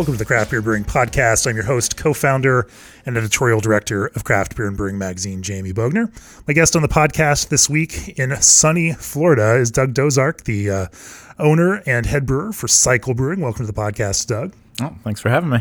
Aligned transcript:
Welcome 0.00 0.14
to 0.14 0.18
the 0.18 0.24
Craft 0.24 0.50
Beer 0.50 0.62
Brewing 0.62 0.84
Podcast. 0.84 1.46
I'm 1.46 1.56
your 1.56 1.66
host, 1.66 1.98
co 1.98 2.14
founder, 2.14 2.66
and 3.04 3.18
editorial 3.18 3.60
director 3.60 4.06
of 4.06 4.24
Craft 4.24 4.56
Beer 4.56 4.66
and 4.66 4.74
Brewing 4.74 4.96
Magazine, 4.96 5.42
Jamie 5.42 5.74
Bogner. 5.74 6.10
My 6.48 6.54
guest 6.54 6.74
on 6.74 6.80
the 6.80 6.88
podcast 6.88 7.50
this 7.50 7.68
week 7.68 8.18
in 8.18 8.34
sunny 8.40 8.94
Florida 8.94 9.56
is 9.56 9.70
Doug 9.70 9.92
Dozark, 9.92 10.44
the 10.44 10.70
uh, 10.70 10.86
owner 11.38 11.82
and 11.84 12.06
head 12.06 12.24
brewer 12.24 12.50
for 12.50 12.66
Cycle 12.66 13.12
Brewing. 13.12 13.42
Welcome 13.42 13.66
to 13.66 13.70
the 13.70 13.78
podcast, 13.78 14.26
Doug. 14.26 14.54
Oh, 14.80 14.96
thanks 15.04 15.20
for 15.20 15.28
having 15.28 15.50
me. 15.50 15.58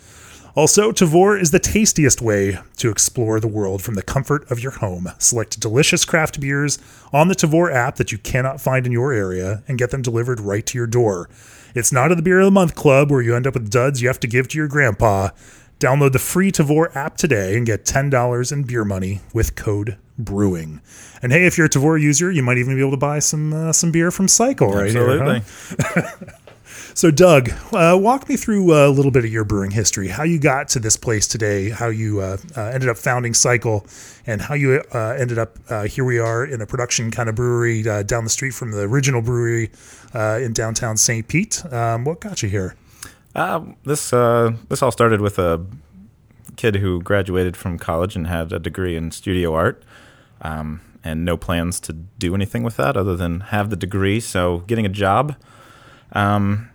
Also, 0.56 0.90
Tavour 0.90 1.40
is 1.40 1.52
the 1.52 1.60
tastiest 1.60 2.20
way 2.20 2.58
to 2.76 2.90
explore 2.90 3.38
the 3.38 3.46
world 3.46 3.82
from 3.82 3.94
the 3.94 4.02
comfort 4.02 4.50
of 4.50 4.60
your 4.60 4.72
home. 4.72 5.08
Select 5.18 5.60
delicious 5.60 6.04
craft 6.04 6.40
beers 6.40 6.78
on 7.12 7.28
the 7.28 7.36
Tavour 7.36 7.72
app 7.72 7.96
that 7.96 8.10
you 8.10 8.18
cannot 8.18 8.60
find 8.60 8.84
in 8.84 8.90
your 8.92 9.12
area 9.12 9.62
and 9.68 9.78
get 9.78 9.90
them 9.90 10.02
delivered 10.02 10.40
right 10.40 10.66
to 10.66 10.76
your 10.76 10.88
door. 10.88 11.30
It's 11.74 11.92
not 11.92 12.10
a 12.10 12.16
the 12.16 12.22
beer 12.22 12.40
of 12.40 12.46
the 12.46 12.50
month 12.50 12.74
club 12.74 13.10
where 13.12 13.22
you 13.22 13.36
end 13.36 13.46
up 13.46 13.54
with 13.54 13.70
duds 13.70 14.02
you 14.02 14.08
have 14.08 14.18
to 14.20 14.26
give 14.26 14.48
to 14.48 14.58
your 14.58 14.66
grandpa. 14.66 15.28
Download 15.80 16.12
the 16.12 16.18
free 16.18 16.52
Tavour 16.52 16.94
app 16.94 17.16
today 17.16 17.56
and 17.56 17.64
get 17.64 17.86
$10 17.86 18.52
in 18.52 18.64
beer 18.64 18.84
money 18.84 19.20
with 19.32 19.56
code 19.56 19.96
brewing. 20.18 20.82
And 21.22 21.32
hey, 21.32 21.46
if 21.46 21.56
you're 21.56 21.68
a 21.68 21.70
Tavour 21.70 21.98
user, 21.98 22.30
you 22.30 22.42
might 22.42 22.58
even 22.58 22.74
be 22.74 22.82
able 22.82 22.90
to 22.90 22.98
buy 22.98 23.18
some 23.18 23.54
uh, 23.54 23.72
some 23.72 23.90
beer 23.90 24.10
from 24.10 24.28
Cycle 24.28 24.70
right 24.74 24.88
Absolutely. 24.88 25.40
here. 25.40 25.44
Huh? 25.78 26.32
so, 26.94 27.10
Doug, 27.10 27.48
uh, 27.72 27.96
walk 27.98 28.28
me 28.28 28.36
through 28.36 28.74
a 28.74 28.90
little 28.90 29.10
bit 29.10 29.24
of 29.24 29.32
your 29.32 29.44
brewing 29.44 29.70
history. 29.70 30.08
How 30.08 30.22
you 30.22 30.38
got 30.38 30.68
to 30.68 30.80
this 30.80 30.98
place 30.98 31.26
today? 31.26 31.70
How 31.70 31.88
you 31.88 32.20
uh, 32.20 32.36
uh 32.54 32.60
ended 32.60 32.90
up 32.90 32.98
founding 32.98 33.32
Cycle, 33.32 33.86
and 34.26 34.42
how 34.42 34.56
you 34.56 34.82
uh, 34.92 35.16
ended 35.18 35.38
up 35.38 35.56
uh, 35.70 35.84
here. 35.84 36.04
We 36.04 36.18
are 36.18 36.44
in 36.44 36.60
a 36.60 36.66
production 36.66 37.10
kind 37.10 37.30
of 37.30 37.36
brewery 37.36 37.82
down 38.04 38.24
the 38.24 38.30
street 38.30 38.52
from 38.52 38.72
the 38.72 38.82
original 38.82 39.22
brewery 39.22 39.70
in 40.14 40.52
downtown 40.52 40.98
St. 40.98 41.26
Pete. 41.26 41.64
Um, 41.72 42.04
what 42.04 42.20
got 42.20 42.42
you 42.42 42.50
here? 42.50 42.74
This 43.34 44.10
this 44.10 44.82
all 44.82 44.90
started 44.90 45.20
with 45.20 45.38
a 45.38 45.64
kid 46.56 46.76
who 46.76 47.00
graduated 47.00 47.56
from 47.56 47.78
college 47.78 48.16
and 48.16 48.26
had 48.26 48.52
a 48.52 48.58
degree 48.58 48.96
in 48.96 49.10
studio 49.10 49.54
art 49.54 49.82
um, 50.42 50.80
and 51.02 51.24
no 51.24 51.36
plans 51.36 51.80
to 51.80 51.92
do 51.92 52.34
anything 52.34 52.62
with 52.62 52.76
that 52.76 52.96
other 52.96 53.16
than 53.16 53.40
have 53.40 53.70
the 53.70 53.76
degree. 53.76 54.20
So 54.20 54.58
getting 54.66 54.84
a 54.84 54.90
job. 54.90 55.36
Um, 56.12 56.70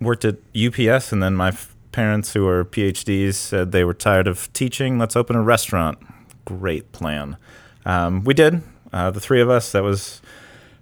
worked 0.00 0.24
at 0.24 0.36
UPS, 0.56 1.12
and 1.12 1.22
then 1.22 1.36
my 1.36 1.48
f- 1.48 1.74
parents, 1.92 2.32
who 2.32 2.46
are 2.48 2.64
PhDs, 2.64 3.34
said 3.34 3.72
they 3.72 3.84
were 3.84 3.94
tired 3.94 4.26
of 4.26 4.52
teaching. 4.52 4.98
Let's 4.98 5.16
open 5.16 5.36
a 5.36 5.42
restaurant. 5.42 5.98
Great 6.44 6.90
plan. 6.92 7.36
Um, 7.84 8.24
we 8.24 8.34
did. 8.34 8.62
Uh, 8.92 9.10
the 9.10 9.20
three 9.20 9.40
of 9.40 9.50
us. 9.50 9.72
That 9.72 9.82
was 9.82 10.20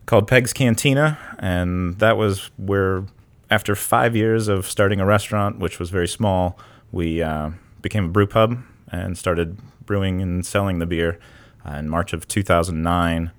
called 0.07 0.29
Peg's 0.29 0.53
Cantina, 0.53 1.19
and 1.39 1.99
that 1.99 2.17
was 2.17 2.51
where, 2.57 3.05
after 3.51 3.75
five 3.75 4.15
years 4.15 4.49
of 4.49 4.67
starting 4.67 5.01
a 5.01 5.07
restaurant, 5.07 5.59
which 5.59 5.79
was 5.79 5.91
very 5.91 6.09
small, 6.09 6.59
we 6.93 7.23
uh, 7.23 7.51
became 7.81 8.07
a 8.07 8.09
brew 8.09 8.27
pub 8.27 8.59
and 8.91 9.17
started 9.17 9.59
brewing 9.85 10.21
and 10.21 10.45
selling 10.45 10.79
the 10.79 10.87
beer 10.87 11.19
uh, 11.67 11.75
in 11.75 11.89
March 11.89 12.13
of 12.13 12.29
2009. 12.29 13.31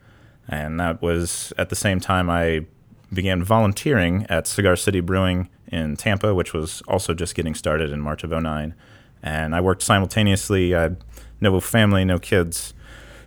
And 0.47 0.79
that 0.79 1.01
was 1.01 1.53
at 1.57 1.69
the 1.69 1.75
same 1.75 1.99
time 1.99 2.29
I 2.29 2.65
began 3.13 3.43
volunteering 3.43 4.25
at 4.29 4.47
Cigar 4.47 4.75
City 4.75 4.99
Brewing 4.99 5.49
in 5.67 5.95
Tampa, 5.95 6.33
which 6.33 6.53
was 6.53 6.81
also 6.87 7.13
just 7.13 7.35
getting 7.35 7.53
started 7.53 7.91
in 7.91 8.01
March 8.01 8.23
of 8.23 8.31
09. 8.31 8.73
And 9.21 9.55
I 9.55 9.61
worked 9.61 9.83
simultaneously. 9.83 10.73
I 10.73 10.83
had 10.83 11.03
no 11.39 11.59
family, 11.59 12.05
no 12.05 12.19
kids. 12.19 12.73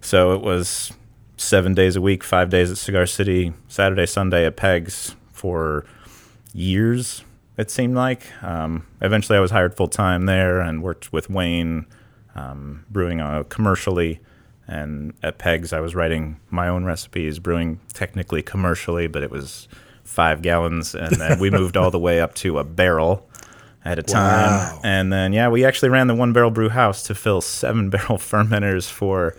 So 0.00 0.32
it 0.32 0.40
was 0.40 0.92
seven 1.36 1.74
days 1.74 1.96
a 1.96 2.00
week, 2.00 2.24
five 2.24 2.50
days 2.50 2.70
at 2.70 2.78
Cigar 2.78 3.06
City, 3.06 3.52
Saturday, 3.68 4.06
Sunday 4.06 4.46
at 4.46 4.56
Pegs 4.56 5.14
for 5.32 5.84
years, 6.54 7.24
it 7.56 7.70
seemed 7.70 7.94
like. 7.94 8.24
Um, 8.42 8.86
eventually, 9.00 9.36
I 9.36 9.40
was 9.40 9.50
hired 9.50 9.76
full 9.76 9.88
time 9.88 10.26
there 10.26 10.60
and 10.60 10.82
worked 10.82 11.12
with 11.12 11.30
Wayne, 11.30 11.86
um, 12.34 12.84
brewing 12.90 13.20
uh, 13.20 13.44
commercially. 13.44 14.20
And 14.66 15.14
at 15.22 15.38
Pegs, 15.38 15.72
I 15.72 15.80
was 15.80 15.94
writing 15.94 16.40
my 16.50 16.68
own 16.68 16.84
recipes, 16.84 17.38
brewing 17.38 17.80
technically 17.92 18.42
commercially, 18.42 19.06
but 19.06 19.22
it 19.22 19.30
was 19.30 19.68
five 20.04 20.42
gallons. 20.42 20.94
And 20.94 21.16
then 21.16 21.38
we 21.38 21.50
moved 21.60 21.76
all 21.76 21.90
the 21.90 21.98
way 21.98 22.20
up 22.20 22.34
to 22.36 22.58
a 22.58 22.64
barrel 22.64 23.28
at 23.84 23.98
a 23.98 24.02
time. 24.02 24.50
Wow. 24.50 24.80
And 24.84 25.12
then, 25.12 25.32
yeah, 25.32 25.48
we 25.48 25.64
actually 25.64 25.88
ran 25.88 26.06
the 26.06 26.14
one 26.14 26.32
barrel 26.32 26.50
brew 26.50 26.68
house 26.68 27.02
to 27.04 27.14
fill 27.14 27.40
seven 27.40 27.90
barrel 27.90 28.18
fermenters 28.18 28.88
for 28.90 29.36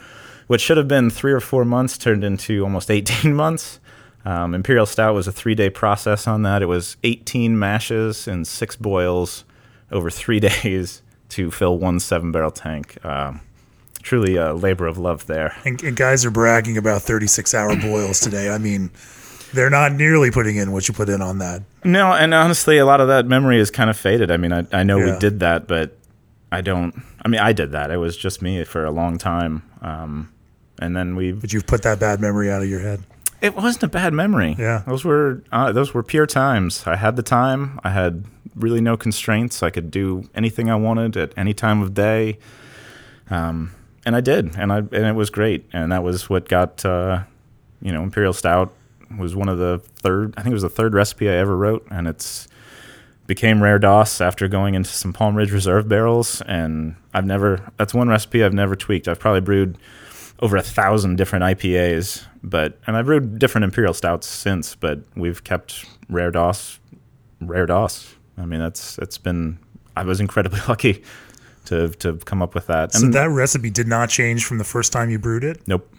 what 0.48 0.60
should 0.60 0.78
have 0.78 0.88
been 0.88 1.10
three 1.10 1.32
or 1.32 1.40
four 1.40 1.64
months, 1.66 1.98
turned 1.98 2.24
into 2.24 2.64
almost 2.64 2.92
18 2.92 3.34
months. 3.34 3.80
Um, 4.26 4.54
Imperial 4.54 4.86
Stout 4.86 5.14
was 5.14 5.28
a 5.28 5.32
three 5.32 5.56
day 5.56 5.70
process 5.70 6.28
on 6.28 6.44
that. 6.44 6.62
It 6.62 6.68
was 6.68 6.96
18 7.04 7.58
mashes 7.60 8.28
and 8.28 8.48
six 8.48 8.76
boils 8.76 9.44
over 9.92 10.10
three 10.10 10.40
days 10.64 11.02
to 11.30 11.52
fill 11.52 11.78
one 11.78 12.00
seven 12.00 12.32
barrel 12.32 12.52
tank. 12.52 13.04
Um, 13.06 13.42
truly 14.02 14.36
a 14.36 14.54
labor 14.54 14.86
of 14.88 14.98
love 14.98 15.26
there. 15.28 15.56
And, 15.66 15.82
and 15.84 15.96
guys 15.96 16.26
are 16.26 16.32
bragging 16.32 16.78
about 16.78 17.02
36 17.02 17.54
hour 17.54 17.76
boils 17.82 18.20
today. 18.20 18.50
I 18.50 18.58
mean, 18.58 18.92
they're 19.54 19.70
not 19.70 19.94
nearly 19.94 20.32
putting 20.32 20.56
in 20.58 20.72
what 20.72 20.88
you 20.88 20.94
put 20.94 21.10
in 21.10 21.22
on 21.22 21.40
that. 21.40 21.62
No, 21.84 22.12
and 22.14 22.34
honestly, 22.34 22.78
a 22.78 22.86
lot 22.86 23.02
of 23.02 23.08
that 23.10 23.26
memory 23.28 23.60
is 23.60 23.70
kind 23.72 23.90
of 23.90 23.98
faded. 23.98 24.32
I 24.32 24.38
mean, 24.38 24.52
I, 24.54 24.66
I 24.72 24.84
know 24.84 24.98
Yeah. 24.98 25.14
we 25.14 25.20
did 25.20 25.40
that, 25.42 25.68
but 25.68 25.98
I 26.52 26.62
don't. 26.62 26.96
I 27.24 27.28
mean, 27.28 27.40
I 27.42 27.54
did 27.54 27.72
that. 27.72 27.92
It 27.92 27.98
was 27.98 28.16
just 28.18 28.42
me 28.42 28.64
for 28.64 28.84
a 28.86 28.92
long 28.92 29.18
time, 29.18 29.64
um, 29.82 30.32
and 30.80 30.96
then 30.96 31.16
we. 31.16 31.32
But 31.32 31.52
you've 31.54 31.66
put 31.68 31.82
that 31.84 32.00
bad 32.00 32.20
memory 32.20 32.52
out 32.52 32.62
of 32.62 32.70
your 32.70 32.80
head. 32.80 33.04
It 33.44 33.56
wasn't 33.56 33.84
a 33.84 33.88
bad 33.90 34.14
memory. 34.14 34.56
Yeah. 34.58 34.84
those 34.88 35.04
were 35.04 35.44
uh, 35.52 35.74
those 35.74 35.94
were 35.94 36.02
pure 36.02 36.26
times. 36.26 36.88
I 36.88 36.96
had 36.96 37.18
the 37.18 37.24
time. 37.24 37.80
I 37.84 37.90
had 37.90 38.24
really 38.56 38.80
no 38.80 38.96
constraints. 38.96 39.62
I 39.62 39.70
could 39.70 39.92
do 39.92 40.30
anything 40.34 40.70
I 40.70 40.76
wanted 40.76 41.18
at 41.18 41.34
any 41.36 41.54
time 41.54 41.82
of 41.82 41.94
day. 41.94 42.40
Um, 43.30 43.72
and 44.06 44.16
I 44.16 44.22
did, 44.22 44.56
and 44.58 44.72
I 44.72 44.78
and 44.78 44.94
it 44.94 45.16
was 45.16 45.30
great. 45.30 45.66
And 45.74 45.92
that 45.92 46.04
was 46.04 46.30
what 46.30 46.48
got 46.48 46.86
uh, 46.86 47.24
you 47.82 47.92
know 47.92 48.02
Imperial 48.02 48.34
Stout 48.34 48.74
was 49.18 49.36
one 49.36 49.50
of 49.50 49.58
the 49.58 49.80
third. 49.96 50.34
I 50.38 50.42
think 50.42 50.52
it 50.52 50.56
was 50.56 50.64
the 50.64 50.70
third 50.70 50.94
recipe 50.94 51.30
I 51.30 51.34
ever 51.34 51.58
wrote, 51.58 51.86
and 51.92 52.08
it's 52.08 52.48
became 53.28 53.62
rare 53.62 53.80
DOS 53.80 54.22
after 54.22 54.48
going 54.48 54.74
into 54.76 54.90
some 54.90 55.14
Palm 55.14 55.36
Ridge 55.36 55.52
Reserve 55.52 55.88
barrels. 55.90 56.42
And 56.42 56.96
I've 57.14 57.26
never 57.26 57.72
that's 57.78 57.94
one 57.94 58.08
recipe 58.08 58.42
I've 58.42 58.54
never 58.54 58.76
tweaked. 58.78 59.10
I've 59.10 59.20
probably 59.20 59.42
brewed 59.42 59.78
over 60.44 60.58
a 60.58 60.62
thousand 60.62 61.16
different 61.16 61.44
IPAs, 61.46 62.26
but 62.44 62.78
and 62.86 62.98
I've 62.98 63.06
brewed 63.06 63.40
different 63.40 63.64
imperial 63.64 63.94
stouts 63.94 64.28
since, 64.28 64.76
but 64.76 65.00
we've 65.16 65.42
kept 65.44 65.86
rare 66.10 66.32
DOS, 66.32 66.80
rare 67.40 67.66
DOS. 67.66 68.14
I 68.38 68.46
mean, 68.46 68.60
that's 68.60 68.98
it's 69.00 69.18
been. 69.18 69.58
I 69.96 70.04
was 70.04 70.20
incredibly 70.20 70.60
lucky 70.68 71.02
to 71.66 71.88
to 71.90 72.18
come 72.26 72.42
up 72.42 72.54
with 72.56 72.68
that. 72.68 72.92
So 72.92 73.08
that 73.08 73.30
recipe 73.30 73.70
did 73.70 73.88
not 73.88 74.10
change 74.10 74.44
from 74.46 74.58
the 74.58 74.64
first 74.66 74.92
time 74.92 75.10
you 75.10 75.18
brewed 75.18 75.46
it. 75.46 75.66
nope, 75.66 75.90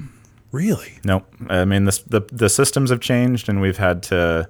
Really? 0.53 0.99
nope. 1.05 1.27
I 1.49 1.65
mean, 1.65 1.85
the 1.87 1.99
the 2.07 2.21
the 2.31 2.49
systems 2.51 2.91
have 2.91 3.01
changed, 3.01 3.49
and 3.49 3.61
we've 3.63 3.79
had 3.79 4.03
to. 4.05 4.49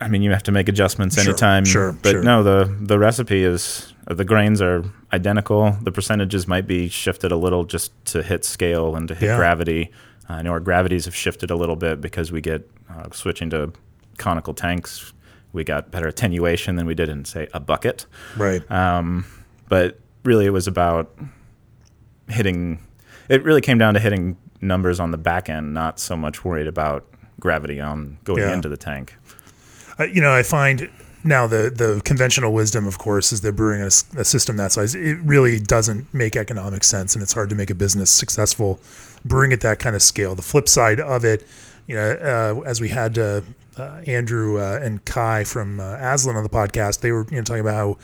I 0.00 0.08
mean, 0.08 0.22
you 0.22 0.30
have 0.30 0.42
to 0.44 0.52
make 0.52 0.68
adjustments 0.68 1.16
Sure, 1.16 1.24
anytime. 1.30 1.64
sure, 1.64 1.92
but 2.02 2.10
sure. 2.12 2.22
no, 2.22 2.42
the 2.42 2.74
the 2.80 2.98
recipe 2.98 3.44
is 3.44 3.92
the 4.06 4.24
grains 4.24 4.62
are 4.62 4.82
identical. 5.12 5.76
The 5.82 5.92
percentages 5.92 6.48
might 6.48 6.66
be 6.66 6.88
shifted 6.88 7.32
a 7.32 7.36
little 7.36 7.64
just 7.64 7.92
to 8.06 8.22
hit 8.22 8.44
scale 8.44 8.96
and 8.96 9.06
to 9.08 9.14
hit 9.14 9.26
Yeah. 9.26 9.36
gravity. 9.36 9.90
I 10.28 10.42
know 10.42 10.52
our 10.52 10.60
gravities 10.60 11.04
have 11.06 11.14
shifted 11.14 11.50
a 11.50 11.56
little 11.56 11.76
bit 11.76 12.00
because 12.00 12.30
we 12.32 12.40
get 12.40 12.68
uh, 12.88 13.08
switching 13.12 13.50
to 13.50 13.72
conical 14.16 14.54
tanks. 14.54 15.12
We 15.52 15.64
got 15.64 15.90
better 15.90 16.06
attenuation 16.08 16.76
than 16.76 16.86
we 16.86 16.94
did 16.94 17.08
in 17.08 17.24
say 17.24 17.48
a 17.52 17.58
bucket. 17.60 18.06
Right. 18.36 18.62
Um, 18.70 19.26
but 19.68 19.98
really, 20.24 20.46
it 20.46 20.50
was 20.50 20.66
about 20.68 21.14
hitting. 22.28 22.78
It 23.28 23.42
really 23.44 23.60
came 23.60 23.78
down 23.78 23.94
to 23.94 24.00
hitting 24.00 24.36
numbers 24.60 25.00
on 25.00 25.10
the 25.10 25.18
back 25.18 25.48
end, 25.48 25.72
not 25.74 25.98
so 25.98 26.16
much 26.16 26.44
worried 26.44 26.66
about 26.66 27.06
gravity 27.38 27.80
on 27.80 28.18
going 28.24 28.42
Yeah. 28.42 28.52
into 28.54 28.68
the 28.68 28.76
tank. 28.76 29.16
You 30.04 30.20
know, 30.20 30.32
I 30.32 30.42
find 30.42 30.88
now 31.24 31.46
the 31.46 31.70
the 31.74 32.00
conventional 32.04 32.52
wisdom, 32.52 32.86
of 32.86 32.98
course, 32.98 33.32
is 33.32 33.40
that 33.42 33.54
brewing 33.54 33.82
a 33.82 33.90
system 33.90 34.56
that 34.56 34.72
size 34.72 34.94
it 34.94 35.18
really 35.22 35.60
doesn't 35.60 36.12
make 36.14 36.36
economic 36.36 36.84
sense, 36.84 37.14
and 37.14 37.22
it's 37.22 37.32
hard 37.32 37.50
to 37.50 37.54
make 37.54 37.70
a 37.70 37.74
business 37.74 38.10
successful 38.10 38.80
brewing 39.24 39.52
at 39.52 39.60
that 39.60 39.78
kind 39.78 39.94
of 39.94 40.02
scale. 40.02 40.34
The 40.34 40.42
flip 40.42 40.68
side 40.68 41.00
of 41.00 41.24
it, 41.24 41.46
you 41.86 41.94
know, 41.94 42.12
uh, 42.12 42.62
as 42.66 42.80
we 42.80 42.88
had 42.88 43.18
uh, 43.18 43.42
uh, 43.76 44.00
Andrew 44.06 44.58
uh, 44.58 44.80
and 44.82 45.04
Kai 45.04 45.44
from 45.44 45.80
uh, 45.80 45.96
Aslan 46.00 46.36
on 46.36 46.42
the 46.42 46.48
podcast, 46.48 47.00
they 47.00 47.12
were 47.12 47.26
you 47.30 47.36
know 47.36 47.42
talking 47.42 47.60
about 47.60 47.74
how 47.74 47.98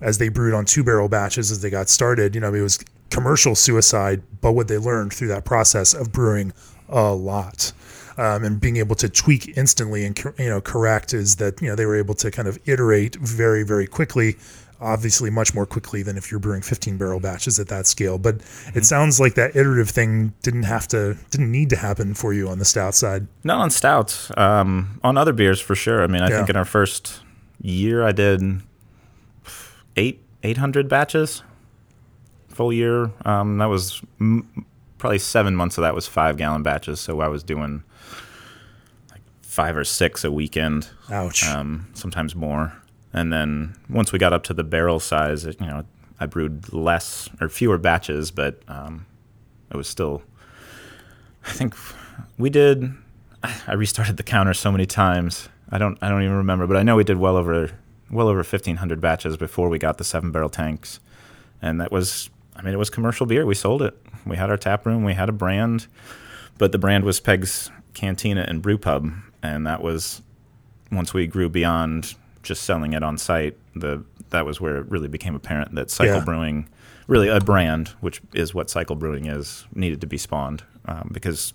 as 0.00 0.18
they 0.18 0.28
brewed 0.28 0.54
on 0.54 0.64
two 0.64 0.82
barrel 0.82 1.08
batches 1.08 1.50
as 1.50 1.60
they 1.62 1.70
got 1.70 1.88
started, 1.88 2.34
you 2.34 2.40
know, 2.40 2.52
it 2.52 2.60
was 2.60 2.84
commercial 3.10 3.54
suicide, 3.54 4.20
but 4.40 4.52
what 4.52 4.66
they 4.66 4.78
learned 4.78 5.12
through 5.12 5.28
that 5.28 5.44
process 5.44 5.94
of 5.94 6.10
brewing 6.10 6.52
a 6.88 7.12
lot 7.12 7.72
um, 8.18 8.44
and 8.44 8.60
being 8.60 8.76
able 8.76 8.94
to 8.96 9.08
tweak 9.08 9.56
instantly 9.56 10.04
and 10.04 10.18
you 10.38 10.48
know 10.48 10.60
correct 10.60 11.12
is 11.14 11.36
that 11.36 11.60
you 11.62 11.68
know 11.68 11.74
they 11.76 11.86
were 11.86 11.96
able 11.96 12.14
to 12.14 12.30
kind 12.30 12.48
of 12.48 12.58
iterate 12.66 13.16
very 13.16 13.62
very 13.62 13.86
quickly 13.86 14.36
obviously 14.80 15.30
much 15.30 15.54
more 15.54 15.64
quickly 15.64 16.02
than 16.02 16.16
if 16.16 16.28
you're 16.30 16.40
brewing 16.40 16.60
15 16.60 16.96
barrel 16.98 17.20
batches 17.20 17.60
at 17.60 17.68
that 17.68 17.86
scale 17.86 18.18
but 18.18 18.36
it 18.74 18.84
sounds 18.84 19.20
like 19.20 19.34
that 19.34 19.54
iterative 19.54 19.88
thing 19.90 20.32
didn't 20.42 20.64
have 20.64 20.88
to 20.88 21.16
didn't 21.30 21.52
need 21.52 21.70
to 21.70 21.76
happen 21.76 22.14
for 22.14 22.32
you 22.32 22.48
on 22.48 22.58
the 22.58 22.64
stout 22.64 22.94
side 22.94 23.26
Not 23.44 23.58
on 23.60 23.70
stouts. 23.70 24.30
Um, 24.36 24.98
on 25.04 25.16
other 25.16 25.32
beers 25.32 25.60
for 25.60 25.76
sure. 25.76 26.02
I 26.02 26.08
mean, 26.08 26.20
I 26.22 26.28
Yeah. 26.30 26.38
think 26.38 26.50
in 26.50 26.56
our 26.56 26.64
first 26.64 27.20
year, 27.60 28.02
I 28.04 28.10
did 28.10 28.42
eight 29.96 30.20
eight 30.42 30.56
hundred 30.58 30.88
batches. 30.88 31.42
Full 32.48 32.72
year. 32.72 33.10
Um, 33.24 33.58
that 33.58 33.66
was 33.66 34.02
m- 34.20 34.66
probably 34.98 35.18
seven 35.18 35.54
months 35.56 35.78
of 35.78 35.82
that 35.82 35.94
was 35.94 36.06
five 36.06 36.36
gallon 36.36 36.62
batches. 36.62 37.00
So 37.00 37.20
I 37.20 37.28
was 37.28 37.42
doing 37.42 37.82
five 39.52 39.76
or 39.76 39.84
six 39.84 40.24
a 40.24 40.32
weekend. 40.32 40.88
ouch 41.10 41.46
um, 41.46 41.86
sometimes 41.92 42.34
more. 42.34 42.72
And 43.12 43.30
then 43.30 43.76
once 43.90 44.10
we 44.10 44.18
got 44.18 44.32
up 44.32 44.44
to 44.44 44.54
the 44.54 44.64
barrel 44.64 44.98
size, 44.98 45.44
it, 45.44 45.60
you 45.60 45.66
know, 45.66 45.84
I 46.18 46.24
brewed 46.24 46.72
less 46.72 47.28
or 47.38 47.50
fewer 47.50 47.76
batches, 47.76 48.30
but 48.30 48.62
um, 48.66 49.04
it 49.70 49.76
was 49.76 49.86
still. 49.86 50.22
I 51.44 51.50
think 51.50 51.74
we 52.38 52.48
did. 52.48 52.94
I 53.66 53.74
restarted 53.74 54.16
the 54.16 54.22
counter 54.22 54.54
so 54.54 54.72
many 54.72 54.86
times. 54.86 55.50
I 55.70 55.76
don't. 55.76 55.98
I 56.00 56.08
don't 56.08 56.22
even 56.22 56.36
remember, 56.36 56.66
but 56.66 56.78
I 56.78 56.82
know 56.82 56.96
we 56.96 57.04
did 57.04 57.18
well 57.18 57.36
over 57.36 57.72
well 58.10 58.28
over 58.28 58.42
fifteen 58.42 58.76
hundred 58.76 59.02
batches 59.02 59.36
before 59.36 59.68
we 59.68 59.78
got 59.78 59.98
the 59.98 60.04
seven 60.04 60.30
barrel 60.32 60.48
tanks, 60.48 60.98
and 61.60 61.78
that 61.78 61.92
was. 61.92 62.30
I 62.56 62.62
mean, 62.62 62.72
it 62.72 62.78
was 62.78 62.88
commercial 62.88 63.26
beer. 63.26 63.44
We 63.44 63.54
sold 63.54 63.82
it. 63.82 63.98
We 64.24 64.36
had 64.36 64.48
our 64.48 64.56
tap 64.56 64.86
room. 64.86 65.04
We 65.04 65.12
had 65.12 65.28
a 65.28 65.32
brand, 65.32 65.88
but 66.56 66.72
the 66.72 66.78
brand 66.78 67.04
was 67.04 67.20
Peg's 67.20 67.70
Cantina 67.92 68.46
and 68.48 68.62
Brew 68.62 68.78
Pub, 68.78 69.12
and 69.42 69.66
that 69.66 69.82
was 69.82 70.22
once 70.90 71.12
we 71.14 71.26
grew 71.26 71.48
beyond 71.48 72.14
just 72.42 72.62
selling 72.64 72.92
it 72.92 73.02
on 73.02 73.16
site, 73.18 73.56
the 73.74 74.04
that 74.30 74.44
was 74.46 74.60
where 74.60 74.76
it 74.78 74.90
really 74.90 75.08
became 75.08 75.34
apparent 75.34 75.74
that 75.74 75.90
Cycle 75.90 76.16
Yeah. 76.16 76.24
Brewing, 76.24 76.68
really 77.06 77.28
a 77.28 77.40
brand, 77.40 77.88
which 78.00 78.20
is 78.34 78.54
what 78.54 78.70
Cycle 78.70 78.96
Brewing 78.96 79.26
is, 79.26 79.66
needed 79.74 80.00
to 80.00 80.06
be 80.06 80.16
spawned 80.18 80.64
um, 80.86 81.10
because 81.12 81.52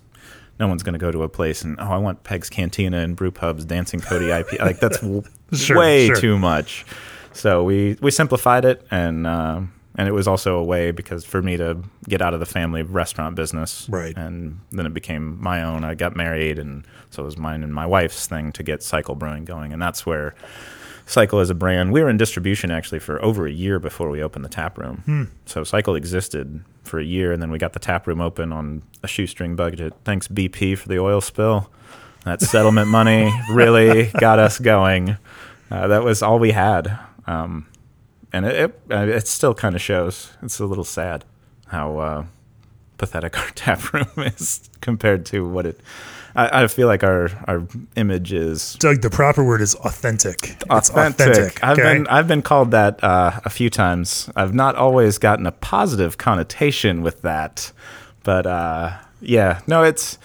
no 0.60 0.66
one's 0.68 0.82
going 0.82 0.92
to 0.94 0.98
go 0.98 1.10
to 1.12 1.22
a 1.22 1.28
place 1.28 1.62
and 1.62 1.76
oh, 1.78 1.84
I 1.90 1.98
want 1.98 2.24
Peg's 2.24 2.48
Cantina 2.50 2.98
and 2.98 3.14
Brew 3.16 3.30
Pub's 3.30 3.64
Dancing 3.64 4.00
Cody 4.00 4.30
IP. 4.30 4.46
Like 4.60 4.80
that's 4.80 5.00
w- 5.00 5.22
Sure, 5.52 5.78
way 5.78 6.06
sure. 6.06 6.16
too 6.16 6.38
much. 6.38 6.84
So 7.32 7.62
we 7.64 7.96
we 8.00 8.10
simplified 8.10 8.64
it 8.64 8.86
and. 8.90 9.26
um 9.26 9.72
and 9.98 10.08
it 10.08 10.12
was 10.12 10.26
also 10.26 10.56
a 10.56 10.64
way 10.64 10.92
because 10.92 11.24
for 11.24 11.42
me 11.42 11.56
to 11.58 11.82
get 12.08 12.22
out 12.22 12.32
of 12.32 12.40
the 12.40 12.46
family 12.46 12.82
restaurant 12.82 13.34
business, 13.36 13.86
Right. 13.90 14.16
And 14.16 14.60
then 14.70 14.86
it 14.86 14.94
became 14.94 15.42
my 15.42 15.62
own. 15.62 15.84
I 15.84 15.94
got 15.94 16.16
married, 16.16 16.58
and 16.58 16.86
so 17.10 17.22
it 17.22 17.26
was 17.26 17.36
mine 17.36 17.62
and 17.62 17.74
my 17.74 17.84
wife's 17.84 18.26
thing 18.26 18.52
to 18.52 18.62
get 18.62 18.82
Cycle 18.82 19.14
Brewing 19.14 19.44
going, 19.44 19.72
and 19.72 19.82
that's 19.82 20.06
where 20.06 20.34
Cycle 21.04 21.40
as 21.40 21.50
a 21.50 21.54
brand. 21.54 21.92
We 21.92 22.02
were 22.02 22.08
in 22.08 22.16
distribution 22.16 22.70
actually 22.70 22.98
for 23.00 23.22
over 23.24 23.46
a 23.46 23.50
year 23.52 23.78
before 23.78 24.08
we 24.08 24.22
opened 24.22 24.44
the 24.44 24.48
tap 24.50 24.78
room. 24.78 25.30
So 25.46 25.64
Cycle 25.64 25.94
existed 25.94 26.62
for 26.84 26.98
a 27.00 27.04
year, 27.04 27.32
and 27.32 27.42
then 27.42 27.50
we 27.50 27.58
got 27.58 27.72
the 27.72 27.78
tap 27.78 28.06
room 28.06 28.20
open 28.20 28.52
on 28.52 28.82
a 29.02 29.08
shoestring 29.08 29.56
budget. 29.56 29.94
Thanks 30.04 30.28
BP 30.28 30.78
for 30.78 30.88
the 30.88 30.98
oil 30.98 31.20
spill. 31.20 31.70
That 32.24 32.40
settlement 32.42 32.88
money 32.88 33.32
really 33.52 34.10
got 34.20 34.38
us 34.38 34.58
going. 34.58 35.16
Uh, 35.70 35.88
that 35.88 36.04
was 36.04 36.22
all 36.22 36.38
we 36.38 36.50
had, 36.52 36.98
um, 37.26 37.66
and 38.32 38.46
it 38.46 38.74
it, 38.90 39.08
it 39.08 39.28
still 39.28 39.54
kind 39.54 39.74
of 39.74 39.80
shows. 39.80 40.30
It's 40.42 40.58
a 40.60 40.66
little 40.66 40.84
sad 40.84 41.24
how 41.68 41.98
uh, 41.98 42.24
pathetic 42.96 43.38
our 43.38 43.50
tap 43.50 43.92
room 43.92 44.06
is 44.16 44.68
compared 44.80 45.26
to 45.26 45.48
what 45.48 45.66
it. 45.66 45.80
I, 46.36 46.64
I 46.64 46.66
feel 46.66 46.86
like 46.86 47.02
our 47.02 47.30
our 47.48 47.66
image 47.96 48.32
is 48.32 48.74
doug 48.74 49.00
the 49.00 49.10
proper 49.10 49.42
word 49.42 49.60
is 49.60 49.74
authentic 49.76 50.56
it's 50.70 50.90
authentic. 50.90 51.62
I've 51.64 51.78
okay? 51.78 51.94
been 51.94 52.06
I've 52.08 52.28
been 52.28 52.42
called 52.42 52.70
that 52.72 53.02
uh, 53.02 53.40
a 53.44 53.50
few 53.50 53.70
times. 53.70 54.30
I've 54.36 54.54
not 54.54 54.76
always 54.76 55.18
gotten 55.18 55.46
a 55.46 55.52
positive 55.52 56.18
connotation 56.18 57.02
with 57.02 57.22
that, 57.22 57.72
but 58.24 58.46
uh, 58.46 58.98
yeah, 59.20 59.60
no, 59.66 59.82
it's 59.82 60.18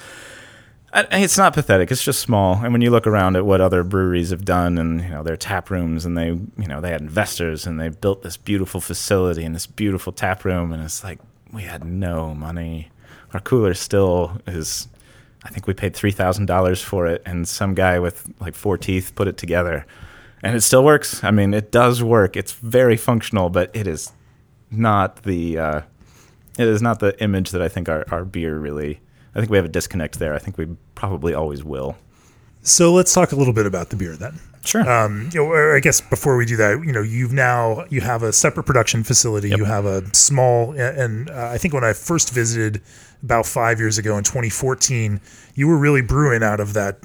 it's 0.93 1.37
not 1.37 1.53
pathetic. 1.53 1.91
It's 1.91 2.03
just 2.03 2.19
small. 2.19 2.55
And 2.63 2.71
when 2.71 2.81
you 2.81 2.91
look 2.91 3.07
around 3.07 3.35
at 3.35 3.45
what 3.45 3.61
other 3.61 3.83
breweries 3.83 4.29
have 4.29 4.45
done, 4.45 4.77
and 4.77 5.01
you 5.01 5.09
know 5.09 5.23
their 5.23 5.35
tap 5.35 5.69
rooms, 5.69 6.05
and 6.05 6.17
they 6.17 6.27
you 6.27 6.67
know 6.67 6.81
they 6.81 6.91
had 6.91 7.01
investors, 7.01 7.65
and 7.65 7.79
they 7.79 7.89
built 7.89 8.21
this 8.21 8.37
beautiful 8.37 8.79
facility 8.79 9.43
and 9.43 9.55
this 9.55 9.67
beautiful 9.67 10.13
tap 10.13 10.45
room, 10.45 10.71
and 10.71 10.83
it's 10.83 11.03
like 11.03 11.19
we 11.51 11.63
had 11.63 11.83
no 11.83 12.33
money. 12.33 12.89
Our 13.33 13.39
cooler 13.39 13.73
still 13.73 14.39
is. 14.45 14.87
I 15.45 15.49
think 15.49 15.67
we 15.67 15.73
paid 15.73 15.95
three 15.95 16.11
thousand 16.11 16.45
dollars 16.45 16.81
for 16.81 17.07
it, 17.07 17.21
and 17.25 17.47
some 17.47 17.73
guy 17.73 17.99
with 17.99 18.31
like 18.39 18.55
four 18.55 18.77
teeth 18.77 19.13
put 19.15 19.27
it 19.27 19.37
together, 19.37 19.85
and 20.41 20.55
it 20.55 20.61
still 20.61 20.83
works. 20.83 21.23
I 21.23 21.31
mean, 21.31 21.53
it 21.53 21.71
does 21.71 22.03
work. 22.03 22.37
It's 22.37 22.53
very 22.53 22.97
functional, 22.97 23.49
but 23.49 23.71
it 23.73 23.87
is 23.87 24.11
not 24.69 25.23
the 25.23 25.57
uh, 25.57 25.81
it 26.57 26.67
is 26.67 26.81
not 26.81 26.99
the 26.99 27.21
image 27.21 27.51
that 27.51 27.61
I 27.61 27.67
think 27.67 27.89
our, 27.89 28.05
our 28.11 28.25
beer 28.25 28.57
really. 28.57 28.99
I 29.35 29.39
think 29.39 29.49
we 29.49 29.57
have 29.57 29.65
a 29.65 29.69
disconnect 29.69 30.19
there. 30.19 30.33
I 30.33 30.39
think 30.39 30.57
we 30.57 30.67
probably 30.95 31.33
always 31.33 31.63
will. 31.63 31.97
so 32.61 32.93
let's 32.93 33.13
talk 33.13 33.31
a 33.31 33.35
little 33.35 33.53
bit 33.53 33.65
about 33.65 33.89
the 33.89 33.95
beer 33.95 34.15
then 34.15 34.39
Sure. 34.65 34.89
um, 34.89 35.29
you 35.33 35.41
know, 35.41 35.47
or 35.51 35.75
I 35.75 35.81
guess 35.81 35.99
before 35.99 36.37
we 36.37 36.45
do 36.45 36.55
that, 36.55 36.83
you 36.85 36.93
know, 36.93 37.01
you've 37.01 37.33
now 37.33 37.83
you 37.89 37.99
have 37.99 38.23
a 38.23 38.31
separate 38.31 38.63
production 38.63 39.03
facility. 39.03 39.49
You 39.49 39.65
have 39.65 39.85
a 39.85 40.03
small, 40.15 40.71
and 40.71 41.29
uh, 41.29 41.49
I 41.51 41.57
think 41.57 41.73
when 41.73 41.83
I 41.83 41.91
first 41.91 42.33
visited 42.33 42.81
about 43.21 43.45
five 43.45 43.79
years 43.79 43.97
ago 43.97 44.17
in 44.17 44.23
2014, 44.23 45.19
you 45.55 45.67
were 45.67 45.77
really 45.77 46.01
brewing 46.01 46.43
out 46.43 46.61
of 46.61 46.73
that 46.75 46.99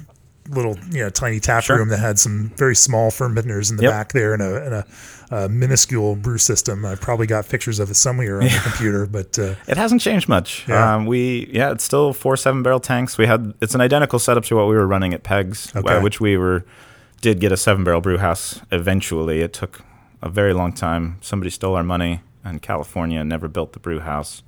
little, 0.49 0.77
you 0.91 1.03
know, 1.03 1.09
tiny 1.09 1.39
tap 1.39 1.63
Sure. 1.63 1.77
room 1.77 1.89
that 1.89 1.99
had 1.99 2.17
some 2.19 2.51
very 2.55 2.75
small 2.75 3.11
fermenters 3.11 3.69
in 3.69 3.77
the 3.77 3.83
Yep. 3.83 3.91
back 3.91 4.13
there 4.13 4.33
and 4.33 4.41
a, 4.41 4.65
and 4.65 4.73
a, 4.73 4.85
uh 5.31 5.47
minuscule 5.47 6.15
brew 6.15 6.39
system. 6.39 6.83
I 6.85 6.95
probably 6.95 7.27
got 7.27 7.47
pictures 7.47 7.79
of 7.79 7.91
it 7.91 7.95
somewhere 7.95 8.37
on 8.41 8.45
the 8.47 8.59
computer, 8.63 9.05
but 9.05 9.37
uh, 9.37 9.53
It 9.67 9.77
hasn't 9.77 10.01
changed 10.01 10.27
much. 10.27 10.65
Yeah. 10.67 10.95
Um, 10.95 11.05
we 11.05 11.47
yeah, 11.53 11.71
it's 11.71 11.83
still 11.83 12.13
four 12.13 12.35
seven 12.35 12.63
barrel 12.63 12.79
tanks. 12.79 13.17
We 13.17 13.27
had 13.27 13.53
it's 13.61 13.75
an 13.75 13.81
identical 13.81 14.17
setup 14.17 14.43
to 14.45 14.55
what 14.55 14.67
we 14.67 14.75
were 14.75 14.87
running 14.87 15.13
at 15.13 15.21
Pegs, 15.23 15.71
Okay. 15.75 16.01
which 16.01 16.19
we 16.19 16.35
were 16.35 16.65
did 17.21 17.39
get 17.39 17.51
a 17.51 17.57
seven 17.57 17.83
barrel 17.83 18.01
brew 18.01 18.17
house 18.17 18.61
eventually. 18.71 19.41
It 19.41 19.53
took 19.53 19.81
a 20.21 20.29
very 20.29 20.53
long 20.53 20.73
time. 20.73 21.17
Somebody 21.21 21.49
stole 21.51 21.75
our 21.75 21.83
money 21.83 22.21
in 22.43 22.57
California 22.59 23.19
and 23.19 23.29
never 23.29 23.47
built 23.47 23.73
the 23.73 23.79
brew 23.79 23.99
house. 23.99 24.41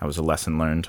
That 0.00 0.06
was 0.06 0.18
a 0.18 0.22
lesson 0.22 0.58
learned. 0.58 0.88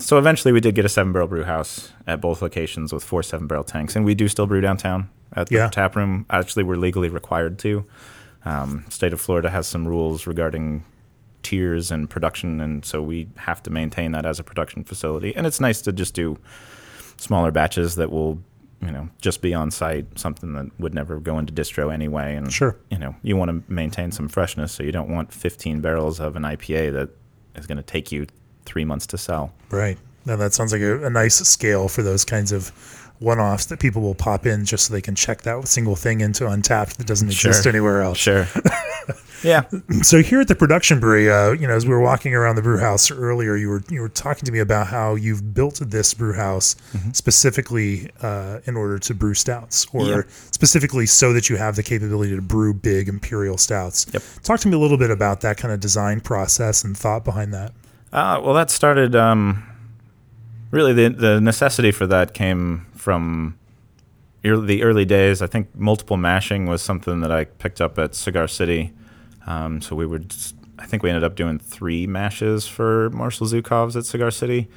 So 0.00 0.18
eventually 0.18 0.52
we 0.52 0.60
did 0.60 0.74
get 0.74 0.84
a 0.84 0.88
seven 0.88 1.12
barrel 1.12 1.28
brew 1.28 1.44
house 1.44 1.92
at 2.06 2.20
both 2.20 2.42
locations 2.42 2.92
with 2.92 3.04
four 3.04 3.22
seven 3.22 3.46
barrel 3.46 3.64
tanks, 3.64 3.94
and 3.94 4.04
we 4.04 4.14
do 4.14 4.28
still 4.28 4.46
brew 4.46 4.60
downtown 4.60 5.08
at 5.34 5.48
the 5.48 5.56
Yeah. 5.56 5.68
tap 5.68 5.94
room. 5.94 6.26
Actually, 6.30 6.64
we're 6.64 6.76
legally 6.76 7.08
required 7.08 7.58
to. 7.60 7.84
Um, 8.44 8.84
state 8.88 9.12
of 9.12 9.20
Florida 9.20 9.50
has 9.50 9.66
some 9.66 9.86
rules 9.86 10.26
regarding 10.26 10.84
tiers 11.42 11.90
and 11.90 12.08
production, 12.08 12.60
and 12.60 12.84
so 12.84 13.02
we 13.02 13.28
have 13.36 13.62
to 13.64 13.70
maintain 13.70 14.12
that 14.12 14.24
as 14.24 14.40
a 14.40 14.42
production 14.42 14.84
facility. 14.84 15.36
And 15.36 15.46
it's 15.46 15.60
nice 15.60 15.82
to 15.82 15.92
just 15.92 16.14
do 16.14 16.38
smaller 17.18 17.50
batches 17.50 17.96
that 17.96 18.10
will, 18.10 18.42
you 18.80 18.90
know, 18.90 19.10
just 19.20 19.42
be 19.42 19.52
on 19.52 19.70
site, 19.70 20.18
something 20.18 20.54
that 20.54 20.66
would 20.80 20.94
never 20.94 21.20
go 21.20 21.38
into 21.38 21.52
distro 21.52 21.92
anyway. 21.92 22.34
And 22.34 22.50
Sure. 22.50 22.76
you 22.90 22.98
know, 22.98 23.14
you 23.22 23.36
want 23.36 23.50
to 23.50 23.72
maintain 23.72 24.10
some 24.10 24.28
freshness, 24.28 24.72
so 24.72 24.82
you 24.82 24.92
don't 24.92 25.10
want 25.10 25.32
15 25.32 25.82
barrels 25.82 26.18
of 26.18 26.34
an 26.36 26.44
IPA 26.44 26.90
that 26.94 27.10
is 27.54 27.66
going 27.66 27.76
to 27.78 27.82
take 27.84 28.10
you 28.10 28.26
three 28.70 28.84
months 28.84 29.06
to 29.08 29.18
sell. 29.18 29.52
right. 29.70 29.98
Now 30.26 30.36
that 30.36 30.52
sounds 30.52 30.70
like 30.72 30.82
a, 30.82 31.06
a 31.06 31.10
nice 31.10 31.36
scale 31.48 31.88
for 31.88 32.02
those 32.02 32.24
kinds 32.26 32.52
of 32.52 32.70
one-offs 33.20 33.66
that 33.66 33.80
people 33.80 34.00
will 34.02 34.14
pop 34.14 34.46
in 34.46 34.64
just 34.64 34.86
so 34.86 34.92
they 34.94 35.00
can 35.00 35.14
check 35.14 35.42
that 35.42 35.66
single 35.66 35.96
thing 35.96 36.20
into 36.20 36.44
Untappd 36.44 36.96
that 36.98 37.06
doesn't 37.06 37.28
exist 37.28 37.62
Sure. 37.62 37.72
anywhere 37.72 38.02
else. 38.02 38.18
Sure. 38.18 38.46
yeah. 39.42 39.62
So 40.02 40.22
here 40.22 40.40
at 40.42 40.48
the 40.48 40.54
production 40.54 41.00
brewery, 41.00 41.30
uh, 41.30 41.52
you 41.52 41.66
know, 41.66 41.74
as 41.74 41.84
we 41.86 41.90
were 41.92 42.00
walking 42.00 42.34
around 42.34 42.56
the 42.56 42.62
brew 42.62 42.78
house 42.78 43.10
earlier, 43.10 43.56
you 43.56 43.68
were 43.70 43.82
you 43.90 44.00
were 44.02 44.08
talking 44.10 44.44
to 44.44 44.52
me 44.52 44.58
about 44.58 44.86
how 44.88 45.14
you've 45.16 45.52
built 45.54 45.80
this 45.82 46.12
brew 46.14 46.34
house 46.34 46.76
specifically 47.12 48.10
uh, 48.22 48.60
in 48.66 48.76
order 48.76 48.98
to 48.98 49.14
brew 49.14 49.34
stouts, 49.34 49.86
or 49.92 50.06
Yeah. 50.06 50.22
specifically 50.50 51.06
so 51.06 51.32
that 51.32 51.48
you 51.50 51.56
have 51.56 51.76
the 51.76 51.82
capability 51.82 52.34
to 52.36 52.42
brew 52.42 52.74
big 52.74 53.08
imperial 53.08 53.56
stouts. 53.56 54.06
Yep. 54.12 54.22
Talk 54.42 54.60
to 54.60 54.68
me 54.68 54.74
a 54.74 54.78
little 54.78 54.98
bit 54.98 55.10
about 55.10 55.40
that 55.42 55.56
kind 55.56 55.72
of 55.72 55.80
design 55.80 56.20
process 56.20 56.84
and 56.84 56.96
thought 56.96 57.24
behind 57.24 57.52
that. 57.54 57.72
Uh, 58.12 58.40
well, 58.42 58.54
that 58.54 58.70
started. 58.70 59.14
Um, 59.14 59.64
really, 60.70 60.92
the 60.92 61.08
the 61.10 61.40
necessity 61.40 61.92
for 61.92 62.06
that 62.06 62.34
came 62.34 62.86
from 62.94 63.58
the 64.42 64.82
early 64.82 65.04
days. 65.04 65.42
I 65.42 65.46
think 65.46 65.74
multiple 65.76 66.16
mashing 66.16 66.66
was 66.66 66.82
something 66.82 67.20
that 67.20 67.30
I 67.30 67.44
picked 67.44 67.80
up 67.80 67.98
at 67.98 68.14
Cigar 68.14 68.48
City. 68.48 68.92
Um, 69.46 69.80
so 69.80 69.94
we 69.94 70.06
would. 70.06 70.34
I 70.78 70.86
think 70.86 71.02
we 71.02 71.10
ended 71.10 71.24
up 71.24 71.36
doing 71.36 71.58
three 71.58 72.06
mashes 72.06 72.66
for 72.66 73.10
Marshal 73.10 73.46
Zhukov's 73.46 73.96
at 73.96 74.06
Cigar 74.06 74.30
City, 74.30 74.68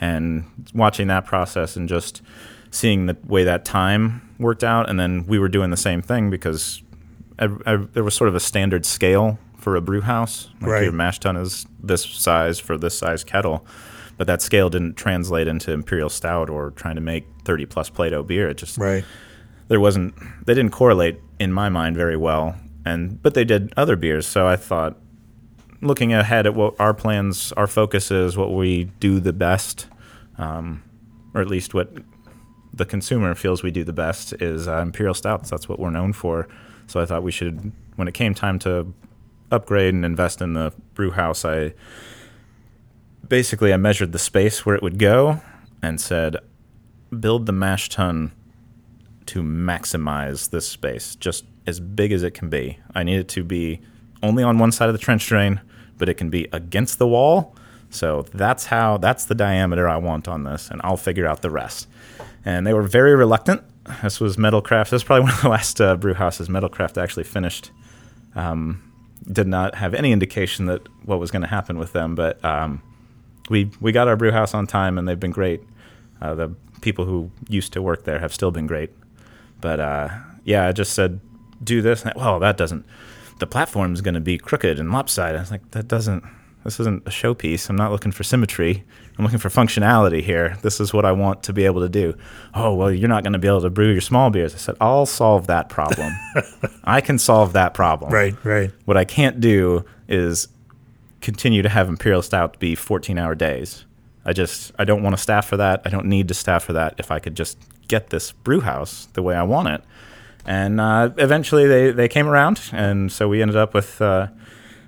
and 0.00 0.44
watching 0.72 1.08
that 1.08 1.26
process 1.26 1.76
and 1.76 1.88
just 1.88 2.22
seeing 2.70 3.06
the 3.06 3.16
way 3.26 3.44
that 3.44 3.64
time 3.64 4.22
worked 4.38 4.64
out, 4.64 4.88
and 4.88 4.98
then 4.98 5.26
we 5.26 5.38
were 5.38 5.48
doing 5.48 5.70
the 5.70 5.76
same 5.76 6.00
thing 6.00 6.30
because 6.30 6.82
I, 7.38 7.48
I, 7.66 7.76
there 7.76 8.04
was 8.04 8.14
sort 8.14 8.28
of 8.28 8.34
a 8.34 8.40
standard 8.40 8.86
scale 8.86 9.38
for 9.60 9.76
a 9.76 9.80
brew 9.80 10.00
house. 10.00 10.48
Like 10.60 10.70
Right. 10.70 10.82
your 10.84 10.92
mash 10.92 11.18
tun 11.20 11.36
is 11.36 11.66
this 11.82 12.04
size 12.04 12.58
for 12.58 12.76
this 12.78 12.96
size 12.98 13.22
kettle, 13.24 13.64
but 14.16 14.26
that 14.26 14.42
scale 14.42 14.70
didn't 14.70 14.96
translate 14.96 15.46
into 15.46 15.72
imperial 15.72 16.08
stout 16.08 16.50
or 16.50 16.70
trying 16.72 16.94
to 16.96 17.00
make 17.00 17.26
30 17.44 17.66
plus 17.66 17.88
Plato 17.90 18.22
beer. 18.22 18.48
It 18.48 18.56
just 18.56 18.78
Right. 18.78 19.04
there 19.68 19.80
wasn't 19.80 20.14
they 20.46 20.54
didn't 20.54 20.72
correlate 20.72 21.20
in 21.38 21.52
my 21.52 21.68
mind 21.68 21.96
very 21.96 22.16
well, 22.16 22.56
and 22.84 23.22
but 23.22 23.34
they 23.34 23.44
did 23.44 23.72
other 23.76 23.96
beers. 23.96 24.26
So 24.26 24.46
I 24.46 24.56
thought, 24.56 24.96
looking 25.82 26.12
ahead 26.12 26.46
at 26.46 26.54
what 26.54 26.74
our 26.78 26.92
plans, 26.94 27.52
our 27.56 27.66
focus 27.66 28.10
is, 28.10 28.36
what 28.36 28.52
we 28.54 28.84
do 29.00 29.20
the 29.20 29.32
best, 29.32 29.86
um, 30.38 30.82
or 31.34 31.40
at 31.40 31.46
least 31.48 31.72
what 31.74 31.94
the 32.72 32.84
consumer 32.84 33.34
feels 33.34 33.62
we 33.62 33.70
do 33.70 33.82
the 33.84 33.92
best 33.92 34.32
is 34.34 34.68
uh, 34.68 34.78
imperial 34.78 35.14
stouts. 35.14 35.50
That's 35.50 35.68
what 35.68 35.78
we're 35.80 35.90
known 35.90 36.12
for. 36.12 36.46
So 36.86 37.00
I 37.00 37.04
thought 37.06 37.22
we 37.22 37.32
should, 37.32 37.72
when 37.96 38.06
it 38.08 38.14
came 38.14 38.32
time 38.34 38.58
to 38.60 38.92
upgrade 39.50 39.94
and 39.94 40.04
invest 40.04 40.40
in 40.40 40.54
the 40.54 40.72
brew 40.94 41.10
house, 41.10 41.44
I 41.44 41.74
basically 43.26 43.72
I 43.72 43.76
measured 43.76 44.12
the 44.12 44.18
space 44.18 44.66
where 44.66 44.74
it 44.74 44.82
would 44.82 44.98
go 44.98 45.40
and 45.82 46.00
said, 46.00 46.36
build 47.18 47.46
the 47.46 47.52
mash 47.52 47.88
tun 47.88 48.32
to 49.26 49.42
maximize 49.42 50.50
this 50.50 50.68
space, 50.68 51.14
just 51.14 51.44
as 51.66 51.80
big 51.80 52.12
as 52.12 52.22
it 52.22 52.32
can 52.32 52.48
be. 52.48 52.78
I 52.94 53.02
need 53.02 53.20
it 53.20 53.28
to 53.28 53.44
be 53.44 53.80
only 54.22 54.42
on 54.42 54.58
one 54.58 54.72
side 54.72 54.88
of 54.88 54.92
the 54.92 54.98
trench 54.98 55.26
drain, 55.26 55.60
but 55.98 56.08
it 56.08 56.14
can 56.14 56.30
be 56.30 56.48
against 56.52 56.98
the 56.98 57.06
wall. 57.06 57.54
So 57.90 58.22
that's 58.34 58.66
how 58.66 58.98
that's 58.98 59.24
the 59.24 59.34
diameter 59.34 59.88
I 59.88 59.96
want 59.96 60.28
on 60.28 60.44
this, 60.44 60.70
and 60.70 60.80
I'll 60.84 60.96
figure 60.96 61.26
out 61.26 61.42
the 61.42 61.50
rest. 61.50 61.88
And 62.44 62.66
they 62.66 62.72
were 62.72 62.82
very 62.82 63.14
reluctant. 63.14 63.62
This 64.02 64.20
was 64.20 64.36
Metalcraft. 64.36 64.90
This 64.90 65.02
is 65.02 65.04
probably 65.04 65.22
one 65.24 65.34
of 65.34 65.42
the 65.42 65.48
last 65.48 65.80
uh, 65.80 65.96
brew 65.96 66.14
houses 66.14 66.48
Metalcraft 66.48 67.00
actually 67.00 67.24
finished. 67.24 67.70
Um, 68.34 68.89
did 69.30 69.46
not 69.46 69.74
have 69.74 69.94
any 69.94 70.12
indication 70.12 70.66
that 70.66 70.88
what 71.04 71.18
was 71.18 71.30
going 71.30 71.42
to 71.42 71.48
happen 71.48 71.78
with 71.78 71.92
them, 71.92 72.14
but 72.14 72.42
um, 72.44 72.82
we 73.48 73.70
we 73.80 73.92
got 73.92 74.08
our 74.08 74.16
brew 74.16 74.30
house 74.30 74.54
on 74.54 74.66
time, 74.66 74.98
and 74.98 75.06
they've 75.06 75.20
been 75.20 75.30
great. 75.30 75.62
Uh, 76.20 76.34
the 76.34 76.54
people 76.80 77.04
who 77.04 77.30
used 77.48 77.72
to 77.72 77.82
work 77.82 78.04
there 78.04 78.18
have 78.18 78.32
still 78.32 78.50
been 78.50 78.66
great. 78.66 78.90
But 79.60 79.80
uh, 79.80 80.08
yeah, 80.44 80.66
I 80.66 80.72
just 80.72 80.92
said, 80.92 81.20
do 81.62 81.82
this. 81.82 82.04
And, 82.04 82.14
well, 82.16 82.38
that 82.40 82.56
doesn't. 82.56 82.84
The 83.38 83.46
platform's 83.46 84.00
going 84.00 84.14
to 84.14 84.20
be 84.20 84.38
crooked 84.38 84.78
and 84.78 84.90
lopsided. 84.90 85.36
I 85.36 85.40
was 85.40 85.50
like, 85.50 85.70
that 85.72 85.88
doesn't. 85.88 86.24
This 86.64 86.78
isn't 86.78 87.06
a 87.06 87.10
showpiece. 87.10 87.70
I'm 87.70 87.76
not 87.76 87.90
looking 87.90 88.12
for 88.12 88.22
symmetry. 88.22 88.84
I'm 89.18 89.24
looking 89.24 89.38
for 89.38 89.48
functionality 89.48 90.22
here. 90.22 90.56
This 90.62 90.80
is 90.80 90.92
what 90.92 91.04
I 91.04 91.12
want 91.12 91.42
to 91.44 91.52
be 91.52 91.64
able 91.64 91.80
to 91.80 91.88
do. 91.88 92.14
Oh, 92.54 92.74
well, 92.74 92.90
you're 92.90 93.08
not 93.08 93.22
going 93.22 93.32
to 93.32 93.38
be 93.38 93.48
able 93.48 93.62
to 93.62 93.70
brew 93.70 93.90
your 93.90 94.00
small 94.00 94.30
beers. 94.30 94.54
I 94.54 94.58
said, 94.58 94.76
I'll 94.80 95.06
solve 95.06 95.46
that 95.46 95.68
problem. 95.68 96.12
I 96.84 97.00
can 97.00 97.18
solve 97.18 97.54
that 97.54 97.72
problem. 97.72 98.12
Right. 98.12 98.34
Right. 98.44 98.70
What 98.84 98.96
I 98.96 99.04
can't 99.04 99.40
do 99.40 99.84
is 100.08 100.48
continue 101.20 101.62
to 101.62 101.68
have 101.68 101.88
imperial 101.88 102.22
stout 102.22 102.58
be 102.58 102.74
14 102.74 103.18
hour 103.18 103.34
days. 103.34 103.84
I 104.24 104.32
just 104.32 104.72
I 104.78 104.84
don't 104.84 105.02
want 105.02 105.16
to 105.16 105.22
staff 105.22 105.48
for 105.48 105.56
that. 105.56 105.82
I 105.84 105.88
don't 105.90 106.06
need 106.06 106.28
to 106.28 106.34
staff 106.34 106.64
for 106.64 106.72
that. 106.74 106.94
If 106.98 107.10
I 107.10 107.18
could 107.18 107.34
just 107.34 107.58
get 107.88 108.10
this 108.10 108.32
brew 108.32 108.60
house 108.60 109.08
the 109.14 109.22
way 109.22 109.34
I 109.34 109.42
want 109.42 109.68
it, 109.68 109.82
and 110.44 110.80
uh, 110.80 111.10
eventually 111.16 111.66
they 111.66 111.90
they 111.90 112.08
came 112.08 112.28
around, 112.28 112.60
and 112.72 113.10
so 113.10 113.28
we 113.28 113.40
ended 113.40 113.56
up 113.56 113.72
with 113.72 114.00
uh, 114.00 114.28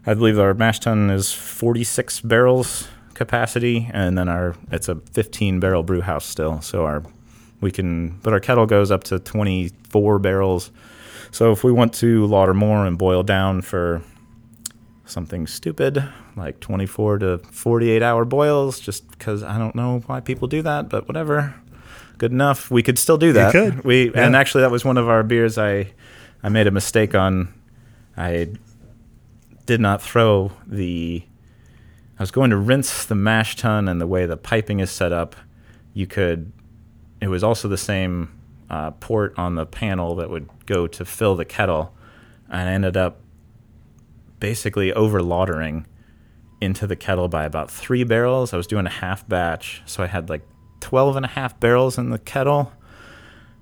I 0.07 0.15
believe 0.15 0.39
our 0.39 0.55
mash 0.55 0.81
tun 0.81 1.11
is 1.11 1.33
46 1.33 2.21
barrels 2.23 2.89
capacity, 3.15 3.89
and 3.93 4.19
then 4.19 4.29
our 4.29 4.57
it's 4.71 4.89
a 4.89 4.97
15 4.97 5.61
barrel 5.61 5.83
brew 5.83 6.01
house 6.01 6.25
still. 6.25 6.61
So 6.61 6.85
our 6.85 7.03
we 7.61 7.71
can 7.71 8.19
but 8.23 8.33
our 8.33 8.41
kettle 8.41 8.67
goes 8.67 8.91
up 8.91 9.05
to 9.05 9.19
24 9.19 10.19
barrels. 10.19 10.71
So 11.31 11.53
if 11.53 11.65
we 11.65 11.73
want 11.73 11.95
to 11.95 12.27
lauter 12.27 12.55
more 12.55 12.85
and 12.87 12.99
boil 12.99 13.23
down 13.23 13.63
for 13.63 14.03
something 15.05 15.47
stupid 15.47 16.03
like 16.37 16.61
24 16.61 17.19
to 17.19 17.39
48 17.39 18.03
hour 18.03 18.25
boils 18.25 18.81
just 18.81 19.09
because 19.11 19.43
I 19.43 19.59
don't 19.59 19.75
know 19.75 20.03
why 20.07 20.21
people 20.21 20.49
do 20.49 20.63
that, 20.63 20.89
but 20.89 21.07
whatever. 21.07 21.55
Good 22.19 22.33
enough. 22.33 22.71
We 22.71 22.83
could 22.83 22.99
still 22.99 23.19
do 23.19 23.33
that. 23.33 23.53
could, 23.53 23.85
We 23.85 24.13
and 24.15 24.37
actually 24.37 24.63
that 24.63 24.71
was 24.71 24.85
one 24.85 24.97
of 24.97 25.09
our 25.09 25.23
beers 25.23 25.59
I 25.59 25.93
I 26.43 26.49
made 26.49 26.67
a 26.67 26.71
mistake 26.71 27.15
on. 27.15 27.53
I 28.17 28.49
did 29.67 29.81
not 29.81 30.03
throw 30.03 30.53
the 30.67 31.25
I 32.19 32.23
was 32.23 32.31
going 32.31 32.51
to 32.51 32.57
rinse 32.57 33.05
the 33.05 33.15
mash 33.15 33.57
tun 33.57 33.89
and 33.89 34.01
the 34.01 34.07
way 34.07 34.27
the 34.27 34.37
piping 34.37 34.81
is 34.81 34.91
set 34.91 35.13
up, 35.13 35.35
you 35.95 36.07
could 36.07 36.53
it 37.21 37.29
was 37.29 37.45
also 37.45 37.69
the 37.69 37.79
same 37.79 38.39
uh, 38.69 38.91
port 38.93 39.35
on 39.37 39.55
the 39.55 39.67
panel 39.67 40.15
that 40.17 40.31
would 40.31 40.49
go 40.67 40.87
to 40.87 41.05
fill 41.05 41.37
the 41.37 41.45
kettle 41.45 41.95
and 42.49 42.69
I 42.69 42.73
ended 42.73 42.97
up 42.97 43.21
basically 44.39 44.93
over 44.93 45.21
lautering 45.21 45.85
into 46.61 46.87
the 46.87 46.97
kettle 46.97 47.29
by 47.29 47.45
about 47.45 47.71
three 47.71 48.05
barrels. 48.05 48.53
I 48.53 48.57
was 48.57 48.69
doing 48.69 48.87
a 48.87 48.91
half 48.91 49.27
batch, 49.29 49.83
so 49.85 50.03
I 50.03 50.07
had 50.07 50.29
like 50.29 50.43
12 50.81 51.17
and 51.17 51.25
a 51.25 51.29
half 51.29 51.59
barrels 51.59 51.99
in 51.99 52.11
the 52.11 52.19
kettle. 52.19 52.73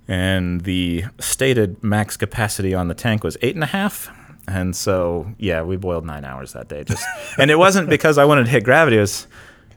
And 0.07 0.62
the 0.62 1.04
stated 1.19 1.83
max 1.85 2.16
capacity 2.16 2.75
on 2.75 2.88
the 2.88 2.95
tank 2.95 3.23
was 3.23 3.37
eight 3.42 3.54
and 3.54 3.62
a 3.62 3.69
half. 3.69 4.11
And 4.50 4.75
so, 4.75 5.33
yeah, 5.38 5.62
we 5.62 5.76
boiled 5.76 6.04
nine 6.04 6.25
hours 6.25 6.54
that 6.54 6.69
day. 6.69 6.83
Just, 6.83 7.07
and 7.38 7.50
it 7.50 7.59
wasn't 7.59 7.88
because 7.88 8.19
I 8.19 8.25
wanted 8.25 8.45
to 8.47 8.50
hit 8.50 8.64
gravity. 8.64 8.97
It 8.97 9.00
was, 9.00 9.28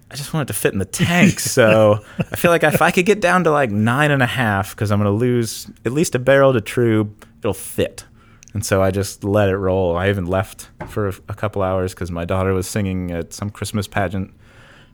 I 0.09 0.15
just 0.15 0.33
wanted 0.33 0.47
to 0.47 0.53
fit 0.53 0.73
in 0.73 0.79
the 0.79 0.85
tank. 0.85 1.39
So 1.39 2.03
I 2.19 2.35
feel 2.35 2.49
like 2.49 2.63
if 2.63 2.81
I 2.81 2.89
could 2.89 3.05
get 3.05 3.21
down 3.21 3.43
to 3.43 3.51
like 3.51 3.69
nine 3.69 4.09
and 4.09 4.23
a 4.23 4.27
half, 4.27 4.71
because 4.75 4.91
I'm 4.91 4.99
going 4.99 5.13
to 5.13 5.17
lose 5.17 5.67
at 5.85 5.91
least 5.91 6.15
a 6.15 6.19
barrel 6.19 6.53
to 6.53 6.59
trub, 6.59 7.11
it'll 7.39 7.53
fit. 7.53 8.05
And 8.53 8.65
so 8.65 8.81
I 8.81 8.91
just 8.91 9.23
let 9.23 9.49
it 9.49 9.57
roll. 9.57 9.95
I 9.95 10.09
even 10.09 10.25
left 10.25 10.69
for 10.87 11.09
a, 11.09 11.13
a 11.29 11.33
couple 11.33 11.61
hours 11.61 11.93
because 11.93 12.11
my 12.11 12.25
daughter 12.25 12.53
was 12.53 12.67
singing 12.67 13.11
at 13.11 13.33
some 13.33 13.49
Christmas 13.49 13.87
pageant. 13.87 14.33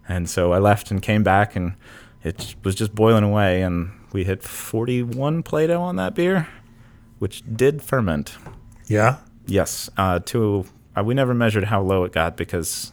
And 0.08 0.30
so 0.30 0.54
I 0.54 0.60
left 0.60 0.92
and 0.92 1.02
came 1.02 1.24
back, 1.24 1.56
and 1.56 1.76
it 2.24 2.56
was 2.64 2.74
just 2.74 2.96
boiling 2.96 3.24
away. 3.24 3.62
And 3.62 3.92
we 4.12 4.24
hit 4.24 4.42
41 4.42 5.44
Plato 5.44 5.80
on 5.82 5.98
that 5.98 6.16
beer, 6.16 6.48
which 7.20 7.44
did 7.56 7.82
ferment. 7.82 8.36
Yeah. 8.88 9.18
Yes. 9.50 9.90
Uh, 9.98 10.20
to 10.20 10.66
uh, 10.98 11.04
we 11.04 11.14
never 11.14 11.34
measured 11.34 11.66
how 11.66 11.82
low 11.82 12.04
it 12.04 12.12
got 12.12 12.38
because 12.38 12.92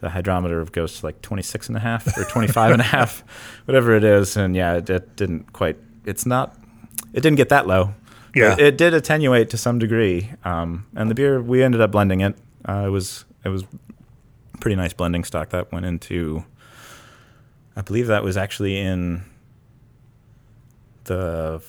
the 0.00 0.10
hydrometer 0.10 0.64
goes 0.64 1.00
to 1.00 1.06
like 1.06 1.22
26 1.22 1.68
and 1.68 1.76
a 1.76 1.80
half 1.80 2.16
or 2.18 2.24
25 2.24 2.72
and 2.72 2.80
a 2.80 2.84
half, 2.84 3.22
whatever 3.66 3.94
it 3.94 4.04
is. 4.04 4.36
And 4.36 4.54
yeah, 4.56 4.74
it, 4.74 4.90
it 4.90 5.16
didn't 5.16 5.52
quite. 5.52 5.76
It's 6.04 6.26
not. 6.26 6.56
It 7.12 7.20
didn't 7.20 7.36
get 7.36 7.50
that 7.50 7.66
low. 7.66 7.94
Yeah. 8.34 8.54
It, 8.54 8.60
it 8.60 8.78
did 8.78 8.94
attenuate 8.94 9.50
to 9.50 9.56
some 9.56 9.78
degree. 9.78 10.30
Um, 10.44 10.86
and 10.96 11.10
the 11.10 11.14
beer 11.14 11.40
we 11.40 11.62
ended 11.62 11.80
up 11.80 11.92
blending 11.92 12.20
it. 12.20 12.36
Uh, 12.66 12.84
it 12.86 12.90
was 12.90 13.24
it 13.44 13.48
was 13.48 13.64
pretty 14.60 14.76
nice 14.76 14.92
blending 14.92 15.24
stock 15.24 15.50
that 15.50 15.72
went 15.72 15.86
into. 15.86 16.44
I 17.76 17.82
believe 17.82 18.08
that 18.08 18.22
was 18.22 18.36
actually 18.36 18.78
in 18.78 19.22
the 21.04 21.62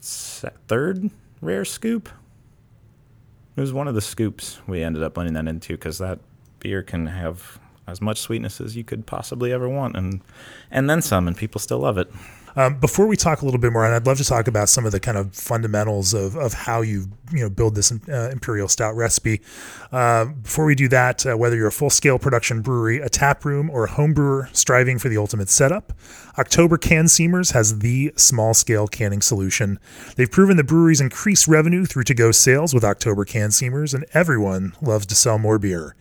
third 0.00 1.10
rare 1.40 1.64
scoop. 1.64 2.08
It 3.58 3.60
was 3.60 3.72
one 3.72 3.88
of 3.88 3.96
the 3.96 4.00
scoops 4.00 4.60
we 4.68 4.84
ended 4.84 5.02
up 5.02 5.14
blending 5.14 5.34
that 5.34 5.48
into 5.48 5.72
because 5.72 5.98
that 5.98 6.20
beer 6.60 6.80
can 6.80 7.08
have 7.08 7.58
as 7.88 8.00
much 8.00 8.20
sweetness 8.20 8.60
as 8.60 8.76
you 8.76 8.84
could 8.84 9.06
possibly 9.06 9.52
ever 9.52 9.68
want, 9.68 9.96
and 9.96 10.20
and 10.70 10.88
then 10.88 11.02
some, 11.02 11.26
and 11.26 11.36
people 11.36 11.60
still 11.60 11.80
love 11.80 11.98
it. 11.98 12.10
Um, 12.58 12.80
before 12.80 13.06
we 13.06 13.16
talk 13.16 13.42
a 13.42 13.44
little 13.44 13.60
bit 13.60 13.72
more, 13.72 13.84
and 13.84 13.94
I'd 13.94 14.04
love 14.04 14.18
to 14.18 14.24
talk 14.24 14.48
about 14.48 14.68
some 14.68 14.84
of 14.84 14.90
the 14.90 14.98
kind 14.98 15.16
of 15.16 15.32
fundamentals 15.32 16.12
of, 16.12 16.34
of 16.34 16.54
how 16.54 16.80
you 16.80 17.06
you 17.32 17.40
know 17.40 17.50
build 17.50 17.76
this 17.76 17.92
uh, 17.92 18.30
imperial 18.32 18.66
stout 18.66 18.96
recipe. 18.96 19.40
Uh, 19.92 20.24
before 20.24 20.64
we 20.64 20.74
do 20.74 20.88
that, 20.88 21.24
uh, 21.24 21.36
whether 21.36 21.54
you're 21.54 21.68
a 21.68 21.72
full 21.72 21.88
scale 21.88 22.18
production 22.18 22.60
brewery, 22.60 22.98
a 22.98 23.08
tap 23.08 23.44
room, 23.44 23.70
or 23.70 23.84
a 23.84 23.90
home 23.90 24.12
brewer 24.12 24.48
striving 24.52 24.98
for 24.98 25.08
the 25.08 25.16
ultimate 25.16 25.48
setup, 25.48 25.92
Oktober 26.36 26.78
Can 26.78 27.04
Seamers 27.04 27.52
has 27.52 27.78
the 27.78 28.12
small 28.16 28.54
scale 28.54 28.88
canning 28.88 29.22
solution. 29.22 29.78
They've 30.16 30.30
proven 30.30 30.56
the 30.56 30.64
breweries 30.64 31.00
increase 31.00 31.46
revenue 31.46 31.84
through 31.84 32.04
to 32.04 32.14
go 32.14 32.32
sales 32.32 32.74
with 32.74 32.84
Oktober 32.84 33.24
Can 33.24 33.50
Seamers, 33.50 33.94
and 33.94 34.04
everyone 34.14 34.74
loves 34.82 35.06
to 35.06 35.14
sell 35.14 35.38
more 35.38 35.60
beer. 35.60 35.94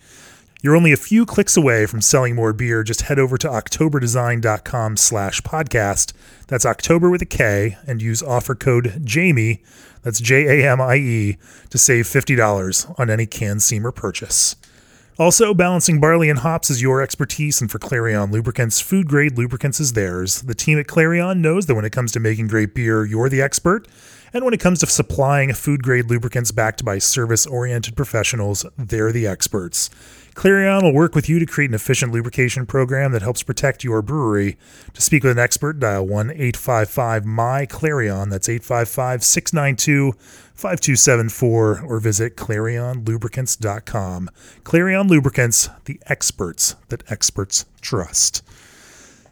You're 0.61 0.75
only 0.75 0.91
a 0.91 0.97
few 0.97 1.25
clicks 1.25 1.55
away 1.55 1.85
from 1.85 2.01
selling 2.01 2.35
more 2.35 2.51
beer. 2.51 2.83
Just 2.83 3.03
head 3.03 3.19
over 3.19 3.37
to 3.37 3.47
oktoberdesign.com 3.47 4.97
slash 4.97 5.41
podcast. 5.41 6.13
That's 6.47 6.65
Oktober 6.65 7.09
with 7.09 7.21
a 7.21 7.25
K 7.25 7.77
and 7.85 8.01
use 8.01 8.23
offer 8.23 8.55
code 8.55 9.01
JAMIE, 9.05 9.61
that's 10.01 10.19
J 10.19 10.61
A 10.63 10.71
M 10.71 10.81
I 10.81 10.95
E, 10.95 11.37
to 11.69 11.77
save 11.77 12.05
$50 12.05 12.99
on 12.99 13.09
any 13.09 13.25
can 13.25 13.57
seamer 13.57 13.93
purchase. 13.93 14.55
Also, 15.19 15.53
balancing 15.53 15.99
barley 15.99 16.29
and 16.29 16.39
hops 16.39 16.69
is 16.69 16.81
your 16.81 17.01
expertise, 17.01 17.59
and 17.59 17.71
for 17.71 17.79
Clarion 17.79 18.31
Lubricants, 18.31 18.79
food 18.79 19.07
grade 19.07 19.35
lubricants 19.35 19.79
is 19.79 19.93
theirs. 19.93 20.43
The 20.43 20.53
team 20.53 20.79
at 20.79 20.87
Clarion 20.87 21.41
knows 21.41 21.65
that 21.65 21.73
when 21.73 21.85
it 21.85 21.91
comes 21.91 22.11
to 22.11 22.19
making 22.19 22.47
great 22.47 22.75
beer, 22.75 23.03
you're 23.03 23.27
the 23.27 23.41
expert. 23.41 23.87
And 24.31 24.45
when 24.45 24.53
it 24.53 24.59
comes 24.59 24.79
to 24.79 24.85
supplying 24.85 25.53
food 25.53 25.81
grade 25.81 26.09
lubricants 26.09 26.51
backed 26.51 26.85
by 26.85 26.99
service 26.99 27.47
oriented 27.47 27.95
professionals, 27.95 28.65
they're 28.77 29.11
the 29.11 29.25
experts. 29.25 29.89
Clarion 30.38 30.84
will 30.84 30.94
work 30.94 31.15
with 31.15 31.27
you 31.27 31.39
to 31.39 31.48
create 31.48 31.72
an 31.72 31.74
efficient 31.74 32.12
lubrication 32.12 32.67
program 32.67 33.12
that 33.12 33.24
helps 33.24 33.41
protect 33.41 33.84
your 33.84 34.03
brewery. 34.03 34.56
To 34.94 35.01
speak 35.01 35.24
with 35.24 35.32
an 35.32 35.39
expert, 35.39 35.79
dial 35.79 36.06
1 36.06 36.29
855 36.29 37.25
MY 37.25 37.65
Clarion. 37.65 38.29
That's 38.29 38.48
855 38.48 39.24
692 39.24 40.12
5274 40.53 41.82
or 41.82 42.00
visit 42.00 42.36
clarionlubricants.com. 42.36 44.29
Clarion 44.63 45.08
Lubricants, 45.08 45.70
the 45.86 46.00
experts 46.06 46.75
that 46.89 47.01
experts 47.12 47.65
trust. 47.82 48.44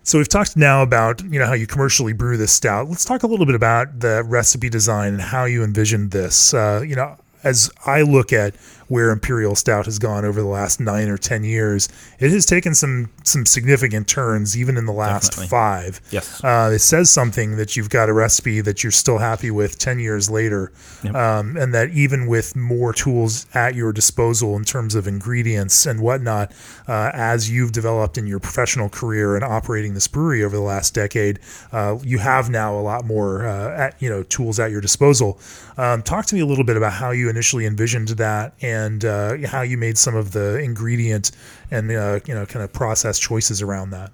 So 0.02 0.18
we've 0.18 0.28
talked 0.28 0.58
now 0.58 0.82
about 0.82 1.24
you 1.24 1.38
know 1.38 1.46
how 1.46 1.54
you 1.54 1.68
commercially 1.68 2.14
brew 2.14 2.36
this 2.36 2.52
stout. 2.52 2.90
Let's 2.90 3.06
talk 3.06 3.22
a 3.22 3.28
little 3.28 3.46
bit 3.46 3.54
about 3.54 4.00
the 4.00 4.24
recipe 4.24 4.72
design 4.72 5.14
and 5.14 5.22
how 5.22 5.46
you 5.46 5.64
envisioned 5.64 6.10
this. 6.10 6.52
Uh, 6.52 6.84
you 6.84 6.96
know, 6.96 7.16
as 7.46 7.72
I 7.86 8.02
look 8.02 8.34
at 8.34 8.56
where 8.88 9.10
Imperial 9.10 9.56
Stout 9.56 9.86
has 9.86 10.00
gone 10.00 10.26
over 10.26 10.42
the 10.42 10.48
last 10.48 10.80
nine 10.80 11.10
or 11.10 11.18
ten 11.18 11.44
years, 11.44 11.90
it 12.20 12.32
has 12.32 12.46
taken 12.46 12.76
some 12.76 13.10
some 13.24 13.46
significant 13.46 14.08
turns, 14.08 14.58
even 14.58 14.78
in 14.78 14.86
the 14.86 14.94
last 14.94 15.32
Definitely. 15.32 15.48
five. 15.50 16.02
Yes. 16.12 16.44
Uh, 16.44 16.72
it 16.74 16.80
says 16.80 17.10
something 17.10 17.58
that 17.58 17.76
you've 17.76 17.90
got 17.90 18.10
a 18.10 18.14
recipe 18.14 18.62
that 18.62 18.84
you're 18.84 18.92
still 18.92 19.18
happy 19.18 19.52
with 19.52 19.80
10 19.80 20.00
years 20.00 20.30
later. 20.30 20.72
Um, 21.14 21.58
and 21.58 21.74
that 21.74 21.90
even 21.92 22.28
with 22.28 22.56
more 22.56 22.94
tools 22.94 23.46
at 23.54 23.76
your 23.76 23.92
disposal 23.92 24.56
in 24.56 24.64
terms 24.64 24.96
of 24.96 25.08
ingredients 25.08 25.86
and 25.86 26.02
whatnot, 26.02 26.52
uh, 26.88 27.12
as 27.14 27.50
you've 27.50 27.72
developed 27.72 28.18
in 28.18 28.28
your 28.28 28.40
professional 28.40 28.90
career 28.90 29.36
and 29.36 29.44
operating 29.44 29.94
this 29.94 30.08
brewery 30.08 30.44
over 30.44 30.56
the 30.56 30.62
last 30.62 30.94
decade, 30.94 31.40
uh, 31.72 31.98
you 32.04 32.18
have 32.20 32.50
now 32.50 32.78
a 32.78 32.82
lot 32.82 33.06
more 33.06 33.48
uh, 33.48 33.76
at, 33.76 34.02
you 34.02 34.10
know 34.10 34.24
tools 34.24 34.60
at 34.60 34.72
your 34.72 34.82
disposal. 34.82 35.40
Um, 35.78 36.02
talk 36.02 36.26
to 36.28 36.36
me 36.36 36.42
a 36.42 36.46
little 36.46 36.64
bit 36.64 36.78
about 36.78 36.94
how 36.94 37.12
you 37.12 37.30
initially 37.30 37.66
envisioned 37.66 38.10
that 38.10 38.54
and 38.62 38.75
uh, 39.06 39.38
how 39.48 39.62
you 39.62 39.78
made 39.78 39.98
some 39.98 40.16
of 40.16 40.32
the 40.32 40.60
ingredient 40.60 41.32
and 41.72 41.92
uh, 41.92 42.20
you 42.26 42.34
know 42.34 42.46
kind 42.46 42.64
of 42.64 42.74
process 42.74 43.20
choices 43.20 43.62
around 43.62 43.92
that. 43.92 44.12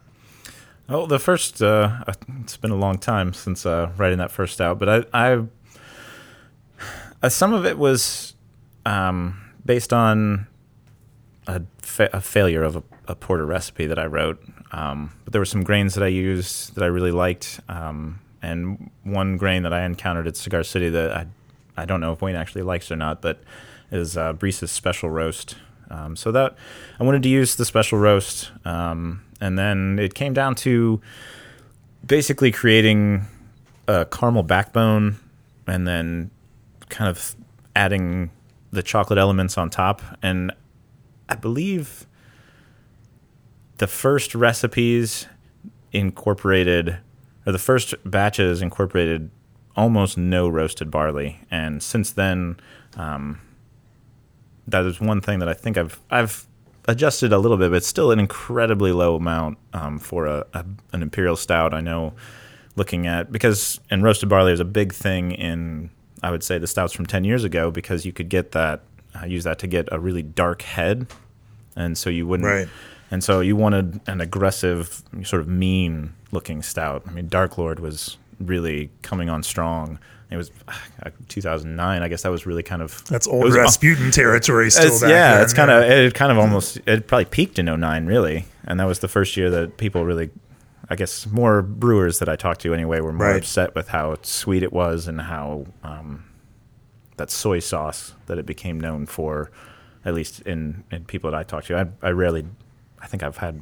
Oh, 0.90 1.06
the 1.06 1.20
first. 1.20 1.62
Uh, 1.62 2.04
it's 2.42 2.58
been 2.58 2.72
a 2.72 2.76
long 2.76 2.98
time 2.98 3.34
since 3.34 3.66
uh, 3.66 3.92
writing 3.98 4.18
that 4.18 4.32
first 4.32 4.60
out, 4.60 4.80
but 4.80 5.08
I, 5.14 5.32
I 5.32 5.44
uh, 7.24 7.30
some 7.30 7.54
of 7.54 7.66
it 7.66 7.78
was 7.78 8.36
um, 8.86 9.40
based 9.66 9.94
on 9.94 10.48
a, 11.48 11.62
fa- 11.82 12.10
a 12.14 12.22
failure 12.22 12.64
of 12.64 12.76
a, 12.78 12.84
a 13.08 13.16
porter 13.16 13.46
recipe 13.46 13.86
that 13.86 14.00
I 14.00 14.06
wrote. 14.06 14.44
Um, 14.72 15.14
but 15.24 15.34
there 15.34 15.42
were 15.42 15.46
some 15.46 15.64
grains 15.64 15.94
that 15.96 16.04
I 16.04 16.08
used 16.08 16.76
that 16.76 16.84
I 16.84 16.88
really 16.88 17.12
liked, 17.12 17.60
um, 17.68 18.20
and 18.42 18.90
one 19.04 19.38
grain 19.38 19.64
that 19.64 19.74
I 19.74 19.84
encountered 19.86 20.28
at 20.28 20.36
Cigar 20.36 20.64
City 20.64 20.90
that 20.90 21.12
I 21.12 21.26
I 21.78 21.86
don't 21.86 22.02
know 22.02 22.12
if 22.12 22.22
Wayne 22.22 22.36
actually 22.36 22.64
likes 22.64 22.92
or 22.92 22.96
not, 22.96 23.22
but 23.22 23.42
is 23.92 24.18
uh, 24.18 24.34
Briess 24.34 24.68
special 24.70 25.10
roast. 25.10 25.56
Um, 25.90 26.16
so 26.16 26.32
that 26.32 26.56
I 27.02 27.04
wanted 27.04 27.22
to 27.24 27.30
use 27.30 27.56
the 27.56 27.66
special 27.66 28.00
roast, 28.00 28.50
um, 28.64 29.24
and 29.42 29.60
then 29.60 30.00
it 30.00 30.14
came 30.14 30.34
down 30.34 30.56
to 30.56 31.02
basically 32.06 32.50
creating 32.50 33.26
a 33.90 34.06
caramel 34.06 34.44
backbone, 34.44 35.18
and 35.68 35.86
then 35.86 36.32
kind 36.88 37.10
of 37.10 37.36
adding 37.76 38.32
the 38.72 38.82
chocolate 38.82 39.20
elements 39.20 39.58
on 39.58 39.70
top. 39.70 40.02
And 40.22 40.54
I 41.28 41.36
believe 41.36 42.08
the 43.78 43.88
first 43.88 44.34
recipes 44.34 45.28
incorporated, 45.92 47.00
or 47.46 47.52
the 47.52 47.60
first 47.60 47.96
batches 48.06 48.62
incorporated 48.62 49.30
almost 49.76 50.18
no 50.18 50.48
roasted 50.48 50.90
barley, 50.90 51.42
and 51.52 51.84
since 51.84 52.12
then, 52.12 52.58
um, 52.96 53.42
that 54.68 54.86
is 54.86 55.00
one 55.00 55.22
thing 55.22 55.40
that 55.40 55.50
I 55.50 55.54
think 55.54 55.78
I've 55.78 56.00
I've 56.10 56.48
adjusted 56.88 57.32
a 57.32 57.38
little 57.38 57.58
bit, 57.58 57.70
but 57.70 57.78
it's 57.78 57.88
still 57.88 58.12
an 58.12 58.20
incredibly 58.20 58.92
low 58.92 59.16
amount 59.16 59.58
um, 59.74 60.00
for 60.00 60.26
a, 60.26 60.46
a 60.54 60.66
an 60.94 61.02
imperial 61.02 61.36
stout. 61.36 61.74
I 61.74 61.82
know, 61.82 62.14
looking 62.76 63.08
at 63.08 63.32
because 63.32 63.80
and 63.90 64.04
roasted 64.04 64.30
barley 64.30 64.54
is 64.54 64.60
a 64.60 64.66
big 64.66 64.94
thing 64.94 65.32
in 65.32 65.90
I 66.24 66.32
would 66.32 66.44
say 66.44 66.58
the 66.58 66.68
stouts 66.68 66.94
from 66.94 67.06
ten 67.06 67.24
years 67.24 67.44
ago 67.44 67.72
because 67.72 68.06
you 68.06 68.14
could 68.14 68.30
get 68.30 68.52
that 68.52 68.82
uh, 69.20 69.26
use 69.26 69.44
that 69.44 69.60
to 69.60 69.68
get 69.68 69.88
a 69.92 70.00
really 70.00 70.24
dark 70.24 70.62
head, 70.62 71.08
and 71.76 71.98
so 71.98 72.10
you 72.10 72.28
wouldn't. 72.28 72.48
Right. 72.48 72.68
And 73.12 73.22
so 73.22 73.42
you 73.42 73.58
wanted 73.58 74.00
an 74.08 74.22
aggressive, 74.22 75.04
sort 75.24 75.42
of 75.42 75.48
mean 75.50 76.14
looking 76.32 76.62
stout. 76.62 77.04
I 77.06 77.12
mean, 77.12 77.28
Dark 77.28 77.58
Lord 77.58 77.82
was 77.82 78.18
really 78.40 78.90
coming 79.02 79.30
on 79.30 79.44
strong. 79.44 80.00
It 80.32 80.38
was 80.38 80.50
uh, 81.04 81.10
2009. 81.28 82.02
I 82.02 82.08
guess 82.08 82.24
that 82.24 82.30
was 82.32 82.46
really 82.46 82.64
kind 82.64 82.82
of 82.82 83.04
That's 83.06 83.28
old 83.28 83.44
was- 83.44 83.56
Rasputin 83.56 84.12
territory 84.12 84.72
still 84.72 84.86
it's- 84.86 85.02
yeah, 85.02 85.34
there. 85.36 85.44
it's 85.44 85.54
kind 85.54 85.70
of 85.70 85.84
it 85.84 86.14
kind 86.14 86.32
of 86.32 86.38
almost 86.38 86.80
it 86.88 87.06
probably 87.08 87.26
peaked 87.26 87.60
in 87.60 87.66
09 87.66 88.06
really, 88.06 88.46
and 88.66 88.80
that 88.80 88.86
was 88.88 89.00
the 89.00 89.08
first 89.10 89.36
year 89.38 89.50
that 89.50 89.76
people 89.78 90.06
really, 90.06 90.30
I 90.90 90.96
guess, 90.96 91.28
more 91.28 91.62
brewers 91.62 92.20
that 92.20 92.30
I 92.30 92.36
talked 92.38 92.62
to 92.62 92.74
anyway 92.74 93.02
were 93.02 93.12
more 93.14 93.28
Right. 93.28 93.38
upset 93.44 93.76
with 93.76 93.90
how 93.90 94.16
sweet 94.22 94.64
it 94.64 94.72
was 94.74 95.08
and 95.08 95.20
how 95.22 95.66
um, 95.84 96.24
that 97.18 97.30
soy 97.30 97.60
sauce 97.60 98.14
that 98.28 98.38
it 98.38 98.46
became 98.46 98.80
known 98.80 99.06
for, 99.06 99.52
at 100.06 100.14
least 100.14 100.40
in, 100.42 100.86
in 100.92 101.04
people 101.06 101.30
that 101.30 101.38
I 101.38 101.44
talked 101.44 101.68
to. 101.68 101.78
I, 101.78 102.08
I 102.08 102.12
rarely, 102.12 102.46
I 103.02 103.08
think 103.08 103.22
I've 103.22 103.38
had 103.38 103.62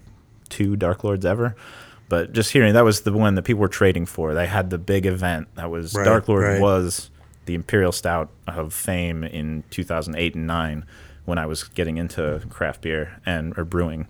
two 0.49 0.75
Dark 0.75 1.03
Lords 1.03 1.25
ever. 1.25 1.55
But 2.10 2.34
just 2.34 2.52
hearing 2.52 2.74
that 2.74 2.84
was 2.84 3.02
the 3.02 3.13
one 3.13 3.36
that 3.36 3.43
people 3.43 3.62
were 3.62 3.67
trading 3.67 4.06
for. 4.06 4.34
They 4.34 4.48
had 4.48 4.69
the 4.72 4.78
big 4.80 5.06
event 5.06 5.48
that 5.56 5.69
was 5.69 5.93
Right, 5.93 6.04
Dark 6.06 6.28
Lord 6.28 6.43
right. 6.43 6.60
was 6.62 7.10
the 7.45 7.54
Imperial 7.56 7.91
Stout 7.91 8.30
of 8.48 8.74
fame 8.74 9.24
in 9.24 9.63
2008 9.69 10.36
and 10.36 10.48
9 10.48 10.86
when 11.26 11.38
I 11.38 11.45
was 11.45 11.63
getting 11.63 11.98
into 11.98 12.41
craft 12.50 12.82
beer 12.82 13.19
and 13.26 13.56
or 13.58 13.63
brewing. 13.63 14.08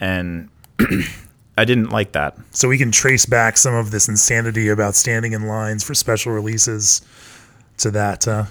And 0.00 0.48
I 1.58 1.64
didn't 1.64 1.90
like 1.90 2.12
that. 2.12 2.36
so 2.50 2.66
we 2.68 2.78
can 2.78 2.90
trace 2.90 3.26
back 3.26 3.56
some 3.56 3.74
of 3.74 3.90
this 3.90 4.08
insanity 4.08 4.68
about 4.68 4.94
standing 4.94 5.32
in 5.32 5.46
lines 5.46 5.84
for 5.84 5.94
special 5.94 6.32
releases 6.32 7.00
to 7.78 7.90
that. 7.92 8.26
Uh, 8.26 8.44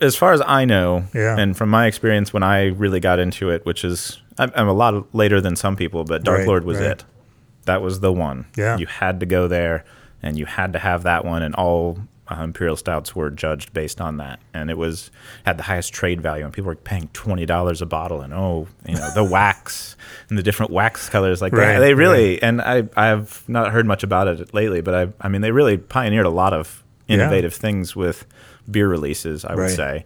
As 0.00 0.16
far 0.16 0.32
as 0.32 0.42
I 0.46 0.64
know, 0.64 1.04
Yeah. 1.14 1.36
and 1.38 1.56
from 1.56 1.68
my 1.68 1.86
experience 1.86 2.32
when 2.32 2.42
I 2.42 2.66
really 2.68 3.00
got 3.00 3.18
into 3.18 3.50
it, 3.50 3.64
which 3.66 3.84
is 3.84 4.20
I'm, 4.38 4.50
I'm 4.56 4.68
a 4.68 4.72
lot 4.72 5.14
later 5.14 5.40
than 5.40 5.54
some 5.56 5.76
people, 5.76 6.04
but 6.04 6.24
Dark 6.24 6.38
Right, 6.38 6.48
Lord 6.48 6.64
was 6.64 6.78
right. 6.78 6.90
it. 6.92 7.04
That 7.66 7.82
was 7.82 8.00
the 8.00 8.12
one. 8.12 8.46
Yeah. 8.56 8.76
you 8.78 8.86
had 8.86 9.20
to 9.20 9.26
go 9.26 9.48
there. 9.48 9.84
and 10.22 10.38
you 10.38 10.44
had 10.44 10.72
to 10.74 10.78
have 10.78 11.02
that 11.04 11.24
one, 11.24 11.42
and 11.42 11.54
all 11.54 11.98
uh, 12.28 12.42
imperial 12.42 12.76
stouts 12.76 13.16
were 13.16 13.30
judged 13.30 13.72
based 13.72 14.00
on 14.02 14.18
that, 14.18 14.38
and 14.52 14.70
it 14.70 14.76
was 14.76 15.10
had 15.46 15.56
the 15.56 15.62
highest 15.62 15.94
trade 15.94 16.20
value, 16.20 16.44
and 16.44 16.52
people 16.52 16.68
were 16.68 16.76
paying 16.76 17.08
twenty 17.14 17.46
dollars 17.46 17.80
a 17.80 17.86
bottle, 17.86 18.20
and 18.20 18.34
oh, 18.34 18.68
you 18.86 18.94
know, 18.96 19.10
the 19.14 19.24
wax 19.36 19.96
and 20.28 20.36
the 20.36 20.42
different 20.42 20.70
wax 20.72 21.08
colors 21.08 21.40
like 21.40 21.54
Right, 21.54 21.72
that. 21.72 21.78
They 21.80 21.94
really, 21.94 22.40
and 22.42 22.60
I 22.60 22.86
I've 22.96 23.42
not 23.48 23.72
heard 23.72 23.86
much 23.86 24.02
about 24.02 24.28
it 24.28 24.52
lately, 24.52 24.82
but 24.82 24.94
I 24.94 25.08
I 25.22 25.28
mean 25.28 25.40
they 25.40 25.52
really 25.52 25.78
pioneered 25.78 26.26
a 26.26 26.30
lot 26.30 26.52
of 26.52 26.84
Yeah. 27.06 27.14
innovative 27.14 27.54
things 27.54 27.96
with 27.96 28.26
beer 28.70 28.88
releases. 28.88 29.44
I 29.46 29.54
would 29.54 29.62
Right. 29.62 29.70
say, 29.70 30.04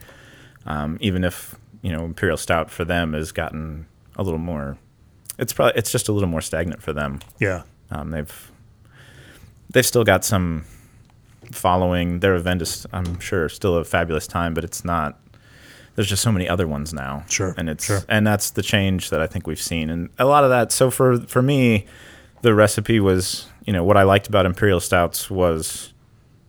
um, 0.65 0.97
even 1.01 1.25
if 1.25 1.57
you 1.83 1.91
know 1.93 2.05
imperial 2.05 2.37
stout 2.37 2.71
for 2.71 2.85
them 2.85 3.15
has 3.15 3.33
gotten 3.33 3.87
a 4.17 4.23
little 4.23 4.39
more. 4.39 4.79
It's 5.39 5.53
probably 5.53 5.79
it's 5.79 5.91
just 5.91 6.09
a 6.09 6.13
little 6.13 6.29
more 6.29 6.41
stagnant 6.41 6.83
for 6.83 6.93
them. 6.93 7.21
Yeah. 7.39 7.63
Um, 7.91 8.11
they've 8.11 8.53
they've 9.71 9.87
still 9.87 10.05
got 10.05 10.25
some 10.25 10.65
following. 11.53 12.21
Their 12.21 12.35
event 12.35 12.63
is, 12.63 12.87
I'm 12.93 13.21
sure, 13.21 13.49
still 13.49 13.77
a 13.77 13.85
fabulous 13.85 14.27
time, 14.27 14.55
but 14.55 14.65
it's 14.65 14.85
not. 14.85 15.21
There's 15.95 16.09
just 16.09 16.23
so 16.23 16.33
many 16.33 16.49
other 16.49 16.67
ones 16.67 16.93
now. 16.93 17.25
Sure, 17.29 17.55
and 17.57 17.69
it's 17.69 17.85
sure. 17.85 18.01
and 18.09 18.27
that's 18.27 18.51
the 18.51 18.63
change 18.63 19.11
that 19.11 19.21
I 19.21 19.27
think 19.27 19.47
we've 19.47 19.61
seen, 19.61 19.91
and 19.91 20.11
a 20.19 20.25
lot 20.25 20.45
of 20.45 20.51
that. 20.51 20.73
So 20.73 20.91
for 20.91 21.19
for 21.21 21.43
me, 21.43 21.87
the 22.43 22.55
recipe 22.55 22.99
was, 22.99 23.47
you 23.65 23.73
know, 23.73 23.85
what 23.85 23.97
I 23.97 24.03
liked 24.03 24.27
about 24.27 24.45
imperial 24.45 24.81
stouts 24.81 25.31
was, 25.31 25.93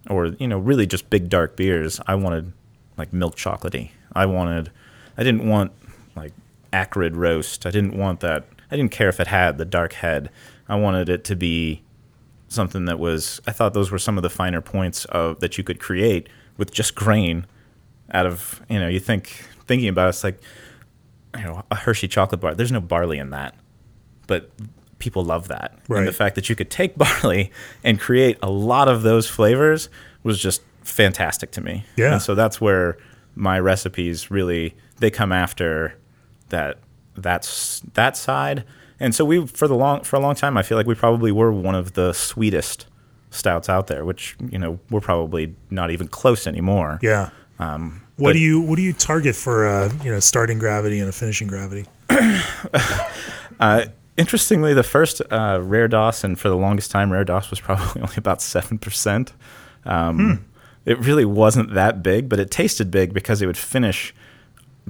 or 0.09 0.27
you 0.27 0.47
know, 0.47 0.57
really 0.57 0.87
just 0.87 1.09
big 1.09 1.29
dark 1.29 1.55
beers. 1.55 1.99
I 2.07 2.15
wanted 2.15 2.53
like 2.97 3.13
milk 3.13 3.35
chocolatey. 3.35 3.91
I 4.13 4.25
wanted. 4.25 4.71
I 5.17 5.23
didn't 5.23 5.47
want 5.47 5.71
like 6.15 6.33
acrid 6.73 7.15
roast. 7.15 7.65
I 7.65 7.71
didn't 7.71 7.95
want 7.95 8.21
that. 8.21 8.45
I 8.71 8.75
didn't 8.75 8.91
care 8.91 9.09
if 9.09 9.19
it 9.19 9.27
had 9.27 9.57
the 9.57 9.65
dark 9.65 9.93
head. 9.93 10.29
I 10.67 10.75
wanted 10.75 11.09
it 11.09 11.23
to 11.25 11.35
be 11.35 11.83
something 12.47 12.85
that 12.85 12.99
was. 12.99 13.41
I 13.47 13.51
thought 13.51 13.73
those 13.73 13.91
were 13.91 13.99
some 13.99 14.17
of 14.17 14.23
the 14.23 14.29
finer 14.29 14.61
points 14.61 15.05
of 15.05 15.39
that 15.39 15.57
you 15.57 15.63
could 15.63 15.79
create 15.79 16.27
with 16.57 16.71
just 16.73 16.95
grain. 16.95 17.45
Out 18.11 18.25
of 18.25 18.61
you 18.69 18.79
know, 18.79 18.87
you 18.87 18.99
think 18.99 19.27
thinking 19.67 19.89
about 19.89 20.07
it, 20.07 20.09
it's 20.09 20.23
like 20.23 20.39
you 21.37 21.43
know 21.43 21.63
a 21.71 21.75
Hershey 21.75 22.07
chocolate 22.07 22.41
bar. 22.41 22.53
There's 22.55 22.71
no 22.71 22.81
barley 22.81 23.17
in 23.19 23.31
that, 23.31 23.55
but 24.27 24.49
people 24.99 25.23
love 25.25 25.47
that. 25.49 25.71
And 25.73 25.89
Right. 25.89 26.05
the 26.05 26.13
fact 26.13 26.35
that 26.35 26.47
you 26.49 26.55
could 26.55 26.69
take 26.69 26.97
barley 26.97 27.51
and 27.83 27.99
create 27.99 28.37
a 28.41 28.49
lot 28.49 28.87
of 28.87 29.01
those 29.03 29.27
flavors 29.27 29.89
was 30.23 30.39
just 30.39 30.61
fantastic 30.83 31.51
to 31.51 31.61
me. 31.61 31.83
Yeah. 31.97 32.13
And 32.13 32.21
so 32.21 32.35
that's 32.35 32.61
where 32.61 32.97
my 33.35 33.59
recipes 33.59 34.31
really 34.31 34.75
they 34.99 35.09
come 35.11 35.31
after 35.33 35.95
that 36.49 36.77
that's 37.15 37.81
that 37.93 38.15
side. 38.17 38.63
And 38.99 39.13
so 39.13 39.25
we 39.25 39.45
for 39.47 39.67
the 39.67 39.75
long 39.75 40.03
for 40.03 40.15
a 40.15 40.19
long 40.19 40.35
time 40.35 40.57
I 40.57 40.63
feel 40.63 40.77
like 40.77 40.87
we 40.87 40.95
probably 40.95 41.31
were 41.31 41.51
one 41.51 41.75
of 41.75 41.93
the 41.93 42.13
sweetest 42.13 42.85
stouts 43.29 43.67
out 43.67 43.87
there, 43.87 44.05
which, 44.05 44.37
you 44.49 44.57
know, 44.57 44.79
we're 44.89 45.01
probably 45.01 45.53
not 45.69 45.91
even 45.91 46.07
close 46.07 46.47
anymore. 46.47 46.99
Yeah. 47.01 47.29
Um, 47.59 48.01
What 48.17 48.29
but- 48.29 48.33
do 48.33 48.39
you 48.39 48.61
what 48.61 48.75
do 48.77 48.81
you 48.81 48.93
target 48.93 49.35
for 49.35 49.67
uh, 49.67 49.91
you 50.03 50.11
know 50.11 50.19
starting 50.21 50.59
gravity 50.59 50.99
and 50.99 51.09
a 51.09 51.11
finishing 51.11 51.47
gravity? 51.47 51.85
Uh, 53.59 53.85
interestingly, 54.17 54.73
the 54.73 54.83
first 54.83 55.21
uh, 55.31 55.59
Rare 55.63 55.87
DOS, 55.87 56.25
and 56.25 56.37
for 56.37 56.49
the 56.49 56.57
longest 56.57 56.91
time, 56.91 57.09
Rare 57.11 57.23
DOS 57.23 57.49
was 57.49 57.59
probably 57.61 58.01
only 58.01 58.15
about 58.17 58.39
7%. 58.39 59.31
Um, 59.85 60.45
It 60.85 60.99
really 60.99 61.25
wasn't 61.25 61.73
that 61.73 62.03
big, 62.03 62.29
but 62.29 62.39
it 62.39 62.51
tasted 62.51 62.91
big 62.91 63.13
because 63.13 63.41
it 63.41 63.47
would 63.47 63.57
finish 63.57 64.13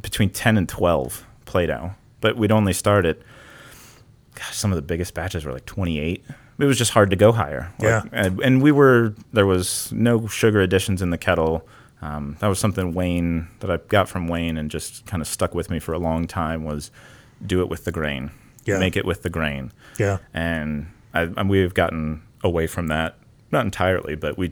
between 0.02 0.30
10 0.30 0.58
and 0.58 0.68
12 0.68 1.26
Plato. 1.46 1.94
But 2.26 2.38
we'd 2.38 2.52
only 2.52 2.74
start 2.74 3.06
at, 3.06 3.20
gosh, 4.34 4.56
some 4.56 4.72
of 4.72 4.78
the 4.78 4.82
biggest 4.82 5.14
batches 5.14 5.46
were 5.46 5.54
like 5.54 5.68
28. 5.68 6.24
It 6.58 6.66
was 6.66 6.76
just 6.76 6.90
hard 6.92 7.12
to 7.12 7.16
go 7.16 7.32
higher. 7.32 7.72
Like, 7.78 7.88
Yeah. 7.88 8.02
And, 8.12 8.40
and 8.40 8.62
we 8.64 8.72
were, 8.72 9.14
there 9.32 9.46
was 9.46 9.92
no 9.92 10.26
sugar 10.26 10.60
additions 10.60 11.04
in 11.04 11.12
the 11.12 11.20
kettle. 11.20 11.68
Um, 12.02 12.36
that 12.40 12.48
was 12.48 12.58
something 12.58 12.96
Wayne, 12.96 13.48
that 13.60 13.70
I 13.70 13.78
got 13.90 14.10
from 14.10 14.28
Wayne 14.28 14.58
and 14.58 14.72
just 14.72 15.06
kind 15.06 15.22
of 15.22 15.28
stuck 15.28 15.54
with 15.54 15.70
me 15.70 15.78
for 15.78 15.94
a 15.94 16.00
long 16.00 16.26
time 16.26 16.64
was 16.64 16.90
do 17.46 17.62
it 17.62 17.70
with 17.70 17.86
the 17.86 17.92
grain. 17.92 18.32
Yeah. 18.66 18.80
Make 18.80 18.98
it 18.98 19.06
with 19.06 19.22
the 19.22 19.30
grain 19.30 19.72
Yeah. 20.00 20.18
and, 20.34 20.88
I, 21.14 21.22
and 21.38 21.48
we've 21.48 21.76
gotten 21.76 22.24
away 22.44 22.66
from 22.66 22.88
that 22.88 23.18
not 23.52 23.64
entirely 23.66 24.16
but 24.16 24.38
we 24.38 24.52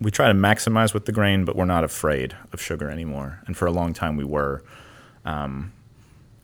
we 0.00 0.10
try 0.10 0.26
to 0.28 0.34
maximize 0.34 0.92
with 0.94 1.04
the 1.04 1.12
grain 1.12 1.44
but 1.44 1.54
we're 1.56 1.64
not 1.76 1.84
afraid 1.84 2.34
of 2.52 2.60
sugar 2.60 2.88
anymore 2.90 3.40
and 3.46 3.54
for 3.56 3.66
a 3.66 3.70
long 3.70 3.92
time 3.92 4.16
we 4.16 4.24
were 4.24 4.62
um, 5.24 5.72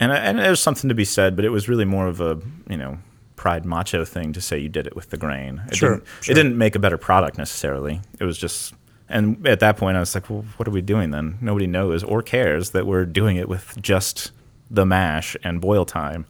and 0.00 0.12
and 0.12 0.38
there's 0.38 0.60
something 0.60 0.88
to 0.88 0.94
be 0.94 1.04
said 1.04 1.36
but 1.36 1.44
it 1.44 1.50
was 1.50 1.68
really 1.68 1.84
more 1.84 2.06
of 2.06 2.20
a 2.20 2.38
you 2.68 2.76
know 2.76 2.98
pride 3.36 3.64
macho 3.64 4.04
thing 4.04 4.32
to 4.32 4.40
say 4.40 4.58
you 4.58 4.68
did 4.68 4.86
it 4.86 4.96
with 4.96 5.10
the 5.10 5.16
grain 5.16 5.62
it 5.68 5.76
Sure, 5.76 5.96
didn't, 5.96 6.06
sure. 6.22 6.32
it 6.32 6.34
didn't 6.34 6.56
make 6.56 6.74
a 6.74 6.78
better 6.78 6.96
product 6.98 7.38
necessarily 7.38 8.00
it 8.18 8.24
was 8.24 8.38
just 8.38 8.74
and 9.08 9.46
at 9.46 9.60
that 9.60 9.76
point 9.76 9.96
I 9.96 10.00
was 10.00 10.14
like 10.14 10.28
well 10.30 10.44
what 10.56 10.66
are 10.66 10.72
we 10.72 10.80
doing 10.82 11.10
then 11.10 11.38
nobody 11.40 11.66
knows 11.66 12.02
or 12.02 12.22
cares 12.22 12.70
that 12.70 12.86
we're 12.86 13.04
doing 13.04 13.36
it 13.36 13.48
with 13.48 13.76
just 13.80 14.32
the 14.70 14.86
mash 14.86 15.36
and 15.44 15.60
boil 15.60 15.84
time 15.84 16.26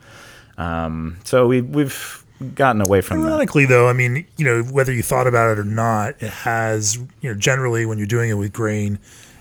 um, 0.58 1.18
so 1.24 1.46
we 1.46 1.60
we've 1.60 2.24
gotten 2.54 2.80
away 2.80 3.00
from 3.00 3.22
that. 3.22 3.28
Ironically, 3.28 3.66
though, 3.66 3.88
I 3.88 3.92
mean, 3.92 4.26
you 4.36 4.44
know, 4.44 4.62
whether 4.62 4.92
you 4.92 5.02
thought 5.02 5.26
about 5.26 5.50
it 5.50 5.58
or 5.58 5.64
not, 5.64 6.14
it 6.22 6.30
has, 6.30 6.96
you 6.96 7.30
know, 7.32 7.34
generally 7.34 7.86
when 7.86 7.98
you're 7.98 8.06
doing 8.06 8.30
it 8.30 8.34
with 8.34 8.52
grain, 8.52 8.98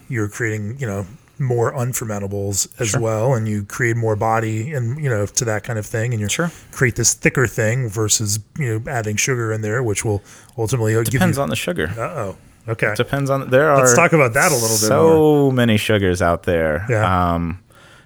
you're 0.10 0.30
creating, 0.30 0.78
you 0.80 0.88
know, 0.88 1.06
more 1.40 1.74
unfermentables 1.74 2.68
as 2.80 2.90
Sure. 2.90 3.02
well, 3.02 3.34
and 3.34 3.48
you 3.48 3.64
create 3.64 3.96
more 3.98 4.16
body 4.16 4.74
and 4.74 5.02
you 5.04 5.10
know 5.10 5.26
to 5.26 5.46
that 5.46 5.64
kind 5.64 5.78
of 5.80 5.86
thing, 5.86 6.14
and 6.14 6.22
you 6.22 6.30
Sure. 6.30 6.52
create 6.72 6.96
this 6.96 7.14
thicker 7.14 7.48
thing 7.48 7.90
versus 7.90 8.40
you 8.58 8.80
know 8.80 8.92
adding 8.92 9.16
sugar 9.18 9.52
in 9.52 9.62
there, 9.62 9.84
which 9.84 10.06
will 10.06 10.24
ultimately 10.58 10.94
give 10.94 11.06
Depends 11.06 11.38
you. 11.38 11.44
on 11.44 11.50
the 11.50 11.56
sugar. 11.56 11.92
oh. 11.98 12.36
Okay. 12.68 12.96
Depends 12.96 13.30
on 13.30 13.50
there 13.52 13.70
are. 13.70 13.78
Let's 13.78 13.96
talk 13.96 14.12
about 14.14 14.34
that 14.34 14.52
a 14.52 14.56
little 14.56 14.70
bit 14.70 14.78
So 14.78 15.52
many 15.52 15.78
sugars 15.78 16.20
out 16.22 16.44
there. 16.44 16.84
Yeah. 16.90 17.34
Um, 17.36 17.60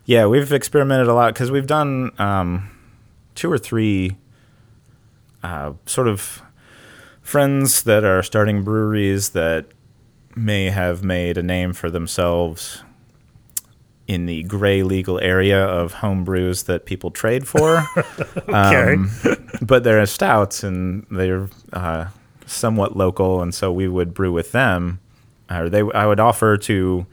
yeah, 0.05 0.25
we've 0.25 0.51
experimented 0.51 1.07
a 1.07 1.13
lot 1.13 1.33
because 1.33 1.49
we've 1.49 1.67
done 1.67 2.11
um, 2.19 2.69
two 3.35 3.49
or 3.49 3.57
three 3.57 4.17
uh, 5.43 5.73
sort 5.85 6.07
of 6.09 6.41
friends 7.21 7.83
that 7.83 8.03
are 8.03 8.21
starting 8.23 8.63
breweries 8.63 9.29
that 9.29 9.67
may 10.35 10.69
have 10.71 11.03
made 11.03 11.37
a 11.37 11.43
name 11.43 11.71
for 11.73 11.89
themselves 11.89 12.83
in 14.09 14.25
the 14.25 14.41
gray 14.41 14.81
legal 14.81 15.19
area 15.19 15.63
of 15.63 15.93
home 15.93 16.23
brews 16.23 16.63
that 16.63 16.85
people 16.85 17.11
trade 17.11 17.47
for. 17.47 17.85
Okay. 18.49 18.93
Um, 18.93 19.11
but 19.61 19.83
they're 19.83 20.03
stouts 20.07 20.63
and 20.63 21.05
they're 21.11 21.47
uh, 21.71 22.07
somewhat 22.47 22.97
local, 22.97 23.43
and 23.43 23.53
so 23.53 23.71
we 23.71 23.87
would 23.87 24.15
brew 24.15 24.31
with 24.31 24.51
them. 24.51 24.99
Or 25.51 25.69
they, 25.69 25.83
I 25.93 26.07
would 26.07 26.19
offer 26.19 26.57
to, 26.57 27.05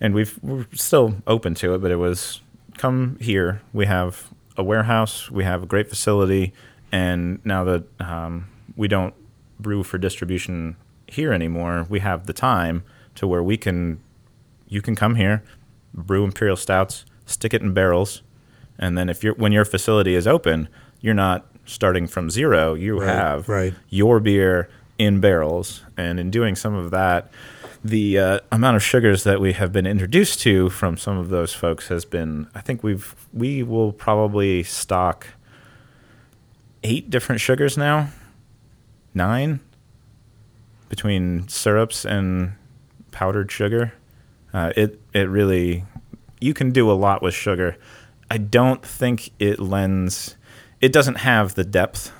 and 0.00 0.14
we've, 0.14 0.38
we're 0.42 0.66
still 0.72 1.16
open 1.26 1.54
to 1.56 1.74
it, 1.74 1.82
but 1.82 1.90
it 1.90 1.96
was 1.96 2.40
come 2.78 3.18
here. 3.20 3.60
We 3.74 3.84
have 3.84 4.28
a 4.56 4.62
warehouse, 4.62 5.30
we 5.30 5.44
have 5.44 5.62
a 5.62 5.66
great 5.66 5.90
facility, 5.90 6.54
and 6.90 7.44
now 7.44 7.64
that 7.64 7.84
um, 8.00 8.48
we 8.74 8.88
don't 8.88 9.14
brew 9.60 9.82
for 9.82 9.98
distribution 9.98 10.76
here 11.06 11.34
anymore, 11.34 11.86
we 11.90 12.00
have 12.00 12.24
the 12.24 12.32
time 12.32 12.82
to 13.16 13.26
where 13.26 13.42
we 13.42 13.58
can, 13.58 14.00
you 14.68 14.80
can 14.80 14.94
come 14.94 15.16
here, 15.16 15.42
brew 15.94 16.24
imperial 16.24 16.56
stouts, 16.56 17.04
stick 17.26 17.54
it 17.54 17.62
in 17.62 17.72
barrels, 17.74 18.22
and 18.78 18.96
then 18.96 19.08
if 19.08 19.22
you're 19.22 19.34
when 19.34 19.52
your 19.52 19.64
facility 19.64 20.14
is 20.14 20.26
open, 20.26 20.68
you're 21.00 21.14
not 21.14 21.46
starting 21.64 22.06
from 22.06 22.30
zero. 22.30 22.74
You 22.74 23.00
Right, 23.00 23.08
have 23.08 23.48
right. 23.48 23.74
your 23.88 24.20
beer 24.20 24.68
in 24.98 25.20
barrels, 25.20 25.82
and 25.96 26.18
in 26.20 26.30
doing 26.30 26.54
some 26.56 26.74
of 26.74 26.90
that, 26.90 27.30
the 27.84 28.18
uh, 28.18 28.38
amount 28.52 28.76
of 28.76 28.82
sugars 28.82 29.24
that 29.24 29.40
we 29.40 29.52
have 29.52 29.72
been 29.72 29.86
introduced 29.86 30.40
to 30.40 30.70
from 30.70 30.96
some 30.96 31.18
of 31.18 31.28
those 31.30 31.52
folks 31.54 31.88
has 31.88 32.04
been. 32.04 32.48
I 32.54 32.60
think 32.60 32.82
we've 32.82 33.14
we 33.32 33.62
will 33.62 33.92
probably 33.92 34.62
stock 34.62 35.26
eight 36.84 37.10
different 37.10 37.40
sugars 37.40 37.76
now, 37.76 38.08
nine 39.14 39.60
between 40.88 41.48
syrups 41.48 42.04
and 42.04 42.52
powdered 43.12 43.50
sugar. 43.50 43.92
Uh, 44.52 44.72
it 44.76 45.00
it 45.12 45.28
really 45.28 45.84
you 46.40 46.52
can 46.54 46.70
do 46.70 46.90
a 46.90 46.92
lot 46.92 47.22
with 47.22 47.34
sugar. 47.34 47.76
I 48.30 48.38
don't 48.38 48.84
think 48.84 49.30
it 49.38 49.58
lends. 49.60 50.36
It 50.80 50.92
doesn't 50.92 51.16
have 51.16 51.54
the 51.54 51.64
depth 51.64 52.12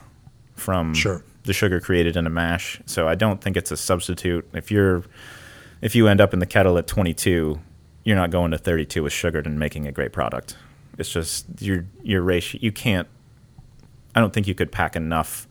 from 0.54 0.94
Sure. 0.94 1.24
the 1.44 1.52
sugar 1.52 1.80
created 1.80 2.16
in 2.16 2.26
a 2.26 2.30
mash. 2.30 2.80
So 2.86 3.08
I 3.08 3.14
don't 3.16 3.40
think 3.40 3.56
it's 3.56 3.70
a 3.70 3.76
substitute. 3.76 4.48
If 4.54 4.70
you're 4.70 5.02
if 5.80 5.94
you 5.96 6.06
end 6.06 6.20
up 6.20 6.32
in 6.32 6.38
the 6.38 6.46
kettle 6.46 6.78
at 6.78 6.86
22, 6.86 7.58
you're 8.04 8.16
not 8.16 8.30
going 8.30 8.52
to 8.52 8.58
32 8.58 9.02
with 9.02 9.12
sugar 9.12 9.40
and 9.40 9.58
making 9.58 9.86
a 9.88 9.92
great 9.92 10.12
product. 10.12 10.56
It's 10.98 11.08
just 11.10 11.46
your 11.60 11.84
your 12.02 12.22
ratio. 12.22 12.60
You 12.62 12.70
can't. 12.72 13.08
I 14.14 14.20
don't 14.20 14.32
think 14.32 14.46
you 14.46 14.54
could 14.54 14.70
pack 14.70 14.94
enough 14.94 15.48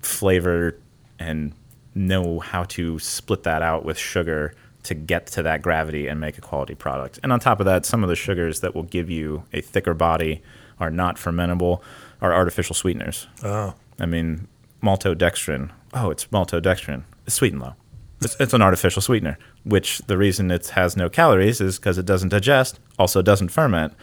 flavor 0.00 0.76
and 1.18 1.52
know 1.94 2.40
how 2.40 2.64
to 2.64 2.98
split 2.98 3.42
that 3.44 3.62
out 3.62 3.84
with 3.84 3.98
sugar 3.98 4.54
to 4.82 4.94
get 4.94 5.26
to 5.26 5.42
that 5.42 5.62
gravity 5.62 6.06
and 6.06 6.20
make 6.20 6.38
a 6.38 6.40
quality 6.40 6.74
product. 6.74 7.18
And 7.22 7.32
on 7.32 7.40
top 7.40 7.60
of 7.60 7.66
that, 7.66 7.84
some 7.84 8.02
of 8.02 8.08
the 8.08 8.16
sugars 8.16 8.60
that 8.60 8.74
will 8.74 8.84
give 8.84 9.10
you 9.10 9.44
a 9.52 9.60
thicker 9.60 9.94
body 9.94 10.42
are 10.78 10.90
not 10.90 11.16
fermentable, 11.16 11.82
are 12.22 12.32
artificial 12.32 12.74
sweeteners. 12.74 13.26
Oh. 13.42 13.74
I 13.98 14.06
mean, 14.06 14.48
maltodextrin 14.82 15.70
oh, 15.94 16.10
it's 16.10 16.26
maltodextrin. 16.26 17.02
It's 17.26 17.34
sweet 17.34 17.52
and 17.52 17.62
low. 17.62 17.74
It's, 18.22 18.36
it's 18.38 18.52
an 18.52 18.62
artificial 18.62 19.02
sweetener, 19.02 19.38
which 19.64 19.98
the 20.06 20.18
reason 20.18 20.50
it 20.50 20.68
has 20.68 20.96
no 20.96 21.08
calories 21.08 21.60
is 21.60 21.78
because 21.78 21.98
it 21.98 22.06
doesn't 22.06 22.28
digest, 22.28 22.78
also 22.98 23.22
doesn't 23.22 23.48
ferment, 23.48 23.94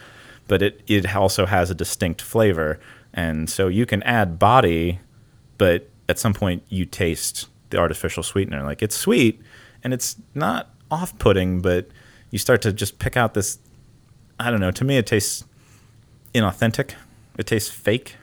but 0.48 0.62
it, 0.62 0.82
it 0.86 1.14
also 1.14 1.46
has 1.46 1.70
a 1.70 1.74
distinct 1.74 2.20
flavor. 2.20 2.80
And 3.14 3.48
so 3.48 3.68
you 3.68 3.86
can 3.86 4.02
add 4.02 4.38
body, 4.38 5.00
but 5.56 5.88
at 6.08 6.18
some 6.18 6.34
point 6.34 6.62
you 6.68 6.84
taste 6.84 7.48
the 7.70 7.78
artificial 7.78 8.22
sweetener. 8.22 8.62
Like 8.62 8.82
it's 8.82 8.96
sweet 8.96 9.40
and 9.84 9.92
it's 9.94 10.16
not 10.34 10.70
off 10.90 11.18
putting, 11.18 11.60
but 11.60 11.88
you 12.30 12.38
start 12.38 12.62
to 12.62 12.72
just 12.72 12.98
pick 12.98 13.16
out 13.16 13.34
this. 13.34 13.58
I 14.40 14.50
don't 14.50 14.60
know. 14.60 14.70
To 14.70 14.84
me, 14.84 14.96
it 14.98 15.06
tastes 15.06 15.44
inauthentic. 16.34 16.92
It 17.38 17.46
tastes 17.46 17.70
fake. 17.70 18.16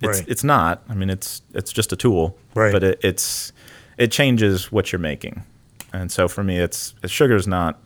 It's 0.00 0.20
Right. 0.20 0.28
it's 0.28 0.44
not. 0.44 0.82
I 0.88 0.94
mean, 0.94 1.10
it's 1.10 1.42
it's 1.54 1.72
just 1.72 1.92
a 1.92 1.96
tool. 1.96 2.36
Right. 2.54 2.72
But 2.72 2.82
it, 2.82 3.00
it's 3.02 3.52
it 3.98 4.10
changes 4.10 4.72
what 4.72 4.92
you're 4.92 4.98
making, 4.98 5.44
and 5.92 6.10
so 6.10 6.26
for 6.28 6.42
me, 6.42 6.58
it's 6.58 6.94
sugar's 7.06 7.46
not. 7.46 7.78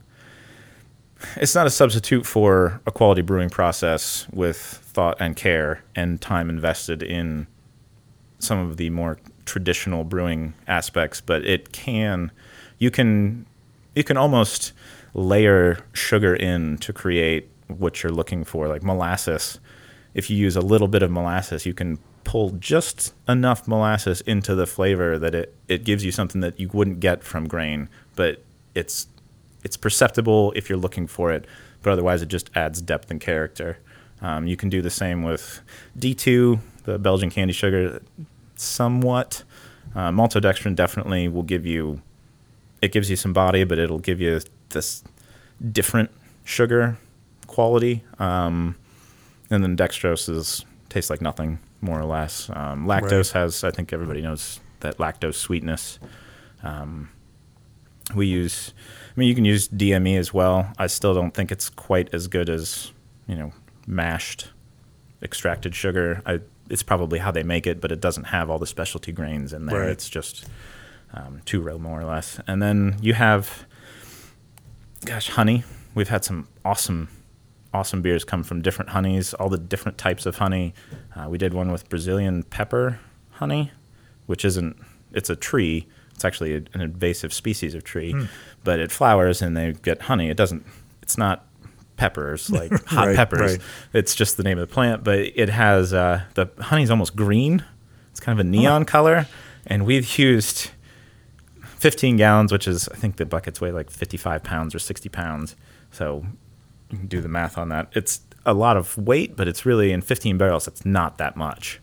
It's 1.37 1.55
not 1.55 1.67
a 1.67 1.71
substitute 1.71 2.27
for 2.27 2.81
a 2.87 2.91
quality 2.93 3.23
brewing 3.23 3.49
process 3.49 4.27
with 4.31 4.59
thought 4.59 5.17
and 5.21 5.35
care 5.35 5.83
and 5.97 6.21
time 6.21 6.51
invested 6.51 7.03
in 7.03 7.47
some 8.39 8.59
of 8.59 8.77
the 8.77 8.91
more 8.91 9.19
traditional 9.47 10.05
brewing 10.05 10.53
aspects, 10.69 11.21
but 11.23 11.45
it 11.47 11.73
can 11.73 12.31
you 12.79 12.91
can 12.91 13.47
you 13.95 14.05
can 14.05 14.17
almost 14.17 14.73
layer 15.15 15.79
sugar 15.93 16.35
in 16.35 16.77
to 16.79 16.93
create 16.93 17.49
what 17.69 18.03
you're 18.03 18.13
looking 18.13 18.45
for, 18.45 18.69
like 18.69 18.83
molasses. 18.83 19.61
If 20.15 20.31
you 20.31 20.37
use 20.37 20.57
a 20.57 20.61
little 20.61 20.89
bit 20.89 21.03
of 21.03 21.11
molasses, 21.11 21.67
you 21.67 21.75
can 21.75 21.99
pull 22.25 22.51
just 22.51 23.15
enough 23.29 23.69
molasses 23.69 24.21
into 24.23 24.55
the 24.55 24.67
flavor 24.67 25.19
that 25.19 25.35
it, 25.35 25.55
it 25.69 25.85
gives 25.85 26.05
you 26.05 26.13
something 26.13 26.41
that 26.41 26.59
you 26.59 26.69
wouldn't 26.73 27.01
get 27.01 27.23
from 27.23 27.47
grain, 27.47 27.89
but 28.17 28.43
it's 28.75 29.07
it's 29.63 29.77
perceptible 29.77 30.53
if 30.55 30.69
you're 30.69 30.79
looking 30.79 31.07
for 31.07 31.33
it, 31.33 31.47
but 31.83 31.91
otherwise 31.91 32.21
it 32.23 32.29
just 32.29 32.51
adds 32.55 32.83
depth 32.83 33.11
and 33.11 33.21
character. 33.21 33.79
Um, 34.21 34.47
you 34.47 34.57
can 34.57 34.69
do 34.69 34.83
the 34.83 34.91
same 34.91 35.23
with 35.23 35.61
D2, 35.99 36.59
the 36.85 36.99
Belgian 36.99 37.31
candy 37.31 37.53
sugar, 37.53 38.03
somewhat. 38.57 39.43
Uh, 39.95 40.11
maltodextrin 40.11 40.75
definitely 40.75 41.29
will 41.29 41.43
give 41.43 41.65
you, 41.65 42.03
it 42.85 42.92
gives 42.92 43.09
you 43.09 43.16
some 43.16 43.33
body, 43.33 43.64
but 43.64 43.79
it'll 43.79 43.99
give 43.99 44.20
you 44.20 44.40
this 44.68 45.03
different 45.73 46.11
sugar 46.44 46.99
quality. 47.47 48.05
Um, 48.18 48.77
and 49.51 49.62
then 49.62 49.75
dextrose 49.75 50.29
is 50.29 50.66
tastes 50.90 51.09
like 51.09 51.23
nothing, 51.23 51.59
more 51.81 51.99
or 51.99 52.05
less. 52.05 52.51
Um, 52.51 52.87
lactose 52.87 53.33
has, 53.33 53.64
I 53.64 53.70
think 53.70 53.92
everybody 53.92 54.20
knows 54.20 54.61
that 54.81 54.99
lactose 54.99 55.37
sweetness. 55.37 55.99
Um, 56.62 57.09
we 58.14 58.27
use, 58.27 58.75
I 59.16 59.20
mean, 59.20 59.29
you 59.31 59.35
can 59.35 59.47
use 59.47 59.66
DME 59.66 60.18
as 60.18 60.35
well. 60.35 60.70
I 60.79 60.87
still 60.87 61.14
don't 61.14 61.33
think 61.33 61.51
it's 61.51 61.70
quite 61.70 62.12
as 62.12 62.27
good 62.27 62.51
as, 62.51 62.92
you 63.27 63.35
know, 63.35 63.53
mashed 63.87 64.51
extracted 65.23 65.75
sugar. 65.75 66.20
I, 66.27 66.40
it's 66.68 66.83
probably 66.83 67.18
how 67.18 67.31
they 67.31 67.44
make 67.44 67.66
it, 67.66 67.81
but 67.81 67.90
it 67.90 68.01
doesn't 68.01 68.25
have 68.25 68.51
all 68.51 68.59
the 68.59 68.66
specialty 68.66 69.11
grains 69.11 69.55
in 69.55 69.64
there. 69.64 69.81
Right. 69.81 69.88
It's 69.88 70.11
just 70.11 70.47
um, 71.14 71.40
two 71.44 71.61
row 71.61 71.79
more 71.79 72.00
or 72.00 72.05
less. 72.05 72.40
And 72.46 72.61
then 72.62 72.96
you 73.00 73.14
have, 73.14 73.66
gosh, 75.05 75.29
honey. 75.31 75.64
We've 75.94 76.09
had 76.09 76.24
some 76.24 76.48
awesome, 76.64 77.09
awesome 77.72 78.03
beers 78.03 78.24
come 78.24 78.42
from 78.42 78.62
different 78.62 78.90
honeys, 78.90 79.33
all 79.35 79.48
the 79.48 79.59
different 79.59 79.96
types 79.98 80.27
of 80.27 80.37
honey. 80.38 80.74
Uh, 81.14 81.29
we 81.29 81.38
did 81.38 81.55
one 81.55 81.70
with 81.70 81.88
Brazilian 81.88 82.42
pepper 82.42 82.98
honey, 83.33 83.70
which 84.27 84.44
isn't, 84.44 84.77
it's 85.12 85.31
a 85.31 85.37
tree. 85.37 85.87
It's 86.14 86.24
actually 86.24 86.55
a, 86.55 86.62
an 86.74 86.81
invasive 86.81 87.33
species 87.33 87.74
of 87.74 87.85
tree, 87.85 88.14
but 88.64 88.81
it 88.81 88.90
flowers 88.92 89.40
and 89.42 89.57
they 89.57 89.72
get 89.72 90.03
honey. 90.03 90.31
It 90.31 90.37
doesn't, 90.37 90.64
it's 91.03 91.16
not 91.18 91.46
peppers 91.96 92.50
like 92.50 92.72
hot 92.87 93.07
Right, 93.09 93.16
peppers. 93.16 93.40
right. 93.40 93.61
It's 93.92 94.14
just 94.16 94.37
the 94.37 94.42
name 94.42 94.59
of 94.59 94.68
the 94.68 94.72
plant, 94.74 95.05
but 95.05 95.18
it 95.20 95.48
has, 95.48 95.92
uh, 95.94 96.22
the 96.35 96.46
honey's 96.61 96.90
almost 96.90 97.14
green. 97.14 97.64
It's 98.11 98.20
kind 98.20 98.38
of 98.38 98.44
a 98.44 98.48
neon 98.48 98.85
color. 98.85 99.27
And 99.66 99.87
we've 99.87 100.18
used 100.18 100.70
15 101.85 102.16
gallons, 102.16 102.51
which 102.51 102.66
is, 102.66 102.88
I 102.88 102.94
think 102.94 103.16
the 103.16 103.27
buckets 103.27 103.61
weigh 103.61 103.70
like 103.70 103.90
55 103.90 104.42
pounds 104.42 104.75
or 104.75 104.79
60 104.79 105.11
pounds. 105.11 105.55
So 105.90 106.25
you 106.88 106.97
can 106.97 107.09
do 107.09 107.20
the 107.20 107.29
math 107.29 107.59
on 107.59 107.68
that. 107.68 107.88
It's 107.92 108.23
a 108.47 108.55
lot 108.55 108.79
of 108.79 108.97
weight, 108.97 109.37
but 109.37 109.49
it's 109.49 109.66
really 109.66 109.92
in 109.92 110.01
15 110.01 110.38
barrels, 110.38 110.66
it's 110.66 110.87
not 110.87 111.18
that 111.18 111.37
much. 111.37 111.83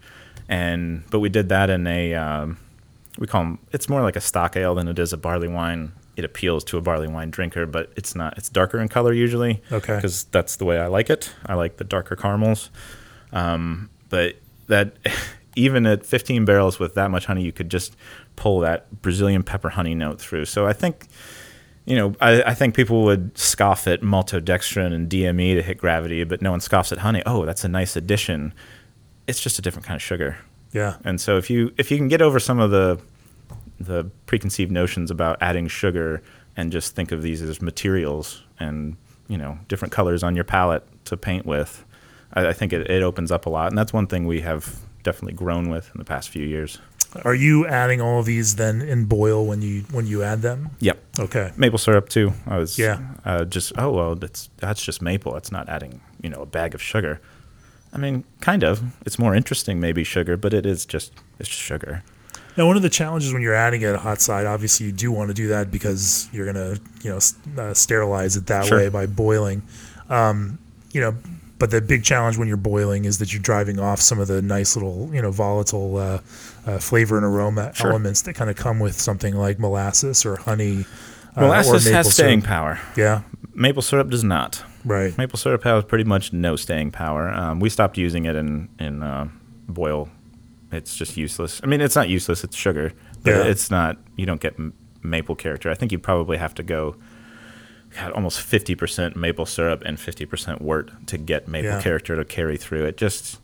And, 0.49 1.03
but 1.11 1.19
we 1.19 1.29
did 1.29 1.49
that 1.49 1.69
in 1.69 1.85
a, 1.85 2.15
um, 2.15 2.57
we 3.19 3.27
call 3.27 3.43
them, 3.43 3.59
it's 3.71 3.87
more 3.89 4.01
like 4.01 4.15
a 4.15 4.21
stock 4.21 4.55
ale 4.55 4.73
than 4.73 4.87
it 4.87 4.97
is 4.97 5.13
a 5.13 5.17
barley 5.17 5.47
wine. 5.47 5.91
It 6.17 6.25
appeals 6.25 6.63
to 6.63 6.79
a 6.79 6.81
barley 6.81 7.07
wine 7.07 7.29
drinker, 7.29 7.67
but 7.67 7.91
it's 7.95 8.15
not, 8.15 8.35
it's 8.39 8.49
darker 8.49 8.79
in 8.79 8.87
color 8.87 9.13
usually. 9.13 9.61
Okay. 9.71 9.97
Because 9.97 10.23
that's 10.23 10.55
the 10.55 10.65
way 10.65 10.79
I 10.79 10.87
like 10.87 11.11
it. 11.11 11.31
I 11.45 11.53
like 11.53 11.77
the 11.77 11.83
darker 11.83 12.15
caramels. 12.15 12.71
Um, 13.31 13.91
but 14.09 14.37
that, 14.65 14.95
even 15.55 15.85
at 15.85 16.07
15 16.07 16.43
barrels 16.45 16.79
with 16.79 16.95
that 16.95 17.11
much 17.11 17.25
honey, 17.25 17.43
you 17.43 17.51
could 17.51 17.69
just 17.69 17.95
pull 18.35 18.59
that 18.61 19.01
Brazilian 19.01 19.43
pepper 19.43 19.69
honey 19.69 19.95
note 19.95 20.19
through. 20.19 20.45
So 20.45 20.65
I 20.65 20.73
think, 20.73 21.07
you 21.85 21.95
know, 21.95 22.15
I, 22.19 22.43
I 22.43 22.53
think 22.53 22.75
people 22.75 23.03
would 23.03 23.37
scoff 23.37 23.87
at 23.87 24.01
maltodextrin 24.01 24.93
and 24.93 25.09
DME 25.09 25.55
to 25.55 25.61
hit 25.61 25.77
gravity, 25.77 26.23
but 26.23 26.41
no 26.41 26.51
one 26.51 26.59
scoffs 26.59 26.91
at 26.91 26.99
honey. 26.99 27.21
Oh, 27.25 27.45
that's 27.45 27.63
a 27.63 27.69
nice 27.69 27.95
addition. 27.95 28.53
It's 29.27 29.39
just 29.39 29.59
a 29.59 29.61
different 29.61 29.85
kind 29.85 29.95
of 29.95 30.01
sugar. 30.01 30.37
Yeah. 30.71 30.97
And 31.03 31.19
so 31.19 31.37
if 31.37 31.49
you 31.49 31.73
if 31.77 31.91
you 31.91 31.97
can 31.97 32.07
get 32.07 32.21
over 32.21 32.39
some 32.39 32.59
of 32.59 32.71
the 32.71 32.99
the 33.79 34.05
preconceived 34.25 34.71
notions 34.71 35.11
about 35.11 35.37
adding 35.41 35.67
sugar 35.67 36.21
and 36.55 36.71
just 36.71 36.95
think 36.95 37.11
of 37.11 37.21
these 37.21 37.41
as 37.41 37.61
materials 37.61 38.43
and 38.59 38.95
you 39.27 39.37
know 39.37 39.57
different 39.67 39.91
colors 39.91 40.23
on 40.23 40.35
your 40.35 40.43
palette 40.43 40.87
to 41.05 41.17
paint 41.17 41.45
with, 41.45 41.85
I, 42.33 42.47
I 42.47 42.53
think 42.53 42.73
it, 42.73 42.89
it 42.89 43.03
opens 43.03 43.31
up 43.31 43.45
a 43.45 43.49
lot. 43.49 43.69
And 43.69 43.77
that's 43.77 43.93
one 43.93 44.07
thing 44.07 44.25
we 44.25 44.41
have 44.41 44.79
definitely 45.03 45.33
grown 45.33 45.69
with 45.69 45.89
in 45.93 45.99
the 45.99 46.05
past 46.05 46.29
few 46.29 46.45
years. 46.45 46.79
Are 47.25 47.35
you 47.35 47.67
adding 47.67 47.99
all 48.01 48.19
of 48.19 48.25
these 48.25 48.55
then 48.55 48.81
in 48.81 49.05
boil 49.05 49.45
when 49.45 49.61
you 49.61 49.81
when 49.91 50.07
you 50.07 50.23
add 50.23 50.41
them? 50.41 50.69
Yep. 50.79 50.97
Okay. 51.19 51.51
Maple 51.57 51.77
syrup 51.77 52.07
too. 52.09 52.33
I 52.47 52.57
was 52.57 52.77
Yeah. 52.79 52.99
uh, 53.25 53.43
just 53.45 53.73
oh 53.77 53.91
well 53.91 54.15
that's 54.15 54.49
that's 54.57 54.81
just 54.83 55.01
maple. 55.01 55.35
It's 55.35 55.51
not 55.51 55.67
adding 55.69 56.01
you 56.21 56.29
know 56.29 56.41
a 56.41 56.45
bag 56.45 56.73
of 56.73 56.81
sugar. 56.81 57.19
I 57.93 57.97
mean, 57.97 58.23
kind 58.39 58.63
of. 58.63 58.81
It's 59.05 59.19
more 59.19 59.35
interesting 59.35 59.79
maybe 59.81 60.03
sugar, 60.05 60.37
but 60.37 60.53
it 60.53 60.65
is 60.65 60.85
just 60.85 61.11
it's 61.39 61.49
just 61.49 61.61
sugar. 61.61 62.03
Now, 62.57 62.67
one 62.67 62.75
of 62.75 62.81
the 62.81 62.89
challenges 62.89 63.31
when 63.33 63.41
you're 63.41 63.55
adding 63.55 63.81
it 63.81 63.85
at 63.87 63.99
hot 63.99 64.19
side, 64.21 64.45
obviously 64.45 64.85
you 64.85 64.91
do 64.91 65.11
want 65.11 65.29
to 65.29 65.33
do 65.33 65.47
that 65.49 65.71
because 65.71 66.27
you're 66.33 66.45
gonna, 66.45 66.75
you 67.01 67.09
know, 67.09 67.19
uh, 67.61 67.73
sterilize 67.73 68.35
it 68.35 68.47
that 68.47 68.65
Sure. 68.65 68.77
way 68.77 68.89
by 68.89 69.05
boiling. 69.05 69.61
Um, 70.09 70.59
you 70.91 70.99
know, 70.99 71.15
but 71.61 71.71
the 71.71 71.79
big 71.79 72.03
challenge 72.03 72.37
when 72.37 72.47
you're 72.49 72.57
boiling 72.57 73.05
is 73.05 73.19
that 73.19 73.31
you're 73.31 73.41
driving 73.41 73.79
off 73.79 74.01
some 74.01 74.19
of 74.19 74.27
the 74.27 74.41
nice 74.41 74.75
little, 74.75 75.09
you 75.13 75.21
know, 75.21 75.31
volatile 75.31 75.95
uh, 75.97 76.19
uh, 76.65 76.79
flavor 76.79 77.15
and 77.17 77.25
aroma 77.25 77.71
Sure. 77.73 77.91
elements 77.91 78.23
that 78.23 78.33
kind 78.33 78.49
of 78.49 78.55
come 78.57 78.79
with 78.79 78.99
something 78.99 79.35
like 79.35 79.59
molasses 79.59 80.25
or 80.25 80.35
honey. 80.37 80.85
uh, 81.37 81.41
or 81.41 81.43
Molasses 81.47 81.85
maple 81.85 81.95
has 81.97 82.13
staying 82.13 82.41
syrup. 82.41 82.49
power. 82.49 82.79
Yeah. 82.97 83.21
Maple 83.53 83.81
syrup 83.81 84.09
does 84.09 84.23
not. 84.23 84.63
Right. 84.83 85.15
Maple 85.17 85.37
syrup 85.37 85.63
has 85.63 85.83
pretty 85.85 86.03
much 86.03 86.33
no 86.33 86.55
staying 86.55 86.91
power. 86.91 87.29
Um, 87.29 87.59
we 87.59 87.69
stopped 87.69 87.97
using 87.97 88.25
it 88.25 88.35
in 88.35 88.67
in 88.79 89.03
uh, 89.03 89.27
boil. 89.69 90.09
It's 90.71 90.95
just 90.95 91.17
useless. 91.17 91.61
I 91.63 91.67
mean, 91.67 91.81
it's 91.81 91.95
not 91.95 92.07
useless. 92.09 92.43
It's 92.43 92.55
sugar, 92.55 92.93
but 93.23 93.31
Yeah. 93.31 93.43
it's 93.51 93.69
not. 93.69 93.97
You 94.15 94.25
don't 94.25 94.41
get 94.41 94.53
m- 94.57 94.73
maple 95.03 95.35
character. 95.35 95.69
I 95.69 95.75
think 95.75 95.91
you 95.91 95.99
probably 95.99 96.37
have 96.37 96.55
to 96.55 96.63
go. 96.63 96.95
God, 97.95 98.11
almost 98.13 98.39
fifty 98.41 98.75
percent 98.75 99.15
maple 99.15 99.45
syrup 99.45 99.83
and 99.85 99.99
fifty 99.99 100.25
percent 100.25 100.61
wort 100.61 100.91
to 101.07 101.17
get 101.17 101.47
maple 101.47 101.71
Yeah. 101.71 101.81
character 101.81 102.15
to 102.15 102.23
carry 102.25 102.57
through. 102.57 102.85
It 102.85 102.97
just, 102.97 103.39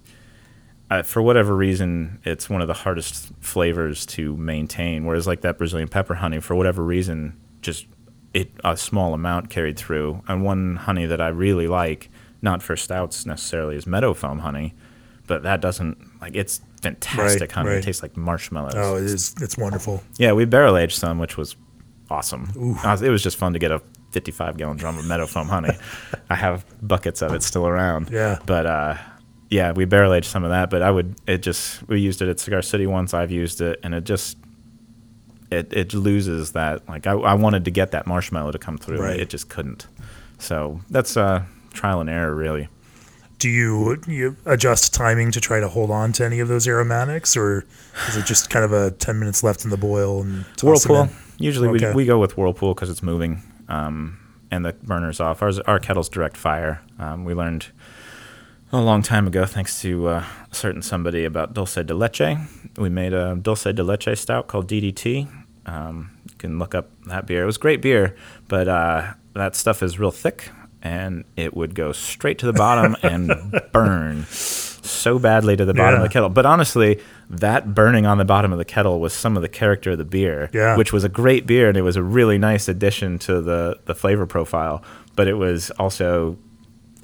uh, 0.90 1.04
for 1.04 1.22
whatever 1.22 1.56
reason, 1.56 2.20
it's 2.24 2.50
one 2.50 2.62
of 2.62 2.68
the 2.68 2.74
hardest 2.74 3.32
flavors 3.42 4.06
to 4.08 4.38
maintain. 4.38 5.06
Whereas 5.06 5.28
like 5.28 5.42
that 5.42 5.58
Brazilian 5.58 5.90
pepper 5.90 6.16
honey, 6.16 6.40
for 6.40 6.56
whatever 6.56 6.82
reason, 6.84 7.36
just 7.62 7.86
it 8.34 8.52
a 8.64 8.78
small 8.78 9.14
amount 9.14 9.50
carried 9.50 9.78
through. 9.78 10.22
And 10.28 10.44
one 10.44 10.76
honey 10.78 11.06
that 11.06 11.20
I 11.20 11.28
really 11.30 11.68
like, 11.68 12.10
not 12.42 12.62
for 12.64 12.76
stouts 12.78 13.26
necessarily, 13.26 13.76
is 13.76 13.86
meadow 13.88 14.14
foam 14.14 14.40
honey, 14.40 14.76
but 15.26 15.44
that 15.44 15.60
doesn't 15.60 15.98
like 16.22 16.36
it's 16.36 16.62
fantastic 16.82 17.42
Right, 17.42 17.52
honey. 17.52 17.70
right. 17.70 17.78
It 17.80 17.84
tastes 17.84 18.02
like 18.02 18.16
marshmallows. 18.16 18.76
Oh, 18.78 18.96
it 18.96 19.04
is. 19.04 19.36
It's 19.42 19.58
wonderful. 19.58 20.02
Yeah, 20.18 20.32
we 20.34 20.46
barrel 20.46 20.78
aged 20.78 20.96
some, 20.98 21.20
which 21.20 21.36
was 21.36 21.58
awesome. 22.10 22.78
I 22.84 22.94
it 23.02 23.10
was 23.10 23.22
just 23.24 23.36
fun 23.36 23.52
to 23.54 23.60
get 23.60 23.72
a 23.72 23.82
55 24.18 24.58
gallon 24.58 24.78
drum 24.78 24.98
of 24.98 25.06
meadow 25.06 25.28
foam 25.28 25.48
honey. 25.48 25.70
I 26.32 26.36
have 26.36 26.66
buckets 26.82 27.22
of 27.22 27.34
it 27.36 27.44
still 27.44 27.68
around. 27.68 28.10
Yeah. 28.10 28.40
But 28.48 28.66
uh, 28.66 28.96
yeah, 29.52 29.74
we 29.74 29.86
barrel 29.86 30.14
aged 30.16 30.26
some 30.26 30.44
of 30.44 30.50
that. 30.50 30.72
But 30.72 30.82
I 30.82 30.90
would 30.90 31.14
it 31.28 31.38
just 31.44 31.88
we 31.88 32.00
used 32.00 32.22
it 32.24 32.28
at 32.30 32.40
Cigar 32.40 32.64
City 32.64 32.88
once. 32.88 33.14
I've 33.14 33.30
used 33.32 33.62
it, 33.62 33.80
and 33.84 33.94
it 33.94 34.06
just 34.06 34.38
it 35.52 35.72
it 35.72 35.94
loses 35.94 36.54
that 36.54 36.88
like 36.90 37.06
I, 37.06 37.12
I 37.14 37.36
wanted 37.36 37.64
to 37.66 37.72
get 37.72 37.92
that 37.92 38.08
marshmallow 38.08 38.52
to 38.54 38.58
come 38.60 38.78
through. 38.80 39.02
Right. 39.02 39.20
It 39.20 39.30
just 39.30 39.50
couldn't. 39.50 39.86
So 40.40 40.82
that's 40.90 41.16
uh, 41.16 41.44
trial 41.74 42.02
and 42.02 42.10
error 42.10 42.34
really. 42.34 42.70
do 43.38 43.50
you 43.50 44.02
you 44.08 44.36
adjust 44.46 44.96
timing 44.96 45.32
to 45.32 45.40
try 45.40 45.60
to 45.60 45.68
hold 45.70 45.92
on 45.92 46.12
to 46.14 46.26
any 46.26 46.40
of 46.40 46.48
those 46.48 46.68
aromatics, 46.68 47.38
or 47.38 47.66
is 48.08 48.18
it 48.18 48.26
just 48.26 48.50
kind 48.50 48.66
of 48.66 48.74
a 48.74 48.90
ten 48.92 49.20
minutes 49.20 49.44
left 49.44 49.64
in 49.64 49.70
the 49.70 49.78
boil 49.78 50.24
and 50.24 50.44
Whirlpool. 50.64 51.10
Usually 51.40 51.70
Okay. 51.70 51.90
we, 51.90 52.04
we 52.04 52.06
go 52.06 52.18
with 52.20 52.36
Whirlpool 52.36 52.74
because 52.74 52.90
it's 52.90 53.04
moving 53.04 53.44
um, 53.68 54.18
and 54.52 54.66
the 54.66 54.74
burner's 54.74 55.20
off. 55.20 55.42
Ours, 55.42 55.60
our 55.62 55.80
kettle's 55.80 56.10
direct 56.10 56.38
fire. 56.38 56.82
Um, 57.00 57.26
we 57.26 57.34
learned 57.34 57.68
a 58.72 58.82
long 58.82 59.02
time 59.02 59.28
ago, 59.28 59.46
thanks 59.46 59.82
to 59.82 60.08
uh, 60.08 60.24
a 60.52 60.56
certain 60.56 60.82
somebody, 60.82 61.24
about 61.26 61.54
dulce 61.54 61.76
de 61.76 61.94
leche. 61.94 62.38
We 62.78 62.90
made 62.90 63.14
a 63.14 63.36
dulce 63.36 63.64
de 63.64 63.84
leche 63.84 64.18
stout 64.18 64.48
called 64.48 64.68
DDT. 64.70 65.28
Um, 65.66 66.12
you 66.30 66.36
can 66.38 66.60
look 66.60 66.76
up 66.76 66.90
that 67.06 67.26
beer. 67.26 67.44
It 67.44 67.46
was 67.46 67.58
great 67.58 67.82
beer, 67.82 68.16
but 68.48 68.68
uh, 68.68 69.14
that 69.34 69.56
stuff 69.56 69.82
is 69.84 70.00
real 70.00 70.12
thick 70.12 70.50
and 70.82 71.26
it 71.36 71.56
would 71.56 71.74
go 71.76 71.92
straight 71.92 72.38
to 72.40 72.46
the 72.46 72.54
bottom 72.54 72.96
and 73.04 73.32
burn 73.74 74.24
so 74.26 75.18
badly 75.20 75.56
to 75.58 75.66
the 75.66 75.74
bottom 75.74 75.96
Yeah. 76.00 76.04
of 76.04 76.10
the 76.10 76.14
kettle. 76.14 76.30
But 76.30 76.46
honestly, 76.46 77.02
that 77.30 77.74
burning 77.76 78.06
on 78.06 78.18
the 78.18 78.26
bottom 78.26 78.52
of 78.54 78.58
the 78.58 78.66
kettle 78.66 79.00
was 79.00 79.14
some 79.14 79.36
of 79.36 79.42
the 79.42 79.50
character 79.50 79.92
of 79.92 79.98
the 79.98 80.06
beer, 80.06 80.50
Yeah. 80.54 80.78
which 80.78 80.94
was 80.94 81.04
a 81.04 81.10
great 81.10 81.46
beer 81.46 81.68
and 81.68 81.78
it 81.78 81.82
was 81.82 81.96
a 81.98 82.04
really 82.04 82.38
nice 82.38 82.68
addition 82.70 83.20
to 83.20 83.42
the, 83.42 83.80
the 83.86 83.94
flavor 83.94 84.26
profile. 84.26 84.82
But 85.16 85.28
it 85.28 85.34
was 85.34 85.70
also 85.72 86.38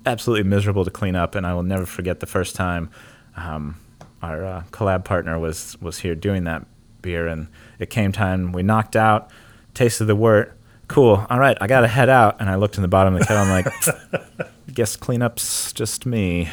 absolutely 0.05 0.47
miserable 0.49 0.85
to 0.85 0.91
clean 0.91 1.15
up. 1.15 1.35
And 1.35 1.45
I 1.45 1.53
will 1.53 1.63
never 1.63 1.85
forget 1.85 2.19
the 2.21 2.25
first 2.25 2.55
time 2.55 2.89
um, 3.35 3.75
our 4.21 4.45
uh, 4.45 4.63
collab 4.71 5.03
partner 5.03 5.37
was, 5.39 5.75
was 5.81 5.99
here 5.99 6.15
doing 6.15 6.45
that 6.45 6.65
beer. 7.01 7.27
And 7.27 7.47
it 7.79 7.89
came 7.89 8.11
time, 8.13 8.53
we 8.53 8.63
knocked 8.63 8.95
out, 8.95 9.29
tasted 9.73 10.05
the 10.05 10.15
wort. 10.15 10.57
Cool. 10.87 11.25
All 11.29 11.39
right, 11.39 11.57
I 11.59 11.67
got 11.67 11.81
to 11.81 11.87
head 11.87 12.07
out. 12.09 12.39
And 12.39 12.49
I 12.49 12.55
looked 12.55 12.77
in 12.77 12.81
the 12.81 12.87
bottom 12.87 13.13
of 13.15 13.19
the 13.21 13.25
kettle. 13.25 13.43
I'm 13.43 13.49
like, 13.49 14.49
guess 14.73 14.95
cleanup's 14.95 15.73
just 15.73 16.05
me. 16.05 16.49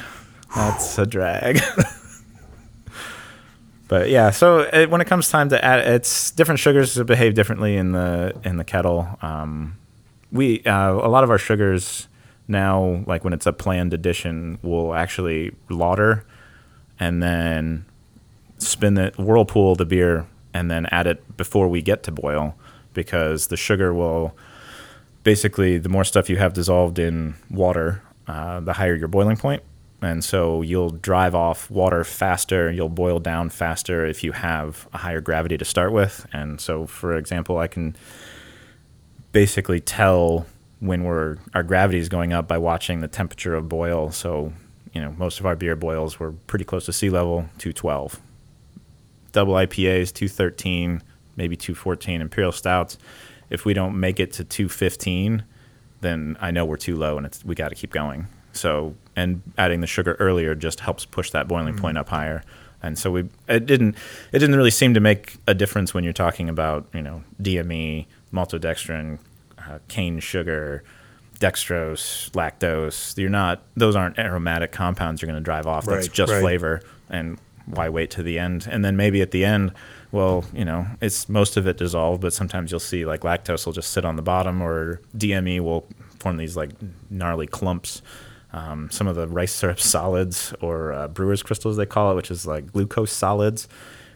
That's 0.56 0.98
a 0.98 1.06
drag. 1.06 1.60
but 3.90 4.08
yeah, 4.08 4.30
so 4.30 4.60
it, 4.60 4.88
when 4.88 5.00
it 5.00 5.08
comes 5.08 5.30
time 5.30 5.48
to 5.48 5.64
add, 5.64 5.80
it's 5.80 6.30
different 6.30 6.60
sugars 6.60 6.96
behave 7.02 7.34
differently 7.34 7.76
in 7.76 7.90
the 7.90 8.32
in 8.44 8.56
the 8.56 8.62
kettle. 8.62 9.18
Um, 9.20 9.78
we 10.30 10.62
uh, 10.62 10.92
a 10.92 11.10
lot 11.10 11.24
of 11.24 11.30
our 11.30 11.38
sugars 11.38 12.06
now, 12.46 13.02
like 13.08 13.24
when 13.24 13.32
it's 13.32 13.46
a 13.46 13.52
planned 13.52 13.92
addition, 13.92 14.60
will 14.62 14.94
actually 14.94 15.56
lauter 15.68 16.24
and 17.00 17.20
then 17.20 17.84
spin 18.58 18.94
the 18.94 19.12
whirlpool 19.18 19.74
the 19.74 19.86
beer 19.86 20.28
and 20.54 20.70
then 20.70 20.86
add 20.92 21.08
it 21.08 21.36
before 21.36 21.66
we 21.66 21.82
get 21.82 22.04
to 22.04 22.12
boil 22.12 22.54
because 22.94 23.48
the 23.48 23.56
sugar 23.56 23.92
will 23.92 24.36
basically 25.24 25.78
the 25.78 25.88
more 25.88 26.04
stuff 26.04 26.30
you 26.30 26.36
have 26.36 26.52
dissolved 26.52 27.00
in 27.00 27.34
water, 27.50 28.02
uh, 28.28 28.60
the 28.60 28.74
higher 28.74 28.94
your 28.94 29.08
boiling 29.08 29.36
point. 29.36 29.64
And 30.02 30.24
so 30.24 30.62
you'll 30.62 30.90
drive 30.90 31.34
off 31.34 31.70
water 31.70 32.04
faster, 32.04 32.70
you'll 32.70 32.88
boil 32.88 33.20
down 33.20 33.50
faster 33.50 34.06
if 34.06 34.24
you 34.24 34.32
have 34.32 34.88
a 34.94 34.98
higher 34.98 35.20
gravity 35.20 35.58
to 35.58 35.64
start 35.64 35.92
with. 35.92 36.26
And 36.32 36.60
so, 36.60 36.86
for 36.86 37.16
example, 37.16 37.58
I 37.58 37.66
can 37.66 37.96
basically 39.32 39.80
tell 39.80 40.46
when 40.80 41.04
we're 41.04 41.36
our 41.54 41.62
gravity 41.62 41.98
is 41.98 42.08
going 42.08 42.32
up 42.32 42.48
by 42.48 42.56
watching 42.56 43.00
the 43.00 43.08
temperature 43.08 43.54
of 43.54 43.68
boil. 43.68 44.10
So, 44.10 44.52
you 44.92 45.00
know, 45.00 45.12
most 45.18 45.38
of 45.38 45.46
our 45.46 45.54
beer 45.54 45.76
boils 45.76 46.18
were 46.18 46.32
pretty 46.32 46.64
close 46.64 46.86
to 46.86 46.92
sea 46.92 47.10
level, 47.10 47.42
212. 47.58 48.18
Double 49.32 49.54
IPAs, 49.54 50.12
213, 50.12 51.02
maybe 51.36 51.56
214. 51.56 52.22
Imperial 52.22 52.52
stouts, 52.52 52.98
if 53.50 53.64
we 53.64 53.74
don't 53.74 54.00
make 54.00 54.18
it 54.18 54.32
to 54.32 54.44
215, 54.44 55.44
then 56.00 56.36
I 56.40 56.50
know 56.50 56.64
we're 56.64 56.76
too 56.76 56.96
low 56.96 57.18
and 57.18 57.26
it's 57.26 57.44
we 57.44 57.54
got 57.54 57.68
to 57.68 57.74
keep 57.74 57.92
going. 57.92 58.26
So, 58.52 58.96
and 59.20 59.42
adding 59.58 59.80
the 59.80 59.86
sugar 59.86 60.16
earlier 60.18 60.54
just 60.54 60.80
helps 60.80 61.04
push 61.04 61.30
that 61.30 61.46
boiling 61.46 61.76
point 61.76 61.98
up 61.98 62.08
higher. 62.08 62.42
And 62.82 62.98
so 62.98 63.10
we 63.10 63.28
it 63.48 63.66
didn't 63.66 63.96
it 64.32 64.38
didn't 64.38 64.56
really 64.56 64.70
seem 64.70 64.94
to 64.94 65.00
make 65.00 65.36
a 65.46 65.54
difference 65.54 65.92
when 65.92 66.02
you're 66.02 66.12
talking 66.14 66.48
about 66.48 66.86
you 66.94 67.02
know 67.02 67.22
DME, 67.42 68.06
maltodextrin, 68.32 69.18
uh, 69.58 69.78
cane 69.88 70.18
sugar, 70.20 70.82
dextrose, 71.40 72.30
lactose. 72.30 73.16
You're 73.18 73.28
not 73.28 73.62
those 73.76 73.96
aren't 73.96 74.18
aromatic 74.18 74.72
compounds 74.72 75.20
you're 75.20 75.30
going 75.30 75.40
to 75.40 75.44
drive 75.44 75.66
off. 75.66 75.84
That's 75.84 76.08
Right, 76.08 76.14
just 76.14 76.32
right. 76.32 76.40
flavor. 76.40 76.82
And 77.10 77.38
why 77.66 77.88
wait 77.88 78.10
to 78.12 78.22
the 78.22 78.38
end? 78.38 78.66
And 78.70 78.84
then 78.84 78.96
maybe 78.96 79.20
at 79.20 79.30
the 79.30 79.44
end, 79.44 79.72
well, 80.10 80.44
you 80.52 80.64
know, 80.64 80.86
it's 81.00 81.28
most 81.28 81.56
of 81.56 81.66
it 81.66 81.76
dissolved, 81.76 82.22
but 82.22 82.32
sometimes 82.32 82.70
you'll 82.70 82.80
see 82.80 83.04
like 83.04 83.20
lactose 83.20 83.66
will 83.66 83.72
just 83.74 83.90
sit 83.92 84.04
on 84.04 84.16
the 84.16 84.22
bottom, 84.22 84.62
or 84.62 85.00
DME 85.16 85.60
will 85.60 85.86
form 86.18 86.36
these 86.38 86.56
like 86.56 86.70
gnarly 87.10 87.46
clumps. 87.46 88.02
Um, 88.52 88.90
some 88.90 89.06
of 89.06 89.14
the 89.16 89.28
rice 89.28 89.52
syrup 89.54 89.78
solids 89.80 90.52
or 90.60 90.92
uh, 90.92 91.08
brewer's 91.08 91.42
crystals 91.42 91.76
they 91.76 91.86
call 91.86 92.10
it, 92.12 92.14
which 92.16 92.30
is 92.30 92.46
like 92.46 92.72
glucose 92.72 93.12
solids. 93.12 93.68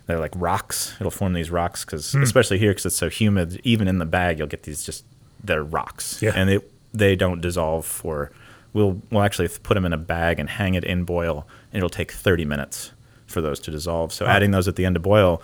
They're 0.07 0.18
like 0.18 0.33
rocks. 0.37 0.94
It'll 1.01 1.11
form 1.11 1.33
these 1.35 1.51
rocks 1.51 1.85
because, 1.85 2.12
Hmm. 2.12 2.23
especially 2.23 2.59
here, 2.59 2.70
because 2.73 2.87
it's 2.87 2.97
so 2.97 3.09
humid. 3.09 3.61
Even 3.64 3.88
in 3.88 3.99
the 3.99 4.05
bag, 4.05 4.38
you'll 4.38 4.49
get 4.49 4.64
these 4.64 4.85
just 4.85 5.05
they're 5.42 5.62
rocks, 5.62 6.20
Yeah. 6.23 6.33
and 6.35 6.51
it 6.51 6.70
they 6.92 7.16
don't 7.16 7.40
dissolve 7.40 7.87
for. 7.87 8.31
We'll 8.73 9.01
we'll 9.11 9.23
actually 9.23 9.49
put 9.62 9.75
them 9.75 9.85
in 9.85 9.92
a 9.92 9.97
bag 9.99 10.40
and 10.40 10.49
hang 10.51 10.75
it 10.75 10.85
in 10.85 11.05
boil, 11.05 11.47
and 11.73 11.79
it'll 11.79 11.88
take 11.88 12.11
30 12.12 12.44
minutes 12.44 12.92
for 13.27 13.40
those 13.40 13.61
to 13.61 13.70
dissolve. 13.70 14.12
So 14.12 14.27
adding 14.27 14.51
those 14.51 14.66
at 14.68 14.77
the 14.77 14.85
end 14.85 14.97
of 14.97 15.03
boil, 15.03 15.40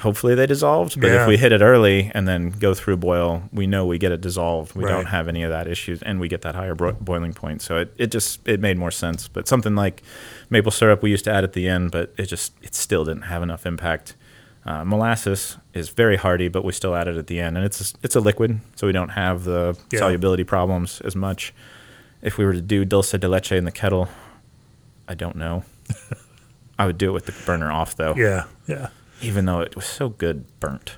hopefully 0.00 0.34
they 0.34 0.46
dissolved. 0.46 1.00
But 1.00 1.08
Yeah. 1.10 1.22
if 1.22 1.28
we 1.28 1.36
hit 1.36 1.52
it 1.52 1.60
early 1.62 2.10
and 2.14 2.26
then 2.28 2.50
go 2.50 2.74
through 2.74 2.98
boil, 2.98 3.42
we 3.52 3.66
know 3.66 3.86
we 3.86 3.98
get 3.98 4.12
it 4.12 4.20
dissolved. 4.20 4.74
We 4.74 4.84
Right. 4.84 4.90
don't 4.92 5.06
have 5.06 5.28
any 5.28 5.42
of 5.42 5.50
that 5.50 5.66
issues, 5.66 6.02
and 6.02 6.20
we 6.20 6.28
get 6.28 6.42
that 6.42 6.54
higher 6.54 6.74
bro- 6.74 6.92
boiling 7.00 7.32
point. 7.32 7.62
So 7.62 7.78
it, 7.78 7.94
it 7.98 8.10
just 8.10 8.46
it 8.48 8.60
made 8.60 8.76
more 8.78 8.90
sense. 8.90 9.28
But 9.28 9.48
something 9.48 9.74
like 9.74 10.02
maple 10.50 10.70
syrup 10.72 11.02
we 11.02 11.10
used 11.10 11.24
to 11.24 11.32
add 11.32 11.44
at 11.44 11.52
the 11.54 11.68
end, 11.68 11.90
but 11.92 12.12
it 12.16 12.26
just 12.26 12.54
it 12.62 12.74
still 12.74 13.04
didn't 13.04 13.22
have 13.24 13.42
enough 13.42 13.64
impact. 13.66 14.14
Uh, 14.64 14.84
molasses 14.84 15.58
is 15.74 15.90
very 15.90 16.16
hardy, 16.16 16.48
but 16.48 16.64
we 16.64 16.72
still 16.72 16.96
add 16.96 17.06
it 17.06 17.16
at 17.16 17.28
the 17.28 17.38
end, 17.38 17.56
and 17.56 17.64
it's 17.64 17.92
a, 17.92 17.94
it's 18.02 18.16
a 18.16 18.20
liquid, 18.20 18.58
so 18.74 18.86
we 18.88 18.92
don't 18.92 19.10
have 19.10 19.44
the 19.44 19.76
Yeah. 19.92 20.00
solubility 20.00 20.42
problems 20.42 21.00
as 21.04 21.14
much. 21.14 21.54
If 22.20 22.36
we 22.36 22.44
were 22.44 22.52
to 22.52 22.60
do 22.60 22.84
dulce 22.84 23.12
de 23.12 23.28
leche 23.28 23.52
in 23.52 23.64
the 23.64 23.70
kettle, 23.70 24.08
I 25.06 25.14
don't 25.14 25.36
know. 25.36 25.62
I 26.80 26.86
would 26.86 26.98
do 26.98 27.08
it 27.10 27.12
with 27.12 27.26
the 27.26 27.32
burner 27.46 27.70
off 27.70 27.94
though 27.96 28.14
Yeah, 28.16 28.44
yeah. 28.66 28.88
Even 29.22 29.44
though 29.46 29.60
it 29.60 29.74
was 29.76 29.84
so 29.86 30.08
good 30.08 30.44
burnt. 30.60 30.96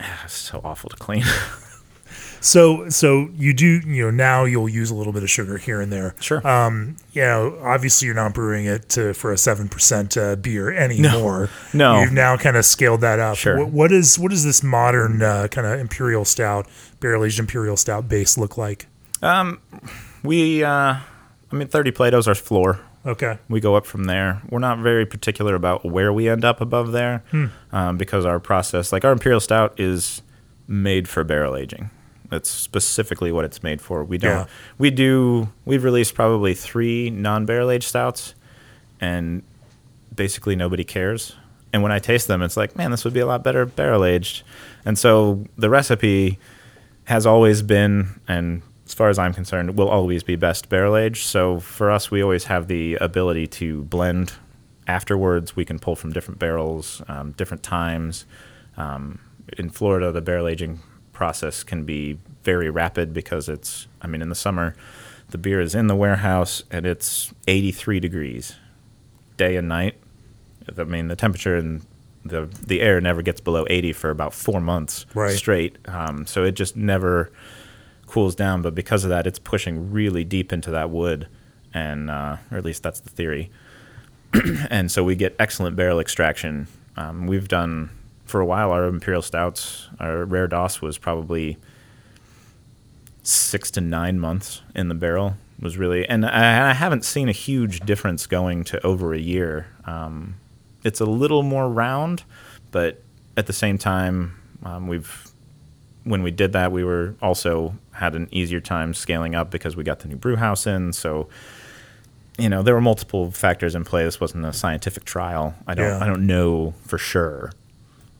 Ah, 0.00 0.22
It's 0.24 0.34
so 0.34 0.60
awful 0.64 0.90
to 0.90 0.96
clean. 0.96 1.24
So, 2.44 2.90
so 2.90 3.30
you 3.34 3.54
do, 3.54 3.80
you 3.86 4.04
know, 4.04 4.10
now 4.10 4.44
you'll 4.44 4.68
use 4.68 4.90
a 4.90 4.94
little 4.94 5.14
bit 5.14 5.22
of 5.22 5.30
sugar 5.30 5.56
here 5.56 5.80
and 5.80 5.90
there. 5.90 6.14
Sure. 6.20 6.46
Um, 6.46 6.96
you 7.14 7.22
know, 7.22 7.58
obviously 7.62 8.04
you're 8.04 8.14
not 8.14 8.34
brewing 8.34 8.66
it 8.66 8.90
to, 8.90 9.14
for 9.14 9.32
a 9.32 9.38
seven 9.38 9.66
percent 9.66 10.14
uh, 10.18 10.36
beer 10.36 10.70
anymore. 10.70 11.48
No. 11.72 12.02
You've 12.02 12.12
now 12.12 12.36
kind 12.36 12.58
of 12.58 12.66
scaled 12.66 13.00
that 13.00 13.18
up. 13.18 13.38
Sure. 13.38 13.58
What, 13.64 13.68
what 13.72 13.92
is 13.92 14.18
what 14.18 14.30
does 14.30 14.44
this 14.44 14.62
modern 14.62 15.22
uh, 15.22 15.48
kind 15.50 15.66
of 15.66 15.80
imperial 15.80 16.26
stout, 16.26 16.68
barrel 17.00 17.24
aged 17.24 17.40
imperial 17.40 17.78
stout 17.78 18.10
base 18.10 18.36
look 18.36 18.58
like? 18.58 18.88
Um, 19.22 19.62
we, 20.22 20.62
uh, 20.62 20.68
I 21.50 21.56
mean, 21.56 21.68
30 21.68 21.92
Plato's 21.92 22.28
our 22.28 22.34
floor. 22.34 22.78
Okay. 23.06 23.38
We 23.48 23.60
go 23.60 23.74
up 23.74 23.86
from 23.86 24.04
there. 24.04 24.40
We're 24.48 24.60
not 24.60 24.78
very 24.78 25.04
particular 25.04 25.54
about 25.54 25.84
where 25.84 26.12
we 26.12 26.28
end 26.28 26.44
up 26.44 26.60
above 26.60 26.92
there 26.92 27.22
um, 27.72 27.96
because 27.98 28.24
our 28.24 28.40
process, 28.40 28.92
like 28.92 29.04
our 29.04 29.12
Imperial 29.12 29.40
Stout, 29.40 29.78
is 29.78 30.22
made 30.66 31.08
for 31.08 31.22
barrel 31.24 31.56
aging. 31.56 31.90
That's 32.30 32.48
specifically 32.48 33.30
what 33.30 33.44
it's 33.44 33.62
made 33.62 33.82
for. 33.82 34.02
We 34.02 34.16
don't. 34.18 34.32
Yeah. 34.32 34.46
We 34.78 34.90
do. 34.90 35.48
We've 35.66 35.84
released 35.84 36.14
probably 36.14 36.54
three 36.54 37.10
non-barrel 37.10 37.70
aged 37.70 37.86
stouts, 37.86 38.34
and 39.00 39.42
basically 40.14 40.56
nobody 40.56 40.84
cares. 40.84 41.36
And 41.72 41.82
when 41.82 41.92
I 41.92 41.98
taste 41.98 42.26
them, 42.28 42.40
it's 42.40 42.56
like, 42.56 42.76
man, 42.76 42.90
this 42.90 43.04
would 43.04 43.12
be 43.12 43.20
a 43.20 43.26
lot 43.26 43.44
better 43.44 43.66
barrel 43.66 44.04
aged. 44.04 44.42
And 44.84 44.98
so 44.98 45.44
the 45.58 45.68
recipe 45.68 46.38
has 47.04 47.26
always 47.26 47.62
been, 47.62 48.20
and 48.26 48.62
as 48.86 48.94
far 48.94 49.08
as 49.08 49.18
I'm 49.18 49.32
concerned, 49.32 49.76
will 49.76 49.88
always 49.88 50.22
be 50.22 50.36
best 50.36 50.68
barrel 50.68 50.96
aged. 50.96 51.24
So 51.24 51.58
for 51.60 51.90
us, 51.90 52.10
we 52.10 52.22
always 52.22 52.44
have 52.44 52.68
the 52.68 52.96
ability 52.96 53.46
to 53.48 53.82
blend 53.84 54.32
afterwards. 54.86 55.56
We 55.56 55.64
can 55.64 55.78
pull 55.78 55.96
from 55.96 56.12
different 56.12 56.38
barrels, 56.38 57.02
um, 57.08 57.32
different 57.32 57.62
times. 57.62 58.26
Um, 58.76 59.20
in 59.58 59.70
Florida, 59.70 60.12
the 60.12 60.20
barrel 60.20 60.46
aging 60.48 60.80
process 61.12 61.62
can 61.62 61.84
be 61.84 62.18
very 62.42 62.68
rapid 62.68 63.14
because 63.14 63.48
it's, 63.48 63.86
I 64.02 64.06
mean, 64.06 64.20
in 64.20 64.28
the 64.28 64.34
summer, 64.34 64.74
the 65.30 65.38
beer 65.38 65.60
is 65.60 65.74
in 65.74 65.86
the 65.86 65.96
warehouse 65.96 66.62
and 66.70 66.84
it's 66.84 67.32
83 67.48 68.00
degrees 68.00 68.56
day 69.36 69.56
and 69.56 69.68
night. 69.68 69.96
I 70.76 70.84
mean, 70.84 71.08
the 71.08 71.16
temperature 71.16 71.56
and 71.56 71.84
the 72.26 72.48
the 72.66 72.80
air 72.80 73.00
never 73.02 73.20
gets 73.20 73.40
below 73.40 73.66
80 73.68 73.92
for 73.92 74.08
about 74.10 74.32
four 74.32 74.60
months 74.60 75.04
Right. 75.14 75.36
straight. 75.36 75.76
Um, 75.86 76.26
so 76.26 76.42
it 76.44 76.52
just 76.52 76.74
never 76.74 77.30
cools 78.14 78.36
down. 78.36 78.62
But 78.62 78.76
because 78.76 79.02
of 79.02 79.10
that, 79.10 79.26
it's 79.26 79.40
pushing 79.40 79.90
really 79.90 80.22
deep 80.22 80.52
into 80.52 80.70
that 80.70 80.90
wood, 80.90 81.26
and 81.72 82.08
uh, 82.08 82.36
or 82.52 82.58
at 82.58 82.64
least 82.64 82.84
that's 82.84 83.00
the 83.00 83.10
theory. 83.10 83.50
and 84.70 84.90
so 84.90 85.02
we 85.02 85.16
get 85.16 85.34
excellent 85.40 85.74
barrel 85.74 85.98
extraction. 85.98 86.68
Um, 86.96 87.26
we've 87.26 87.48
done 87.48 87.90
for 88.24 88.40
a 88.40 88.46
while 88.46 88.70
our 88.70 88.84
imperial 88.84 89.20
stouts. 89.20 89.88
Our 89.98 90.24
rare 90.24 90.46
DOS 90.46 90.80
was 90.80 90.96
probably 90.96 91.58
six 93.24 93.72
to 93.72 93.80
nine 93.80 94.20
months 94.20 94.62
in 94.76 94.88
the 94.88 94.94
barrel 94.94 95.34
was 95.60 95.76
really, 95.76 96.08
and 96.08 96.24
I, 96.24 96.70
I 96.70 96.72
haven't 96.72 97.04
seen 97.04 97.28
a 97.28 97.32
huge 97.32 97.80
difference 97.80 98.26
going 98.26 98.64
to 98.64 98.86
over 98.86 99.12
a 99.12 99.18
year. 99.18 99.66
Um, 99.86 100.36
it's 100.84 101.00
a 101.00 101.06
little 101.06 101.42
more 101.42 101.68
round, 101.68 102.22
but 102.70 103.02
at 103.36 103.46
the 103.46 103.52
same 103.52 103.78
time, 103.78 104.36
um, 104.62 104.86
we've 104.86 105.30
when 106.04 106.22
we 106.22 106.30
did 106.30 106.52
that, 106.52 106.70
we 106.70 106.84
were 106.84 107.14
also 107.22 107.74
had 107.94 108.14
an 108.14 108.28
easier 108.30 108.60
time 108.60 108.94
scaling 108.94 109.34
up 109.34 109.50
because 109.50 109.76
we 109.76 109.84
got 109.84 110.00
the 110.00 110.08
new 110.08 110.16
brew 110.16 110.36
house 110.36 110.66
in. 110.66 110.92
So, 110.92 111.28
you 112.38 112.48
know, 112.48 112.62
there 112.62 112.74
were 112.74 112.80
multiple 112.80 113.30
factors 113.30 113.74
in 113.74 113.84
play. 113.84 114.04
This 114.04 114.20
wasn't 114.20 114.44
a 114.44 114.52
scientific 114.52 115.04
trial. 115.04 115.54
I 115.66 115.74
don't, 115.74 115.86
Yeah. 115.86 115.98
I 116.02 116.06
don't 116.06 116.26
know 116.26 116.74
for 116.86 116.98
sure 116.98 117.52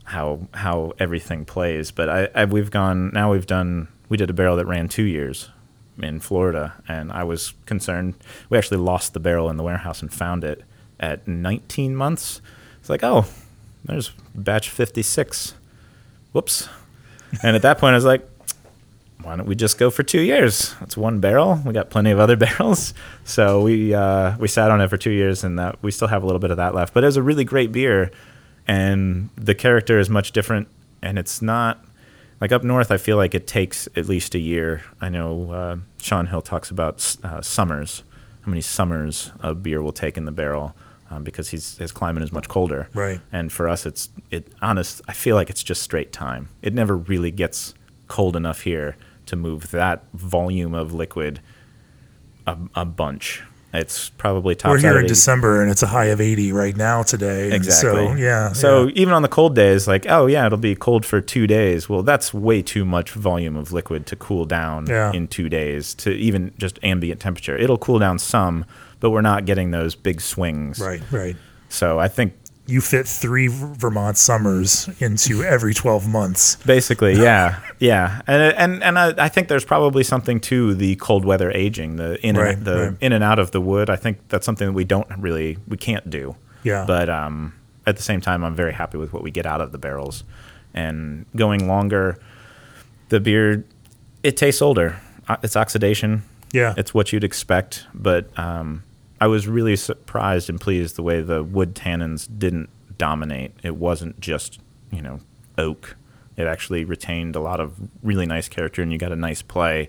how 0.04 0.46
how 0.52 0.92
everything 0.98 1.44
plays, 1.44 1.90
but 1.90 2.08
I, 2.08 2.28
I 2.34 2.44
we've 2.44 2.70
gone 2.70 3.10
now. 3.12 3.32
We've 3.32 3.46
done 3.46 3.88
we 4.08 4.16
did 4.16 4.30
a 4.30 4.34
barrel 4.34 4.56
that 4.56 4.66
ran 4.66 4.88
two 4.88 5.02
years 5.04 5.48
in 6.00 6.20
Florida, 6.20 6.74
and 6.86 7.10
I 7.10 7.24
was 7.24 7.54
concerned. 7.66 8.14
We 8.50 8.58
actually 8.58 8.76
lost 8.78 9.14
the 9.14 9.20
barrel 9.20 9.48
in 9.48 9.56
the 9.56 9.62
warehouse 9.62 10.02
and 10.02 10.12
found 10.12 10.44
it 10.44 10.62
at 11.00 11.26
19 11.26 11.96
months. 11.96 12.40
It's 12.80 12.90
like, 12.90 13.02
oh, 13.02 13.26
there's 13.84 14.10
batch 14.34 14.68
56. 14.70 15.54
Whoops. 16.32 16.68
And 17.42 17.56
at 17.56 17.62
that 17.62 17.78
point, 17.78 17.92
I 17.92 17.96
was 17.96 18.04
like, 18.04 18.28
why 19.24 19.36
don't 19.36 19.46
we 19.46 19.54
just 19.54 19.78
go 19.78 19.90
for 19.90 20.02
two 20.02 20.20
years? 20.20 20.74
That's 20.80 20.96
one 20.96 21.18
barrel. 21.18 21.60
We 21.64 21.72
got 21.72 21.90
plenty 21.90 22.10
of 22.10 22.18
other 22.18 22.36
barrels, 22.46 22.92
so 23.24 23.62
we 23.62 23.94
uh, 23.94 24.36
we 24.38 24.48
sat 24.48 24.70
on 24.70 24.80
it 24.80 24.88
for 24.88 24.96
two 24.96 25.10
years, 25.10 25.44
and 25.44 25.58
that 25.58 25.82
we 25.82 25.90
still 25.90 26.08
have 26.08 26.22
a 26.22 26.26
little 26.26 26.40
bit 26.40 26.50
of 26.50 26.58
that 26.58 26.74
left. 26.74 26.92
But 26.94 27.04
it 27.04 27.06
was 27.06 27.16
a 27.16 27.22
really 27.22 27.44
great 27.44 27.72
beer, 27.72 28.10
and 28.66 29.30
the 29.36 29.54
character 29.54 29.98
is 29.98 30.10
much 30.10 30.32
different, 30.32 30.68
and 31.02 31.18
it's 31.18 31.40
not 31.40 31.84
like 32.40 32.52
up 32.52 32.62
north. 32.62 32.90
I 32.90 32.98
feel 32.98 33.16
like 33.16 33.34
it 33.34 33.46
takes 33.46 33.88
at 33.96 34.06
least 34.06 34.34
a 34.34 34.38
year. 34.38 34.82
I 35.00 35.08
know 35.08 35.50
uh, 35.50 35.76
Shaun 36.00 36.26
Hill 36.26 36.42
talks 36.42 36.70
about 36.70 37.16
uh, 37.24 37.40
summers, 37.40 38.02
how 38.42 38.50
many 38.50 38.60
summers 38.60 39.32
a 39.40 39.54
beer 39.54 39.80
will 39.82 39.92
take 39.92 40.16
in 40.16 40.26
the 40.26 40.32
barrel. 40.32 40.74
Um, 41.10 41.22
because 41.22 41.50
he's, 41.50 41.76
his 41.76 41.92
climate 41.92 42.22
is 42.22 42.32
much 42.32 42.48
colder, 42.48 42.88
Right. 42.94 43.20
And 43.30 43.52
for 43.52 43.68
us, 43.68 43.84
it's 43.84 44.08
it 44.30 44.50
honest. 44.62 45.02
I 45.06 45.12
feel 45.12 45.36
like 45.36 45.50
it's 45.50 45.62
just 45.62 45.82
straight 45.82 46.12
time. 46.12 46.48
It 46.62 46.72
never 46.72 46.96
really 46.96 47.30
gets 47.30 47.74
cold 48.08 48.34
enough 48.36 48.62
here 48.62 48.96
to 49.26 49.36
move 49.36 49.70
that 49.70 50.04
volume 50.12 50.74
of 50.74 50.92
liquid 50.92 51.40
a, 52.46 52.56
a 52.74 52.84
bunch. 52.84 53.42
It's 53.72 54.08
probably 54.10 54.54
top. 54.54 54.70
We're 54.70 54.78
here 54.78 55.00
in 55.00 55.06
December 55.06 55.60
and 55.60 55.68
it's 55.68 55.82
a 55.82 55.88
high 55.88 56.06
of 56.06 56.20
80 56.20 56.52
right 56.52 56.76
now 56.76 57.02
today. 57.02 57.50
Exactly. 57.52 58.06
So, 58.06 58.14
yeah. 58.14 58.52
So 58.52 58.84
yeah. 58.84 58.92
even 58.94 59.12
on 59.12 59.22
the 59.22 59.28
cold 59.28 59.56
days, 59.56 59.88
like, 59.88 60.06
oh 60.08 60.26
yeah, 60.26 60.46
it'll 60.46 60.58
be 60.58 60.76
cold 60.76 61.04
for 61.04 61.20
two 61.20 61.48
days. 61.48 61.88
Well, 61.88 62.04
that's 62.04 62.32
way 62.32 62.62
too 62.62 62.84
much 62.84 63.10
volume 63.10 63.56
of 63.56 63.72
liquid 63.72 64.06
to 64.06 64.16
cool 64.16 64.44
down 64.44 64.86
Yeah. 64.86 65.12
in 65.12 65.26
two 65.26 65.48
days 65.48 65.92
to 65.96 66.10
even 66.12 66.52
just 66.56 66.78
ambient 66.84 67.20
temperature. 67.20 67.56
It'll 67.56 67.78
cool 67.78 67.98
down 67.98 68.20
some, 68.20 68.64
but 69.00 69.10
we're 69.10 69.22
not 69.22 69.44
getting 69.44 69.72
those 69.72 69.96
big 69.96 70.20
swings. 70.20 70.78
Right, 70.78 71.02
right. 71.10 71.36
So 71.68 71.98
I 71.98 72.06
think 72.06 72.34
You 72.66 72.80
fit 72.80 73.06
three 73.06 73.48
Vermont 73.48 74.16
summers 74.16 74.88
into 74.98 75.44
every 75.44 75.74
12 75.74 76.08
months. 76.08 76.56
Basically, 76.64 77.14
yeah, 77.22 77.60
yeah, 77.78 78.22
and 78.26 78.42
and 78.56 78.82
and 78.82 78.98
I, 78.98 79.14
I 79.26 79.28
think 79.28 79.48
there's 79.48 79.66
probably 79.66 80.02
something 80.02 80.40
to 80.40 80.72
the 80.74 80.96
cold 80.96 81.24
weather 81.26 81.50
aging, 81.50 81.96
the 81.96 82.18
in 82.26 82.36
Right, 82.36 82.56
and, 82.56 82.64
the 82.64 82.76
right. 82.90 82.96
in 83.02 83.12
and 83.12 83.22
out 83.22 83.38
of 83.38 83.50
the 83.50 83.60
wood. 83.60 83.90
I 83.90 83.96
think 83.96 84.16
that's 84.28 84.46
something 84.46 84.66
that 84.68 84.72
we 84.72 84.84
don't 84.84 85.06
really 85.18 85.58
we 85.68 85.76
can't 85.76 86.08
do. 86.08 86.36
Yeah. 86.62 86.84
But 86.86 87.10
um, 87.10 87.52
at 87.86 87.96
the 87.96 88.02
same 88.02 88.22
time, 88.22 88.42
I'm 88.42 88.54
very 88.56 88.72
happy 88.72 88.96
with 88.96 89.12
what 89.12 89.22
we 89.22 89.30
get 89.30 89.44
out 89.44 89.60
of 89.60 89.70
the 89.70 89.78
barrels, 89.78 90.24
and 90.72 91.26
going 91.36 91.68
longer, 91.68 92.18
the 93.10 93.20
beer 93.20 93.64
it 94.22 94.38
tastes 94.38 94.62
older. 94.62 94.98
Uh, 95.28 95.36
It's 95.42 95.54
oxidation. 95.56 96.22
Yeah. 96.52 96.72
It's 96.78 96.94
what 96.94 97.12
you'd 97.12 97.24
expect, 97.24 97.86
but 97.92 98.26
um, 98.38 98.84
I 99.24 99.26
was 99.26 99.48
really 99.48 99.76
surprised 99.76 100.50
and 100.50 100.60
pleased 100.60 100.96
the 100.96 101.02
way 101.02 101.22
the 101.22 101.42
wood 101.42 101.74
tannins 101.74 102.28
didn't 102.38 102.68
dominate. 102.98 103.52
It 103.62 103.76
wasn't 103.76 104.20
just 104.20 104.60
you 104.92 105.00
know 105.00 105.20
oak. 105.56 105.96
It 106.36 106.46
actually 106.46 106.84
retained 106.84 107.34
a 107.36 107.40
lot 107.40 107.58
of 107.60 107.72
really 108.02 108.26
nice 108.26 108.48
character, 108.48 108.82
and 108.82 108.92
you 108.92 108.98
got 108.98 109.12
a 109.12 109.16
nice 109.16 109.40
play. 109.42 109.88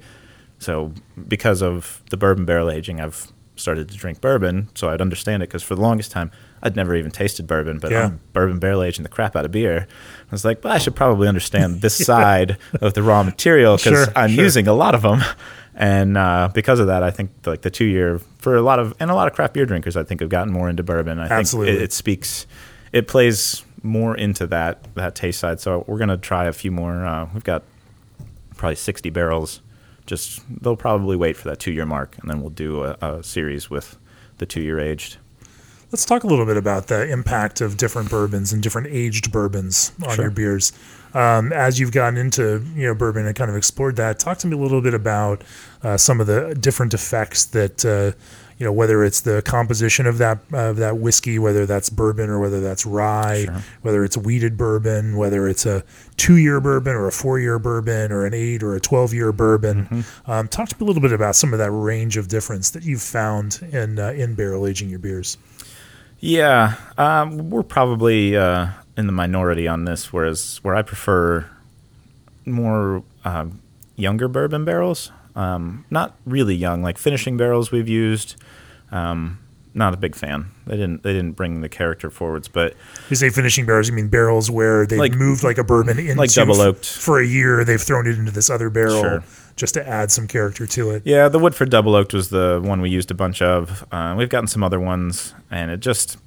So 0.59 0.93
because 1.27 1.61
of 1.61 2.01
the 2.11 2.17
bourbon 2.17 2.45
barrel 2.45 2.69
aging, 2.71 3.01
I've 3.01 3.31
started 3.57 3.89
to 3.89 3.97
drink 3.97 4.21
bourbon, 4.21 4.69
so 4.75 4.89
I'd 4.89 5.01
understand 5.01 5.43
it. 5.43 5.49
Because 5.49 5.63
for 5.63 5.75
the 5.75 5.81
longest 5.81 6.11
time, 6.11 6.29
I'd 6.63 6.75
never 6.75 6.95
even 6.95 7.11
tasted 7.11 7.45
bourbon, 7.47 7.79
but 7.79 7.91
Yeah. 7.91 8.05
I'm 8.05 8.19
bourbon 8.33 8.59
barrel 8.59 8.83
aging 8.83 9.03
the 9.03 9.09
crap 9.09 9.35
out 9.35 9.43
of 9.45 9.51
beer. 9.51 9.87
I 9.89 10.31
was 10.31 10.45
like, 10.45 10.63
well, 10.63 10.73
I 10.73 10.77
should 10.77 10.95
probably 10.95 11.27
understand 11.27 11.81
this 11.81 11.95
side 12.11 12.57
of 12.81 12.93
the 12.93 13.03
raw 13.03 13.23
material 13.23 13.75
because 13.77 14.05
Sure, 14.05 14.13
I'm 14.15 14.29
sure. 14.29 14.43
using 14.43 14.67
a 14.67 14.73
lot 14.73 14.93
of 14.95 15.01
them. 15.01 15.21
And 15.77 16.17
uh, 16.17 16.49
because 16.53 16.79
of 16.79 16.87
that, 16.87 17.03
I 17.03 17.11
think 17.11 17.31
like 17.45 17.61
the 17.61 17.69
two 17.69 17.85
year 17.85 18.19
for 18.37 18.55
a 18.55 18.61
lot 18.61 18.79
of 18.79 18.93
and 18.99 19.11
a 19.11 19.15
lot 19.15 19.27
of 19.27 19.33
craft 19.33 19.53
beer 19.53 19.65
drinkers, 19.65 19.97
I 19.97 20.03
think 20.03 20.21
have 20.21 20.29
gotten 20.29 20.53
more 20.53 20.69
into 20.69 20.83
bourbon. 20.83 21.19
I 21.19 21.27
Absolutely. 21.27 21.73
think 21.73 21.81
it, 21.81 21.85
it 21.85 21.93
speaks, 21.93 22.47
it 22.93 23.07
plays 23.09 23.63
more 23.83 24.15
into 24.15 24.47
that 24.47 24.95
that 24.95 25.15
taste 25.15 25.39
side. 25.39 25.59
So 25.59 25.83
we're 25.85 25.97
gonna 25.97 26.17
try 26.17 26.45
a 26.45 26.53
few 26.53 26.71
more. 26.71 27.05
Uh, 27.05 27.27
we've 27.33 27.43
got 27.43 27.63
probably 28.55 28.75
60 28.77 29.09
barrels. 29.09 29.61
Just 30.05 30.41
they'll 30.61 30.77
probably 30.77 31.17
wait 31.17 31.35
for 31.35 31.49
that 31.49 31.59
two 31.59 31.71
year 31.73 31.85
mark, 31.85 32.15
and 32.21 32.29
then 32.29 32.39
we'll 32.39 32.51
do 32.51 32.83
a, 32.83 32.91
a 33.01 33.21
series 33.23 33.69
with 33.69 33.97
the 34.37 34.45
two 34.45 34.61
year 34.61 34.79
aged. 34.79 35.17
Let's 35.91 36.05
talk 36.05 36.23
a 36.23 36.27
little 36.27 36.45
bit 36.45 36.57
about 36.57 36.87
the 36.87 37.09
impact 37.09 37.59
of 37.61 37.75
different 37.77 38.09
bourbons 38.09 38.51
and 38.53 38.61
different 38.61 38.87
aged 38.91 39.31
bourbons 39.31 39.91
on 40.03 40.15
Sure. 40.15 40.25
your 40.25 40.31
beers. 40.31 40.71
Um, 41.15 41.53
as 41.53 41.79
you've 41.79 41.93
gotten 41.93 42.17
into 42.17 42.61
you 42.75 42.87
know 42.87 42.93
bourbon 42.93 43.25
and 43.25 43.35
kind 43.35 43.49
of 43.49 43.55
explored 43.55 43.95
that, 43.95 44.19
talk 44.19 44.37
to 44.39 44.47
me 44.47 44.55
a 44.55 44.59
little 44.59 44.81
bit 44.81 44.93
about 44.93 45.43
uh, 45.81 45.95
some 45.97 46.19
of 46.19 46.27
the 46.27 46.53
different 46.59 46.93
effects 46.93 47.45
that 47.45 47.85
uh, 47.85 48.11
you 48.57 48.65
know 48.65 48.73
whether 48.73 49.01
it's 49.01 49.21
the 49.21 49.41
composition 49.41 50.07
of 50.07 50.17
that 50.17 50.39
of 50.51 50.75
that 50.75 50.97
whiskey, 50.97 51.39
whether 51.39 51.65
that's 51.65 51.89
bourbon 51.89 52.29
or 52.29 52.39
whether 52.39 52.59
that's 52.59 52.85
rye, 52.85 53.45
Sure. 53.45 53.61
whether 53.81 54.03
it's 54.03 54.17
wheated 54.17 54.57
bourbon, 54.57 55.15
whether 55.15 55.47
it's 55.47 55.65
a 55.65 55.83
two 56.17 56.35
year 56.35 56.59
bourbon 56.59 56.93
or 56.95 57.07
a 57.07 57.11
four 57.13 57.39
year 57.39 57.59
bourbon 57.59 58.11
or 58.11 58.25
an 58.25 58.33
eight 58.33 58.61
or 58.61 58.75
a 58.75 58.81
twelve 58.81 59.13
year 59.13 59.31
bourbon. 59.31 59.85
Mm-hmm. 59.85 60.31
Um, 60.31 60.47
talk 60.49 60.67
to 60.67 60.75
me 60.75 60.85
a 60.85 60.87
little 60.87 61.01
bit 61.01 61.13
about 61.13 61.37
some 61.37 61.53
of 61.53 61.59
that 61.59 61.71
range 61.71 62.17
of 62.17 62.27
difference 62.27 62.71
that 62.71 62.83
you've 62.83 63.01
found 63.01 63.61
in 63.71 63.99
uh, 63.99 64.09
in 64.11 64.35
barrel 64.35 64.67
aging 64.67 64.89
your 64.89 64.99
beers. 64.99 65.37
Yeah, 66.19 66.75
um, 66.97 67.49
we're 67.49 67.63
probably 67.63 68.35
uh, 68.37 68.67
in 68.97 69.07
the 69.07 69.11
minority 69.13 69.67
on 69.67 69.85
this, 69.85 70.11
whereas 70.13 70.59
where 70.63 70.75
I 70.75 70.81
prefer 70.81 71.45
more 72.45 73.03
um, 73.23 73.61
younger 73.95 74.27
bourbon 74.27 74.65
barrels. 74.65 75.11
Um, 75.35 75.85
not 75.89 76.15
really 76.25 76.55
young, 76.55 76.81
like 76.81 76.97
finishing 76.97 77.35
barrels 77.37 77.71
we've 77.71 77.89
used. 77.89 78.35
Um, 78.91 79.39
not 79.73 79.93
a 79.93 79.97
big 79.97 80.15
fan. 80.15 80.51
They 80.65 80.77
didn't 80.77 81.03
they 81.03 81.11
didn't 81.11 81.33
bring 81.33 81.59
the 81.59 81.67
character 81.67 82.09
forwards, 82.09 82.47
but 82.47 82.75
You 83.09 83.17
say 83.17 83.29
finishing 83.29 83.65
barrels, 83.65 83.89
you 83.89 83.93
mean 83.93 84.07
barrels 84.07 84.49
where 84.49 84.85
they've 84.85 84.97
Like- 84.97 85.13
moved 85.13 85.43
like 85.43 85.57
a 85.57 85.65
bourbon 85.65 85.99
into 85.99 86.15
like 86.15 86.31
double 86.33 86.61
oaked. 86.61 86.85
for 86.85 87.19
a 87.19 87.25
year. 87.25 87.65
They've 87.65 87.81
thrown 87.81 88.07
it 88.07 88.17
into 88.17 88.31
this 88.31 88.49
other 88.49 88.69
barrel 88.69 89.01
Sure. 89.01 89.23
just 89.57 89.73
to 89.73 89.85
add 89.85 90.11
some 90.11 90.27
character 90.27 90.65
to 90.67 90.91
it. 90.91 91.01
Yeah, 91.05 91.27
the 91.27 91.39
Woodford 91.39 91.69
Double 91.69 91.93
Oaked 91.95 92.13
was 92.13 92.29
the 92.29 92.61
one 92.63 92.79
we 92.79 92.89
used 92.89 93.11
a 93.11 93.13
bunch 93.13 93.41
of. 93.41 93.85
Uh, 93.91 94.15
we've 94.17 94.29
gotten 94.29 94.47
some 94.47 94.63
other 94.63 94.79
ones, 94.79 95.33
and 95.51 95.69
it 95.69 95.81
just 95.81 96.17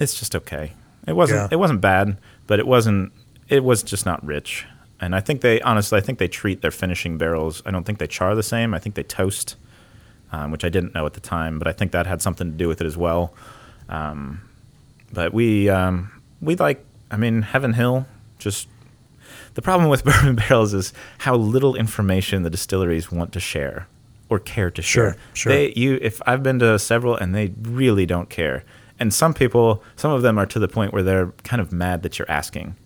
it's 0.00 0.18
just 0.18 0.34
okay. 0.34 0.72
It 1.06 1.14
wasn't 1.14 1.40
Yeah. 1.40 1.48
it 1.52 1.58
wasn't 1.58 1.80
bad, 1.80 2.16
but 2.46 2.58
it 2.58 2.66
wasn't 2.66 3.12
it 3.48 3.64
was 3.64 3.82
just 3.82 4.06
not 4.06 4.24
rich. 4.24 4.66
And 5.00 5.14
I 5.14 5.20
think 5.20 5.40
they 5.40 5.60
honestly 5.62 5.98
I 5.98 6.00
think 6.02 6.18
they 6.18 6.28
treat 6.28 6.60
their 6.62 6.70
finishing 6.70 7.18
barrels. 7.18 7.62
I 7.66 7.70
don't 7.70 7.84
think 7.84 7.98
they 7.98 8.06
char 8.06 8.34
the 8.34 8.42
same. 8.42 8.74
I 8.74 8.78
think 8.78 8.94
they 8.94 9.02
toast, 9.02 9.56
um, 10.32 10.50
which 10.50 10.64
I 10.64 10.68
didn't 10.68 10.94
know 10.94 11.06
at 11.06 11.14
the 11.14 11.20
time, 11.20 11.58
but 11.58 11.66
I 11.66 11.72
think 11.72 11.92
that 11.92 12.06
had 12.06 12.20
something 12.22 12.50
to 12.52 12.56
do 12.56 12.68
with 12.68 12.80
it 12.80 12.86
as 12.86 12.96
well. 12.96 13.34
Um, 13.88 14.42
but 15.12 15.32
we 15.32 15.68
um, 15.68 16.10
we 16.40 16.54
like 16.56 16.84
I 17.10 17.16
mean 17.16 17.42
Heaven 17.42 17.72
Hill 17.72 18.06
just 18.38 18.68
the 19.54 19.62
problem 19.62 19.90
with 19.90 20.04
bourbon 20.08 20.36
barrels 20.36 20.74
is 20.74 20.92
how 21.18 21.34
little 21.36 21.74
information 21.76 22.42
the 22.42 22.50
distilleries 22.50 23.10
want 23.10 23.32
to 23.32 23.40
share 23.40 23.86
or 24.28 24.38
care 24.38 24.70
to 24.70 24.80
Sure, 24.82 25.12
share. 25.12 25.16
sure. 25.34 25.52
They 25.52 25.72
you 25.74 25.98
if 26.00 26.20
I've 26.26 26.42
been 26.42 26.58
to 26.60 26.78
several 26.78 27.16
and 27.16 27.34
they 27.34 27.52
really 27.62 28.06
don't 28.06 28.28
care. 28.30 28.64
And 29.00 29.12
some 29.12 29.34
people, 29.34 29.82
some 29.96 30.12
of 30.12 30.22
them 30.22 30.38
are 30.38 30.46
to 30.46 30.58
the 30.58 30.68
point 30.68 30.92
where 30.92 31.02
they're 31.02 31.32
kind 31.42 31.60
of 31.60 31.72
mad 31.72 32.02
that 32.02 32.18
you're 32.18 32.30
asking. 32.30 32.76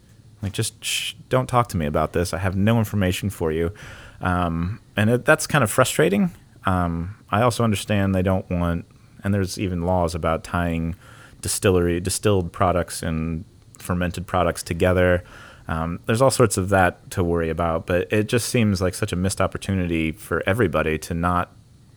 Like 0.42 0.52
just 0.52 0.82
shh, 0.82 1.14
don't 1.28 1.48
talk 1.48 1.68
to 1.68 1.76
me 1.76 1.86
about 1.86 2.12
this. 2.12 2.32
I 2.32 2.38
have 2.38 2.56
no 2.56 2.78
information 2.78 3.28
for 3.28 3.52
you. 3.52 3.72
Um, 4.20 4.80
and 4.96 5.10
it, 5.10 5.24
that's 5.24 5.46
kind 5.46 5.64
of 5.64 5.70
frustrating. 5.70 6.30
Um, 6.64 7.16
I 7.30 7.42
also 7.42 7.64
understand 7.64 8.14
they 8.14 8.22
don't 8.22 8.48
want 8.48 8.86
and 9.24 9.32
there's 9.32 9.58
even 9.58 9.82
laws 9.82 10.14
about 10.14 10.44
tying 10.44 10.94
distillery 11.40 11.98
distilled 11.98 12.52
products 12.52 13.02
and 13.02 13.44
fermented 13.78 14.26
products 14.26 14.62
together. 14.62 15.24
Um, 15.66 16.00
there's 16.04 16.20
all 16.20 16.30
sorts 16.30 16.58
of 16.58 16.68
that 16.68 17.10
to 17.12 17.24
worry 17.24 17.48
about, 17.48 17.86
but 17.86 18.12
it 18.12 18.28
just 18.28 18.50
seems 18.50 18.82
like 18.82 18.94
such 18.94 19.12
a 19.12 19.16
missed 19.16 19.40
opportunity 19.40 20.12
for 20.12 20.42
everybody 20.46 20.98
to 20.98 21.14
not 21.14 21.50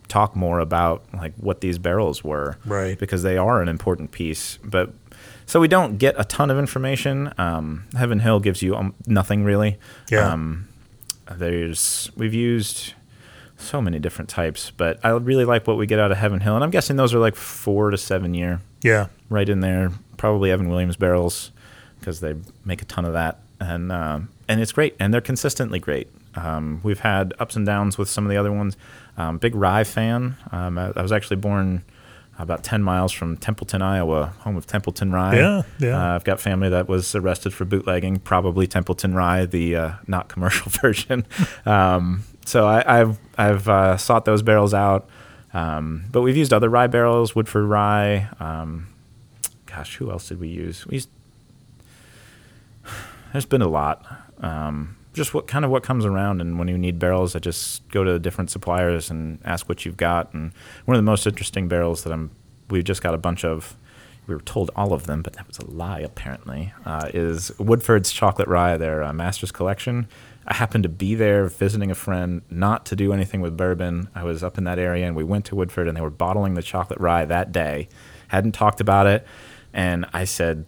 talk 0.08 0.34
more 0.34 0.58
about 0.58 1.02
like 1.14 1.34
what 1.36 1.60
these 1.60 1.78
barrels 1.78 2.24
were, 2.24 2.56
Right. 2.64 2.98
Because 2.98 3.22
they 3.22 3.36
are 3.36 3.62
an 3.62 3.68
important 3.68 4.10
piece, 4.10 4.58
but 4.64 4.92
so 5.46 5.60
we 5.60 5.68
don't 5.68 5.98
get 5.98 6.14
a 6.18 6.24
ton 6.24 6.50
of 6.50 6.58
information. 6.58 7.32
Um, 7.38 7.84
Heaven 7.96 8.18
Hill 8.20 8.40
gives 8.40 8.60
you 8.62 8.76
um, 8.76 8.94
nothing 9.06 9.44
really. 9.44 9.78
Yeah. 10.10 10.32
Um, 10.32 10.68
there's 11.36 12.10
we've 12.16 12.34
used 12.34 12.94
so 13.56 13.80
many 13.82 13.98
different 13.98 14.28
types. 14.28 14.70
But 14.70 14.98
I 15.04 15.10
really 15.10 15.44
like 15.44 15.66
what 15.66 15.76
we 15.76 15.86
get 15.86 15.98
out 15.98 16.10
of 16.12 16.18
Heaven 16.18 16.40
Hill, 16.40 16.54
and 16.54 16.64
I'm 16.64 16.70
guessing 16.70 16.96
those 16.96 17.14
are 17.14 17.18
like 17.18 17.34
four 17.36 17.90
to 17.90 17.98
seven 17.98 18.34
year, 18.34 18.60
Yeah. 18.82 19.06
right 19.28 19.48
in 19.48 19.60
there. 19.60 19.90
Probably 20.16 20.50
Evan 20.50 20.68
Williams 20.68 20.96
barrels 20.96 21.50
because 22.00 22.20
they 22.20 22.34
make 22.64 22.82
a 22.82 22.84
ton 22.84 23.04
of 23.04 23.12
that, 23.12 23.38
and 23.60 23.90
um, 23.92 24.28
and 24.48 24.60
it's 24.60 24.72
great, 24.72 24.94
and 24.98 25.12
they're 25.12 25.20
consistently 25.20 25.78
great. 25.78 26.08
Um, 26.44 26.80
we've 26.82 27.00
had 27.00 27.34
ups 27.38 27.56
and 27.56 27.66
downs 27.66 27.98
with 27.98 28.08
some 28.08 28.24
of 28.24 28.30
the 28.30 28.36
other 28.36 28.52
ones. 28.52 28.76
Um, 29.16 29.38
big 29.38 29.54
rye 29.54 29.84
fan. 29.84 30.36
Um, 30.52 30.78
I, 30.78 30.92
I 30.94 31.02
was 31.02 31.12
actually 31.12 31.36
born 31.36 31.82
about 32.38 32.62
10 32.62 32.82
miles 32.82 33.10
from 33.12 33.36
Templeton, 33.36 33.82
Iowa, 33.82 34.26
home 34.40 34.56
of 34.56 34.64
Templeton 34.66 35.10
Rye. 35.10 35.36
Yeah, 35.36 35.62
yeah. 35.80 36.12
Uh, 36.12 36.14
I've 36.14 36.24
got 36.24 36.40
family 36.40 36.68
that 36.68 36.88
was 36.88 37.14
arrested 37.14 37.52
for 37.52 37.64
bootlegging, 37.64 38.20
probably 38.20 38.68
Templeton 38.68 39.12
Rye, 39.14 39.44
the 39.46 39.74
uh, 39.74 39.92
not 40.06 40.28
commercial 40.28 40.70
version. 40.80 41.26
um, 41.66 42.22
so 42.46 42.66
I, 42.66 43.00
I've 43.00 43.18
I've 43.36 43.68
uh, 43.68 43.96
sought 43.96 44.24
those 44.24 44.42
barrels 44.42 44.72
out, 44.72 45.08
um, 45.52 46.04
but 46.10 46.22
we've 46.22 46.36
used 46.36 46.52
other 46.52 46.68
rye 46.68 46.86
barrels, 46.86 47.34
Woodford 47.34 47.64
Rye. 47.64 48.28
Um, 48.40 48.86
gosh, 49.66 49.96
who 49.96 50.10
else 50.10 50.28
did 50.28 50.40
we 50.40 50.48
use? 50.48 50.86
We 50.86 50.94
used, 50.94 51.10
there's 53.32 53.46
been 53.46 53.62
a 53.62 53.68
lot. 53.68 54.06
Um, 54.38 54.96
just 55.18 55.34
what 55.34 55.46
kind 55.46 55.64
of 55.66 55.70
what 55.70 55.82
comes 55.82 56.06
around, 56.06 56.40
and 56.40 56.58
when 56.58 56.68
you 56.68 56.78
need 56.78 56.98
barrels, 56.98 57.36
I 57.36 57.40
just 57.40 57.86
go 57.90 58.04
to 58.04 58.18
different 58.18 58.50
suppliers 58.50 59.10
and 59.10 59.38
ask 59.44 59.68
what 59.68 59.84
you've 59.84 59.98
got. 59.98 60.32
And 60.32 60.52
one 60.86 60.94
of 60.96 60.98
the 60.98 61.10
most 61.10 61.26
interesting 61.26 61.68
barrels 61.68 62.04
that 62.04 62.12
I'm, 62.12 62.30
we 62.70 62.82
just 62.82 63.02
got 63.02 63.12
a 63.12 63.18
bunch 63.18 63.44
of. 63.44 63.76
We 64.26 64.34
were 64.34 64.42
told 64.42 64.70
all 64.76 64.92
of 64.92 65.06
them, 65.06 65.22
but 65.22 65.32
that 65.34 65.48
was 65.48 65.56
a 65.56 65.64
lie. 65.64 66.00
Apparently, 66.00 66.74
uh, 66.84 67.10
is 67.14 67.50
Woodford's 67.58 68.12
Chocolate 68.12 68.46
Rye, 68.46 68.76
their 68.76 69.02
uh, 69.02 69.12
Master's 69.12 69.50
Collection. 69.50 70.06
I 70.46 70.54
happened 70.54 70.82
to 70.82 70.90
be 70.90 71.14
there 71.14 71.46
visiting 71.46 71.90
a 71.90 71.94
friend, 71.94 72.42
not 72.50 72.84
to 72.86 72.96
do 72.96 73.14
anything 73.14 73.40
with 73.40 73.56
bourbon. 73.56 74.08
I 74.14 74.24
was 74.24 74.44
up 74.44 74.58
in 74.58 74.64
that 74.64 74.78
area, 74.78 75.06
and 75.06 75.16
we 75.16 75.24
went 75.24 75.46
to 75.46 75.56
Woodford, 75.56 75.88
and 75.88 75.96
they 75.96 76.02
were 76.02 76.10
bottling 76.10 76.54
the 76.54 76.62
chocolate 76.62 77.00
rye 77.00 77.24
that 77.24 77.52
day. 77.52 77.88
Hadn't 78.28 78.52
talked 78.52 78.82
about 78.82 79.06
it, 79.06 79.26
and 79.72 80.04
I 80.12 80.24
said, 80.24 80.66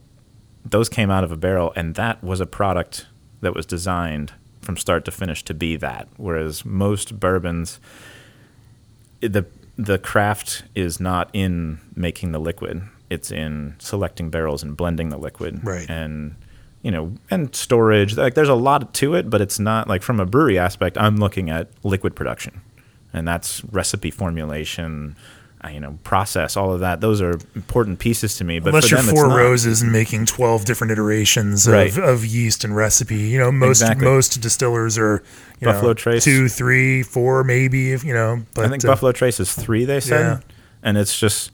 those 0.65 0.89
came 0.89 1.11
out 1.11 1.25
of 1.25 1.31
a 1.31 1.37
barrel, 1.37 1.73
and 1.77 1.95
that 1.97 2.25
was 2.25 2.41
a 2.41 2.47
product 2.47 3.07
that 3.43 3.55
was 3.55 3.67
designed 3.67 4.33
from 4.61 4.77
start 4.77 5.05
to 5.07 5.11
finish 5.11 5.45
to 5.45 5.55
be 5.55 5.77
that. 5.77 6.09
Whereas 6.17 6.65
most 6.65 7.19
bourbons, 7.19 7.81
the 9.21 9.47
the 9.77 9.99
craft 9.99 10.65
is 10.75 11.01
not 11.01 11.31
in 11.33 11.81
making 11.95 12.33
the 12.33 12.39
liquid; 12.39 12.83
it's 13.09 13.31
in 13.31 13.77
selecting 13.79 14.31
barrels 14.31 14.63
and 14.63 14.77
blending 14.77 15.09
the 15.09 15.19
liquid, 15.19 15.65
Right. 15.65 15.89
And 15.89 16.37
you 16.83 16.91
know, 16.91 17.13
and 17.31 17.55
storage. 17.55 18.17
Like, 18.17 18.35
there's 18.35 18.49
a 18.49 18.55
lot 18.55 18.95
to 18.95 19.15
it, 19.15 19.29
but 19.29 19.41
it's 19.41 19.59
not 19.59 19.89
like 19.89 20.03
from 20.03 20.19
a 20.19 20.27
brewery 20.27 20.59
aspect. 20.59 20.97
I'm 20.97 21.17
looking 21.17 21.51
at 21.51 21.69
liquid 21.83 22.17
production, 22.17 22.61
and 23.13 23.29
that's 23.29 23.63
recipe 23.65 24.11
formulation. 24.11 25.17
You 25.71 25.79
know, 25.81 25.99
process 26.05 26.57
all 26.57 26.73
of 26.73 26.81
that. 26.81 27.03
Those 27.03 27.21
are 27.21 27.33
important 27.55 27.99
pieces 27.99 28.37
to 28.39 28.45
me. 28.45 28.61
But 28.61 28.69
Unless 28.71 28.89
for 28.89 28.95
you're 28.97 29.03
them, 29.05 29.15
four 29.15 29.29
roses 29.29 29.83
and 29.83 29.93
making 29.93 30.25
twelve 30.27 30.65
different 30.65 30.91
iterations 30.93 31.67
of, 31.67 31.75
Right. 31.75 31.97
of 31.99 32.25
yeast 32.25 32.65
and 32.65 32.75
recipe, 32.75 33.17
you 33.19 33.39
know 33.39 33.53
most 33.53 33.83
Exactly. 33.83 34.07
most 34.07 34.41
distillers 34.41 34.97
are 34.97 35.23
you 35.61 35.67
Buffalo 35.67 35.89
know, 35.89 35.95
Trace. 35.95 36.25
two, 36.25 36.49
three, 36.49 37.03
four, 37.03 37.45
maybe 37.45 37.93
if 37.93 38.05
you 38.05 38.15
know. 38.15 38.43
But 38.55 38.65
I 38.65 38.69
think 38.71 38.85
uh, 38.85 38.89
Buffalo 38.89 39.13
Trace 39.13 39.39
is 39.39 39.53
three. 39.55 39.85
They 39.85 40.01
said, 40.01 40.21
Yeah. 40.21 40.41
and 40.83 40.97
it's 40.97 41.19
just 41.19 41.51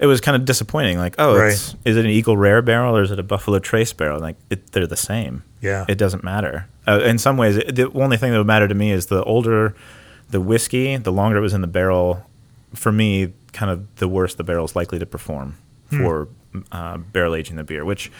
it 0.00 0.06
was 0.06 0.20
kind 0.20 0.34
of 0.34 0.44
disappointing. 0.44 0.98
Like, 0.98 1.14
oh, 1.18 1.36
it's, 1.36 1.76
is 1.84 1.96
it 1.96 2.04
an 2.04 2.10
Eagle 2.10 2.36
Rare 2.36 2.60
barrel 2.60 2.96
or 2.96 3.02
is 3.02 3.12
it 3.12 3.20
a 3.20 3.22
Buffalo 3.22 3.60
Trace 3.60 3.92
barrel? 3.92 4.18
Like, 4.20 4.34
it, 4.50 4.72
they're 4.72 4.88
the 4.88 4.96
same. 4.96 5.44
Yeah. 5.60 5.84
it 5.88 5.96
doesn't 5.96 6.24
matter. 6.24 6.66
Uh, 6.88 6.98
in 7.04 7.16
some 7.18 7.36
ways, 7.36 7.56
it, 7.56 7.76
the 7.76 7.88
only 7.92 8.16
thing 8.16 8.32
that 8.32 8.38
would 8.38 8.46
matter 8.48 8.66
to 8.66 8.74
me 8.74 8.90
is 8.90 9.06
the 9.06 9.22
older 9.22 9.76
the 10.30 10.40
whiskey, 10.40 10.96
the 10.96 11.12
longer 11.12 11.38
it 11.38 11.40
was 11.40 11.54
in 11.54 11.60
the 11.60 11.68
barrel. 11.68 12.26
For 12.74 12.90
me, 12.90 13.32
kind 13.54 13.70
of 13.70 13.96
the 13.96 14.08
worse 14.08 14.34
the 14.34 14.44
barrel 14.44 14.64
is 14.66 14.76
likely 14.76 14.98
to 14.98 15.06
perform 15.06 15.56
Hmm. 15.90 15.98
for 16.02 16.28
uh, 16.72 16.96
barrel 16.98 17.34
aging 17.34 17.56
the 17.56 17.64
beer. 17.64 17.84
Which, 17.84 18.10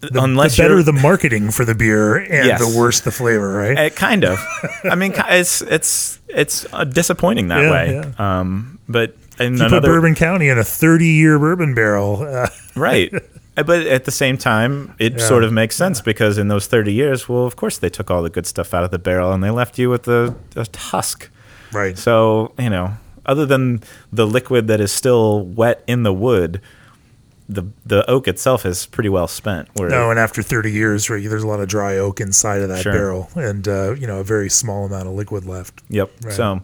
the, 0.00 0.22
unless 0.22 0.56
the 0.56 0.62
better 0.62 0.82
the 0.82 0.92
marketing 0.92 1.50
for 1.50 1.64
the 1.64 1.74
beer 1.74 2.16
and 2.16 2.46
Yes. 2.46 2.60
the 2.60 2.78
worse 2.78 3.00
the 3.00 3.10
flavor, 3.10 3.52
right? 3.54 3.76
Uh, 3.78 3.90
kind 3.90 4.24
of. 4.24 4.38
I 4.84 4.94
mean, 4.94 5.12
it's 5.16 5.60
it's 5.62 6.20
it's 6.28 6.66
uh, 6.72 6.84
disappointing 6.84 7.48
that 7.48 7.62
Yeah, 7.62 7.70
way. 7.70 8.12
Um, 8.18 8.78
but 8.88 9.16
in 9.40 9.54
you 9.54 9.58
put 9.58 9.66
another 9.68 9.88
Bourbon 9.88 10.14
County 10.14 10.48
in 10.48 10.58
a 10.58 10.64
30 10.64 11.06
year 11.06 11.38
bourbon 11.38 11.74
barrel. 11.74 12.22
Uh, 12.22 12.48
right, 12.76 13.12
Uh, 13.56 13.62
but 13.64 13.86
at 13.88 14.04
the 14.04 14.12
same 14.12 14.36
time, 14.38 14.94
it 15.00 15.14
Yeah. 15.14 15.26
sort 15.26 15.42
of 15.42 15.52
makes 15.52 15.74
sense 15.74 16.00
because 16.00 16.38
in 16.38 16.46
those 16.48 16.68
thirty 16.68 16.92
years, 16.92 17.28
well, 17.28 17.44
of 17.44 17.56
course, 17.56 17.78
they 17.78 17.90
took 17.90 18.08
all 18.10 18.22
the 18.22 18.30
good 18.30 18.46
stuff 18.46 18.72
out 18.74 18.84
of 18.84 18.90
the 18.92 19.00
barrel 19.00 19.32
and 19.32 19.42
they 19.42 19.50
left 19.50 19.78
you 19.80 19.90
with 19.90 20.04
the, 20.04 20.32
the 20.54 20.68
husk. 20.78 21.28
right. 21.72 21.98
So 21.98 22.52
you 22.58 22.70
know, 22.70 22.92
other 23.28 23.46
than 23.46 23.80
the 24.12 24.26
liquid 24.26 24.66
that 24.66 24.80
is 24.80 24.90
still 24.90 25.42
wet 25.42 25.84
in 25.86 26.02
the 26.02 26.12
wood, 26.12 26.60
the 27.48 27.64
the 27.86 28.08
oak 28.10 28.26
itself 28.28 28.66
is 28.66 28.86
pretty 28.86 29.08
well 29.08 29.28
spent. 29.28 29.68
Where 29.74 29.88
No, 29.88 30.10
and 30.10 30.18
after 30.18 30.42
30 30.42 30.70
years, 30.72 31.08
right, 31.08 31.22
there's 31.28 31.42
a 31.44 31.46
lot 31.46 31.60
of 31.60 31.68
dry 31.68 31.96
oak 31.96 32.20
inside 32.20 32.60
of 32.62 32.68
that 32.68 32.82
Sure. 32.82 32.92
barrel, 32.92 33.30
and 33.36 33.66
uh, 33.68 33.94
you 33.94 34.06
know 34.06 34.18
a 34.20 34.24
very 34.24 34.50
small 34.50 34.84
amount 34.84 35.06
of 35.08 35.14
liquid 35.14 35.44
left. 35.46 35.80
Yep. 35.88 36.10
Right. 36.24 36.32
So, 36.34 36.62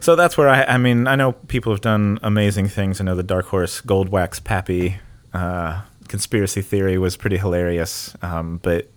so 0.00 0.14
that's 0.16 0.36
where 0.38 0.48
I. 0.48 0.62
I 0.64 0.78
mean, 0.78 1.06
I 1.06 1.16
know 1.16 1.32
people 1.32 1.72
have 1.72 1.80
done 1.80 2.18
amazing 2.22 2.68
things. 2.68 3.00
I 3.00 3.04
know 3.04 3.16
the 3.16 3.22
Dark 3.24 3.46
Horse 3.46 3.80
Gold 3.80 4.08
Wax 4.10 4.38
Pappy 4.38 4.98
uh, 5.32 5.82
conspiracy 6.08 6.62
theory 6.62 6.96
was 6.98 7.16
pretty 7.16 7.36
hilarious. 7.38 8.14
Um, 8.22 8.58
but 8.62 8.88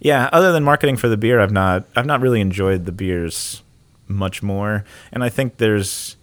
yeah, 0.00 0.28
other 0.32 0.52
than 0.52 0.64
marketing 0.64 0.96
for 0.96 1.08
the 1.08 1.16
beer, 1.18 1.38
I've 1.40 1.52
not. 1.52 1.84
I've 1.94 2.06
not 2.06 2.20
really 2.22 2.40
enjoyed 2.40 2.86
the 2.86 2.92
beers 2.92 3.62
much 4.08 4.42
more, 4.42 4.84
and 5.12 5.22
I 5.22 5.28
think 5.28 5.58
there's. 5.58 6.16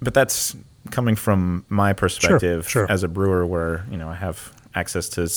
But 0.00 0.14
that's 0.14 0.56
coming 0.90 1.16
from 1.16 1.64
my 1.68 1.92
perspective 1.92 2.68
sure. 2.68 2.90
as 2.90 3.02
a 3.02 3.08
brewer, 3.08 3.46
where 3.46 3.84
you 3.90 3.96
know 3.96 4.08
I 4.08 4.14
have 4.14 4.52
access 4.74 5.08
to 5.10 5.28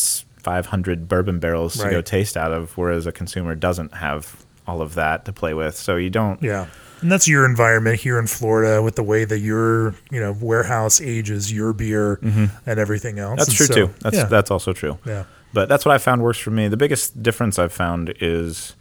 500 0.42 1.08
bourbon 1.08 1.40
barrels 1.40 1.78
to 1.78 1.90
go 1.90 2.02
taste 2.02 2.38
out 2.38 2.52
of, 2.52 2.78
whereas 2.78 3.06
a 3.08 3.12
consumer 3.12 3.56
doesn't 3.56 3.94
have 3.96 4.46
all 4.68 4.82
of 4.82 4.96
that 4.96 5.26
to 5.26 5.34
play 5.34 5.54
with. 5.54 5.76
So 5.76 5.96
you 5.96 6.10
don't. 6.10 6.42
Yeah. 6.42 6.68
And 7.02 7.12
that's 7.12 7.28
your 7.28 7.46
environment 7.46 8.00
here 8.00 8.20
in 8.20 8.28
Florida 8.28 8.84
with 8.84 8.96
the 8.96 9.04
way 9.04 9.24
that 9.24 9.40
your, 9.40 9.96
you 10.12 10.20
know, 10.20 10.36
warehouse 10.40 11.00
ages 11.00 11.52
your 11.52 11.72
beer 11.72 12.20
and 12.22 12.80
everything 12.80 13.20
else. 13.20 13.30
Mm-hmm. 13.30 13.38
That's 13.38 13.48
And 13.50 13.58
true 13.58 13.66
so, 13.66 13.74
too. 13.74 13.94
That's 14.02 14.18
yeah, 14.18 14.26
that's 14.26 14.52
also 14.52 14.74
true. 14.74 14.98
yeah. 15.06 15.24
But 15.54 15.70
that's 15.70 15.86
what 15.86 15.96
I 15.96 15.98
found 15.98 16.22
works 16.22 16.38
for 16.38 16.52
me. 16.52 16.68
The 16.68 16.78
biggest 16.78 17.24
difference 17.24 17.58
I've 17.58 17.74
found 17.74 18.14
is 18.20 18.76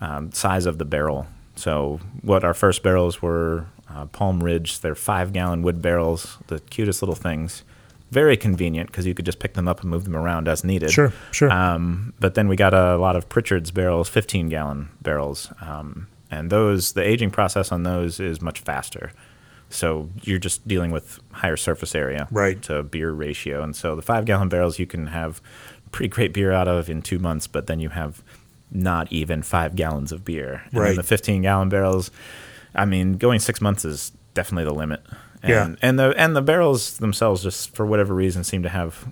um, 0.00 0.32
size 0.32 0.66
of 0.66 0.78
the 0.78 0.84
barrel. 0.84 1.26
So 1.56 2.00
what 2.22 2.44
our 2.44 2.54
first 2.54 2.82
barrels 2.82 3.20
were 3.20 3.66
uh, 3.94 4.06
Palm 4.06 4.42
Ridge. 4.42 4.80
They're 4.80 4.94
five 4.94 5.32
gallon 5.32 5.62
wood 5.62 5.80
barrels, 5.82 6.38
the 6.48 6.60
cutest 6.60 7.02
little 7.02 7.14
things. 7.14 7.62
Very 8.10 8.36
convenient 8.38 8.90
because 8.90 9.06
you 9.06 9.12
could 9.14 9.26
just 9.26 9.38
pick 9.38 9.52
them 9.54 9.68
up 9.68 9.82
and 9.82 9.90
move 9.90 10.04
them 10.04 10.16
around 10.16 10.48
as 10.48 10.64
needed. 10.64 10.90
Sure, 10.90 11.12
sure. 11.30 11.50
Um, 11.52 12.14
but 12.18 12.34
then 12.34 12.48
we 12.48 12.56
got 12.56 12.72
a 12.72 12.96
lot 12.96 13.16
of 13.16 13.28
Pritchard's 13.28 13.70
barrels, 13.70 14.08
15 14.08 14.48
gallon 14.48 14.88
barrels. 15.02 15.52
Um, 15.60 16.06
and 16.30 16.48
those, 16.50 16.92
the 16.94 17.02
aging 17.02 17.30
process 17.30 17.70
on 17.70 17.82
those 17.82 18.18
is 18.18 18.40
much 18.40 18.60
faster. 18.60 19.12
So 19.70 20.08
you're 20.22 20.38
just 20.38 20.66
dealing 20.66 20.90
with 20.90 21.20
higher 21.32 21.56
surface 21.58 21.94
area 21.94 22.26
Right. 22.30 22.60
to 22.62 22.82
beer 22.82 23.10
ratio. 23.12 23.62
And 23.62 23.76
so 23.76 23.94
the 23.94 24.00
five 24.02 24.24
gallon 24.24 24.48
barrels 24.48 24.78
you 24.78 24.86
can 24.86 25.08
have 25.08 25.42
pretty 25.92 26.08
great 26.08 26.32
beer 26.32 26.50
out 26.52 26.68
of 26.68 26.88
in 26.88 27.02
two 27.02 27.18
months, 27.18 27.46
but 27.46 27.66
then 27.66 27.78
you 27.78 27.90
have 27.90 28.22
not 28.70 29.10
even 29.12 29.42
five 29.42 29.76
gallons 29.76 30.12
of 30.12 30.24
beer. 30.24 30.62
And 30.72 30.80
Right. 30.80 30.86
then 30.88 30.96
the 30.96 31.02
15 31.02 31.42
gallon 31.42 31.68
barrels, 31.68 32.10
I 32.74 32.84
mean, 32.84 33.14
going 33.14 33.40
six 33.40 33.60
months 33.60 33.84
is 33.84 34.12
definitely 34.34 34.64
the 34.64 34.74
limit. 34.74 35.02
And, 35.42 35.50
Yeah. 35.50 35.74
And 35.88 35.98
the 35.98 36.14
and 36.16 36.34
the 36.36 36.42
barrels 36.42 36.98
themselves, 36.98 37.42
just 37.42 37.74
for 37.74 37.86
whatever 37.86 38.14
reason, 38.14 38.44
seem 38.44 38.62
to 38.64 38.68
have 38.68 39.06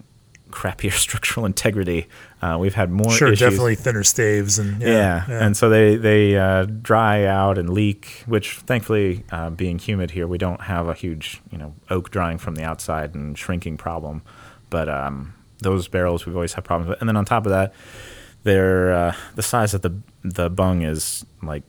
crappier 0.51 0.93
structural 1.07 1.45
integrity. 1.47 2.07
Uh, 2.43 2.57
we've 2.61 2.75
had 2.75 2.91
more 2.91 3.11
Sure, 3.13 3.29
issues. 3.29 3.41
definitely 3.41 3.75
thinner 3.75 4.03
staves 4.05 4.59
and 4.59 4.81
Yeah, 4.81 5.25
yeah, 5.29 5.45
and 5.47 5.57
so 5.57 5.69
they 5.69 5.97
they 5.97 6.37
uh, 6.37 6.65
dry 6.67 7.25
out 7.25 7.59
and 7.59 7.71
leak. 7.71 8.23
Which 8.27 8.57
thankfully, 8.59 9.25
uh, 9.31 9.51
being 9.51 9.79
humid 9.79 10.11
here, 10.13 10.27
we 10.27 10.39
don't 10.39 10.63
have 10.63 10.89
a 10.89 10.95
huge 10.95 11.41
you 11.51 11.59
know 11.59 11.75
oak 11.91 12.11
drying 12.11 12.39
from 12.39 12.55
the 12.55 12.65
outside 12.65 13.15
and 13.15 13.37
shrinking 13.39 13.77
problem. 13.77 14.23
But 14.71 14.89
um, 14.89 15.35
those 15.63 15.87
barrels 15.89 16.27
we've 16.27 16.35
always 16.37 16.55
had 16.55 16.65
problems 16.65 16.91
with. 16.91 17.01
And 17.01 17.09
then 17.09 17.17
on 17.17 17.25
top 17.25 17.47
of 17.47 17.51
that, 17.51 17.73
they're 18.43 18.93
uh, 18.93 19.15
the 19.37 19.43
size 19.43 19.75
of 19.75 19.83
the 19.83 19.95
the 20.25 20.51
bung 20.51 20.83
is 20.83 21.25
like 21.43 21.63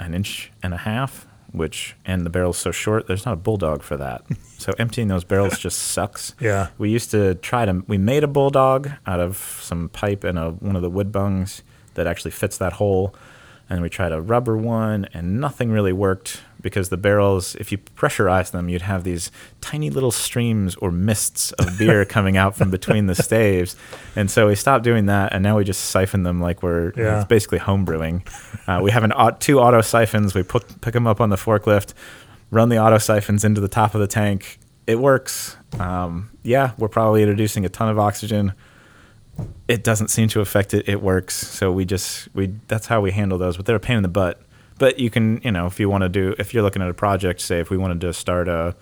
an 0.00 0.14
inch 0.14 0.50
and 0.62 0.74
a 0.74 0.78
half. 0.78 1.26
Which 1.52 1.96
and 2.04 2.24
the 2.24 2.30
barrel's 2.30 2.58
so 2.58 2.70
short, 2.70 3.08
there's 3.08 3.26
not 3.26 3.32
a 3.32 3.36
bulldog 3.36 3.82
for 3.82 3.96
that. 3.96 4.22
So 4.60 4.74
emptying 4.78 5.08
those 5.08 5.24
barrels 5.24 5.58
just 5.58 5.78
sucks. 5.78 6.34
Yeah. 6.38 6.66
We 6.76 6.90
used 6.90 7.10
to 7.12 7.36
try 7.36 7.64
to. 7.64 7.82
We 7.88 7.96
made 7.96 8.22
a 8.22 8.28
bulldog 8.28 8.90
out 9.06 9.18
of 9.18 9.38
some 9.62 9.88
pipe 9.88 10.22
and 10.22 10.38
a, 10.38 10.50
one 10.50 10.76
of 10.76 10.82
the 10.82 10.90
wood 10.90 11.10
bungs 11.10 11.62
that 11.94 12.06
actually 12.06 12.32
fits 12.32 12.58
that 12.58 12.74
hole, 12.74 13.14
and 13.70 13.80
we 13.80 13.88
tried 13.88 14.12
a 14.12 14.20
rubber 14.20 14.58
one, 14.58 15.06
and 15.14 15.40
nothing 15.40 15.70
really 15.70 15.94
worked 15.94 16.42
because 16.60 16.88
the 16.88 16.96
barrels, 16.96 17.54
if 17.56 17.72
you 17.72 17.78
pressurize 17.78 18.50
them, 18.50 18.68
you'd 18.68 18.82
have 18.82 19.04
these 19.04 19.30
tiny 19.60 19.90
little 19.90 20.10
streams 20.10 20.74
or 20.76 20.90
mists 20.90 21.52
of 21.52 21.78
beer 21.78 22.04
coming 22.16 22.36
out 22.36 22.56
from 22.56 22.70
between 22.70 23.06
the 23.06 23.14
staves. 23.14 23.76
And 24.16 24.30
so 24.30 24.48
we 24.48 24.54
stopped 24.54 24.84
doing 24.84 25.06
that, 25.06 25.32
and 25.32 25.42
now 25.42 25.56
we 25.56 25.64
just 25.64 25.86
siphon 25.86 26.22
them 26.22 26.40
like 26.40 26.62
we're 26.62 26.92
Yeah. 26.96 27.18
it's 27.20 27.28
basically 27.28 27.58
home 27.58 27.84
brewing. 27.84 28.22
Uh, 28.66 28.80
we 28.82 28.90
have 28.90 29.04
an 29.04 29.12
two 29.38 29.58
auto 29.60 29.80
siphons. 29.80 30.34
We 30.34 30.42
put 30.42 30.80
pick 30.80 30.94
them 30.94 31.06
up 31.06 31.20
on 31.20 31.30
the 31.30 31.36
forklift, 31.36 31.94
run 32.50 32.68
the 32.68 32.78
auto 32.78 32.98
siphons 32.98 33.44
into 33.44 33.60
the 33.60 33.68
top 33.68 33.94
of 33.94 34.00
the 34.00 34.06
tank. 34.06 34.58
It 34.86 34.98
works. 34.98 35.56
Um, 35.78 36.30
yeah, 36.42 36.72
we're 36.78 36.88
probably 36.88 37.22
introducing 37.22 37.64
a 37.64 37.68
ton 37.68 37.88
of 37.88 37.98
oxygen 37.98 38.52
it 39.68 39.82
doesn't 39.82 40.08
seem 40.08 40.28
to 40.28 40.40
affect 40.40 40.74
it. 40.74 40.88
It 40.88 41.00
works. 41.02 41.34
So 41.34 41.72
we 41.72 41.84
just 41.84 42.28
we 42.34 42.52
that's 42.68 42.86
how 42.86 43.00
we 43.00 43.10
handle 43.12 43.38
those. 43.38 43.56
But 43.56 43.66
they're 43.66 43.76
a 43.76 43.80
pain 43.80 43.96
in 43.96 44.02
the 44.02 44.08
butt. 44.08 44.40
But 44.80 44.98
you 44.98 45.10
can 45.10 45.40
you 45.44 45.52
know 45.52 45.66
if 45.66 45.78
you 45.78 45.88
want 45.88 46.02
to 46.02 46.08
do 46.08 46.34
if 46.38 46.52
you're 46.52 46.62
looking 46.64 46.80
at 46.82 46.88
a 46.88 46.94
project, 46.94 47.40
say 47.42 47.60
if 47.60 47.68
we 47.70 47.76
wanted 47.76 48.00
to 48.00 48.12
start 48.12 48.48
a 48.48 48.74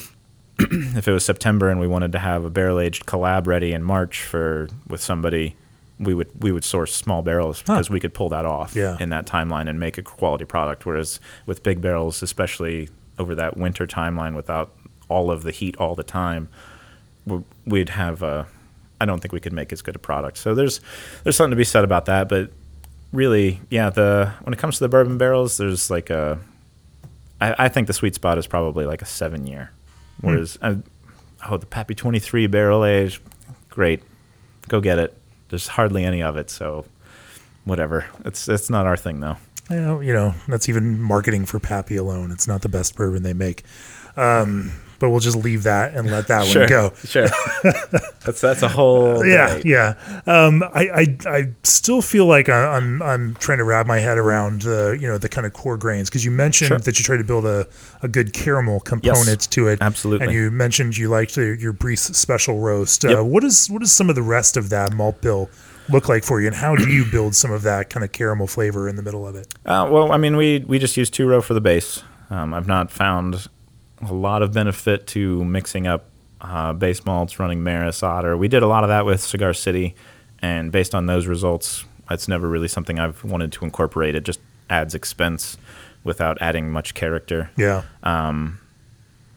if 0.58 1.08
it 1.08 1.12
was 1.12 1.24
September 1.24 1.68
and 1.70 1.80
we 1.80 1.86
wanted 1.88 2.12
to 2.12 2.18
have 2.18 2.44
a 2.44 2.50
barrel 2.50 2.78
aged 2.78 3.06
collab 3.06 3.46
ready 3.46 3.72
in 3.72 3.82
March 3.82 4.22
for 4.22 4.68
with 4.88 5.00
somebody, 5.00 5.56
we 5.98 6.12
would 6.12 6.28
we 6.42 6.52
would 6.52 6.64
source 6.64 6.94
small 6.94 7.22
barrels 7.22 7.62
because 7.62 7.88
we 7.88 7.98
could 7.98 8.12
pull 8.12 8.28
that 8.28 8.44
off 8.44 8.76
Yeah. 8.76 8.96
in 9.00 9.08
that 9.08 9.24
timeline 9.26 9.68
and 9.70 9.80
make 9.80 9.96
a 9.96 10.02
quality 10.02 10.44
product. 10.44 10.84
Whereas 10.84 11.18
with 11.46 11.62
big 11.62 11.80
barrels, 11.80 12.22
especially 12.22 12.90
over 13.18 13.34
that 13.34 13.56
winter 13.56 13.86
timeline 13.86 14.36
without 14.36 14.72
all 15.08 15.30
of 15.30 15.44
the 15.44 15.50
heat 15.50 15.76
all 15.78 15.94
the 15.94 16.02
time, 16.04 16.48
we- 17.26 17.42
we'd 17.66 17.88
have 17.90 18.22
a 18.22 18.46
I 19.00 19.06
don't 19.06 19.20
think 19.20 19.32
we 19.32 19.40
could 19.40 19.52
make 19.54 19.72
as 19.72 19.80
good 19.80 19.94
a 19.96 19.98
product. 20.00 20.36
So 20.36 20.54
there's 20.54 20.80
there's 21.22 21.36
something 21.36 21.52
to 21.52 21.56
be 21.56 21.64
said 21.64 21.84
about 21.84 22.04
that. 22.04 22.28
But 22.28 22.50
really, 23.12 23.60
yeah, 23.70 23.90
the 23.90 24.32
when 24.42 24.52
it 24.52 24.58
comes 24.58 24.78
to 24.78 24.84
the 24.84 24.88
bourbon 24.88 25.18
barrels, 25.18 25.56
there's 25.56 25.90
like 25.90 26.10
a 26.10 26.38
I, 27.40 27.54
I 27.58 27.68
think 27.68 27.86
the 27.86 27.92
sweet 27.92 28.14
spot 28.14 28.38
is 28.38 28.46
probably 28.46 28.84
like 28.84 29.02
a 29.02 29.06
seven 29.06 29.46
year. 29.46 29.70
Whereas 30.20 30.58
uh, 30.60 30.76
oh 31.48 31.56
the 31.56 31.66
Pappy 31.66 31.94
23 31.94 32.46
barrel 32.48 32.84
age, 32.84 33.20
great, 33.70 34.02
go 34.66 34.80
get 34.80 34.98
it. 34.98 35.16
There's 35.48 35.68
hardly 35.68 36.04
any 36.04 36.22
of 36.22 36.36
it, 36.36 36.50
so 36.50 36.84
whatever. 37.64 38.06
It's 38.24 38.48
it's 38.48 38.70
not 38.70 38.86
our 38.86 38.96
thing 38.96 39.20
though. 39.20 39.36
You 39.70 39.80
know, 39.80 40.00
you 40.00 40.12
know, 40.12 40.34
that's 40.48 40.68
even 40.68 41.00
marketing 41.00 41.44
for 41.44 41.60
Pappy 41.60 41.96
alone. 41.96 42.32
It's 42.32 42.48
not 42.48 42.62
the 42.62 42.68
best 42.68 42.96
bourbon 42.96 43.22
they 43.22 43.34
make. 43.34 43.64
Um, 44.16 44.72
but 44.98 45.10
we'll 45.10 45.20
just 45.20 45.36
leave 45.36 45.62
that 45.64 45.94
and 45.94 46.10
let 46.10 46.26
that 46.28 46.46
one 46.56 46.68
go. 46.68 46.92
sure. 47.04 47.28
that's 48.24 48.40
that's 48.40 48.62
a 48.62 48.68
whole 48.68 49.24
Yeah, 49.24 49.48
debate. 49.48 49.66
yeah. 49.66 50.20
Um, 50.26 50.62
I, 50.62 50.88
I, 50.94 51.18
I 51.26 51.48
still 51.62 52.02
feel 52.02 52.26
like 52.26 52.48
I, 52.48 52.76
I'm, 52.76 53.00
I'm 53.02 53.34
trying 53.36 53.58
to 53.58 53.64
wrap 53.64 53.86
my 53.86 53.98
head 53.98 54.18
around 54.18 54.62
the, 54.62 54.96
you 55.00 55.06
know, 55.06 55.18
the 55.18 55.28
kind 55.28 55.46
of 55.46 55.52
core 55.52 55.76
grains 55.76 56.08
because 56.10 56.24
you 56.24 56.30
mentioned 56.30 56.68
Sure. 56.68 56.78
that 56.78 56.98
you 56.98 57.04
try 57.04 57.16
to 57.16 57.24
build 57.24 57.46
a, 57.46 57.66
a 58.02 58.08
good 58.08 58.32
caramel 58.32 58.80
component 58.80 59.50
to 59.52 59.68
it. 59.68 59.80
absolutely. 59.80 60.26
And 60.26 60.34
you 60.34 60.50
mentioned 60.50 60.96
you 60.96 61.08
liked 61.08 61.36
your, 61.36 61.54
your 61.54 61.72
Briess 61.72 62.14
special 62.14 62.58
roast. 62.60 63.04
Uh, 63.04 63.08
Yep. 63.08 63.26
what 63.26 63.44
is, 63.44 63.70
some 63.92 64.08
of 64.10 64.14
the 64.16 64.22
rest 64.22 64.56
of 64.56 64.68
that 64.70 64.92
malt 64.92 65.20
bill 65.20 65.48
look 65.88 66.08
like 66.08 66.22
for 66.24 66.40
you, 66.40 66.46
and 66.48 66.56
how 66.56 66.74
do 66.76 66.88
you 66.90 67.04
build 67.10 67.34
some 67.34 67.50
of 67.50 67.62
that 67.62 67.88
kind 67.90 68.04
of 68.04 68.12
caramel 68.12 68.46
flavor 68.46 68.88
in 68.88 68.96
the 68.96 69.02
middle 69.02 69.26
of 69.26 69.34
it? 69.36 69.46
Uh, 69.64 69.88
well, 69.90 70.12
I 70.12 70.16
mean, 70.18 70.36
we 70.36 70.58
we 70.66 70.78
just 70.78 70.96
use 70.96 71.08
two 71.08 71.26
row 71.26 71.40
for 71.40 71.54
the 71.54 71.60
base. 71.60 72.02
Um, 72.30 72.52
I've 72.52 72.66
not 72.66 72.90
found 72.90 73.48
a 74.00 74.12
lot 74.12 74.42
of 74.42 74.52
benefit 74.52 75.06
to 75.08 75.44
mixing 75.44 75.86
up 75.86 76.04
uh, 76.40 76.72
base 76.72 77.04
malts, 77.04 77.38
running 77.38 77.62
Maris 77.62 78.02
Otter. 78.02 78.36
We 78.36 78.48
did 78.48 78.62
a 78.62 78.66
lot 78.66 78.84
of 78.84 78.88
that 78.88 79.04
with 79.04 79.20
Cigar 79.20 79.52
City, 79.52 79.94
and 80.40 80.70
based 80.70 80.94
on 80.94 81.06
those 81.06 81.26
results, 81.26 81.84
it's 82.10 82.28
never 82.28 82.48
really 82.48 82.68
something 82.68 82.98
I've 82.98 83.24
wanted 83.24 83.52
to 83.52 83.64
incorporate. 83.64 84.14
It 84.14 84.24
just 84.24 84.40
adds 84.70 84.94
expense 84.94 85.58
without 86.04 86.40
adding 86.40 86.70
much 86.70 86.94
character. 86.94 87.50
Yeah. 87.56 87.82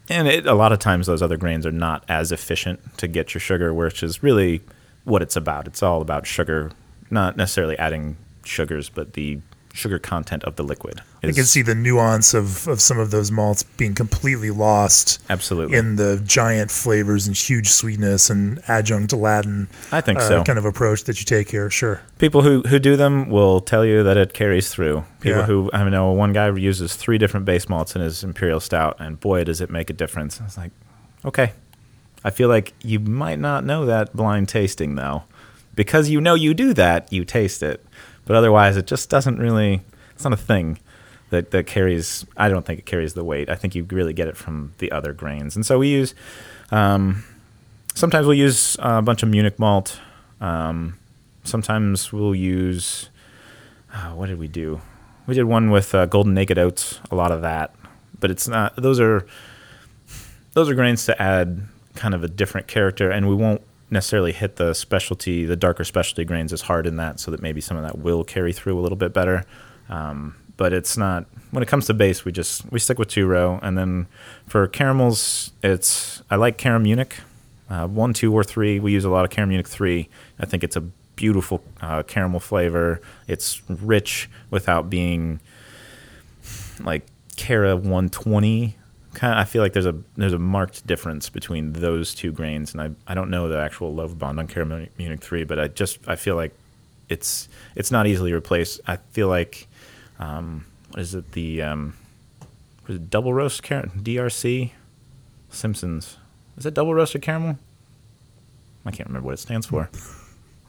And 0.10 0.28
it, 0.28 0.46
a 0.46 0.54
lot 0.54 0.72
of 0.72 0.80
times, 0.80 1.08
those 1.08 1.22
other 1.22 1.38
grains 1.38 1.66
are 1.66 1.72
not 1.72 2.04
as 2.10 2.32
efficient 2.32 2.98
to 2.98 3.08
get 3.08 3.34
your 3.34 3.42
sugar, 3.42 3.74
which 3.74 4.04
is 4.04 4.22
really 4.22 4.62
what 5.06 5.22
it's 5.22 5.36
about. 5.36 5.68
It's 5.68 5.82
all 5.82 6.02
about 6.02 6.28
sugar, 6.28 6.72
not 7.10 7.38
necessarily 7.38 7.78
adding 7.78 8.18
sugars, 8.44 8.90
but 8.90 9.14
the 9.14 9.40
sugar 9.74 10.00
content 10.00 10.44
of 10.44 10.56
the 10.56 10.64
liquid. 10.64 11.02
I 11.24 11.32
can 11.32 11.46
see 11.46 11.62
the 11.62 11.76
nuance 11.76 12.34
of, 12.34 12.68
of 12.68 12.82
some 12.82 12.98
of 13.00 13.12
those 13.12 13.32
malts 13.32 13.64
being 13.64 13.94
completely 13.94 14.50
lost 14.52 15.20
Absolutely. 15.30 15.78
in 15.78 15.96
the 15.96 16.22
giant 16.26 16.72
flavors 16.72 17.28
and 17.28 17.36
huge 17.38 17.70
sweetness 17.70 18.30
and 18.30 18.62
adjunct 18.68 19.14
Latin 19.14 19.68
I 19.92 20.02
think 20.02 20.20
uh, 20.20 20.28
so. 20.28 20.44
kind 20.44 20.58
of 20.60 20.66
approach 20.66 21.04
that 21.06 21.20
you 21.20 21.26
take 21.26 21.50
here. 21.52 21.70
Sure. 21.70 22.02
People 22.18 22.42
who, 22.42 22.62
who 22.64 22.80
do 22.80 22.96
them 22.96 23.30
will 23.30 23.62
tell 23.62 23.86
you 23.86 24.04
that 24.04 24.18
it 24.18 24.34
carries 24.34 24.70
through. 24.70 25.06
People 25.20 25.40
Yeah. 25.42 25.46
who 25.46 25.70
I 25.74 25.88
know 25.90 26.12
one 26.12 26.34
guy 26.34 26.50
uses 26.50 26.96
three 26.96 27.18
different 27.18 27.46
base 27.46 27.70
malts 27.70 27.96
in 27.96 28.02
his 28.02 28.24
imperial 28.24 28.60
stout, 28.60 28.98
and 29.00 29.20
boy, 29.20 29.44
does 29.44 29.62
it 29.62 29.70
make 29.70 29.90
a 29.90 29.94
difference. 29.94 30.42
I 30.42 30.46
was 30.46 30.58
like, 30.58 30.72
okay. 31.24 31.54
I 32.24 32.30
feel 32.30 32.50
like 32.50 32.74
you 32.84 33.00
might 33.00 33.40
not 33.40 33.64
know 33.64 33.86
that 33.86 34.16
blind 34.16 34.50
tasting 34.50 34.96
though, 34.96 35.24
because 35.76 36.10
you 36.10 36.22
know 36.22 36.36
you 36.36 36.54
do 36.54 36.74
that, 36.74 37.12
you 37.12 37.26
taste 37.26 37.64
it, 37.64 37.84
but 38.26 38.36
otherwise 38.36 38.78
it 38.78 38.88
just 38.88 39.10
doesn't 39.10 39.38
really. 39.38 39.82
It's 40.14 40.24
not 40.24 40.34
a 40.34 40.38
thing 40.38 40.80
that 41.30 41.52
that 41.52 41.68
carries. 41.68 42.26
I 42.38 42.50
don't 42.50 42.66
think 42.66 42.80
it 42.80 42.86
carries 42.86 43.14
the 43.14 43.24
weight. 43.24 43.50
I 43.50 43.56
think 43.56 43.76
you 43.76 43.84
really 43.84 44.14
get 44.14 44.28
it 44.28 44.38
from 44.38 44.74
the 44.80 44.92
other 44.92 45.14
grains, 45.14 45.56
and 45.56 45.66
so 45.66 45.80
we 45.80 45.88
use. 45.88 46.14
Um, 46.72 47.24
sometimes 47.94 48.26
we'll 48.26 48.38
use 48.38 48.78
a 48.80 49.02
bunch 49.02 49.24
of 49.24 49.30
Munich 49.30 49.60
malt. 49.60 50.00
Um, 50.40 50.98
sometimes 51.44 52.14
we'll 52.14 52.36
use 52.36 53.10
uh, 53.94 54.12
what 54.12 54.28
did 54.28 54.40
we 54.40 54.48
do? 54.48 54.82
We 55.28 55.36
did 55.36 55.44
one 55.44 55.70
with 55.70 55.94
uh, 55.94 56.06
golden 56.06 56.34
naked 56.34 56.58
oats, 56.58 57.00
a 57.10 57.16
lot 57.16 57.32
of 57.32 57.42
that, 57.42 57.76
but 58.20 58.32
it's 58.32 58.48
not. 58.48 58.76
Those 58.76 59.00
are 59.00 59.26
those 60.54 60.70
are 60.70 60.76
grains 60.76 61.06
to 61.06 61.22
add 61.22 61.68
kind 61.96 62.14
of 62.14 62.24
a 62.24 62.28
different 62.28 62.68
character, 62.68 63.12
and 63.12 63.28
we 63.30 63.36
won't 63.36 63.62
necessarily 63.92 64.32
hit 64.32 64.56
the 64.56 64.74
specialty, 64.74 65.46
the 65.46 65.56
darker 65.56 65.84
specialty 65.84 66.24
grains 66.26 66.54
as 66.54 66.62
hard 66.62 66.88
in 66.88 66.96
that, 66.96 67.20
so 67.20 67.30
that 67.32 67.42
maybe 67.42 67.62
some 67.62 67.78
of 67.78 67.84
that 67.84 68.00
will 68.00 68.24
carry 68.24 68.54
through 68.54 68.80
a 68.80 68.82
little 68.82 68.98
bit 68.98 69.14
better. 69.14 69.46
Um, 69.90 70.36
but 70.58 70.74
it's 70.74 70.98
not 70.98 71.26
when 71.52 71.64
it 71.64 71.68
comes 71.68 71.88
to 71.88 71.94
base. 71.94 72.24
We 72.24 72.32
just 72.32 72.72
we 72.72 72.80
stick 72.80 73.00
with 73.00 73.10
two 73.10 73.28
row, 73.28 73.60
and 73.62 73.78
then 73.78 74.08
for 74.48 74.68
caramels, 74.68 75.52
it's 75.64 76.22
I 76.30 76.36
like 76.36 76.58
CaraMunich, 76.58 77.14
uh, 77.70 77.88
one, 77.88 78.14
two, 78.14 78.34
or 78.34 78.44
three. 78.44 78.80
We 78.80 78.92
use 78.92 79.04
a 79.04 79.10
lot 79.10 79.26
of 79.26 79.32
CaraMunich 79.32 79.68
three. 79.68 80.08
I 80.40 80.46
think 80.46 80.64
it's 80.64 80.76
a 80.76 80.82
beautiful 81.16 81.64
uh, 81.82 82.04
caramel 82.04 82.40
flavor. 82.40 83.02
It's 83.28 83.62
rich 83.70 84.30
without 84.50 84.90
being 84.90 85.40
like 86.80 87.08
Cara 87.36 87.76
120. 87.76 88.76
Kind 89.14 89.34
of, 89.34 89.40
I 89.40 89.44
feel 89.44 89.62
like 89.62 89.74
there's 89.74 89.86
a 89.86 89.96
there's 90.16 90.34
a 90.34 90.40
marked 90.40 90.88
difference 90.88 91.30
between 91.30 91.74
those 91.74 92.16
two 92.16 92.32
grains, 92.32 92.74
and 92.74 92.82
I, 92.82 92.92
I 93.12 93.14
don't 93.14 93.30
know 93.30 93.50
the 93.50 93.60
actual 93.60 93.94
Lovibond 93.94 94.40
on 94.40 94.48
Cara 94.48 94.66
Munich 94.98 95.22
three, 95.22 95.44
but 95.44 95.60
I 95.60 95.68
just 95.68 96.00
I 96.08 96.16
feel 96.16 96.36
like 96.36 96.54
it's 97.10 97.50
it's 97.76 97.92
not 97.92 98.08
easily 98.08 98.32
replaced. 98.32 98.80
I 98.88 98.96
feel 99.12 99.28
like 99.28 99.68
um, 100.20 100.66
what 100.92 101.02
is 101.02 101.14
it 101.14 101.34
the 101.34 101.62
um, 101.62 101.96
was 102.88 102.96
it 102.98 103.10
double 103.10 103.34
roast 103.34 103.64
caramel 103.64 103.96
DRC 103.98 104.72
Simpsons 105.50 106.18
is 106.58 106.66
it 106.66 106.74
double 106.74 106.94
roasted 106.94 107.22
caramel? 107.22 107.58
I 108.86 108.92
can't 108.92 109.08
remember 109.10 109.28
what 109.28 109.34
it 109.34 109.40
stands 109.40 109.66
for. 109.68 109.90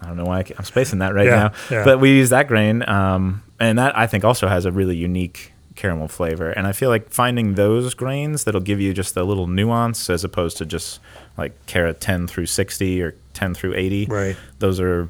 I 0.00 0.06
don't 0.06 0.16
know 0.16 0.24
why 0.24 0.38
I 0.40 0.44
am 0.58 0.64
spacing 0.64 0.98
that 0.98 1.14
right 1.14 1.26
Yeah, 1.26 1.36
now. 1.36 1.52
yeah. 1.70 1.84
But 1.84 2.00
we 2.00 2.10
use 2.16 2.30
that 2.30 2.48
grain, 2.48 2.86
um, 2.88 3.42
and 3.60 3.78
that 3.78 3.96
I 3.96 4.06
think 4.06 4.24
also 4.24 4.48
has 4.48 4.64
a 4.64 4.72
really 4.72 4.96
unique 4.96 5.51
caramel 5.74 6.08
flavor. 6.08 6.50
And 6.50 6.66
I 6.66 6.72
feel 6.72 6.88
like 6.88 7.10
finding 7.10 7.54
those 7.54 7.94
grains 7.94 8.44
that'll 8.44 8.60
give 8.60 8.80
you 8.80 8.92
just 8.92 9.16
a 9.16 9.24
little 9.24 9.46
nuance 9.46 10.10
as 10.10 10.24
opposed 10.24 10.56
to 10.58 10.66
just 10.66 11.00
like 11.36 11.66
carat 11.66 12.00
10 12.00 12.26
through 12.26 12.46
60 12.46 13.02
or 13.02 13.14
10 13.34 13.54
through 13.54 13.74
80. 13.74 14.06
Right. 14.06 14.36
Those 14.58 14.80
are 14.80 15.08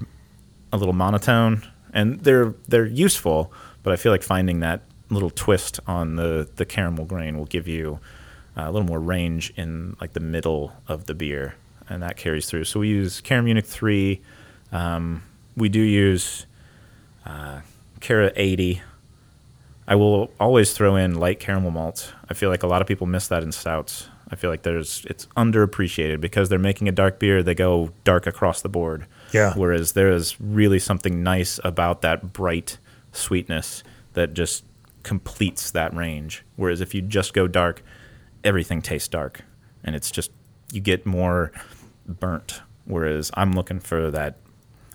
a 0.72 0.76
little 0.76 0.94
monotone, 0.94 1.62
and 1.92 2.20
they're 2.20 2.54
they're 2.66 2.86
useful. 2.86 3.52
But 3.82 3.92
I 3.92 3.96
feel 3.96 4.12
like 4.12 4.22
finding 4.22 4.60
that 4.60 4.82
little 5.10 5.30
twist 5.30 5.78
on 5.86 6.16
the 6.16 6.48
the 6.56 6.64
caramel 6.64 7.04
grain 7.04 7.38
will 7.38 7.46
give 7.46 7.68
you 7.68 8.00
uh, 8.56 8.62
a 8.62 8.72
little 8.72 8.86
more 8.86 9.00
range 9.00 9.52
in 9.56 9.96
like 10.00 10.14
the 10.14 10.20
middle 10.20 10.72
of 10.88 11.06
the 11.06 11.14
beer, 11.14 11.54
and 11.88 12.02
that 12.02 12.16
carries 12.16 12.48
through. 12.48 12.64
So 12.64 12.80
we 12.80 12.88
use 12.88 13.20
CaraMunich 13.20 13.66
three. 13.66 14.20
Um, 14.70 15.22
we 15.56 15.68
do 15.68 15.80
use 15.80 16.46
uh, 17.26 17.60
Cara 18.00 18.32
eighty. 18.36 18.80
I 19.86 19.96
will 19.96 20.30
always 20.38 20.72
throw 20.72 20.96
in 20.96 21.16
light 21.16 21.40
caramel 21.40 21.70
malts. 21.70 22.12
I 22.28 22.34
feel 22.34 22.50
like 22.50 22.62
a 22.62 22.66
lot 22.66 22.82
of 22.82 22.88
people 22.88 23.06
miss 23.06 23.28
that 23.28 23.42
in 23.42 23.52
stouts. 23.52 24.08
I 24.30 24.36
feel 24.36 24.48
like 24.48 24.62
there's 24.62 25.04
it's 25.10 25.26
underappreciated 25.36 26.20
because 26.20 26.48
they're 26.48 26.58
making 26.58 26.88
a 26.88 26.92
dark 26.92 27.18
beer. 27.18 27.42
They 27.42 27.54
go 27.54 27.90
dark 28.04 28.26
across 28.26 28.62
the 28.62 28.68
board. 28.68 29.06
Yeah. 29.32 29.52
Whereas 29.54 29.92
there 29.92 30.10
is 30.10 30.40
really 30.40 30.78
something 30.78 31.22
nice 31.22 31.60
about 31.62 32.00
that 32.02 32.32
bright 32.32 32.78
sweetness 33.12 33.82
that 34.14 34.32
just 34.32 34.64
completes 35.02 35.70
that 35.72 35.94
range. 35.94 36.44
Whereas 36.56 36.80
if 36.80 36.94
you 36.94 37.02
just 37.02 37.34
go 37.34 37.46
dark, 37.46 37.82
everything 38.42 38.80
tastes 38.80 39.08
dark, 39.08 39.42
and 39.84 39.94
it's 39.94 40.10
just 40.10 40.30
you 40.72 40.80
get 40.80 41.04
more 41.04 41.52
burnt. 42.06 42.62
Whereas 42.84 43.30
I'm 43.34 43.52
looking 43.52 43.80
for 43.80 44.10
that 44.10 44.36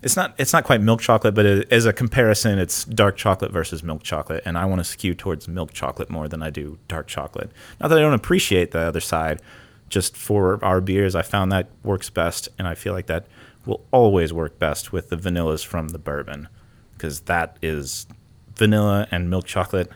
it's 0.02 0.16
not 0.16 0.34
it's 0.38 0.52
not 0.52 0.64
quite 0.64 0.80
milk 0.80 1.00
chocolate, 1.00 1.34
but 1.34 1.46
it, 1.46 1.72
as 1.72 1.86
a 1.86 1.92
comparison, 1.92 2.58
it's 2.58 2.84
dark 2.84 3.16
chocolate 3.16 3.50
versus 3.50 3.82
milk 3.82 4.02
chocolate, 4.02 4.42
and 4.44 4.56
I 4.56 4.64
want 4.64 4.80
to 4.80 4.84
skew 4.84 5.14
towards 5.14 5.48
milk 5.48 5.72
chocolate 5.72 6.10
more 6.10 6.28
than 6.28 6.42
I 6.42 6.50
do 6.50 6.78
dark 6.88 7.06
chocolate. 7.06 7.50
Not 7.80 7.88
that 7.88 7.98
I 7.98 8.00
don't 8.00 8.14
appreciate 8.14 8.70
the 8.70 8.80
other 8.80 9.00
side, 9.00 9.42
just 9.88 10.16
for 10.16 10.62
our 10.64 10.80
beers, 10.80 11.14
I 11.14 11.22
found 11.22 11.50
that 11.52 11.68
works 11.82 12.10
best, 12.10 12.48
and 12.58 12.68
I 12.68 12.74
feel 12.74 12.92
like 12.92 13.06
that 13.06 13.26
will 13.66 13.84
always 13.90 14.32
work 14.32 14.58
best 14.58 14.92
with 14.92 15.08
the 15.08 15.16
vanillas 15.16 15.64
from 15.64 15.88
the 15.88 15.98
bourbon, 15.98 16.48
because 16.96 17.20
that 17.20 17.56
is 17.60 18.06
vanilla 18.54 19.08
and 19.10 19.28
milk 19.28 19.46
chocolate. 19.46 19.90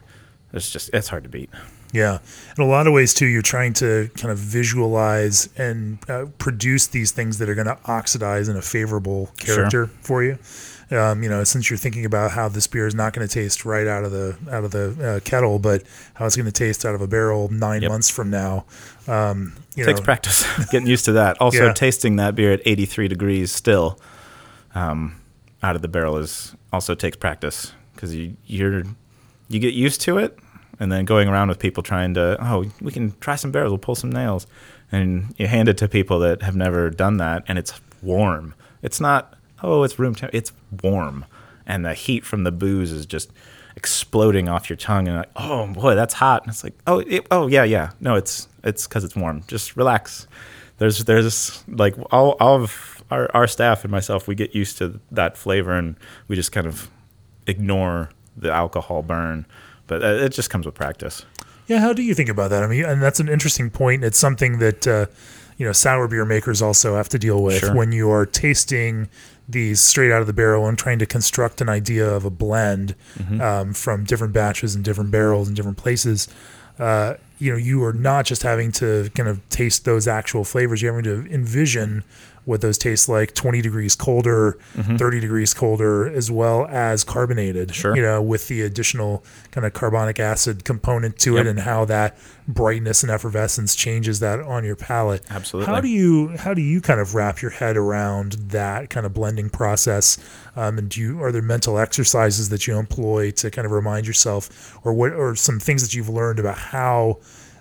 It's 0.52 0.70
just 0.70 0.90
it's 0.92 1.08
hard 1.08 1.22
to 1.22 1.28
beat. 1.28 1.50
Yeah. 1.92 2.18
In 2.56 2.64
a 2.64 2.66
lot 2.66 2.86
of 2.86 2.94
ways, 2.94 3.12
too, 3.14 3.26
you're 3.26 3.42
trying 3.42 3.74
to 3.74 4.10
kind 4.16 4.32
of 4.32 4.38
visualize 4.38 5.48
and 5.56 5.98
uh, 6.08 6.26
produce 6.38 6.86
these 6.86 7.12
things 7.12 7.38
that 7.38 7.48
are 7.48 7.54
going 7.54 7.66
to 7.66 7.78
oxidize 7.84 8.48
in 8.48 8.56
a 8.56 8.62
favorable 8.62 9.30
character 9.36 9.86
sure. 9.86 9.94
for 10.00 10.24
you. 10.24 10.38
Um, 10.90 11.22
you 11.22 11.30
know, 11.30 11.42
since 11.44 11.70
you're 11.70 11.78
thinking 11.78 12.04
about 12.04 12.32
how 12.32 12.48
this 12.48 12.66
beer 12.66 12.86
is 12.86 12.94
not 12.94 13.14
going 13.14 13.26
to 13.26 13.32
taste 13.32 13.64
right 13.64 13.86
out 13.86 14.04
of 14.04 14.12
the 14.12 14.36
out 14.50 14.64
of 14.64 14.72
the 14.72 15.16
uh, 15.16 15.20
kettle, 15.20 15.58
but 15.58 15.82
how 16.14 16.26
it's 16.26 16.36
going 16.36 16.46
to 16.46 16.52
taste 16.52 16.84
out 16.84 16.94
of 16.94 17.00
a 17.00 17.06
barrel 17.06 17.48
nine 17.48 17.80
yep. 17.80 17.90
months 17.90 18.10
from 18.10 18.28
now. 18.28 18.66
Um, 19.08 19.54
you 19.74 19.86
Takes 19.86 20.00
know. 20.00 20.04
practice, 20.04 20.44
getting 20.70 20.86
used 20.86 21.06
to 21.06 21.12
that. 21.12 21.40
Also, 21.40 21.66
yeah. 21.66 21.72
tasting 21.72 22.16
that 22.16 22.34
beer 22.34 22.52
at 22.52 22.60
83 22.66 23.08
degrees 23.08 23.52
still 23.52 23.98
um, 24.74 25.18
out 25.62 25.76
of 25.76 25.82
the 25.82 25.88
barrel 25.88 26.18
is 26.18 26.54
also 26.72 26.94
takes 26.94 27.16
practice 27.16 27.72
because 27.94 28.14
you 28.14 28.36
you're 28.46 28.82
you 29.48 29.60
get 29.60 29.72
used 29.72 30.02
to 30.02 30.18
it 30.18 30.38
and 30.82 30.90
then 30.90 31.04
going 31.04 31.28
around 31.28 31.48
with 31.48 31.60
people 31.60 31.80
trying 31.80 32.12
to, 32.14 32.36
oh, 32.44 32.64
we 32.80 32.90
can 32.90 33.14
try 33.20 33.36
some 33.36 33.52
barrels, 33.52 33.70
we'll 33.70 33.78
pull 33.78 33.94
some 33.94 34.10
nails, 34.10 34.48
and 34.90 35.32
you 35.38 35.46
hand 35.46 35.68
it 35.68 35.78
to 35.78 35.86
people 35.86 36.18
that 36.18 36.42
have 36.42 36.56
never 36.56 36.90
done 36.90 37.18
that, 37.18 37.44
and 37.46 37.56
it's 37.56 37.80
warm. 38.02 38.52
It's 38.82 39.00
not, 39.00 39.38
oh, 39.62 39.84
it's 39.84 40.00
room 40.00 40.16
temp, 40.16 40.34
it's 40.34 40.52
warm, 40.82 41.24
and 41.68 41.84
the 41.86 41.94
heat 41.94 42.24
from 42.24 42.42
the 42.42 42.50
booze 42.50 42.90
is 42.90 43.06
just 43.06 43.30
exploding 43.76 44.48
off 44.48 44.68
your 44.68 44.76
tongue, 44.76 45.06
and 45.06 45.18
like, 45.18 45.30
oh 45.36 45.68
boy, 45.68 45.94
that's 45.94 46.14
hot. 46.14 46.42
And 46.42 46.50
it's 46.50 46.64
like, 46.64 46.74
oh, 46.88 46.98
it, 46.98 47.28
oh 47.30 47.46
yeah, 47.46 47.62
yeah, 47.62 47.92
no, 48.00 48.16
it's 48.16 48.48
it's 48.64 48.88
because 48.88 49.04
it's 49.04 49.14
warm. 49.14 49.44
Just 49.46 49.76
relax. 49.76 50.26
There's 50.78 51.04
there's 51.04 51.62
like 51.68 51.94
all 52.10 52.32
all 52.40 52.60
of 52.60 53.04
our 53.08 53.30
our 53.36 53.46
staff 53.46 53.84
and 53.84 53.92
myself, 53.92 54.26
we 54.26 54.34
get 54.34 54.52
used 54.52 54.78
to 54.78 54.98
that 55.12 55.36
flavor, 55.36 55.74
and 55.74 55.94
we 56.26 56.34
just 56.34 56.50
kind 56.50 56.66
of 56.66 56.90
ignore 57.46 58.10
the 58.36 58.50
alcohol 58.50 59.02
burn 59.04 59.46
but 59.92 60.02
uh, 60.02 60.24
it 60.24 60.30
just 60.30 60.48
comes 60.48 60.64
with 60.64 60.74
practice. 60.74 61.26
Yeah, 61.66 61.78
how 61.78 61.92
do 61.92 62.02
you 62.02 62.14
think 62.14 62.30
about 62.30 62.48
that? 62.50 62.62
I 62.62 62.66
mean, 62.66 62.84
and 62.84 63.02
that's 63.02 63.20
an 63.20 63.28
interesting 63.28 63.68
point. 63.68 64.04
It's 64.04 64.18
something 64.18 64.58
that 64.58 64.86
uh, 64.86 65.06
you 65.58 65.66
know 65.66 65.72
sour 65.72 66.08
beer 66.08 66.24
makers 66.24 66.62
also 66.62 66.96
have 66.96 67.10
to 67.10 67.18
deal 67.18 67.42
with 67.42 67.60
sure. 67.60 67.74
when 67.74 67.92
you 67.92 68.10
are 68.10 68.24
tasting 68.24 69.08
these 69.48 69.80
straight 69.80 70.10
out 70.10 70.22
of 70.22 70.26
the 70.26 70.32
barrel 70.32 70.66
and 70.66 70.78
trying 70.78 70.98
to 70.98 71.06
construct 71.06 71.60
an 71.60 71.68
idea 71.68 72.08
of 72.08 72.24
a 72.24 72.30
blend 72.30 72.94
mm-hmm. 73.18 73.40
um, 73.40 73.74
from 73.74 74.04
different 74.04 74.32
batches 74.32 74.74
and 74.74 74.82
different 74.84 75.10
barrels 75.10 75.46
and 75.46 75.56
different 75.56 75.76
places. 75.76 76.26
Uh, 76.78 77.14
you 77.38 77.50
know, 77.50 77.58
you 77.58 77.84
are 77.84 77.92
not 77.92 78.24
just 78.24 78.42
having 78.42 78.72
to 78.72 79.10
kind 79.14 79.28
of 79.28 79.46
taste 79.50 79.84
those 79.84 80.08
actual 80.08 80.42
flavors; 80.44 80.80
you're 80.80 80.94
having 80.94 81.04
to 81.04 81.30
envision 81.32 82.02
what 82.44 82.60
those 82.60 82.76
taste 82.76 83.08
like 83.08 83.34
20 83.34 83.62
degrees 83.62 83.94
colder, 83.94 84.58
mm-hmm. 84.76 84.96
30 84.96 85.20
degrees 85.20 85.54
colder, 85.54 86.08
as 86.08 86.30
well 86.30 86.66
as 86.66 87.04
carbonated, 87.04 87.74
sure. 87.74 87.94
you 87.94 88.02
know, 88.02 88.20
with 88.20 88.48
the 88.48 88.62
additional 88.62 89.24
kind 89.52 89.64
of 89.64 89.72
carbonic 89.72 90.18
acid 90.18 90.64
component 90.64 91.18
to 91.18 91.34
yep. 91.34 91.46
it 91.46 91.50
and 91.50 91.60
how 91.60 91.84
that 91.84 92.18
brightness 92.48 93.02
and 93.02 93.12
effervescence 93.12 93.76
changes 93.76 94.18
that 94.20 94.40
on 94.40 94.64
your 94.64 94.74
palate. 94.74 95.22
Absolutely. 95.30 95.72
How 95.72 95.80
do 95.80 95.88
you, 95.88 96.36
how 96.36 96.52
do 96.52 96.62
you 96.62 96.80
kind 96.80 97.00
of 97.00 97.14
wrap 97.14 97.40
your 97.40 97.52
head 97.52 97.76
around 97.76 98.32
that 98.32 98.90
kind 98.90 99.06
of 99.06 99.14
blending 99.14 99.48
process? 99.48 100.18
Um, 100.56 100.78
and 100.78 100.88
do 100.88 101.00
you, 101.00 101.22
are 101.22 101.30
there 101.30 101.42
mental 101.42 101.78
exercises 101.78 102.48
that 102.48 102.66
you 102.66 102.76
employ 102.76 103.30
to 103.32 103.50
kind 103.50 103.66
of 103.66 103.72
remind 103.72 104.06
yourself 104.06 104.78
or 104.84 104.92
what, 104.92 105.12
or 105.12 105.36
some 105.36 105.60
things 105.60 105.82
that 105.82 105.94
you've 105.94 106.08
learned 106.08 106.40
about 106.40 106.58
how 106.58 107.18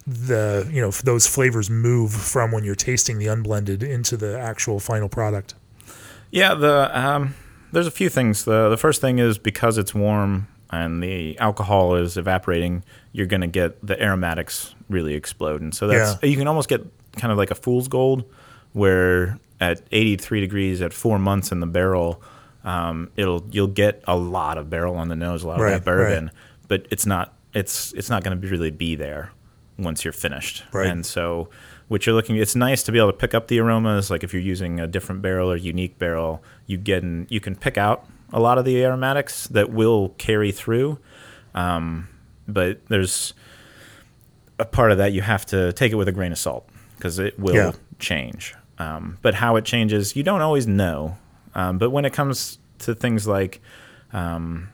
the 0.08 0.68
you 0.72 0.82
know 0.82 0.92
those 0.92 1.28
flavors 1.28 1.70
move 1.70 2.12
from 2.12 2.52
when 2.52 2.64
you're 2.64 2.76
tasting 2.76 3.20
the 3.20 3.28
unblended 3.28 3.84
into 3.84 4.18
the 4.18 4.40
actual 4.40 4.80
final 4.80 5.10
product. 5.10 5.54
Yeah, 6.32 6.54
the 6.54 6.90
um, 6.98 7.36
there's 7.72 7.88
a 7.88 7.92
few 7.92 8.10
things. 8.10 8.46
the 8.46 8.70
The 8.70 8.78
first 8.78 9.02
thing 9.02 9.20
is 9.20 9.38
because 9.38 9.78
it's 9.78 9.94
warm 9.94 10.48
and 10.70 11.04
the 11.04 11.38
alcohol 11.38 11.96
is 11.96 12.16
evaporating, 12.16 12.84
you're 13.12 13.28
going 13.28 13.42
to 13.42 13.48
get 13.48 13.86
the 13.86 14.02
aromatics 14.02 14.74
really 14.90 15.16
explode, 15.16 15.62
and 15.62 15.76
so 15.76 15.88
that's 15.88 16.22
yeah. 16.24 16.30
you 16.30 16.38
can 16.38 16.48
almost 16.48 16.70
get 16.70 16.82
kind 17.18 17.32
of 17.32 17.38
like 17.38 17.52
a 17.52 17.56
fool's 17.56 17.88
gold, 17.88 18.24
where 18.72 19.38
at 19.60 19.82
83 19.92 20.40
degrees 20.40 20.82
at 20.82 20.94
four 20.94 21.20
months 21.20 21.52
in 21.52 21.60
the 21.60 21.68
barrel, 21.68 22.22
um, 22.64 23.12
it'll 23.18 23.46
you'll 23.52 23.68
get 23.68 24.02
a 24.08 24.16
lot 24.16 24.58
of 24.58 24.70
barrel 24.70 24.96
on 24.96 25.10
the 25.10 25.16
nose, 25.16 25.44
a 25.44 25.48
lot 25.48 25.60
right, 25.60 25.74
of 25.74 25.84
that 25.84 25.86
bourbon, 25.86 26.26
right. 26.26 26.34
but 26.68 26.88
it's 26.90 27.06
not 27.06 27.34
it's 27.54 27.92
it's 27.94 28.10
not 28.10 28.24
going 28.24 28.40
to 28.40 28.48
really 28.48 28.72
be 28.72 28.96
there 28.96 29.32
once 29.82 30.06
you're 30.06 30.14
finished. 30.14 30.64
Right. 30.72 30.88
And 30.88 31.06
so 31.06 31.50
what 31.88 32.06
you're 32.06 32.16
looking 32.16 32.38
it's 32.38 32.56
nice 32.56 32.84
to 32.84 32.92
be 32.92 33.00
able 33.00 33.12
to 33.12 33.18
pick 33.18 33.34
up 33.34 33.48
the 33.48 33.60
aromas 33.60 34.10
like 34.10 34.24
if 34.24 34.32
you're 34.34 34.42
using 34.42 34.80
a 34.80 34.88
different 34.88 35.22
barrel 35.22 35.52
or 35.52 35.58
unique 35.58 36.00
barrel, 36.00 36.42
you 36.66 36.78
get 36.78 37.04
in, 37.04 37.28
you 37.30 37.40
can 37.40 37.56
pick 37.56 37.78
out 37.78 38.08
a 38.32 38.40
lot 38.40 38.58
of 38.58 38.66
the 38.66 38.82
aromatics 38.84 39.48
that 39.48 39.72
will 39.72 40.10
carry 40.18 40.52
through. 40.52 41.00
Um, 41.54 42.08
but 42.48 42.86
there's 42.88 43.34
a 44.58 44.66
part 44.66 44.92
of 44.92 44.98
that 45.00 45.12
you 45.12 45.22
have 45.22 45.46
to 45.48 45.74
take 45.74 45.92
it 45.92 45.96
with 45.96 46.08
a 46.08 46.12
grain 46.12 46.32
of 46.32 46.38
salt 46.38 46.70
because 46.96 47.20
it 47.20 47.38
will 47.40 47.56
yeah. 47.56 47.72
change. 48.00 48.56
Um, 48.78 49.18
but 49.22 49.36
how 49.36 49.56
it 49.58 49.66
changes, 49.66 50.16
you 50.16 50.24
don't 50.24 50.42
always 50.42 50.68
know. 50.68 51.18
Um, 51.56 51.78
but 51.78 51.90
when 51.90 52.06
it 52.06 52.14
comes 52.14 52.58
to 52.80 52.96
things 52.96 53.28
like 53.28 53.62
um, 54.14 54.70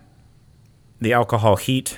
the 1.02 1.14
alcohol 1.14 1.56
heat, 1.56 1.98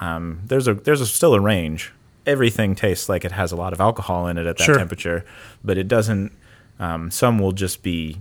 um, 0.00 0.42
there's 0.44 0.68
a 0.68 0.74
there's 0.74 1.00
a, 1.00 1.06
still 1.06 1.34
a 1.34 1.40
range 1.40 1.92
everything 2.26 2.74
tastes 2.74 3.08
like 3.08 3.24
it 3.24 3.32
has 3.32 3.52
a 3.52 3.56
lot 3.56 3.72
of 3.72 3.80
alcohol 3.80 4.26
in 4.26 4.38
it 4.38 4.46
at 4.46 4.56
that 4.58 4.64
sure. 4.64 4.76
temperature, 4.76 5.24
but 5.62 5.78
it 5.78 5.88
doesn't. 5.88 6.32
Um, 6.78 7.10
some 7.10 7.38
will 7.38 7.52
just 7.52 7.82
be 7.82 8.18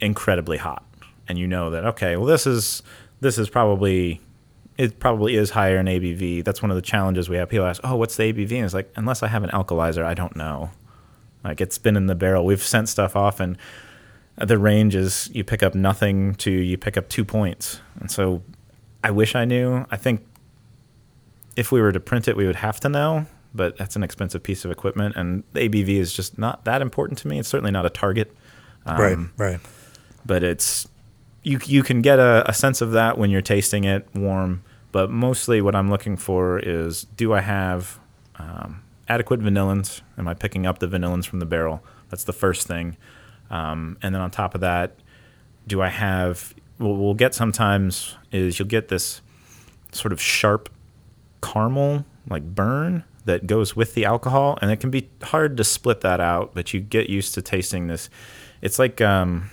incredibly 0.00 0.56
hot, 0.56 0.84
and 1.28 1.38
you 1.38 1.46
know 1.46 1.70
that 1.70 1.84
okay, 1.84 2.16
well 2.16 2.26
this 2.26 2.46
is 2.46 2.82
this 3.20 3.38
is 3.38 3.48
probably 3.48 4.20
it 4.78 4.98
probably 4.98 5.36
is 5.36 5.50
higher 5.50 5.78
in 5.78 5.86
ABV. 5.86 6.44
That's 6.44 6.62
one 6.62 6.70
of 6.70 6.74
the 6.76 6.82
challenges 6.82 7.28
we 7.28 7.36
have. 7.36 7.48
People 7.48 7.66
ask, 7.66 7.80
"Oh, 7.84 7.96
what's 7.96 8.16
the 8.16 8.32
ABV?" 8.32 8.52
And 8.52 8.64
it's 8.64 8.74
like, 8.74 8.90
unless 8.96 9.22
I 9.22 9.28
have 9.28 9.44
an 9.44 9.50
Alcolyzer, 9.50 10.04
I 10.04 10.14
don't 10.14 10.34
know. 10.36 10.70
Like 11.44 11.60
it's 11.60 11.78
been 11.78 11.96
in 11.96 12.06
the 12.06 12.14
barrel. 12.14 12.44
We've 12.44 12.62
sent 12.62 12.88
stuff 12.88 13.16
off, 13.16 13.40
and 13.40 13.58
the 14.36 14.58
range 14.58 14.94
is 14.94 15.30
you 15.34 15.44
pick 15.44 15.62
up 15.62 15.74
nothing 15.74 16.34
to 16.36 16.50
you 16.50 16.78
pick 16.78 16.96
up 16.96 17.08
two 17.08 17.24
points. 17.24 17.80
And 17.98 18.10
so, 18.10 18.42
I 19.04 19.10
wish 19.10 19.34
I 19.34 19.44
knew. 19.44 19.84
I 19.90 19.96
think 19.96 20.26
if 21.56 21.70
we 21.70 21.80
were 21.80 21.92
to 21.92 22.00
print 22.00 22.28
it, 22.28 22.36
we 22.36 22.46
would 22.46 22.56
have 22.56 22.80
to 22.80 22.88
know 22.88 23.26
but 23.54 23.76
that's 23.76 23.96
an 23.96 24.02
expensive 24.02 24.42
piece 24.42 24.64
of 24.64 24.70
equipment, 24.70 25.16
and 25.16 25.50
ABV 25.54 25.88
is 25.88 26.12
just 26.12 26.38
not 26.38 26.64
that 26.64 26.82
important 26.82 27.18
to 27.20 27.28
me. 27.28 27.38
It's 27.38 27.48
certainly 27.48 27.70
not 27.70 27.84
a 27.86 27.90
target. 27.90 28.34
Um, 28.86 29.32
right, 29.36 29.50
right. 29.52 29.60
But 30.24 30.42
it's 30.42 30.88
you 31.42 31.58
you 31.64 31.82
can 31.82 32.02
get 32.02 32.18
a, 32.18 32.48
a, 32.48 32.54
sense 32.54 32.80
of 32.80 32.92
that 32.92 33.18
when 33.18 33.30
you're 33.30 33.42
tasting 33.42 33.84
it 33.84 34.06
warm. 34.14 34.62
But 34.92 35.10
mostly, 35.10 35.60
what 35.60 35.74
I'm 35.74 35.90
looking 35.90 36.16
for 36.16 36.58
is 36.58 37.04
do 37.16 37.32
I 37.32 37.40
have 37.40 37.98
um, 38.38 38.82
adequate 39.08 39.40
vanillins? 39.40 40.02
Am 40.18 40.28
I 40.28 40.34
picking 40.34 40.66
up 40.66 40.78
the 40.78 40.88
vanillins 40.88 41.26
from 41.26 41.38
the 41.38 41.46
barrel? 41.46 41.82
That's 42.10 42.24
the 42.24 42.32
first 42.32 42.66
thing. 42.66 42.96
Um, 43.50 43.98
and 44.02 44.14
then 44.14 44.22
on 44.22 44.30
top 44.30 44.54
of 44.54 44.60
that, 44.60 44.96
do 45.66 45.80
I 45.80 45.88
have? 45.88 46.54
What 46.78 46.96
we'll 46.96 47.14
get 47.14 47.34
sometimes 47.34 48.16
is 48.32 48.58
you'll 48.58 48.68
get 48.68 48.88
this 48.88 49.20
sort 49.92 50.12
of 50.12 50.20
sharp 50.20 50.68
caramel 51.42 52.04
like 52.28 52.42
burn 52.54 53.04
that 53.24 53.46
goes 53.46 53.76
with 53.76 53.94
the 53.94 54.04
alcohol, 54.04 54.58
and 54.60 54.70
it 54.70 54.78
can 54.78 54.90
be 54.90 55.08
hard 55.22 55.56
to 55.56 55.64
split 55.64 56.00
that 56.00 56.20
out. 56.20 56.52
But 56.54 56.72
you 56.72 56.80
get 56.80 57.10
used 57.10 57.34
to 57.34 57.42
tasting 57.42 57.86
this. 57.86 58.10
It's 58.62 58.78
like 58.78 59.00
um, 59.00 59.50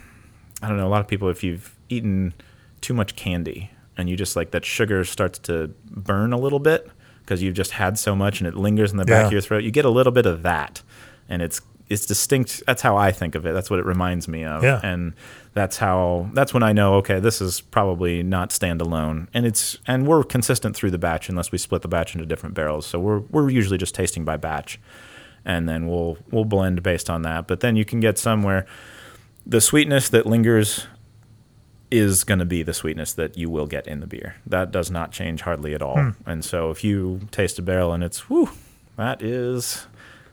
I 0.61 0.67
don't 0.67 0.77
know. 0.77 0.87
A 0.87 0.89
lot 0.89 1.01
of 1.01 1.07
people, 1.07 1.29
if 1.29 1.43
you've 1.43 1.75
eaten 1.89 2.33
too 2.81 2.93
much 2.93 3.15
candy 3.15 3.71
and 3.97 4.09
you 4.09 4.15
just 4.15 4.35
like 4.35 4.51
that 4.51 4.63
sugar 4.63 5.03
starts 5.03 5.39
to 5.39 5.73
burn 5.89 6.31
a 6.31 6.37
little 6.37 6.59
bit 6.59 6.89
because 7.21 7.41
you've 7.41 7.55
just 7.55 7.71
had 7.71 7.97
so 7.97 8.15
much 8.15 8.39
and 8.39 8.47
it 8.47 8.55
lingers 8.55 8.91
in 8.91 8.97
the 8.97 9.05
back 9.05 9.21
yeah. 9.21 9.25
of 9.25 9.31
your 9.31 9.41
throat. 9.41 9.63
You 9.63 9.71
get 9.71 9.85
a 9.85 9.89
little 9.89 10.13
bit 10.13 10.25
of 10.25 10.43
that, 10.43 10.81
and 11.27 11.41
it's 11.41 11.61
it's 11.89 12.05
distinct. 12.05 12.63
That's 12.67 12.81
how 12.81 12.97
I 12.97 13.11
think 13.11 13.35
of 13.35 13.45
it. 13.45 13.53
That's 13.53 13.69
what 13.69 13.79
it 13.79 13.85
reminds 13.85 14.27
me 14.27 14.43
of. 14.43 14.63
Yeah. 14.63 14.79
And 14.83 15.13
that's 15.53 15.77
how 15.77 16.29
that's 16.33 16.53
when 16.53 16.63
I 16.63 16.73
know 16.73 16.95
okay, 16.95 17.19
this 17.19 17.41
is 17.41 17.61
probably 17.61 18.23
not 18.23 18.49
standalone. 18.49 19.27
And 19.33 19.45
it's 19.45 19.77
and 19.87 20.05
we're 20.07 20.23
consistent 20.23 20.75
through 20.75 20.91
the 20.91 20.97
batch 20.97 21.29
unless 21.29 21.51
we 21.51 21.57
split 21.57 21.81
the 21.81 21.87
batch 21.87 22.13
into 22.13 22.25
different 22.25 22.55
barrels. 22.55 22.85
So 22.85 22.99
we're 22.99 23.19
we're 23.19 23.49
usually 23.49 23.77
just 23.77 23.95
tasting 23.95 24.25
by 24.25 24.37
batch. 24.37 24.79
And 25.45 25.67
then 25.67 25.87
we'll 25.87 26.17
we'll 26.31 26.45
blend 26.45 26.83
based 26.83 27.09
on 27.09 27.21
that. 27.21 27.47
But 27.47 27.61
then 27.61 27.75
you 27.75 27.85
can 27.85 27.99
get 27.99 28.17
somewhere 28.17 28.65
the 29.45 29.61
sweetness 29.61 30.09
that 30.09 30.25
lingers 30.25 30.87
is 31.89 32.25
going 32.25 32.39
to 32.39 32.45
be 32.45 32.63
the 32.63 32.73
sweetness 32.73 33.13
that 33.13 33.37
you 33.37 33.49
will 33.49 33.65
get 33.65 33.87
in 33.87 34.01
the 34.01 34.07
beer. 34.07 34.35
That 34.45 34.71
does 34.71 34.91
not 34.91 35.13
change 35.13 35.41
hardly 35.41 35.73
at 35.73 35.81
all. 35.81 35.95
Hmm. 35.95 36.09
And 36.25 36.43
so 36.43 36.69
if 36.69 36.83
you 36.83 37.21
taste 37.31 37.57
a 37.59 37.61
barrel 37.61 37.93
and 37.93 38.03
it's 38.03 38.29
whew, 38.29 38.49
that 38.97 39.21
is 39.21 39.87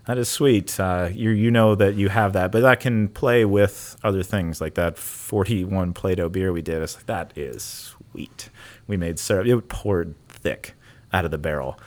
that 0.07 0.19
is 0.19 0.29
sweet. 0.29 0.79
Uh, 0.79 1.09
you 1.13 1.31
you 1.31 1.51
know 1.51 1.75
that 1.75 1.95
you 1.95 2.09
have 2.11 2.33
that, 2.35 2.53
but 2.53 2.61
that 2.61 2.81
can 2.81 3.09
play 3.09 3.45
with 3.45 3.97
other 4.05 4.23
things 4.23 4.61
like 4.61 4.75
that 4.75 4.99
41 4.99 5.95
Plato 5.95 6.29
beer 6.29 6.53
we 6.53 6.63
did. 6.63 6.83
It's 6.83 6.97
like 6.97 7.07
that 7.07 7.33
is 7.37 7.95
sweet. 8.13 8.51
We 8.87 8.97
made 8.97 9.19
syrup. 9.19 9.47
It 9.47 9.69
poured 9.69 10.15
thick 10.29 10.75
out 11.13 11.25
of 11.25 11.31
the 11.31 11.39
barrel, 11.39 11.79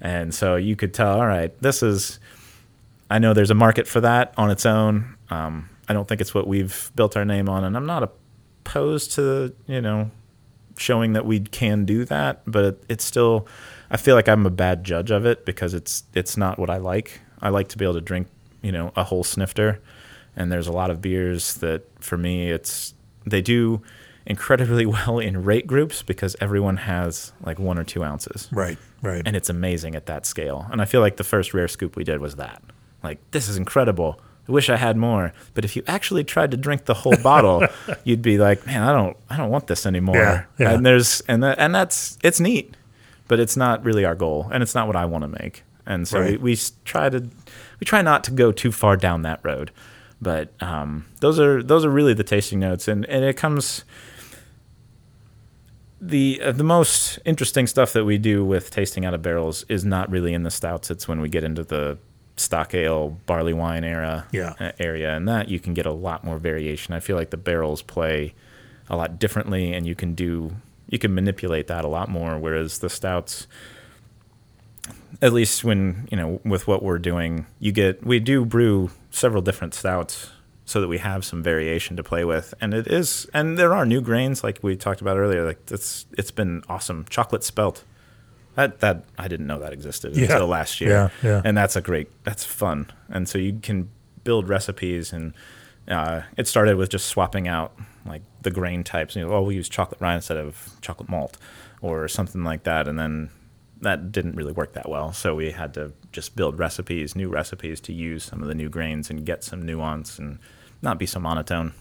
and 0.00 0.34
so 0.34 0.56
you 0.56 0.74
could 0.74 0.94
tell. 0.94 1.20
All 1.20 1.26
right, 1.26 1.52
this 1.60 1.82
is. 1.82 2.18
I 3.10 3.18
know 3.18 3.34
there's 3.34 3.50
a 3.50 3.54
market 3.54 3.86
for 3.86 4.00
that 4.00 4.34
on 4.36 4.50
its 4.50 4.66
own. 4.66 5.14
Um, 5.30 5.68
I 5.88 5.92
don't 5.92 6.08
think 6.08 6.20
it's 6.20 6.34
what 6.34 6.48
we've 6.48 6.90
built 6.96 7.16
our 7.16 7.24
name 7.24 7.48
on, 7.48 7.62
and 7.62 7.76
I'm 7.76 7.86
not 7.86 8.02
opposed 8.02 9.12
to 9.12 9.54
you 9.66 9.82
know 9.82 10.10
showing 10.78 11.12
that 11.12 11.26
we 11.26 11.40
can 11.40 11.84
do 11.84 12.06
that, 12.06 12.40
but 12.46 12.82
it's 12.88 13.04
still. 13.04 13.46
I 13.90 13.98
feel 13.98 14.16
like 14.16 14.28
I'm 14.28 14.46
a 14.46 14.50
bad 14.50 14.82
judge 14.82 15.10
of 15.10 15.26
it 15.26 15.44
because 15.44 15.74
it's 15.74 16.04
it's 16.14 16.38
not 16.38 16.58
what 16.58 16.70
I 16.70 16.78
like. 16.78 17.20
I 17.46 17.50
like 17.50 17.68
to 17.68 17.78
be 17.78 17.84
able 17.84 17.94
to 17.94 18.00
drink, 18.00 18.26
you 18.60 18.72
know, 18.72 18.92
a 18.96 19.04
whole 19.04 19.22
snifter, 19.22 19.80
and 20.34 20.50
there's 20.50 20.66
a 20.66 20.72
lot 20.72 20.90
of 20.90 21.00
beers 21.00 21.54
that 21.54 21.84
for 22.02 22.18
me 22.18 22.50
it's 22.50 22.94
they 23.24 23.40
do 23.40 23.82
incredibly 24.26 24.84
well 24.96 25.18
in 25.18 25.44
rate 25.44 25.66
groups 25.66 26.02
because 26.02 26.36
everyone 26.40 26.78
has 26.78 27.32
like 27.42 27.58
one 27.58 27.78
or 27.78 27.84
two 27.84 28.04
ounces. 28.04 28.48
Right, 28.52 28.78
right. 29.02 29.22
And 29.24 29.36
it's 29.36 29.48
amazing 29.48 29.94
at 29.94 30.06
that 30.06 30.26
scale. 30.26 30.66
And 30.70 30.82
I 30.82 30.84
feel 30.84 31.00
like 31.00 31.16
the 31.16 31.24
first 31.24 31.54
rare 31.54 31.68
scoop 31.68 31.96
we 31.96 32.04
did 32.04 32.20
was 32.20 32.36
that. 32.36 32.62
Like, 33.02 33.18
this 33.30 33.48
is 33.48 33.56
incredible. 33.56 34.20
I 34.48 34.52
wish 34.52 34.68
I 34.68 34.76
had 34.76 34.96
more. 34.96 35.32
But 35.54 35.64
if 35.64 35.76
you 35.76 35.82
actually 35.86 36.24
tried 36.24 36.50
to 36.50 36.56
drink 36.56 36.84
the 36.84 36.94
whole 36.94 37.16
bottle, 37.22 37.62
you'd 38.04 38.22
be 38.22 38.38
like, 38.38 38.66
man, 38.66 38.82
I 38.82 38.92
don't, 38.92 39.16
I 39.30 39.36
don't 39.36 39.50
want 39.50 39.68
this 39.68 39.86
anymore. 39.86 40.16
Yeah, 40.16 40.44
yeah. 40.58 40.72
And 40.72 40.84
there's, 40.84 41.20
and 41.22 41.42
that, 41.42 41.58
and 41.58 41.74
that's, 41.74 42.18
it's 42.22 42.40
neat, 42.40 42.76
but 43.28 43.40
it's 43.40 43.56
not 43.56 43.84
really 43.84 44.04
our 44.04 44.14
goal, 44.14 44.48
and 44.52 44.62
it's 44.62 44.74
not 44.74 44.86
what 44.86 44.96
I 44.96 45.04
want 45.04 45.22
to 45.22 45.28
make. 45.28 45.62
And 45.86 46.06
so 46.08 46.20
Right. 46.20 46.32
we, 46.40 46.52
we 46.52 46.58
try 46.84 47.08
to, 47.08 47.20
we 47.80 47.84
try 47.84 48.02
not 48.02 48.24
to 48.24 48.30
go 48.32 48.50
too 48.52 48.72
far 48.72 48.96
down 48.96 49.22
that 49.22 49.40
road. 49.44 49.70
But 50.20 50.52
um, 50.60 51.04
those 51.20 51.38
are 51.38 51.62
those 51.62 51.84
are 51.84 51.90
really 51.90 52.14
the 52.14 52.24
tasting 52.24 52.58
notes, 52.58 52.88
and, 52.88 53.04
and 53.06 53.22
it 53.24 53.36
comes 53.36 53.84
the 56.00 56.40
uh, 56.42 56.52
the 56.52 56.64
most 56.64 57.18
interesting 57.24 57.66
stuff 57.66 57.92
that 57.92 58.04
we 58.04 58.18
do 58.18 58.44
with 58.44 58.70
tasting 58.70 59.04
out 59.04 59.14
of 59.14 59.22
barrels 59.22 59.64
is 59.68 59.84
not 59.84 60.10
really 60.10 60.34
in 60.34 60.42
the 60.42 60.50
stouts. 60.50 60.90
It's 60.90 61.08
when 61.08 61.20
we 61.20 61.28
get 61.28 61.44
into 61.44 61.64
the 61.64 61.98
stock 62.36 62.74
ale, 62.74 63.18
barley 63.26 63.54
wine 63.54 63.82
era 63.84 64.26
Yeah. 64.32 64.54
uh, 64.60 64.72
area, 64.78 65.14
and 65.16 65.26
that 65.28 65.48
you 65.48 65.58
can 65.58 65.72
get 65.74 65.86
a 65.86 65.92
lot 65.92 66.22
more 66.24 66.38
variation. 66.38 66.92
I 66.94 67.00
feel 67.00 67.16
like 67.16 67.30
the 67.30 67.36
barrels 67.38 67.80
play 67.82 68.34
a 68.88 68.96
lot 68.96 69.18
differently, 69.18 69.72
and 69.72 69.86
you 69.86 69.94
can 69.94 70.14
do 70.14 70.56
you 70.88 70.98
can 70.98 71.14
manipulate 71.14 71.66
that 71.66 71.84
a 71.84 71.88
lot 71.88 72.08
more. 72.08 72.38
Whereas 72.38 72.78
the 72.78 72.90
stouts, 72.90 73.46
at 75.22 75.32
least 75.32 75.64
when 75.64 76.08
you 76.10 76.16
know 76.16 76.40
with 76.44 76.66
what 76.66 76.82
we're 76.82 76.98
doing, 76.98 77.46
you 77.58 77.72
get 77.72 78.04
we 78.04 78.18
do 78.20 78.44
brew 78.44 78.90
several 79.10 79.42
different 79.42 79.74
stouts 79.74 80.30
so 80.64 80.80
that 80.80 80.88
we 80.88 80.98
have 80.98 81.24
some 81.24 81.42
variation 81.42 81.96
to 81.96 82.02
play 82.02 82.24
with, 82.24 82.52
and 82.60 82.74
it 82.74 82.86
is 82.86 83.26
and 83.32 83.56
there 83.58 83.72
are 83.74 83.86
new 83.86 84.00
grains 84.00 84.42
like 84.44 84.58
we 84.62 84.76
talked 84.76 85.00
about 85.00 85.16
earlier. 85.16 85.44
Like 85.46 85.60
it's 85.70 86.06
it's 86.18 86.30
been 86.30 86.62
awesome. 86.68 87.06
Chocolate 87.10 87.44
spelt. 87.44 87.84
That 88.54 88.80
that 88.80 89.04
I 89.18 89.28
didn't 89.28 89.46
know 89.46 89.58
that 89.60 89.72
existed 89.72 90.16
Yeah. 90.16 90.24
until 90.32 90.46
last 90.46 90.80
year. 90.80 90.90
Yeah, 90.90 91.08
yeah. 91.28 91.42
And 91.44 91.56
that's 91.56 91.76
a 91.76 91.80
great 91.82 92.08
that's 92.24 92.44
fun. 92.44 92.90
And 93.10 93.28
so 93.28 93.38
you 93.38 93.58
can 93.62 93.90
build 94.24 94.48
recipes 94.48 95.12
and 95.12 95.34
uh, 95.88 96.22
it 96.36 96.48
started 96.48 96.76
with 96.76 96.88
just 96.90 97.06
swapping 97.06 97.46
out 97.46 97.78
like 98.06 98.22
the 98.42 98.50
grain 98.50 98.82
types. 98.82 99.14
You 99.14 99.24
know, 99.26 99.32
oh, 99.32 99.42
we 99.42 99.54
use 99.54 99.68
chocolate 99.68 100.00
rye 100.00 100.14
instead 100.16 100.36
of 100.36 100.70
chocolate 100.80 101.08
malt, 101.08 101.36
or 101.80 102.08
something 102.08 102.42
like 102.42 102.64
that. 102.64 102.88
And 102.88 102.98
then 102.98 103.30
that 103.86 104.10
didn't 104.10 104.34
really 104.34 104.52
work 104.52 104.72
that 104.72 104.88
well. 104.88 105.12
So 105.12 105.34
we 105.34 105.52
had 105.52 105.72
to 105.74 105.92
just 106.12 106.34
build 106.34 106.58
recipes, 106.58 107.14
new 107.14 107.28
recipes 107.28 107.80
to 107.82 107.92
use 107.92 108.24
some 108.24 108.42
of 108.42 108.48
the 108.48 108.54
new 108.54 108.68
grains 108.68 109.10
and 109.10 109.24
get 109.24 109.44
some 109.44 109.62
nuance 109.62 110.18
and 110.18 110.38
not 110.82 110.98
be 110.98 111.06
so 111.06 111.20
monotone. 111.20 111.72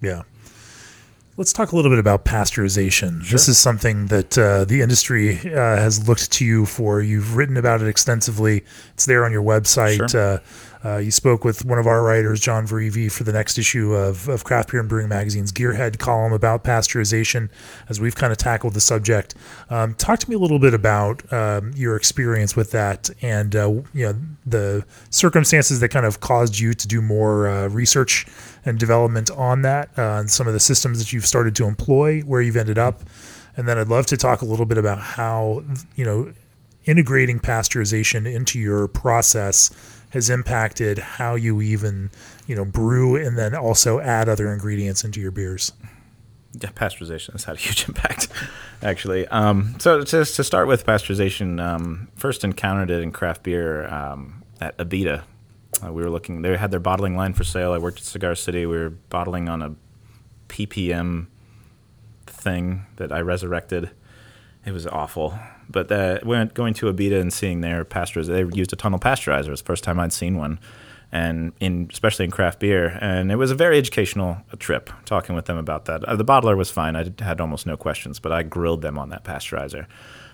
Yeah. 0.00 0.22
Let's 1.36 1.52
talk 1.52 1.72
a 1.72 1.76
little 1.76 1.90
bit 1.90 1.98
about 1.98 2.24
pasteurization. 2.24 3.28
This 3.28 3.48
is 3.48 3.58
something 3.58 4.06
that 4.06 4.36
uh, 4.36 4.64
the 4.64 4.80
industry 4.80 5.38
uh, 5.38 5.54
has 5.54 6.08
looked 6.08 6.32
to 6.32 6.44
you 6.44 6.66
for. 6.66 7.00
You've 7.00 7.36
written 7.36 7.56
about 7.56 7.80
it 7.80 7.88
extensively. 7.88 8.64
It's 8.94 9.06
there 9.06 9.24
on 9.24 9.32
your 9.32 9.42
website. 9.42 10.10
Sure. 10.10 10.34
Uh, 10.34 10.38
uh, 10.84 10.96
you 10.96 11.10
spoke 11.10 11.44
with 11.44 11.64
one 11.64 11.78
of 11.78 11.86
our 11.86 12.02
writers, 12.02 12.40
John 12.40 12.66
Verive, 12.66 13.12
for 13.12 13.24
the 13.24 13.32
next 13.32 13.58
issue 13.58 13.92
of, 13.92 14.28
of 14.28 14.44
Craft 14.44 14.70
Beer 14.70 14.80
and 14.80 14.88
Brewing 14.88 15.08
Magazine's 15.08 15.52
Gearhead 15.52 15.98
column 15.98 16.32
about 16.32 16.64
pasteurization 16.64 17.50
as 17.88 18.00
we've 18.00 18.14
kind 18.14 18.32
of 18.32 18.38
tackled 18.38 18.74
the 18.74 18.80
subject. 18.80 19.34
Um, 19.68 19.94
talk 19.94 20.18
to 20.20 20.30
me 20.30 20.36
a 20.36 20.38
little 20.38 20.58
bit 20.58 20.72
about 20.72 21.30
um, 21.32 21.72
your 21.74 21.96
experience 21.96 22.56
with 22.56 22.70
that 22.70 23.10
and 23.20 23.54
uh, 23.54 23.68
you 23.92 24.06
know 24.06 24.14
the 24.46 24.84
circumstances 25.10 25.80
that 25.80 25.90
kind 25.90 26.06
of 26.06 26.20
caused 26.20 26.58
you 26.58 26.72
to 26.72 26.88
do 26.88 27.02
more 27.02 27.46
uh, 27.46 27.68
research 27.68 28.26
and 28.64 28.78
development 28.78 29.30
on 29.32 29.62
that 29.62 29.90
uh, 29.98 30.18
and 30.18 30.30
some 30.30 30.46
of 30.46 30.52
the 30.54 30.60
systems 30.60 30.98
that 30.98 31.12
you've 31.12 31.26
started 31.26 31.54
to 31.56 31.66
employ, 31.66 32.20
where 32.20 32.40
you've 32.40 32.56
ended 32.56 32.78
up. 32.78 33.02
And 33.56 33.68
then 33.68 33.78
I'd 33.78 33.88
love 33.88 34.06
to 34.06 34.16
talk 34.16 34.42
a 34.42 34.44
little 34.44 34.66
bit 34.66 34.78
about 34.78 34.98
how, 34.98 35.62
you 35.96 36.04
know, 36.04 36.32
integrating 36.86 37.38
pasteurization 37.38 38.32
into 38.32 38.58
your 38.58 38.88
process 38.88 39.70
has 40.10 40.28
impacted 40.30 40.98
how 40.98 41.34
you 41.34 41.60
even, 41.60 42.10
you 42.46 42.54
know, 42.54 42.64
brew 42.64 43.16
and 43.16 43.38
then 43.38 43.54
also 43.54 44.00
add 44.00 44.28
other 44.28 44.52
ingredients 44.52 45.04
into 45.04 45.20
your 45.20 45.30
beers. 45.30 45.72
Yeah, 46.52 46.70
pasteurization 46.70 47.32
has 47.32 47.44
had 47.44 47.56
a 47.56 47.60
huge 47.60 47.84
impact, 47.88 48.28
actually. 48.82 49.26
Um, 49.28 49.76
so 49.78 50.02
just 50.02 50.36
to 50.36 50.44
start 50.44 50.66
with 50.66 50.84
pasteurization, 50.84 51.62
um, 51.62 52.08
first 52.16 52.42
encountered 52.44 52.90
it 52.90 53.02
in 53.02 53.12
craft 53.12 53.44
beer 53.44 53.86
um, 53.86 54.42
at 54.60 54.76
Abita. 54.78 55.22
Uh, 55.84 55.92
we 55.92 56.02
were 56.02 56.10
looking; 56.10 56.42
they 56.42 56.56
had 56.56 56.72
their 56.72 56.80
bottling 56.80 57.16
line 57.16 57.32
for 57.32 57.44
sale. 57.44 57.72
I 57.72 57.78
worked 57.78 57.98
at 57.98 58.04
Cigar 58.04 58.34
City. 58.34 58.66
We 58.66 58.76
were 58.76 58.90
bottling 58.90 59.48
on 59.48 59.62
a 59.62 59.74
ppm 60.48 61.28
thing 62.26 62.86
that 62.96 63.12
I 63.12 63.20
resurrected. 63.20 63.90
It 64.66 64.72
was 64.72 64.86
awful. 64.86 65.38
But 65.70 65.90
uh, 65.92 66.18
went 66.24 66.54
going 66.54 66.74
to 66.74 66.92
Abita 66.92 67.20
and 67.20 67.32
seeing 67.32 67.60
their 67.60 67.84
pasteurizer. 67.84 68.26
They 68.26 68.56
used 68.56 68.72
a 68.72 68.76
tunnel 68.76 68.98
pasteurizer. 68.98 69.46
It 69.46 69.50
was 69.50 69.62
the 69.62 69.66
first 69.66 69.84
time 69.84 70.00
I'd 70.00 70.12
seen 70.12 70.36
one, 70.36 70.58
and 71.12 71.52
in 71.60 71.88
especially 71.92 72.24
in 72.24 72.30
craft 72.30 72.60
beer. 72.60 72.98
And 73.00 73.30
it 73.30 73.36
was 73.36 73.50
a 73.50 73.54
very 73.54 73.78
educational 73.78 74.38
trip 74.58 74.90
talking 75.04 75.34
with 75.34 75.46
them 75.46 75.56
about 75.56 75.84
that. 75.84 76.04
Uh, 76.04 76.16
the 76.16 76.24
bottler 76.24 76.56
was 76.56 76.70
fine. 76.70 76.96
I 76.96 77.10
had 77.20 77.40
almost 77.40 77.66
no 77.66 77.76
questions, 77.76 78.18
but 78.18 78.32
I 78.32 78.42
grilled 78.42 78.82
them 78.82 78.98
on 78.98 79.10
that 79.10 79.24
pasteurizer 79.24 79.86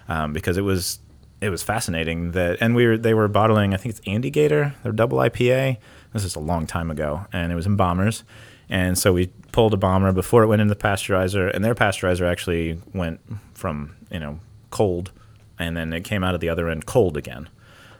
um, 0.08 0.32
because 0.32 0.56
it 0.56 0.62
was 0.62 1.00
it 1.40 1.50
was 1.50 1.62
fascinating 1.62 2.32
that. 2.32 2.58
And 2.60 2.74
we 2.74 2.86
were 2.86 2.98
they 2.98 3.14
were 3.14 3.28
bottling. 3.28 3.74
I 3.74 3.76
think 3.76 3.96
it's 3.96 4.06
Andygator, 4.06 4.74
their 4.82 4.92
double 4.92 5.18
IPA. 5.18 5.78
This 6.12 6.24
is 6.24 6.34
a 6.34 6.40
long 6.40 6.66
time 6.66 6.90
ago, 6.90 7.26
and 7.32 7.52
it 7.52 7.54
was 7.54 7.66
in 7.66 7.76
bombers. 7.76 8.24
And 8.68 8.98
so 8.98 9.12
we 9.12 9.28
pulled 9.52 9.74
a 9.74 9.76
bomber 9.76 10.12
before 10.12 10.42
it 10.42 10.48
went 10.48 10.60
into 10.60 10.74
the 10.74 10.80
pasteurizer, 10.80 11.54
and 11.54 11.64
their 11.64 11.74
pasteurizer 11.74 12.28
actually 12.30 12.80
went 12.94 13.20
from 13.54 13.94
you 14.10 14.18
know 14.18 14.40
cold, 14.70 15.12
and 15.58 15.76
then 15.76 15.92
it 15.92 16.04
came 16.04 16.22
out 16.24 16.34
of 16.34 16.40
the 16.40 16.48
other 16.48 16.68
end 16.68 16.86
cold 16.86 17.16
again. 17.16 17.48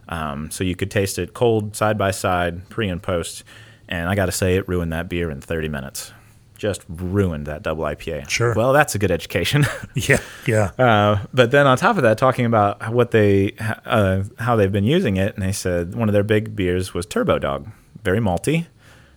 Um, 0.08 0.50
so 0.50 0.62
you 0.64 0.76
could 0.76 0.90
taste 0.90 1.18
it 1.18 1.34
cold 1.34 1.74
side 1.76 1.98
by 1.98 2.10
side, 2.12 2.68
pre 2.68 2.88
and 2.88 3.02
post. 3.02 3.44
And 3.88 4.08
I 4.08 4.14
got 4.14 4.26
to 4.26 4.32
say, 4.32 4.56
it 4.56 4.68
ruined 4.68 4.92
that 4.92 5.08
beer 5.08 5.30
in 5.30 5.40
30 5.40 5.68
minutes. 5.68 6.12
Just 6.56 6.84
ruined 6.88 7.46
that 7.46 7.62
double 7.62 7.84
IPA. 7.84 8.28
Sure. 8.28 8.54
Well, 8.54 8.72
that's 8.72 8.94
a 8.94 8.98
good 8.98 9.10
education. 9.10 9.64
Yeah, 9.94 10.20
yeah, 10.46 10.70
Uh, 10.78 11.24
but 11.32 11.50
then 11.50 11.66
on 11.66 11.76
top 11.78 11.96
of 11.96 12.02
that, 12.02 12.18
talking 12.18 12.44
about 12.46 12.92
what 12.92 13.10
they, 13.10 13.52
uh, 13.84 14.24
how 14.38 14.56
they've 14.56 14.72
been 14.72 14.84
using 14.84 15.16
it, 15.16 15.34
and 15.34 15.42
they 15.42 15.52
said 15.52 15.94
one 15.94 16.08
of 16.08 16.12
their 16.12 16.22
big 16.22 16.54
beers 16.54 16.92
was 16.94 17.06
Turbodog, 17.06 17.70
very 18.02 18.18
malty, 18.18 18.66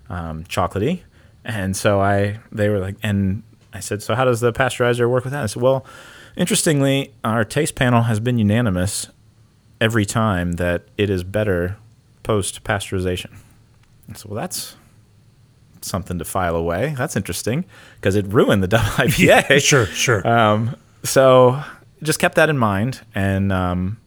um, 0.10 0.44
chocolatey, 0.46 1.02
and 1.44 1.76
so 1.76 2.00
I, 2.02 2.40
they 2.52 2.70
were 2.70 2.80
like, 2.80 2.96
and 3.04 3.44
I 3.74 3.80
said, 3.82 4.02
so 4.02 4.16
how 4.16 4.26
does 4.26 4.40
the 4.40 4.52
pasteurizer 4.54 5.10
work 5.10 5.24
with 5.26 5.34
that? 5.34 5.44
I 5.44 5.46
said, 5.48 5.62
well, 5.62 5.86
interestingly, 6.36 7.14
our 7.24 7.44
taste 7.44 7.76
panel 7.76 8.04
has 8.04 8.20
been 8.20 8.38
unanimous 8.38 9.08
every 9.82 10.06
time 10.06 10.54
that 10.54 10.84
it 10.98 11.10
is 11.10 11.24
better 11.24 11.78
post 12.24 12.64
pasteurization. 12.64 13.38
So, 14.16 14.30
well, 14.30 14.42
that's 14.42 14.76
something 15.82 16.20
to 16.20 16.26
file 16.26 16.56
away. 16.56 16.94
That's 16.98 17.16
interesting 17.16 17.66
because 17.96 18.16
it 18.16 18.26
ruined 18.28 18.64
the 18.64 18.68
double 18.76 18.90
IPA. 18.90 19.64
sure, 19.66 19.86
sure. 19.88 20.28
Um, 20.28 20.76
so 21.04 21.62
just 22.04 22.20
kept 22.20 22.36
that 22.36 22.50
in 22.50 22.58
mind. 22.58 23.02
And 23.16 23.52
um, 23.52 23.98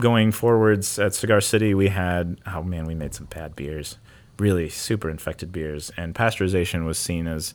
going 0.00 0.32
forwards 0.32 0.98
at 0.98 1.14
Cigar 1.14 1.40
City, 1.40 1.74
we 1.74 1.88
had, 1.88 2.40
oh 2.46 2.62
man, 2.62 2.84
we 2.84 2.94
made 2.94 3.14
some 3.14 3.26
bad 3.26 3.56
beers, 3.56 3.98
really 4.38 4.68
super 4.68 5.10
infected 5.10 5.52
beers. 5.52 5.90
And 5.96 6.14
pasteurization 6.14 6.84
was 6.84 6.98
seen 6.98 7.26
as, 7.26 7.54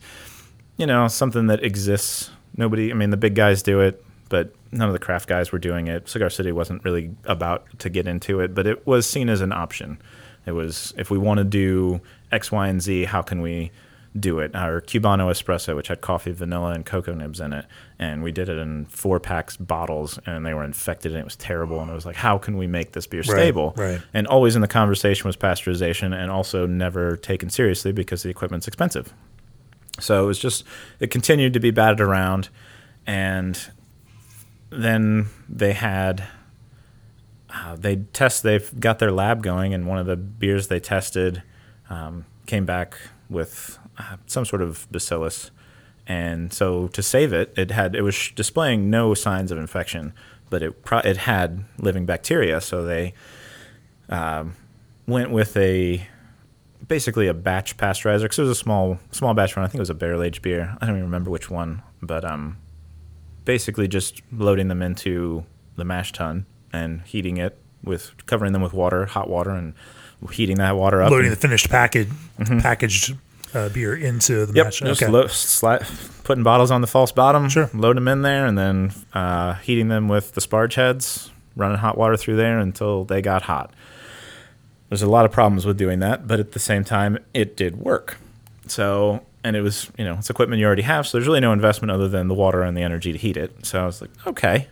you 0.78 0.86
know, 0.86 1.08
something 1.08 1.48
that 1.48 1.64
exists. 1.64 2.30
Nobody, 2.56 2.92
I 2.92 2.94
mean, 2.94 3.10
the 3.10 3.18
big 3.18 3.36
guys 3.36 3.64
do 3.64 3.80
it, 3.80 4.04
but 4.30 4.54
none 4.72 4.88
of 4.88 4.94
the 4.94 5.00
craft 5.00 5.28
guys 5.28 5.52
were 5.52 5.60
doing 5.60 5.88
it. 5.88 6.08
Cigar 6.08 6.30
City 6.30 6.52
wasn't 6.52 6.84
really 6.84 7.12
about 7.26 7.66
to 7.80 7.90
get 7.90 8.08
into 8.08 8.40
it, 8.40 8.54
but 8.54 8.68
it 8.68 8.86
was 8.86 9.08
seen 9.08 9.30
as 9.30 9.42
an 9.42 9.52
option. 9.52 10.00
It 10.46 10.52
was, 10.52 10.94
if 10.98 11.10
we 11.10 11.18
want 11.18 11.40
to 11.40 11.44
do 11.44 12.02
X, 12.32 12.52
Y, 12.52 12.68
and 12.68 12.82
Z, 12.82 13.06
how 13.06 13.22
can 13.22 13.42
we 13.42 13.72
do 14.20 14.40
it. 14.40 14.56
Our 14.56 14.82
Cubano 14.82 15.32
espresso, 15.32 15.76
which 15.76 15.88
had 15.88 16.02
coffee, 16.02 16.32
vanilla, 16.32 16.72
and 16.72 16.86
cocoa 16.86 17.14
nibs 17.14 17.40
in 17.40 17.54
it, 17.54 17.66
and 18.00 18.24
we 18.24 18.32
did 18.32 18.50
it 18.50 18.58
in 18.58 18.86
four 18.86 19.20
packs 19.20 19.58
bottles, 19.58 20.20
and 20.26 20.46
they 20.46 20.54
were 20.54 20.64
infected, 20.64 21.14
and 21.14 21.22
it 21.22 21.26
was 21.26 21.36
terrible. 21.36 21.80
And 21.80 21.90
it 21.90 21.94
was 21.94 22.06
like, 22.06 22.16
how 22.16 22.38
can 22.38 22.58
we 22.58 22.68
make 22.68 22.92
this 22.92 23.08
beer 23.08 23.24
stable? 23.24 23.74
right. 23.76 24.02
And 24.14 24.28
always 24.28 24.56
in 24.56 24.62
the 24.62 24.68
conversation 24.68 25.28
was 25.28 25.36
pasteurization, 25.36 26.16
and 26.16 26.32
also 26.32 26.66
never 26.66 27.18
taken 27.18 27.50
seriously 27.50 27.92
because 27.92 28.24
the 28.24 28.30
equipment's 28.30 28.68
expensive. 28.68 29.14
So 30.00 30.24
it 30.24 30.28
was 30.28 30.40
just 30.40 30.64
it 31.00 31.12
continued 31.12 31.54
to 31.54 31.60
be 31.60 31.72
batted 31.72 32.02
around, 32.02 32.50
and 33.06 33.60
then 34.70 35.28
they 35.48 35.74
had 35.74 36.24
uh, 37.54 37.76
they 37.76 37.98
test 37.98 38.44
they've 38.44 38.80
got 38.80 39.00
their 39.00 39.12
lab 39.12 39.44
going, 39.44 39.74
and 39.74 39.88
one 39.88 40.00
of 40.00 40.06
the 40.06 40.16
beers 40.16 40.68
they 40.68 40.80
tested 40.80 41.44
um, 41.90 42.26
came 42.48 42.66
back 42.66 42.98
with 43.30 43.78
uh, 43.98 44.18
some 44.26 44.46
sort 44.46 44.62
of 44.62 44.88
bacillus, 44.92 45.52
and 46.08 46.52
so 46.52 46.88
to 46.90 47.04
save 47.04 47.32
it, 47.32 47.54
it 47.56 47.70
had 47.72 47.96
it 47.96 48.02
was 48.02 48.32
displaying 48.36 48.90
no 48.90 49.14
signs 49.14 49.52
of 49.52 49.60
infection, 49.60 50.14
but 50.50 50.64
it 50.64 50.84
pro- 50.84 51.00
it 51.00 51.18
had 51.18 51.66
living 51.78 52.06
bacteria, 52.06 52.60
so 52.60 52.84
they 52.84 53.14
um, 54.10 54.56
went 55.06 55.30
with 55.30 55.56
a 55.56 56.08
basically 56.94 57.28
a 57.28 57.34
batch 57.34 57.76
pasteurizer 57.76 58.22
because 58.24 58.38
it 58.38 58.44
was 58.44 58.52
a 58.52 58.56
small 58.56 59.00
small 59.12 59.34
batch 59.34 59.56
run. 59.58 59.66
I 59.66 59.68
think 59.68 59.80
it 59.80 59.82
was 59.88 59.90
a 59.90 59.96
barrel 59.96 60.22
aged 60.22 60.42
beer. 60.44 60.78
I 60.80 60.86
don't 60.86 60.96
even 60.96 61.06
remember 61.06 61.32
which 61.32 61.50
one, 61.50 61.82
but 62.04 62.24
um, 62.24 62.58
basically 63.46 63.88
just 63.88 64.22
loading 64.32 64.68
them 64.68 64.82
into 64.84 65.44
the 65.76 65.84
mash 65.86 66.12
tun 66.12 66.46
and 66.72 67.02
heating 67.02 67.38
it 67.38 67.58
with 67.84 68.12
covering 68.28 68.54
them 68.54 68.62
with 68.62 68.74
water, 68.74 69.06
hot 69.08 69.28
water, 69.28 69.50
and 69.52 69.74
heating 70.32 70.58
that 70.58 70.76
water 70.76 71.02
up. 71.02 71.10
Loading 71.12 71.28
and- 71.32 71.36
the 71.36 71.40
finished 71.40 71.70
package 71.70 72.10
packaged 72.62 73.16
uh, 73.56 73.70
beer 73.70 73.96
into 73.96 74.46
the 74.46 74.54
mash 74.54 74.80
tun 74.80 74.88
Yep, 74.90 74.96
match. 74.96 75.00
just 75.00 75.04
okay. 75.04 75.12
lo- 75.12 75.26
sli- 75.26 76.24
putting 76.24 76.44
bottles 76.44 76.70
on 76.72 76.82
the 76.82 76.88
false 76.88 77.12
bottom, 77.12 77.50
Sure. 77.50 77.70
load 77.74 77.98
them 77.98 78.08
in 78.08 78.22
there, 78.22 78.46
and 78.46 78.56
then 78.58 78.94
uh, 79.16 79.56
heating 79.56 79.88
them 79.88 80.08
with 80.08 80.34
the 80.34 80.42
sparge 80.42 80.76
heads, 80.76 81.32
running 81.56 81.78
hot 81.78 81.98
water 81.98 82.18
through 82.18 82.36
there 82.38 82.60
until 82.60 83.04
they 83.04 83.22
got 83.22 83.42
hot. 83.44 83.74
There's 84.94 85.02
a 85.02 85.10
lot 85.10 85.26
of 85.26 85.32
problems 85.32 85.66
with 85.66 85.76
doing 85.76 86.00
that, 86.02 86.28
but 86.28 86.40
at 86.40 86.52
the 86.52 86.60
same 86.60 86.84
time, 86.84 87.18
it 87.34 87.58
did 87.58 87.78
work. 87.78 88.18
So, 88.68 89.26
and 89.44 89.56
it 89.56 89.62
was, 89.62 89.90
you 89.98 90.06
know, 90.06 90.14
it's 90.20 90.30
equipment 90.30 90.60
you 90.60 90.68
already 90.68 90.84
have, 90.84 91.08
so 91.08 91.18
there's 91.18 91.26
really 91.26 91.40
no 91.40 91.52
investment 91.52 91.92
other 91.92 92.08
than 92.08 92.28
the 92.28 92.36
water 92.36 92.62
and 92.62 92.78
the 92.78 92.84
energy 92.84 93.12
to 93.12 93.18
heat 93.18 93.36
it. 93.36 93.66
So 93.66 93.82
I 93.82 93.86
was 93.88 94.02
like, 94.02 94.12
okay. 94.28 94.68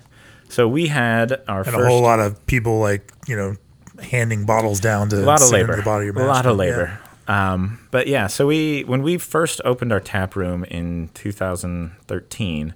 So 0.51 0.67
we 0.67 0.87
had 0.89 1.41
our 1.47 1.61
and 1.61 1.71
first 1.71 1.79
a 1.79 1.87
whole 1.87 2.01
lot 2.03 2.19
of 2.19 2.45
people 2.45 2.79
like 2.79 3.11
you 3.25 3.35
know 3.35 3.55
handing 3.99 4.45
bottles 4.45 4.79
down 4.79 5.09
to 5.09 5.23
a 5.23 5.25
lot 5.25 5.41
of 5.41 5.49
labor 5.49 5.77
the 5.77 5.81
bottom 5.81 6.09
of 6.09 6.15
a 6.17 6.25
lot 6.25 6.45
of 6.45 6.57
tun. 6.57 6.67
Yeah. 6.67 6.73
labor 6.73 6.99
um, 7.27 7.79
but 7.89 8.07
yeah 8.07 8.27
so 8.27 8.47
we 8.47 8.81
when 8.81 9.01
we 9.01 9.17
first 9.17 9.61
opened 9.63 9.93
our 9.93 9.99
tap 10.01 10.35
room 10.35 10.65
in 10.65 11.09
2013 11.13 12.73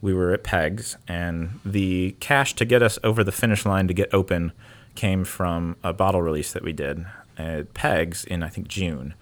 we 0.00 0.14
were 0.14 0.32
at 0.32 0.42
Peg's 0.42 0.96
and 1.06 1.60
the 1.64 2.16
cash 2.20 2.54
to 2.54 2.64
get 2.64 2.82
us 2.82 2.98
over 3.04 3.22
the 3.22 3.32
finish 3.32 3.66
line 3.66 3.86
to 3.86 3.94
get 3.94 4.12
open 4.14 4.52
came 5.00 5.24
from 5.24 5.76
a 5.82 5.94
bottle 5.94 6.20
release 6.20 6.52
that 6.52 6.62
we 6.62 6.74
did 6.74 7.06
at 7.38 7.72
Peg's 7.72 8.22
in 8.22 8.42
i 8.42 8.50
think 8.50 8.68
june. 8.68 9.14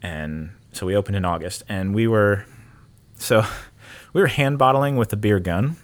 And 0.00 0.52
so 0.72 0.86
we 0.86 0.96
opened 0.96 1.18
in 1.18 1.26
august 1.26 1.62
and 1.68 1.94
we 1.94 2.06
were 2.06 2.46
so 3.18 3.44
we 4.14 4.22
were 4.22 4.28
hand 4.28 4.56
bottling 4.56 4.96
with 4.96 5.12
a 5.12 5.16
beer 5.16 5.40
gun 5.40 5.76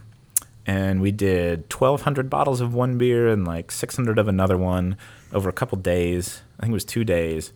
and 0.64 1.02
we 1.02 1.12
did 1.12 1.70
1200 1.70 2.30
bottles 2.30 2.62
of 2.62 2.72
one 2.72 2.96
beer 2.96 3.28
and 3.28 3.46
like 3.46 3.70
600 3.70 4.18
of 4.18 4.26
another 4.26 4.56
one 4.56 4.96
over 5.34 5.50
a 5.50 5.52
couple 5.52 5.76
days. 5.76 6.40
I 6.58 6.62
think 6.62 6.70
it 6.70 6.80
was 6.80 6.86
two 6.86 7.04
days. 7.04 7.52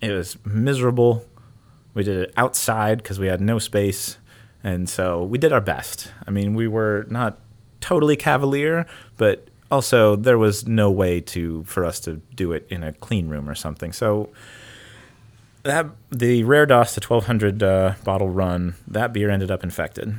It 0.00 0.12
was 0.12 0.36
miserable. 0.44 1.26
We 1.94 2.04
did 2.04 2.28
it 2.28 2.34
outside 2.36 2.98
because 2.98 3.18
we 3.18 3.26
had 3.26 3.40
no 3.40 3.58
space 3.58 4.18
and 4.62 4.88
so 4.88 5.24
we 5.24 5.36
did 5.36 5.52
our 5.52 5.60
best. 5.60 6.12
I 6.28 6.30
mean 6.30 6.54
we 6.54 6.68
were 6.68 7.06
not 7.10 7.40
totally 7.80 8.14
cavalier 8.14 8.86
but 9.16 9.47
also 9.70 10.16
there 10.16 10.38
was 10.38 10.66
no 10.66 10.90
way 10.90 11.20
to 11.20 11.64
for 11.64 11.84
us 11.84 12.00
to 12.00 12.20
do 12.34 12.52
it 12.52 12.66
in 12.70 12.82
a 12.82 12.92
clean 12.92 13.28
room 13.28 13.48
or 13.48 13.54
something 13.54 13.92
so 13.92 14.28
that 15.62 15.86
the 16.10 16.44
Rare 16.44 16.66
DOS 16.66 16.94
the 16.94 17.00
1200 17.06 17.62
uh, 17.62 17.94
bottle 18.04 18.30
run 18.30 18.74
that 18.86 19.12
beer 19.12 19.30
ended 19.30 19.50
up 19.50 19.62
infected 19.62 20.14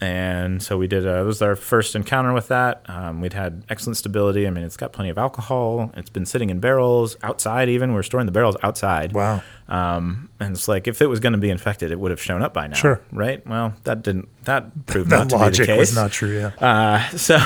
and 0.00 0.62
so 0.62 0.76
we 0.76 0.86
did. 0.86 1.06
Uh, 1.06 1.22
it 1.22 1.24
was 1.24 1.40
our 1.40 1.56
first 1.56 1.94
encounter 1.96 2.32
with 2.32 2.48
that. 2.48 2.82
Um, 2.90 3.20
we'd 3.20 3.32
had 3.32 3.64
excellent 3.70 3.96
stability. 3.96 4.46
I 4.46 4.50
mean, 4.50 4.64
it's 4.64 4.76
got 4.76 4.92
plenty 4.92 5.08
of 5.08 5.16
alcohol. 5.16 5.92
It's 5.96 6.10
been 6.10 6.26
sitting 6.26 6.50
in 6.50 6.60
barrels 6.60 7.16
outside. 7.22 7.68
Even 7.68 7.94
we're 7.94 8.02
storing 8.02 8.26
the 8.26 8.32
barrels 8.32 8.56
outside. 8.62 9.12
Wow. 9.12 9.42
Um, 9.68 10.28
and 10.40 10.54
it's 10.54 10.68
like 10.68 10.86
if 10.88 11.00
it 11.00 11.06
was 11.06 11.20
going 11.20 11.32
to 11.32 11.38
be 11.38 11.48
infected, 11.48 11.90
it 11.90 11.98
would 11.98 12.10
have 12.10 12.20
shown 12.20 12.42
up 12.42 12.52
by 12.52 12.66
now. 12.66 12.74
Sure. 12.74 13.00
Right. 13.12 13.46
Well, 13.46 13.74
that 13.84 14.02
didn't. 14.02 14.28
That 14.44 14.86
proved 14.86 15.10
That 15.10 15.18
not 15.18 15.28
to 15.30 15.36
logic 15.36 15.66
be 15.68 15.72
the 15.72 15.78
case. 15.78 15.90
was 15.90 15.94
not 15.94 16.10
true. 16.12 16.38
Yeah. 16.38 16.50
Uh, 16.60 17.08
so 17.16 17.38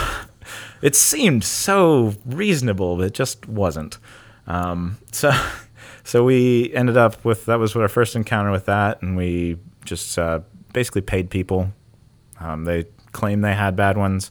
it 0.83 0.95
seemed 0.97 1.45
so 1.45 2.15
reasonable, 2.25 2.97
but 2.97 3.07
it 3.07 3.15
just 3.15 3.49
wasn't. 3.49 3.99
Um, 4.47 4.99
so 5.13 5.31
so 6.05 6.25
we 6.25 6.73
ended 6.75 6.97
up 6.97 7.25
with 7.25 7.47
that 7.47 7.59
was 7.59 7.75
our 7.77 7.89
first 7.89 8.17
encounter 8.17 8.51
with 8.51 8.67
that, 8.67 9.03
and 9.03 9.17
we 9.17 9.59
just 9.85 10.19
uh, 10.19 10.41
basically 10.73 11.03
paid 11.03 11.31
people. 11.31 11.73
Um, 12.41 12.65
they 12.65 12.85
claimed 13.13 13.43
they 13.45 13.55
had 13.55 13.75
bad 13.77 13.97
ones. 13.97 14.31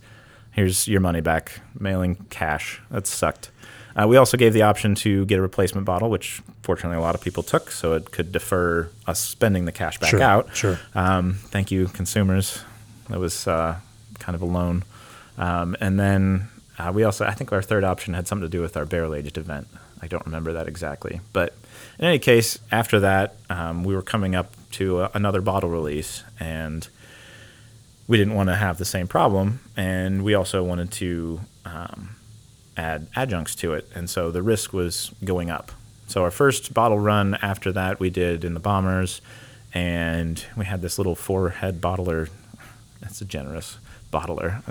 Here's 0.52 0.88
your 0.88 1.02
money 1.02 1.22
back, 1.22 1.62
mailing 1.80 2.16
cash. 2.30 2.82
That 2.90 3.06
sucked. 3.06 3.52
Uh, 3.96 4.08
we 4.08 4.16
also 4.16 4.38
gave 4.38 4.54
the 4.54 4.62
option 4.62 4.94
to 4.94 5.26
get 5.26 5.40
a 5.40 5.42
replacement 5.42 5.84
bottle, 5.86 6.10
which 6.12 6.42
fortunately 6.62 6.98
a 6.98 7.02
lot 7.02 7.16
of 7.16 7.22
people 7.22 7.42
took, 7.42 7.72
so 7.72 7.94
it 7.94 8.12
could 8.12 8.32
defer 8.32 8.90
us 9.08 9.20
spending 9.20 9.66
the 9.66 9.72
cash 9.72 9.98
back 10.00 10.10
Sure, 10.12 10.22
out. 10.22 10.56
sure. 10.56 10.80
Um, 10.94 11.34
thank 11.46 11.72
you, 11.72 11.88
consumers. 11.88 12.64
That 13.10 13.20
was 13.20 13.48
uh, 13.48 13.78
kind 14.20 14.36
of 14.36 14.42
a 14.44 14.46
loan. 14.46 14.84
Um, 15.38 15.76
and 15.80 16.00
then 16.00 16.48
uh, 16.80 16.92
we 16.94 17.04
also, 17.04 17.26
I 17.26 17.32
think 17.32 17.52
our 17.52 17.62
third 17.62 17.84
option 17.84 18.14
had 18.14 18.28
something 18.28 18.50
to 18.50 18.50
do 18.50 18.62
with 18.62 18.78
our 18.78 18.86
barrel 18.86 19.14
aged 19.16 19.38
event. 19.38 19.68
I 20.02 20.08
don't 20.08 20.26
remember 20.26 20.54
that 20.54 20.68
exactly. 20.68 21.22
But 21.34 21.54
in 21.98 22.06
any 22.06 22.20
case, 22.20 22.60
after 22.72 23.00
that, 23.00 23.36
um, 23.50 23.84
we 23.84 23.96
were 23.96 24.02
coming 24.02 24.36
up 24.36 24.54
to 24.74 25.02
a, 25.02 25.12
another 25.14 25.42
bottle 25.42 25.70
release, 25.70 26.24
and 26.40 26.88
we 28.08 28.18
didn't 28.18 28.36
want 28.36 28.50
to 28.50 28.56
have 28.56 28.78
the 28.78 28.86
same 28.86 29.08
problem. 29.08 29.60
And 29.76 30.24
we 30.24 30.34
also 30.36 30.64
wanted 30.64 30.92
to 30.94 31.42
um, 31.66 32.16
add 32.76 33.08
adjuncts 33.16 33.56
to 33.56 33.74
it. 33.74 33.90
And 33.96 34.10
so 34.10 34.32
the 34.32 34.44
risk 34.44 34.72
was 34.72 35.12
going 35.24 35.50
up. 35.50 35.72
So 36.08 36.24
our 36.24 36.32
first 36.32 36.74
bottle 36.74 37.00
run 37.00 37.36
after 37.42 37.72
that 37.74 38.00
we 38.00 38.10
did 38.10 38.46
in 38.46 38.54
the 38.54 38.60
Bombers, 38.60 39.20
and 39.74 40.44
we 40.56 40.66
had 40.66 40.82
this 40.82 40.98
little 40.98 41.16
four 41.16 41.50
head 41.50 41.82
bottler. 41.82 42.30
That's 43.02 43.20
a 43.20 43.26
generous 43.26 43.78
bottler, 44.14 44.64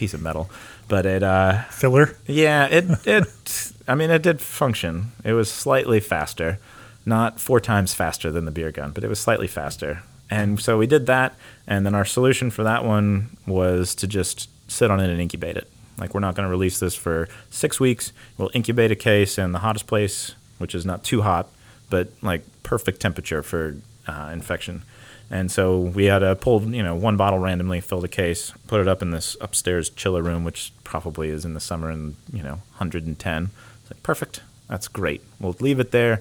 piece 0.00 0.14
of 0.14 0.22
metal, 0.22 0.50
but 0.88 1.04
it 1.04 1.22
uh, 1.22 1.62
Filler. 1.64 2.16
yeah, 2.26 2.66
it 2.66 2.86
it. 3.06 3.72
I 3.86 3.94
mean, 3.94 4.10
it 4.10 4.22
did 4.22 4.40
function. 4.40 5.12
It 5.22 5.34
was 5.34 5.50
slightly 5.50 6.00
faster, 6.00 6.58
not 7.04 7.38
four 7.38 7.60
times 7.60 7.92
faster 7.92 8.30
than 8.32 8.46
the 8.46 8.50
beer 8.50 8.72
gun, 8.72 8.92
but 8.92 9.04
it 9.04 9.08
was 9.08 9.20
slightly 9.20 9.46
faster. 9.46 10.02
And 10.30 10.58
so 10.58 10.78
we 10.78 10.86
did 10.86 11.04
that, 11.06 11.34
and 11.66 11.84
then 11.84 11.94
our 11.94 12.06
solution 12.06 12.50
for 12.50 12.62
that 12.64 12.82
one 12.84 13.36
was 13.46 13.94
to 13.96 14.06
just 14.06 14.48
sit 14.68 14.90
on 14.90 15.00
it 15.00 15.10
and 15.10 15.20
incubate 15.20 15.58
it. 15.58 15.68
Like 15.98 16.14
we're 16.14 16.20
not 16.20 16.34
going 16.34 16.46
to 16.46 16.50
release 16.50 16.80
this 16.80 16.94
for 16.94 17.28
six 17.50 17.78
weeks. 17.78 18.12
We'll 18.38 18.50
incubate 18.54 18.90
a 18.90 18.96
case 18.96 19.36
in 19.36 19.52
the 19.52 19.58
hottest 19.58 19.86
place, 19.86 20.34
which 20.56 20.74
is 20.74 20.86
not 20.86 21.04
too 21.04 21.20
hot, 21.20 21.50
but 21.90 22.08
like 22.22 22.42
perfect 22.62 23.00
temperature 23.00 23.42
for 23.42 23.76
uh, 24.08 24.30
infection. 24.32 24.82
And 25.30 25.50
so 25.50 25.78
we 25.78 26.06
had 26.06 26.24
uh, 26.24 26.30
to 26.30 26.36
pull, 26.36 26.62
you 26.74 26.82
know, 26.82 26.96
one 26.96 27.16
bottle 27.16 27.38
randomly, 27.38 27.80
filled 27.80 28.04
a 28.04 28.08
case, 28.08 28.52
put 28.66 28.80
it 28.80 28.88
up 28.88 29.00
in 29.00 29.10
this 29.10 29.36
upstairs 29.40 29.88
chiller 29.88 30.22
room, 30.22 30.42
which 30.42 30.72
probably 30.82 31.28
is 31.28 31.44
in 31.44 31.54
the 31.54 31.60
summer 31.60 31.88
and, 31.88 32.16
you 32.32 32.42
know, 32.42 32.54
110. 32.78 33.50
It's 33.82 33.90
like, 33.90 34.02
perfect. 34.02 34.42
That's 34.68 34.88
great. 34.88 35.22
We'll 35.38 35.54
leave 35.60 35.78
it 35.78 35.92
there. 35.92 36.20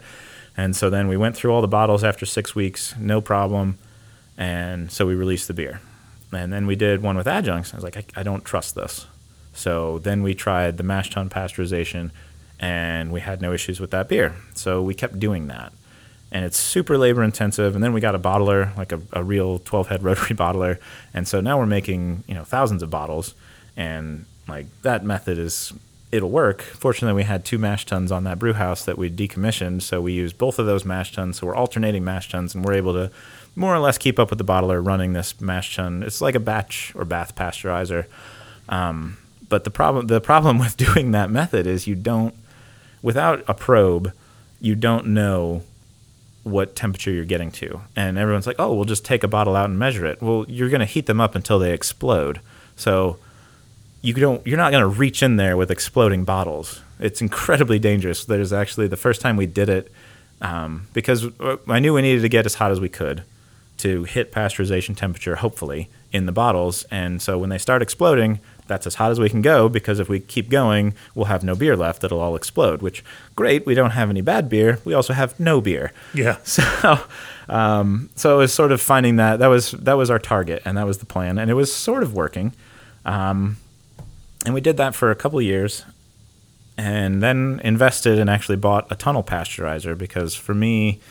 And 0.55 0.75
so 0.75 0.89
then 0.91 1.07
we 1.07 1.17
went 1.17 1.35
through 1.35 1.51
all 1.51 1.61
the 1.61 1.67
bottles 1.67 2.03
after 2.03 2.25
six 2.25 2.53
weeks, 2.53 2.95
no 2.97 3.19
problem. 3.19 3.79
And 4.37 4.91
so 4.91 5.07
we 5.07 5.15
released 5.15 5.47
the 5.47 5.53
beer. 5.53 5.81
And 6.31 6.53
then 6.53 6.67
we 6.67 6.75
did 6.75 7.01
one 7.01 7.17
with 7.17 7.27
adjuncts. 7.27 7.73
I 7.73 7.77
was 7.77 7.83
like, 7.83 7.97
I, 7.97 8.03
I 8.17 8.23
don't 8.23 8.45
trust 8.45 8.75
this. 8.75 9.07
So 9.53 9.97
then 9.99 10.21
we 10.21 10.35
tried 10.35 10.77
the 10.77 10.83
mash 10.83 11.09
tun 11.09 11.29
pasteurization, 11.29 12.11
and 12.59 13.11
we 13.11 13.21
had 13.21 13.41
no 13.41 13.51
issues 13.51 13.79
with 13.79 13.91
that 13.91 14.07
beer. 14.07 14.35
So 14.53 14.81
we 14.81 14.93
kept 14.93 15.19
doing 15.19 15.47
that 15.47 15.73
and 16.31 16.45
it's 16.45 16.57
super 16.57 16.97
labor 16.97 17.23
intensive. 17.23 17.75
And 17.75 17.83
then 17.83 17.93
we 17.93 18.01
got 18.01 18.15
a 18.15 18.19
bottler, 18.19 18.75
like 18.77 18.91
a, 18.91 19.01
a 19.13 19.23
real 19.23 19.59
12 19.59 19.87
head 19.87 20.03
rotary 20.03 20.35
bottler. 20.35 20.77
And 21.13 21.27
so 21.27 21.41
now 21.41 21.57
we're 21.57 21.65
making, 21.65 22.23
you 22.27 22.35
know, 22.35 22.43
thousands 22.43 22.83
of 22.83 22.89
bottles. 22.89 23.33
And 23.75 24.25
like 24.47 24.67
that 24.83 25.03
method 25.03 25.37
is, 25.37 25.73
it'll 26.11 26.29
work. 26.29 26.61
Fortunately, 26.61 27.15
we 27.15 27.23
had 27.23 27.45
two 27.45 27.57
mash 27.57 27.85
tuns 27.85 28.11
on 28.11 28.23
that 28.25 28.39
brew 28.39 28.53
house 28.53 28.85
that 28.85 28.97
we 28.97 29.09
decommissioned. 29.09 29.81
So 29.81 30.01
we 30.01 30.13
used 30.13 30.37
both 30.37 30.59
of 30.59 30.65
those 30.65 30.85
mash 30.85 31.13
tuns. 31.13 31.39
So 31.39 31.47
we're 31.47 31.55
alternating 31.55 32.03
mash 32.03 32.29
tuns 32.29 32.53
and 32.53 32.63
we're 32.63 32.73
able 32.73 32.93
to 32.93 33.11
more 33.55 33.75
or 33.75 33.79
less 33.79 33.97
keep 33.97 34.19
up 34.19 34.29
with 34.29 34.37
the 34.37 34.45
bottler 34.45 34.85
running 34.85 35.13
this 35.13 35.39
mash 35.41 35.75
tun. 35.75 36.03
It's 36.03 36.21
like 36.21 36.35
a 36.35 36.39
batch 36.39 36.93
or 36.95 37.05
bath 37.05 37.35
pasteurizer. 37.35 38.05
Um, 38.67 39.17
but 39.49 39.63
the 39.63 39.71
problem, 39.71 40.07
the 40.07 40.21
problem 40.21 40.59
with 40.59 40.77
doing 40.77 41.11
that 41.11 41.31
method 41.31 41.65
is 41.65 41.87
you 41.87 41.95
don't, 41.95 42.35
without 43.01 43.43
a 43.47 43.55
probe, 43.55 44.13
you 44.61 44.75
don't 44.75 45.07
know 45.07 45.63
what 46.43 46.75
temperature 46.75 47.11
you're 47.11 47.25
getting 47.25 47.51
to. 47.51 47.81
And 47.95 48.17
everyone's 48.17 48.47
like, 48.47 48.55
oh, 48.59 48.73
we'll 48.73 48.85
just 48.85 49.05
take 49.05 49.23
a 49.23 49.27
bottle 49.27 49.55
out 49.55 49.69
and 49.69 49.77
measure 49.77 50.05
it. 50.05 50.21
Well, 50.21 50.45
you're 50.47 50.69
going 50.69 50.79
to 50.79 50.85
heat 50.85 51.05
them 51.05 51.19
up 51.21 51.35
until 51.35 51.59
they 51.59 51.73
explode. 51.73 52.39
So 52.75 53.17
you 54.01 54.13
don't 54.13 54.45
you're 54.47 54.57
not 54.57 54.71
going 54.71 54.81
to 54.81 54.87
reach 54.87 55.21
in 55.21 55.35
there 55.35 55.57
with 55.57 55.69
exploding 55.69 56.23
bottles. 56.23 56.81
It's 56.99 57.21
incredibly 57.21 57.79
dangerous. 57.79 58.25
There's 58.25 58.53
actually 58.53 58.87
the 58.87 58.97
first 58.97 59.21
time 59.21 59.37
we 59.37 59.45
did 59.45 59.69
it 59.69 59.91
um, 60.41 60.87
because 60.93 61.27
I 61.67 61.79
knew 61.79 61.93
we 61.93 62.01
needed 62.01 62.21
to 62.21 62.29
get 62.29 62.45
as 62.45 62.55
hot 62.55 62.71
as 62.71 62.79
we 62.79 62.89
could 62.89 63.23
to 63.77 64.03
hit 64.03 64.31
pasteurization 64.31 64.95
temperature, 64.95 65.37
hopefully 65.37 65.89
in 66.11 66.25
the 66.25 66.31
bottles. 66.31 66.83
And 66.91 67.21
so 67.21 67.37
when 67.37 67.49
they 67.49 67.57
start 67.57 67.81
exploding, 67.81 68.39
that's 68.69 68.87
as 68.87 68.95
hot 68.95 69.11
as 69.11 69.19
we 69.19 69.27
can 69.29 69.41
go 69.41 69.67
because 69.67 69.99
if 69.99 70.07
we 70.07 70.21
keep 70.21 70.49
going, 70.49 70.93
we'll 71.13 71.25
have 71.25 71.43
no 71.43 71.55
beer 71.55 71.75
left. 71.75 72.03
It'll 72.05 72.21
all 72.21 72.37
explode. 72.37 72.81
Which 72.81 73.03
great, 73.35 73.65
we 73.65 73.73
don't 73.73 73.91
have 73.91 74.09
any 74.09 74.21
bad 74.21 74.47
beer. 74.47 74.79
We 74.85 74.93
also 74.93 75.11
have 75.11 75.37
no 75.37 75.59
beer. 75.59 75.91
Yeah. 76.13 76.37
So, 76.45 76.99
um, 77.49 78.09
so 78.15 78.35
it 78.35 78.37
was 78.37 78.53
sort 78.53 78.71
of 78.71 78.79
finding 78.79 79.15
that 79.15 79.39
that 79.39 79.47
was 79.47 79.71
that 79.71 79.93
was 79.93 80.09
our 80.09 80.19
target 80.19 80.61
and 80.65 80.77
that 80.77 80.85
was 80.85 80.99
the 80.99 81.05
plan, 81.05 81.37
and 81.37 81.49
it 81.49 81.55
was 81.55 81.73
sort 81.73 82.03
of 82.03 82.13
working. 82.13 82.53
Um, 83.05 83.57
and 84.45 84.53
we 84.53 84.61
did 84.61 84.77
that 84.77 84.93
for 84.93 85.09
a 85.09 85.15
couple 85.15 85.41
years, 85.41 85.83
and 86.77 87.23
then 87.23 87.59
invested 87.63 88.19
and 88.19 88.29
actually 88.29 88.57
bought 88.57 88.89
a 88.91 88.95
tunnel 88.95 89.23
pasteurizer 89.23 89.97
because 89.97 90.35
for 90.35 90.53
me. 90.53 91.01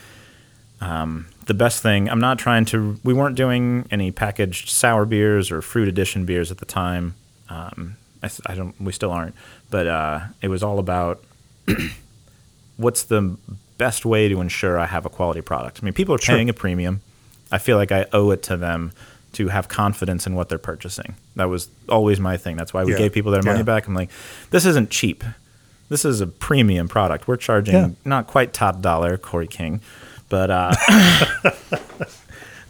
Um, 0.81 1.27
the 1.49 1.53
best 1.53 1.83
thing. 1.83 2.09
I'm 2.09 2.21
not 2.21 2.39
trying 2.39 2.63
to. 2.65 2.97
We 3.03 3.13
weren't 3.13 3.35
doing 3.35 3.85
any 3.91 4.11
packaged 4.11 4.69
sour 4.69 5.03
beers 5.03 5.51
or 5.51 5.61
fruit 5.61 5.89
addition 5.89 6.23
beers 6.23 6.51
at 6.51 6.59
the 6.59 6.65
time. 6.65 7.15
Um, 7.49 7.97
I, 8.21 8.29
I, 8.45 8.55
don't. 8.55 8.79
We 8.79 8.91
still 8.91 9.11
aren't. 9.11 9.35
But 9.69 9.87
uh, 9.87 10.19
it 10.41 10.49
was 10.49 10.63
all 10.63 10.79
about 10.79 11.23
what's 12.77 13.03
the 13.03 13.37
best 13.77 14.05
way 14.05 14.27
to 14.29 14.41
ensure 14.41 14.77
I 14.77 14.85
have 14.85 15.05
a 15.05 15.09
quality 15.09 15.41
product. 15.41 15.79
I 15.81 15.85
mean, 15.85 15.93
people 15.93 16.15
are 16.15 16.19
paying 16.19 16.47
sure. 16.47 16.51
a 16.51 16.53
premium. 16.53 17.01
I 17.51 17.57
feel 17.57 17.77
like 17.77 17.91
I 17.91 18.05
owe 18.13 18.31
it 18.31 18.43
to 18.43 18.57
them 18.57 18.91
to 19.33 19.47
have 19.47 19.67
confidence 19.67 20.27
in 20.27 20.35
what 20.35 20.49
they're 20.49 20.57
purchasing. 20.57 21.15
That 21.35 21.49
was 21.49 21.69
always 21.87 22.19
my 22.19 22.37
thing. 22.37 22.57
That's 22.57 22.73
why 22.73 22.83
we 22.83 22.93
yeah. 22.93 22.99
gave 22.99 23.13
people 23.13 23.31
their 23.31 23.43
money 23.43 23.59
yeah. 23.59 23.63
back. 23.63 23.87
I'm 23.87 23.93
like, 23.93 24.09
this 24.49 24.65
isn't 24.65 24.89
cheap. 24.89 25.23
This 25.87 26.05
is 26.05 26.21
a 26.21 26.27
premium 26.27 26.87
product. 26.87 27.27
We're 27.27 27.37
charging 27.37 27.75
yeah. 27.75 27.89
not 28.05 28.27
quite 28.27 28.53
top 28.53 28.81
dollar, 28.81 29.17
Cory 29.17 29.47
King, 29.47 29.81
but 30.29 30.51
uh, 30.51 30.75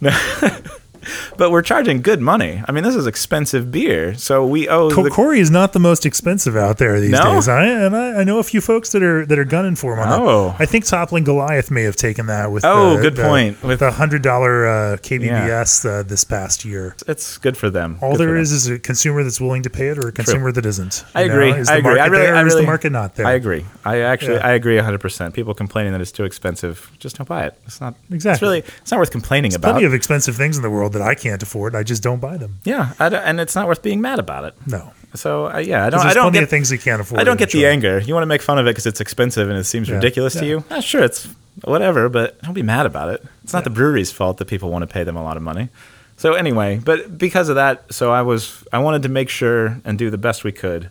but 1.36 1.50
we're 1.50 1.62
charging 1.62 2.02
good 2.02 2.20
money. 2.20 2.62
I 2.66 2.72
mean, 2.72 2.84
this 2.84 2.94
is 2.94 3.06
expensive 3.06 3.70
beer, 3.70 4.14
so 4.14 4.46
we 4.46 4.68
owe. 4.68 4.90
Co- 4.90 5.02
the- 5.04 5.30
is 5.30 5.50
not 5.50 5.72
the 5.72 5.78
most 5.78 6.06
expensive 6.06 6.56
out 6.56 6.78
there 6.78 7.00
these 7.00 7.10
no? 7.10 7.34
days. 7.34 7.48
I 7.48 7.66
and 7.66 7.96
I, 7.96 8.20
I, 8.20 8.24
know 8.24 8.38
a 8.38 8.42
few 8.42 8.60
folks 8.60 8.92
that 8.92 9.02
are 9.02 9.24
that 9.26 9.38
are 9.38 9.44
gunning 9.44 9.76
for 9.76 9.96
him. 9.96 10.08
oh, 10.08 10.56
I 10.58 10.66
think 10.66 10.84
Toppling 10.84 11.24
Goliath 11.24 11.70
may 11.70 11.82
have 11.82 11.96
taken 11.96 12.26
that 12.26 12.50
with. 12.50 12.64
Oh, 12.64 12.96
the, 12.96 13.02
good 13.02 13.16
the, 13.16 13.22
point. 13.22 13.62
With 13.62 13.82
a 13.82 13.92
hundred 13.92 14.22
dollar 14.22 14.66
uh, 14.66 14.96
KBBS 14.96 15.84
yeah. 15.84 15.90
uh, 15.90 16.02
this 16.02 16.24
past 16.24 16.64
year. 16.64 16.96
It's 17.06 17.38
good 17.38 17.56
for 17.56 17.70
them. 17.70 17.98
All 18.00 18.12
good 18.12 18.20
there 18.20 18.36
is 18.36 18.50
them. 18.50 18.74
is 18.74 18.78
a 18.78 18.78
consumer 18.78 19.22
that's 19.22 19.40
willing 19.40 19.62
to 19.62 19.70
pay 19.70 19.88
it, 19.88 19.98
or 19.98 20.08
a 20.08 20.12
consumer 20.12 20.52
True. 20.52 20.52
that 20.52 20.66
isn't. 20.66 21.04
I 21.14 21.22
agree. 21.22 21.52
Is 21.52 21.68
I 21.68 21.76
agree. 21.76 21.98
I 21.98 22.06
really, 22.06 22.26
there, 22.26 22.34
I 22.34 22.40
really, 22.40 22.62
the 22.62 22.66
market 22.66 22.90
not 22.90 23.14
there? 23.16 23.26
I 23.26 23.32
agree. 23.32 23.64
I 23.84 24.00
actually, 24.00 24.34
yeah. 24.34 24.46
I 24.46 24.52
agree 24.52 24.78
hundred 24.78 25.00
percent. 25.00 25.34
People 25.34 25.54
complaining 25.54 25.92
that 25.92 26.00
it's 26.00 26.12
too 26.12 26.24
expensive, 26.24 26.90
just 26.98 27.16
don't 27.16 27.28
buy 27.28 27.44
it. 27.46 27.54
It's 27.66 27.80
not 27.80 27.94
exactly. 28.10 28.32
It's 28.32 28.42
really, 28.42 28.58
it's 28.80 28.90
not 28.90 28.98
worth 28.98 29.10
complaining 29.10 29.50
There's 29.50 29.56
about. 29.56 29.72
Plenty 29.72 29.86
of 29.86 29.94
expensive 29.94 30.36
things 30.36 30.56
in 30.56 30.62
the 30.62 30.70
world 30.70 30.89
that 30.90 31.02
I 31.02 31.14
can't 31.14 31.42
afford. 31.42 31.74
I 31.74 31.82
just 31.82 32.02
don't 32.02 32.20
buy 32.20 32.36
them. 32.36 32.60
Yeah, 32.64 32.92
and 32.98 33.40
it's 33.40 33.54
not 33.54 33.66
worth 33.66 33.82
being 33.82 34.00
mad 34.00 34.18
about 34.18 34.44
it. 34.44 34.54
No. 34.66 34.92
So 35.14 35.46
uh, 35.46 35.58
yeah, 35.58 35.86
I 35.86 35.90
don't. 35.90 36.06
I 36.06 36.14
don't 36.14 36.32
get 36.32 36.48
things 36.48 36.70
you 36.70 36.78
can't 36.78 37.00
afford. 37.00 37.20
I 37.20 37.24
don't 37.24 37.38
get 37.38 37.50
the 37.50 37.66
anger. 37.66 37.98
You 37.98 38.14
want 38.14 38.22
to 38.22 38.28
make 38.28 38.42
fun 38.42 38.58
of 38.58 38.66
it 38.66 38.70
because 38.70 38.86
it's 38.86 39.00
expensive 39.00 39.48
and 39.48 39.58
it 39.58 39.64
seems 39.64 39.88
yeah. 39.88 39.96
ridiculous 39.96 40.34
yeah. 40.36 40.40
to 40.40 40.46
you. 40.46 40.64
Ah, 40.70 40.80
sure, 40.80 41.02
it's 41.02 41.28
whatever, 41.64 42.08
but 42.08 42.40
don't 42.42 42.54
be 42.54 42.62
mad 42.62 42.86
about 42.86 43.08
it. 43.08 43.24
It's 43.42 43.52
not 43.52 43.60
yeah. 43.60 43.64
the 43.64 43.70
brewery's 43.70 44.12
fault 44.12 44.38
that 44.38 44.46
people 44.46 44.70
want 44.70 44.82
to 44.82 44.86
pay 44.86 45.02
them 45.02 45.16
a 45.16 45.22
lot 45.22 45.36
of 45.36 45.42
money. 45.42 45.68
So 46.16 46.34
anyway, 46.34 46.80
but 46.84 47.16
because 47.16 47.48
of 47.48 47.56
that, 47.56 47.92
so 47.92 48.12
I 48.12 48.22
was 48.22 48.62
I 48.72 48.78
wanted 48.78 49.02
to 49.02 49.08
make 49.08 49.28
sure 49.28 49.80
and 49.84 49.98
do 49.98 50.10
the 50.10 50.18
best 50.18 50.44
we 50.44 50.52
could, 50.52 50.90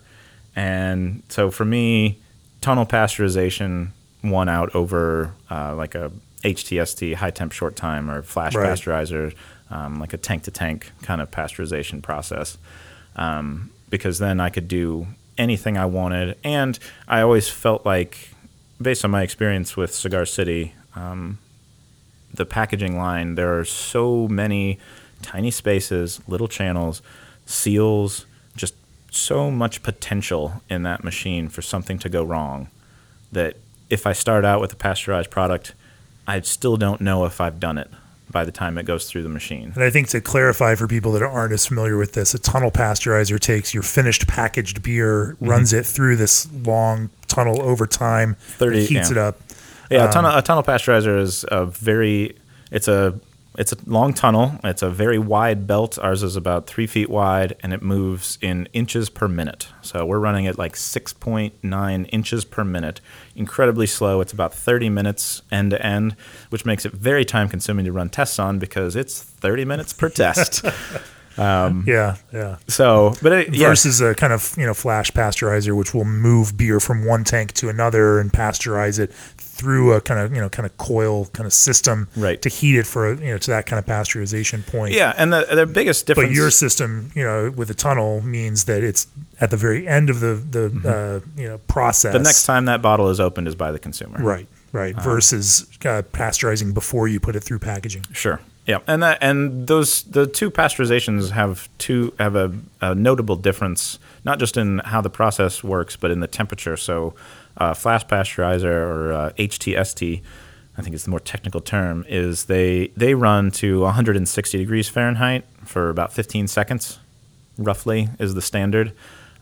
and 0.56 1.24
so 1.30 1.50
for 1.50 1.66
me, 1.66 2.18
tunnel 2.62 2.86
pasteurization 2.86 3.90
won 4.24 4.50
out 4.50 4.76
over 4.76 5.34
uh, 5.50 5.76
like 5.76 5.96
a 5.96 6.12
HTST 6.44 7.16
high 7.16 7.32
temp 7.32 7.52
short 7.52 7.76
time 7.76 8.10
or 8.10 8.22
flash 8.22 8.56
right. 8.56 8.68
pasteurizer 8.68 9.34
um, 9.70 10.00
like 10.00 10.14
a 10.14 10.18
tank 10.18 10.44
to 10.44 10.52
tank 10.52 10.92
kind 11.02 11.22
of 11.22 11.32
pasteurization 11.32 12.02
process, 12.02 12.58
um, 13.16 13.72
because 13.90 14.20
then 14.20 14.40
I 14.40 14.50
could 14.50 14.68
do 14.68 15.08
anything 15.38 15.78
I 15.78 15.86
wanted. 15.86 16.38
And 16.44 16.78
I 17.08 17.22
always 17.22 17.50
felt 17.50 17.86
like, 17.86 18.30
based 18.82 19.06
on 19.06 19.12
my 19.12 19.24
experience 19.24 19.78
with 19.78 19.94
Cigar 19.94 20.26
City, 20.26 20.74
um, 20.96 21.40
the 22.34 22.46
packaging 22.46 22.98
line, 22.98 23.36
there 23.36 23.58
are 23.58 23.66
so 23.66 24.28
many 24.28 24.80
tiny 25.22 25.52
spaces, 25.52 26.22
little 26.28 26.48
channels, 26.48 27.02
seals, 27.46 28.26
just 28.56 28.76
so 29.12 29.50
much 29.50 29.82
potential 29.82 30.62
in 30.70 30.84
that 30.84 31.04
machine 31.04 31.50
for 31.50 31.62
something 31.62 31.98
to 32.00 32.10
go 32.10 32.24
wrong 32.24 32.70
that 33.32 33.58
if 33.90 34.06
I 34.06 34.14
start 34.14 34.46
out 34.46 34.62
with 34.62 34.74
a 34.74 34.76
pasteurized 34.76 35.32
product, 35.32 35.74
I 36.28 36.42
still 36.42 36.78
don't 36.78 37.02
know 37.02 37.26
if 37.26 37.42
I've 37.42 37.60
done 37.60 37.78
it 37.78 37.90
by 38.32 38.46
the 38.46 38.52
time 38.52 38.78
it 38.78 38.86
goes 38.86 39.10
through 39.10 39.24
the 39.24 39.30
machine. 39.30 39.72
And 39.76 39.84
I 39.84 39.90
think 39.90 40.08
to 40.10 40.22
clarify 40.22 40.76
for 40.76 40.88
people 40.88 41.12
that 41.14 41.24
aren't 41.24 41.54
as 41.54 41.66
familiar 41.66 41.98
with 41.98 42.14
this, 42.14 42.34
a 42.34 42.40
tunnel 42.40 42.72
pasteurizer 42.72 43.40
takes 43.40 43.74
your 43.74 43.84
finished 43.84 44.28
packaged 44.28 44.84
beer, 44.84 45.34
mm-hmm. 45.34 45.50
runs 45.50 45.74
it 45.74 45.86
through 45.86 46.18
this 46.18 46.48
long 46.54 47.10
tunnel 47.28 47.62
over 47.62 47.88
time, 47.88 48.36
30, 48.40 48.86
heats 48.86 48.92
yeah. 48.92 49.12
it 49.12 49.18
up. 49.18 49.40
Yeah, 49.90 50.04
um, 50.04 50.10
a, 50.10 50.12
tunnel, 50.12 50.38
a 50.38 50.42
tunnel 50.42 50.64
pasteurizer 50.64 51.20
is 51.20 51.46
a 51.50 51.66
very, 51.66 52.38
it's 52.72 52.88
a 52.88 53.20
it's 53.60 53.74
a 53.74 53.78
long 53.86 54.14
tunnel. 54.14 54.58
It's 54.64 54.82
a 54.82 54.90
very 54.90 55.20
wide 55.20 55.68
belt. 55.68 56.00
Ours 56.00 56.24
is 56.24 56.38
about 56.38 56.66
three 56.66 56.88
feet 56.88 57.10
wide, 57.10 57.58
and 57.60 57.74
it 57.74 57.82
moves 57.82 58.38
in 58.42 58.70
inches 58.72 59.10
per 59.10 59.28
minute. 59.28 59.68
So 59.82 60.06
we're 60.06 60.20
running 60.20 60.48
at 60.48 60.58
like 60.58 60.76
6.9 60.76 62.10
inches 62.10 62.46
per 62.46 62.64
minute. 62.64 63.02
Incredibly 63.36 63.86
slow. 63.86 64.22
It's 64.22 64.32
about 64.32 64.54
30 64.54 64.90
minutes 64.90 65.42
end 65.52 65.72
to 65.72 65.86
end, 65.86 66.16
which 66.50 66.66
makes 66.66 66.86
it 66.86 66.94
very 66.94 67.26
time 67.26 67.50
consuming 67.50 67.84
to 67.84 67.92
run 67.92 68.08
tests 68.08 68.40
on 68.40 68.60
because 68.60 68.96
it's 68.96 69.22
30 69.22 69.66
minutes 69.66 69.92
per 69.92 70.08
test. 70.08 70.64
Um, 71.40 71.86
yeah, 71.88 72.18
yeah. 72.34 72.58
So, 72.68 73.14
but 73.22 73.32
it, 73.32 73.56
versus 73.56 74.02
yeah. 74.02 74.10
a 74.10 74.16
kind 74.16 74.34
of 74.34 74.54
you 74.58 74.66
know 74.66 74.74
flash 74.74 75.12
pasteurizer, 75.12 75.76
which 75.76 75.94
will 75.94 76.06
move 76.06 76.58
beer 76.58 76.80
from 76.80 77.06
one 77.06 77.24
tank 77.24 77.54
to 77.54 77.70
another 77.70 78.20
and 78.20 78.32
pasteurize 78.32 79.00
it 79.00 79.14
through 79.14 79.94
a 79.94 80.02
kind 80.02 80.20
of 80.20 80.34
you 80.34 80.42
know 80.42 80.50
kind 80.50 80.66
of 80.66 80.78
coil 80.78 81.26
kind 81.28 81.46
of 81.46 81.54
system 81.54 82.08
right. 82.16 82.42
to 82.42 82.50
heat 82.50 82.78
it 82.78 82.88
for 82.88 83.14
you 83.14 83.32
know 83.32 83.38
to 83.38 83.52
that 83.52 83.66
kind 83.66 83.80
of 83.80 83.86
pasteurization 83.86 84.66
point. 84.68 84.94
Yeah, 84.94 85.14
and 85.18 85.32
the 85.32 85.48
the 85.52 85.66
biggest 85.66 86.06
difference. 86.08 86.30
But 86.30 86.36
your 86.36 86.52
system, 86.52 87.12
you 87.16 87.24
know, 87.24 87.52
with 87.56 87.70
a 87.70 87.74
tunnel 87.74 88.22
means 88.22 88.66
that 88.66 88.84
it's 88.84 89.08
at 89.40 89.50
the 89.52 89.58
very 89.58 89.88
end 89.88 90.10
of 90.10 90.20
the 90.20 90.36
the 90.36 90.70
mm-hmm. 90.70 90.88
uh, 90.88 91.42
you 91.42 91.48
know 91.48 91.58
process. 91.68 92.14
The 92.14 92.20
next 92.20 92.46
time 92.46 92.66
that 92.66 92.82
bottle 92.82 93.10
is 93.10 93.20
opened 93.20 93.48
is 93.48 93.56
by 93.56 93.72
the 93.72 93.80
consumer. 93.80 94.20
Right. 94.20 94.48
Right. 94.72 94.96
Uh-huh. 94.96 95.10
Versus 95.10 95.68
uh, 95.84 96.04
pasteurizing 96.14 96.74
before 96.74 97.08
you 97.08 97.20
put 97.20 97.36
it 97.36 97.40
through 97.40 97.60
packaging. 97.60 98.06
Sure. 98.14 98.40
Yeah, 98.70 98.82
and 98.86 99.02
that 99.02 99.18
and 99.20 99.66
those 99.66 100.04
the 100.04 100.28
two 100.28 100.52
pasteurizations 100.52 101.32
have 101.32 101.68
two 101.80 102.14
have 102.20 102.36
a, 102.36 102.54
a, 102.80 102.94
notable 102.94 103.36
difference, 103.36 103.98
not 104.24 104.38
just 104.38 104.58
in 104.58 104.78
how 104.78 105.02
the 105.02 105.10
process 105.10 105.64
works, 105.64 105.96
but 105.96 106.12
in 106.12 106.20
the 106.20 106.28
temperature. 106.28 106.78
So 106.78 107.16
uh, 107.58 107.74
flash 107.74 108.06
pasteurizer 108.06 108.66
or 108.66 109.12
uh, 109.12 109.30
HTST, 109.40 110.22
I 110.78 110.82
think 110.84 110.94
it's 110.94 111.06
the 111.06 111.10
more 111.10 111.20
technical 111.20 111.62
term, 111.62 112.06
is 112.08 112.46
they 112.46 112.92
they 112.96 113.16
run 113.16 113.50
to 113.54 113.82
160 113.82 114.60
degrees 114.60 114.88
Fahrenheit 114.88 115.46
for 115.66 115.90
about 115.90 116.14
15 116.14 116.48
seconds, 116.48 117.00
roughly 117.58 118.10
is 118.20 118.36
the 118.36 118.42
standard. 118.44 118.94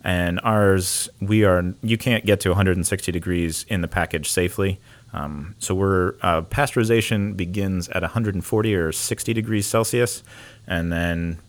And 0.05 0.39
ours, 0.41 1.09
we 1.19 1.43
are 1.43 1.73
you 1.83 1.97
can't 1.97 2.25
get 2.25 2.39
to 2.41 2.49
160 2.51 3.11
degrees 3.11 3.65
in 3.67 3.81
the 3.81 3.89
package 3.89 4.29
safely. 4.29 4.79
Um, 5.13 5.55
so 5.59 5.73
we're 5.73 6.15
uh, 6.21 6.41
pasteurization 6.43 7.35
begins 7.35 7.89
at 7.89 8.01
140 8.01 8.75
or 8.75 8.91
60 8.91 9.33
degrees 9.33 9.65
Celsius, 9.65 10.23
and 10.67 10.91
then 10.91 11.39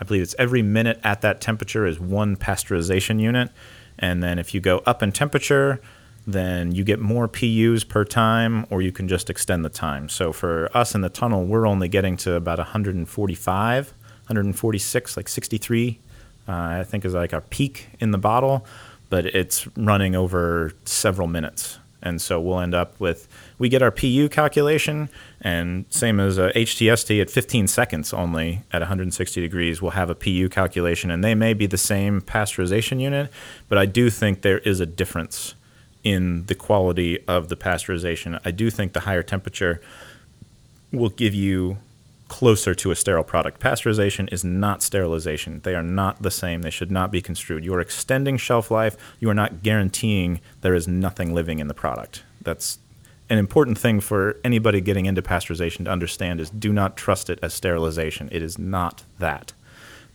I 0.00 0.04
believe 0.04 0.22
it's 0.22 0.34
every 0.38 0.62
minute 0.62 0.98
at 1.04 1.20
that 1.20 1.40
temperature 1.40 1.86
is 1.86 2.00
one 2.00 2.36
pasteurization 2.36 3.20
unit. 3.20 3.50
And 3.98 4.22
then 4.22 4.38
if 4.38 4.54
you 4.54 4.60
go 4.60 4.78
up 4.78 5.02
in 5.02 5.12
temperature, 5.12 5.80
then 6.26 6.72
you 6.72 6.84
get 6.84 7.00
more 7.00 7.28
PUs 7.28 7.84
per 7.84 8.04
time, 8.04 8.66
or 8.70 8.82
you 8.82 8.92
can 8.92 9.08
just 9.08 9.28
extend 9.30 9.64
the 9.64 9.68
time. 9.68 10.08
So 10.08 10.32
for 10.32 10.70
us 10.76 10.94
in 10.94 11.00
the 11.00 11.08
tunnel, 11.08 11.44
we're 11.44 11.66
only 11.66 11.88
getting 11.88 12.16
to 12.18 12.34
about 12.34 12.58
145, 12.58 13.86
146, 13.86 15.16
like 15.16 15.28
63, 15.28 15.98
uh, 16.48 16.52
I 16.52 16.84
think 16.84 17.04
is 17.04 17.14
like 17.14 17.32
our 17.32 17.40
peak 17.40 17.88
in 18.00 18.10
the 18.10 18.18
bottle, 18.18 18.66
but 19.08 19.26
it's 19.26 19.66
running 19.76 20.16
over 20.16 20.72
several 20.84 21.28
minutes. 21.28 21.78
And 22.02 22.20
so 22.20 22.40
we'll 22.40 22.60
end 22.60 22.74
up 22.74 22.98
with, 22.98 23.28
we 23.58 23.68
get 23.68 23.80
our 23.80 23.92
PU 23.92 24.28
calculation, 24.28 25.08
and 25.40 25.84
same 25.88 26.18
as 26.18 26.36
a 26.36 26.50
HTST 26.50 27.20
at 27.20 27.30
15 27.30 27.68
seconds 27.68 28.12
only 28.12 28.62
at 28.72 28.80
160 28.80 29.40
degrees, 29.40 29.80
we'll 29.80 29.92
have 29.92 30.10
a 30.10 30.14
PU 30.14 30.48
calculation, 30.48 31.10
and 31.10 31.22
they 31.22 31.34
may 31.34 31.54
be 31.54 31.66
the 31.66 31.78
same 31.78 32.20
pasteurization 32.20 33.00
unit, 33.00 33.30
but 33.68 33.78
I 33.78 33.86
do 33.86 34.10
think 34.10 34.42
there 34.42 34.58
is 34.58 34.80
a 34.80 34.86
difference 34.86 35.54
in 36.02 36.46
the 36.46 36.54
quality 36.54 37.22
of 37.28 37.48
the 37.48 37.56
pasteurization. 37.56 38.40
I 38.44 38.50
do 38.50 38.68
think 38.70 38.92
the 38.92 39.00
higher 39.00 39.22
temperature 39.22 39.80
will 40.90 41.10
give 41.10 41.34
you 41.34 41.78
closer 42.32 42.74
to 42.74 42.90
a 42.90 42.96
sterile 42.96 43.22
product. 43.22 43.60
Pasteurization 43.60 44.26
is 44.32 44.42
not 44.42 44.82
sterilization. 44.82 45.60
They 45.64 45.74
are 45.74 45.82
not 45.82 46.22
the 46.22 46.30
same. 46.30 46.62
They 46.62 46.70
should 46.70 46.90
not 46.90 47.10
be 47.10 47.20
construed. 47.20 47.62
You 47.62 47.74
are 47.74 47.80
extending 47.80 48.38
shelf 48.38 48.70
life. 48.70 48.96
You 49.20 49.28
are 49.28 49.34
not 49.34 49.62
guaranteeing 49.62 50.40
there 50.62 50.74
is 50.74 50.88
nothing 50.88 51.34
living 51.34 51.58
in 51.58 51.66
the 51.66 51.74
product. 51.74 52.22
That's 52.40 52.78
an 53.28 53.36
important 53.36 53.76
thing 53.76 54.00
for 54.00 54.38
anybody 54.42 54.80
getting 54.80 55.04
into 55.04 55.20
pasteurization 55.20 55.84
to 55.84 55.90
understand 55.90 56.40
is 56.40 56.48
do 56.48 56.72
not 56.72 56.96
trust 56.96 57.28
it 57.28 57.38
as 57.42 57.52
sterilization. 57.52 58.30
It 58.32 58.42
is 58.42 58.58
not 58.58 59.04
that. 59.18 59.52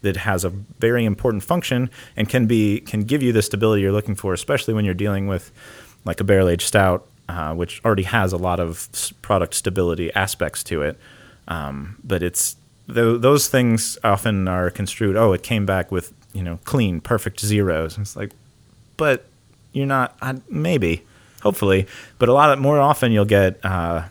It 0.02 0.18
has 0.18 0.44
a 0.44 0.50
very 0.50 1.06
important 1.06 1.44
function 1.44 1.92
and 2.16 2.28
can 2.28 2.48
be 2.48 2.80
can 2.80 3.04
give 3.04 3.22
you 3.22 3.32
the 3.32 3.44
stability 3.44 3.84
you're 3.84 3.92
looking 3.92 4.16
for, 4.16 4.34
especially 4.34 4.74
when 4.74 4.86
you're 4.86 4.96
dealing 4.96 5.28
with 5.28 5.52
like 6.04 6.20
a 6.20 6.24
barrel 6.24 6.50
aged 6.50 6.68
stout, 6.68 7.08
uh, 7.30 7.54
which 7.54 7.80
already 7.86 8.04
has 8.04 8.34
a 8.34 8.38
lot 8.38 8.60
of 8.60 8.90
product 9.22 9.54
stability 9.54 10.12
aspects 10.16 10.64
to 10.64 10.82
it. 10.82 10.98
Um, 11.48 11.98
but 12.04 12.24
it's 12.24 12.56
th- 12.94 13.22
those 13.22 13.48
things 13.48 13.98
often 14.04 14.48
are 14.48 14.70
construed. 14.70 15.16
Oh, 15.16 15.34
it 15.34 15.44
came 15.44 15.66
back 15.66 15.92
with 15.92 16.14
you 16.34 16.44
know 16.44 16.60
clean, 16.64 17.02
perfect 17.02 17.40
zeros. 17.40 17.96
And 17.96 18.04
it's 18.04 18.16
like, 18.16 18.32
but 18.98 19.26
you're 19.74 19.86
not. 19.86 20.16
I, 20.22 20.36
maybe, 20.50 21.04
hopefully, 21.42 21.88
but 22.20 22.30
a 22.30 22.34
lot 22.34 22.52
of, 22.52 22.60
more 22.60 22.80
often 22.80 23.12
you'll 23.12 23.26
get 23.26 23.64
uh, 23.64 24.04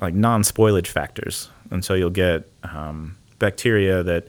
like 0.00 0.14
non-spoilage 0.14 0.88
factors, 0.88 1.50
and 1.70 1.84
so 1.84 1.94
you'll 1.94 2.10
get 2.10 2.48
um, 2.62 3.16
bacteria 3.38 4.02
that 4.02 4.28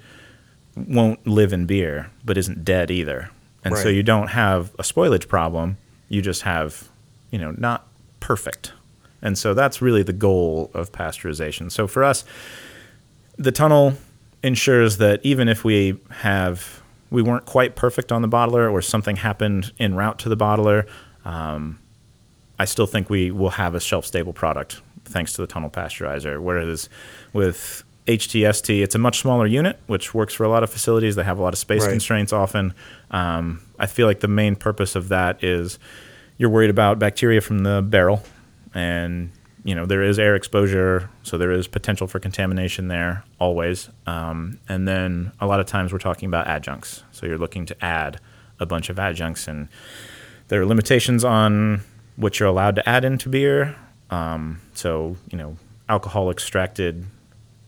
won't 0.76 1.26
live 1.26 1.54
in 1.54 1.66
beer 1.66 2.12
but 2.26 2.38
isn't 2.38 2.66
dead 2.66 2.92
either, 2.92 3.30
and 3.64 3.74
right. 3.74 3.84
so 3.84 3.90
you 3.90 4.04
don't 4.04 4.28
have 4.28 4.74
a 4.76 4.84
spoilage 4.84 5.28
problem. 5.28 5.78
You 6.10 6.22
just 6.22 6.44
have, 6.44 6.90
you 7.32 7.40
know, 7.40 7.56
not 7.58 7.88
perfect 8.20 8.74
and 9.26 9.40
so 9.40 9.56
that's 9.56 9.82
really 9.82 10.04
the 10.04 10.14
goal 10.14 10.70
of 10.76 10.92
pasteurization. 10.92 11.72
So 11.72 11.88
for 11.88 12.04
us, 12.04 12.24
the 13.38 13.52
tunnel 13.52 13.96
ensures 14.44 14.98
that 14.98 15.20
even 15.24 15.50
if 15.50 15.64
we 15.64 15.98
have 16.12 16.84
we 17.10 17.24
weren't 17.24 17.46
quite 17.46 17.76
perfect 17.76 18.12
on 18.12 18.22
the 18.22 18.28
bottler 18.28 18.72
or 18.72 18.84
something 18.84 19.16
happened 19.16 19.72
en 19.80 19.96
route 19.96 20.20
to 20.20 20.30
the 20.30 20.38
bottler, 20.38 20.88
um, 21.24 21.80
I 22.60 22.66
still 22.66 22.86
think 22.86 23.10
we 23.10 23.32
will 23.32 23.52
have 23.52 23.74
a 23.74 23.80
shelf 23.80 24.06
stable 24.06 24.32
product 24.32 24.82
thanks 25.06 25.34
to 25.34 25.42
the 25.42 25.48
tunnel 25.48 25.72
pasteurizer. 25.72 26.40
Whereas 26.40 26.88
with 27.34 27.84
HTST, 28.06 28.84
it's 28.84 28.94
a 28.94 29.00
much 29.00 29.20
smaller 29.20 29.48
unit, 29.48 29.80
which 29.88 30.14
works 30.14 30.36
for 30.36 30.44
a 30.44 30.50
lot 30.50 30.62
of 30.62 30.70
facilities. 30.70 31.16
They 31.16 31.24
have 31.24 31.40
a 31.40 31.42
lot 31.42 31.54
of 31.54 31.58
space 31.58 31.82
right. 31.82 31.90
constraints 31.90 32.32
often. 32.32 32.76
Um, 33.10 33.62
I 33.80 33.88
feel 33.88 34.06
like 34.06 34.20
the 34.20 34.28
main 34.28 34.56
purpose 34.56 34.96
of 34.96 35.10
that 35.10 35.44
is 35.44 35.80
you're 36.38 36.52
worried 36.52 36.70
about 36.70 37.00
bacteria 37.00 37.42
from 37.42 37.64
the 37.64 37.82
barrel 37.82 38.22
and 38.76 39.32
you 39.64 39.74
know 39.74 39.86
there 39.88 40.04
is 40.04 40.20
air 40.20 40.36
exposure, 40.36 41.10
so 41.24 41.38
there 41.38 41.52
is 41.52 41.68
potential 41.68 42.06
for 42.06 42.20
contamination 42.20 42.88
there 42.88 43.24
always. 43.40 43.90
Um, 44.06 44.60
and 44.70 44.88
then 44.88 45.32
a 45.40 45.48
lot 45.48 45.60
of 45.60 45.66
times 45.66 45.92
we're 45.92 46.00
talking 46.00 46.28
about 46.28 46.48
adjuncts, 46.48 47.04
so 47.12 47.26
you're 47.26 47.40
looking 47.40 47.66
to 47.66 47.84
add 47.84 48.20
a 48.60 48.66
bunch 48.66 48.90
of 48.90 49.00
adjuncts, 49.00 49.48
and 49.48 49.68
there 50.50 50.62
are 50.62 50.66
limitations 50.66 51.24
on 51.24 51.82
what 52.18 52.40
you're 52.40 52.48
allowed 52.50 52.76
to 52.76 52.88
add 52.88 53.04
into 53.04 53.30
beer. 53.30 53.76
Um, 54.12 54.62
so 54.76 55.18
you 55.32 55.38
know, 55.38 55.58
alcohol 55.90 56.30
extracted 56.30 57.06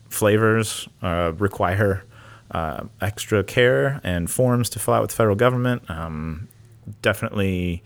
flavors 0.10 0.88
uh, 1.02 1.34
require 1.38 2.04
uh, 2.52 2.84
extra 3.02 3.44
care 3.44 4.00
and 4.04 4.30
forms 4.30 4.70
to 4.70 4.80
fill 4.80 4.94
out 4.94 5.02
with 5.02 5.12
the 5.12 5.16
federal 5.16 5.36
government. 5.36 5.90
Um, 5.90 6.48
definitely, 7.02 7.84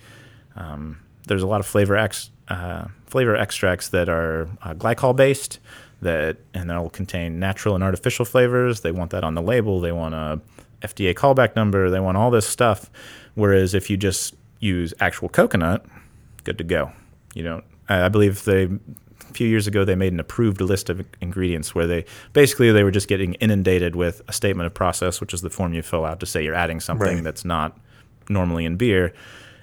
um, 0.55 0.99
there's 1.27 1.43
a 1.43 1.47
lot 1.47 1.59
of 1.59 1.65
flavor 1.65 1.95
ex- 1.95 2.29
uh, 2.47 2.85
flavor 3.11 3.35
extracts 3.35 3.89
that 3.89 4.07
are 4.07 4.43
uh, 4.63 4.73
glycol 4.73 5.13
based 5.13 5.59
that 6.01 6.37
and 6.53 6.69
that 6.69 6.81
will 6.81 6.89
contain 6.89 7.39
natural 7.39 7.75
and 7.75 7.83
artificial 7.83 8.25
flavors. 8.25 8.81
They 8.81 8.91
want 8.91 9.11
that 9.11 9.23
on 9.23 9.35
the 9.35 9.41
label. 9.41 9.81
They 9.81 9.91
want 9.91 10.15
a 10.15 10.41
FDA 10.81 11.13
callback 11.13 11.55
number. 11.55 11.89
They 11.89 11.99
want 11.99 12.17
all 12.17 12.31
this 12.31 12.47
stuff. 12.47 12.89
Whereas 13.35 13.73
if 13.73 13.89
you 13.89 13.97
just 13.97 14.33
use 14.59 14.93
actual 14.99 15.29
coconut, 15.29 15.85
good 16.43 16.57
to 16.57 16.63
go. 16.63 16.91
You 17.35 17.43
don't. 17.43 17.63
I 17.89 18.07
believe 18.07 18.45
they 18.45 18.63
a 18.63 19.33
few 19.33 19.47
years 19.47 19.67
ago 19.67 19.85
they 19.85 19.95
made 19.95 20.13
an 20.13 20.19
approved 20.19 20.61
list 20.61 20.89
of 20.89 21.05
ingredients 21.19 21.75
where 21.75 21.87
they 21.87 22.05
basically 22.33 22.71
they 22.71 22.83
were 22.83 22.91
just 22.91 23.07
getting 23.07 23.33
inundated 23.35 23.95
with 23.95 24.21
a 24.27 24.33
statement 24.33 24.67
of 24.67 24.73
process, 24.73 25.19
which 25.19 25.33
is 25.33 25.41
the 25.41 25.49
form 25.49 25.73
you 25.73 25.81
fill 25.81 26.05
out 26.05 26.21
to 26.21 26.25
say 26.25 26.43
you're 26.43 26.55
adding 26.55 26.79
something 26.79 27.15
right. 27.15 27.23
that's 27.23 27.45
not 27.45 27.77
normally 28.29 28.65
in 28.65 28.77
beer 28.77 29.13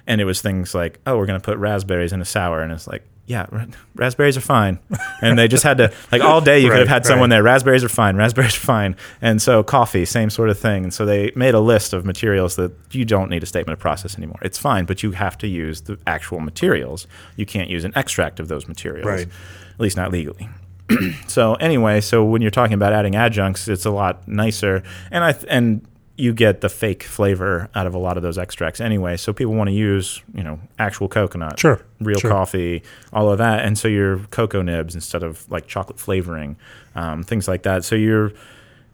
and 0.09 0.19
it 0.19 0.25
was 0.25 0.41
things 0.41 0.73
like, 0.73 0.99
oh, 1.05 1.15
we're 1.15 1.27
going 1.27 1.39
to 1.39 1.45
put 1.45 1.59
raspberries 1.59 2.11
in 2.11 2.19
a 2.19 2.25
sour, 2.25 2.61
and 2.61 2.73
it's 2.73 2.87
like, 2.87 3.03
yeah, 3.29 3.45
raspberries 3.93 4.37
are 4.37 4.41
fine. 4.41 4.79
And 5.21 5.37
they 5.37 5.47
just 5.47 5.63
had 5.63 5.77
to 5.77 5.93
like 6.11 6.23
all 6.23 6.41
day. 6.41 6.57
You 6.57 6.69
right, 6.69 6.77
could 6.77 6.79
have 6.79 6.87
had 6.87 7.05
someone 7.05 7.29
there. 7.29 7.43
Raspberries 7.43 7.83
are 7.83 7.89
fine. 7.89 8.15
Raspberries 8.15 8.55
are 8.55 8.59
fine. 8.59 8.95
And 9.21 9.39
so 9.39 9.61
coffee, 9.61 10.03
same 10.05 10.31
sort 10.31 10.49
of 10.49 10.57
thing. 10.57 10.83
And 10.83 10.91
so 10.91 11.05
they 11.05 11.31
made 11.35 11.53
a 11.53 11.59
list 11.59 11.93
of 11.93 12.05
materials 12.05 12.55
that 12.55 12.71
you 12.89 13.05
don't 13.05 13.29
need 13.29 13.43
a 13.43 13.45
statement 13.45 13.73
of 13.73 13.79
process 13.79 14.17
anymore. 14.17 14.39
It's 14.41 14.57
fine, 14.57 14.85
but 14.85 15.03
you 15.03 15.11
have 15.11 15.37
to 15.39 15.47
use 15.47 15.81
the 15.81 15.99
actual 16.07 16.39
materials. 16.39 17.05
You 17.35 17.45
can't 17.45 17.69
use 17.69 17.83
an 17.83 17.93
extract 17.95 18.39
of 18.39 18.47
those 18.47 18.67
materials, 18.67 19.05
right. 19.05 19.27
at 19.27 19.79
least 19.79 19.95
not 19.95 20.11
legally. 20.11 20.49
so 21.27 21.53
anyway, 21.55 22.01
so 22.01 22.25
when 22.25 22.41
you're 22.41 22.49
talking 22.49 22.73
about 22.73 22.93
adding 22.93 23.15
adjuncts, 23.15 23.67
it's 23.67 23.85
a 23.85 23.91
lot 23.91 24.27
nicer. 24.27 24.81
And 25.11 25.23
I 25.23 25.35
and 25.47 25.85
you 26.19 26.33
get 26.33 26.59
the 26.59 26.67
fake 26.67 27.03
flavor 27.03 27.69
out 27.73 27.87
of 27.87 27.95
a 27.95 27.97
lot 27.97 28.17
of 28.17 28.23
those 28.23 28.37
extracts 28.37 28.81
anyway. 28.81 29.15
So 29.15 29.31
people 29.31 29.53
want 29.53 29.69
to 29.69 29.73
use, 29.73 30.21
you 30.33 30.43
know, 30.43 30.59
actual 30.77 31.07
coconut, 31.07 31.57
sure, 31.57 31.81
real 32.01 32.19
sure. 32.19 32.29
coffee, 32.29 32.83
all 33.13 33.31
of 33.31 33.37
that, 33.37 33.63
and 33.65 33.77
so 33.77 33.87
your 33.87 34.19
cocoa 34.31 34.61
nibs 34.61 34.95
instead 34.95 35.23
of 35.23 35.49
like 35.49 35.65
chocolate 35.65 35.97
flavoring, 35.97 36.57
um, 36.95 37.23
things 37.23 37.47
like 37.47 37.63
that. 37.63 37.85
So 37.85 37.95
you're 37.95 38.33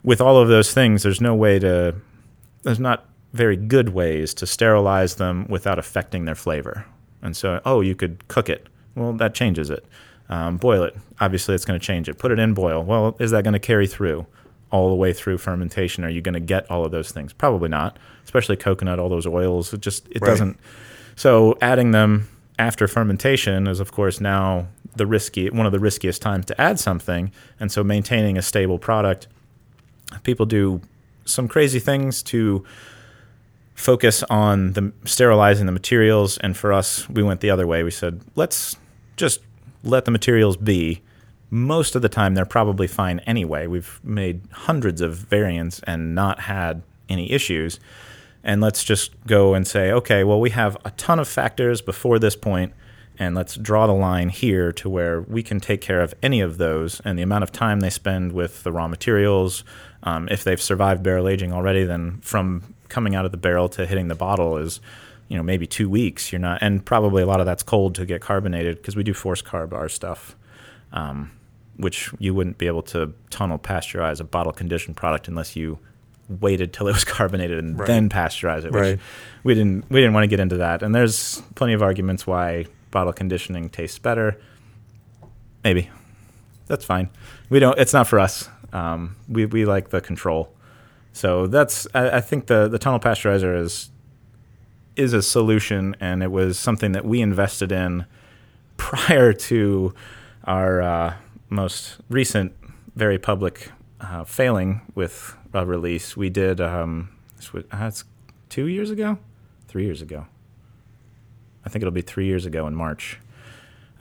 with 0.03 0.21
all 0.21 0.37
of 0.37 0.49
those 0.49 0.71
things. 0.71 1.01
There's 1.03 1.21
no 1.21 1.33
way 1.33 1.57
to. 1.59 1.95
There's 2.61 2.79
not 2.79 3.05
very 3.33 3.57
good 3.57 3.89
ways 3.89 4.33
to 4.35 4.47
sterilize 4.47 5.15
them 5.15 5.45
without 5.49 5.77
affecting 5.77 6.25
their 6.25 6.35
flavor. 6.35 6.85
And 7.21 7.35
so, 7.35 7.59
oh, 7.65 7.81
you 7.81 7.95
could 7.95 8.27
cook 8.27 8.49
it. 8.49 8.67
Well, 8.95 9.13
that 9.13 9.33
changes 9.33 9.69
it. 9.69 9.85
Um, 10.29 10.57
boil 10.57 10.83
it. 10.83 10.95
Obviously, 11.19 11.53
it's 11.53 11.65
going 11.65 11.79
to 11.79 11.85
change 11.85 12.07
it. 12.07 12.17
Put 12.17 12.31
it 12.31 12.39
in 12.39 12.53
boil. 12.53 12.83
Well, 12.83 13.15
is 13.19 13.31
that 13.31 13.43
going 13.43 13.53
to 13.53 13.59
carry 13.59 13.87
through? 13.87 14.25
All 14.71 14.89
the 14.89 14.95
way 14.95 15.13
through 15.13 15.37
fermentation? 15.37 16.03
Are 16.03 16.09
you 16.09 16.21
going 16.21 16.33
to 16.33 16.39
get 16.39 16.69
all 16.69 16.85
of 16.85 16.91
those 16.91 17.11
things? 17.11 17.33
Probably 17.33 17.69
not 17.69 17.97
especially 18.25 18.57
coconut 18.57 18.99
all 18.99 19.07
those 19.07 19.27
oils 19.27 19.73
it 19.73 19.79
just 19.79 20.07
it 20.09 20.21
right. 20.21 20.27
doesn't. 20.27 20.59
So 21.15 21.57
adding 21.61 21.91
them 21.91 22.27
after 22.59 22.87
fermentation 22.87 23.67
is 23.67 23.79
of 23.79 23.91
course 23.91 24.19
now 24.19 24.67
the 24.95 25.05
risky 25.05 25.49
one 25.49 25.65
of 25.65 25.71
the 25.71 25.79
riskiest 25.79 26.21
times 26.21 26.45
to 26.47 26.59
add 26.59 26.79
something. 26.79 27.31
And 27.59 27.71
so 27.71 27.83
maintaining 27.83 28.37
a 28.37 28.41
stable 28.41 28.79
product 28.79 29.27
people 30.23 30.45
do 30.45 30.81
some 31.25 31.47
crazy 31.47 31.79
things 31.79 32.21
to 32.23 32.63
focus 33.73 34.23
on 34.23 34.73
the 34.73 34.93
sterilizing 35.03 35.65
the 35.65 35.71
materials. 35.71 36.37
And 36.39 36.57
for 36.57 36.73
us 36.73 37.07
we 37.09 37.23
went 37.23 37.41
the 37.41 37.49
other 37.49 37.67
way. 37.67 37.83
We 37.83 37.91
said 37.91 38.21
let's 38.35 38.75
just 39.15 39.39
let 39.83 40.05
the 40.05 40.11
materials 40.11 40.57
be 40.57 41.01
most 41.55 41.95
of 41.95 42.01
the 42.01 42.09
time 42.09 42.35
they're 42.35 42.45
probably 42.45 42.85
fine 42.85 43.19
anyway. 43.19 43.65
We've 43.65 44.01
made 44.03 44.41
hundreds 44.51 44.99
of 44.99 45.15
variants 45.15 45.79
and 45.87 46.13
not 46.13 46.41
had 46.41 46.83
any 47.07 47.31
issues. 47.31 47.79
And 48.43 48.59
let's 48.59 48.83
just 48.83 49.13
go 49.25 49.53
and 49.53 49.65
say, 49.65 49.89
okay, 49.91 50.25
well, 50.25 50.41
we 50.41 50.49
have 50.49 50.77
a 50.83 50.91
ton 50.91 51.17
of 51.17 51.29
factors 51.29 51.81
before 51.81 52.19
this 52.19 52.35
point, 52.35 52.73
and 53.17 53.33
let's 53.33 53.55
draw 53.55 53.87
the 53.87 53.93
line 53.93 54.29
here 54.29 54.73
to 54.73 54.89
where 54.89 55.21
we 55.21 55.41
can 55.41 55.61
take 55.61 55.79
care 55.79 56.01
of 56.01 56.13
any 56.21 56.41
of 56.41 56.57
those. 56.57 56.99
And 57.05 57.17
the 57.17 57.23
amount 57.23 57.43
of 57.43 57.53
time 57.53 57.79
they 57.79 57.89
spend 57.89 58.33
with 58.33 58.63
the 58.63 58.71
raw 58.73 58.89
materials, 58.89 59.63
um, 60.03 60.27
if 60.29 60.43
they've 60.43 60.61
survived 60.61 61.03
barrel 61.03 61.29
aging 61.29 61.53
already, 61.53 61.85
then 61.85 62.19
from 62.19 62.75
coming 62.89 63.15
out 63.15 63.23
of 63.23 63.31
the 63.31 63.37
barrel 63.37 63.69
to 63.69 63.85
hitting 63.85 64.09
the 64.09 64.15
bottle 64.15 64.57
is 64.57 64.81
you 65.27 65.35
know 65.35 65.41
maybe 65.41 65.65
two 65.65 65.89
weeks 65.89 66.31
you're 66.31 66.39
not 66.39 66.59
and 66.61 66.85
probably 66.85 67.23
a 67.23 67.25
lot 67.25 67.39
of 67.39 67.47
that's 67.47 67.63
cold 67.63 67.95
to 67.95 68.05
get 68.05 68.21
carbonated 68.21 68.77
because 68.77 68.95
we 68.95 69.03
do 69.03 69.11
force 69.11 69.41
carb 69.41 69.73
our 69.73 69.89
stuff 69.89 70.35
um, 70.93 71.31
which 71.77 72.11
you 72.19 72.33
wouldn't 72.33 72.57
be 72.57 72.67
able 72.67 72.81
to 72.83 73.13
tunnel 73.29 73.59
pasteurize 73.59 74.19
a 74.19 74.23
bottle 74.23 74.53
conditioned 74.53 74.95
product 74.95 75.27
unless 75.27 75.55
you 75.55 75.79
waited 76.27 76.73
till 76.73 76.87
it 76.87 76.93
was 76.93 77.03
carbonated 77.03 77.59
and 77.59 77.79
right. 77.79 77.87
then 77.87 78.09
pasteurize 78.09 78.65
it. 78.65 78.71
Which 78.71 78.81
right. 78.81 78.99
we 79.43 79.53
didn't 79.53 79.89
we 79.89 79.99
didn't 79.99 80.13
want 80.13 80.23
to 80.23 80.27
get 80.27 80.39
into 80.39 80.57
that. 80.57 80.83
And 80.83 80.93
there's 80.93 81.41
plenty 81.55 81.73
of 81.73 81.81
arguments 81.81 82.25
why 82.25 82.65
bottle 82.91 83.13
conditioning 83.13 83.69
tastes 83.69 83.99
better. 83.99 84.39
Maybe 85.63 85.89
that's 86.67 86.85
fine. 86.85 87.09
We 87.49 87.59
don't. 87.59 87.77
It's 87.77 87.93
not 87.93 88.07
for 88.07 88.19
us. 88.19 88.49
Um, 88.73 89.15
we 89.27 89.45
we 89.45 89.65
like 89.65 89.89
the 89.89 90.01
control. 90.01 90.53
So 91.13 91.47
that's 91.47 91.87
I, 91.93 92.17
I 92.17 92.21
think 92.21 92.47
the 92.47 92.67
the 92.67 92.79
tunnel 92.79 92.99
pasteurizer 92.99 93.57
is 93.57 93.89
is 94.95 95.13
a 95.13 95.21
solution, 95.21 95.95
and 95.99 96.23
it 96.23 96.31
was 96.31 96.57
something 96.57 96.93
that 96.93 97.05
we 97.05 97.21
invested 97.21 97.71
in 97.71 98.05
prior 98.77 99.33
to 99.33 99.93
our 100.45 100.81
uh, 100.81 101.13
most 101.55 101.97
recent, 102.09 102.53
very 102.95 103.17
public 103.17 103.71
uh, 104.01 104.23
failing 104.25 104.81
with 104.93 105.35
a 105.53 105.65
release, 105.65 106.17
we 106.17 106.29
did. 106.29 106.59
Um, 106.59 107.09
uh, 107.71 107.91
two 108.49 108.67
years 108.67 108.89
ago, 108.89 109.17
three 109.67 109.85
years 109.85 110.01
ago. 110.01 110.25
I 111.65 111.69
think 111.69 111.81
it'll 111.81 111.91
be 111.91 112.01
three 112.01 112.25
years 112.25 112.45
ago 112.45 112.67
in 112.67 112.75
March. 112.75 113.19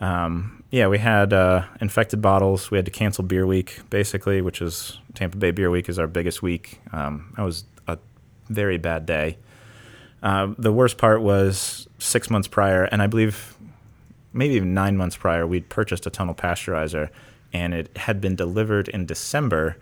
Um, 0.01 0.63
yeah, 0.71 0.87
we 0.87 0.97
had 0.97 1.33
uh, 1.33 1.63
infected 1.79 2.21
bottles. 2.21 2.69
We 2.69 2.77
had 2.77 2.85
to 2.85 2.91
cancel 2.91 3.23
Beer 3.23 3.47
Week, 3.47 3.79
basically, 3.89 4.41
which 4.41 4.61
is 4.61 4.99
Tampa 5.13 5.37
Bay 5.37 5.51
Beer 5.51 5.71
Week 5.71 5.87
is 5.87 5.97
our 5.97 6.07
biggest 6.07 6.41
week. 6.41 6.79
Um, 6.91 7.33
that 7.37 7.43
was 7.43 7.63
a 7.87 7.97
very 8.49 8.77
bad 8.77 9.05
day. 9.05 9.37
Uh, 10.21 10.53
the 10.57 10.71
worst 10.71 10.97
part 10.97 11.21
was 11.21 11.87
six 11.99 12.29
months 12.29 12.47
prior, 12.47 12.83
and 12.83 13.01
I 13.01 13.07
believe 13.07 13.55
maybe 14.33 14.55
even 14.55 14.73
nine 14.73 14.97
months 14.97 15.15
prior, 15.15 15.47
we'd 15.47 15.69
purchased 15.69 16.05
a 16.05 16.09
tunnel 16.09 16.35
pasteurizer, 16.35 17.09
and 17.55 17.73
it 17.73 17.97
had 17.97 18.19
been 18.19 18.35
delivered 18.35 18.89
in 18.89 19.05
December, 19.05 19.77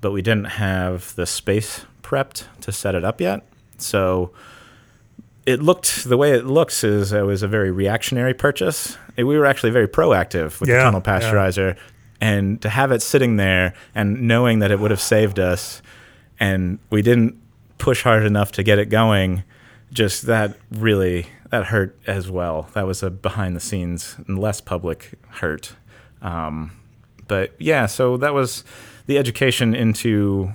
but 0.00 0.10
we 0.10 0.20
didn't 0.20 0.46
have 0.58 1.14
the 1.14 1.26
space 1.26 1.86
prepped 2.02 2.46
to 2.60 2.72
set 2.72 2.96
it 2.96 3.04
up 3.04 3.20
yet. 3.20 3.46
So 3.78 4.32
it 5.46 5.62
looked 5.62 6.04
the 6.04 6.16
way 6.16 6.32
it 6.32 6.44
looks 6.44 6.82
is 6.82 7.12
it 7.12 7.22
was 7.22 7.44
a 7.44 7.48
very 7.48 7.70
reactionary 7.70 8.34
purchase. 8.34 8.98
we 9.16 9.22
were 9.24 9.46
actually 9.46 9.70
very 9.70 9.86
proactive 9.86 10.58
with 10.58 10.68
Yeah, 10.68 10.78
the 10.78 10.82
tunnel 10.82 11.00
pasteurizer, 11.02 11.76
and 12.20 12.60
to 12.62 12.68
have 12.68 12.90
it 12.90 13.00
sitting 13.00 13.36
there 13.36 13.74
and 13.94 14.22
knowing 14.22 14.58
that 14.58 14.72
it 14.72 14.80
would 14.80 14.90
have 14.90 15.00
saved 15.00 15.38
us, 15.38 15.82
and 16.40 16.80
we 16.90 17.00
didn't 17.00 17.40
push 17.78 18.02
hard 18.02 18.24
enough 18.24 18.50
to 18.52 18.64
get 18.64 18.80
it 18.80 18.88
going, 18.88 19.44
just 19.92 20.26
that 20.26 20.56
really 20.72 21.26
that 21.50 21.66
hurt 21.66 21.96
as 22.08 22.28
well. 22.28 22.68
That 22.74 22.88
was 22.88 23.04
a 23.04 23.10
behind 23.10 23.54
the 23.54 23.60
scenes 23.60 24.16
and 24.26 24.36
less 24.36 24.60
public 24.60 25.12
hurt. 25.28 25.76
Um, 26.20 26.72
but 27.26 27.52
yeah, 27.58 27.86
so 27.86 28.16
that 28.18 28.34
was 28.34 28.64
the 29.06 29.18
education 29.18 29.74
into 29.74 30.52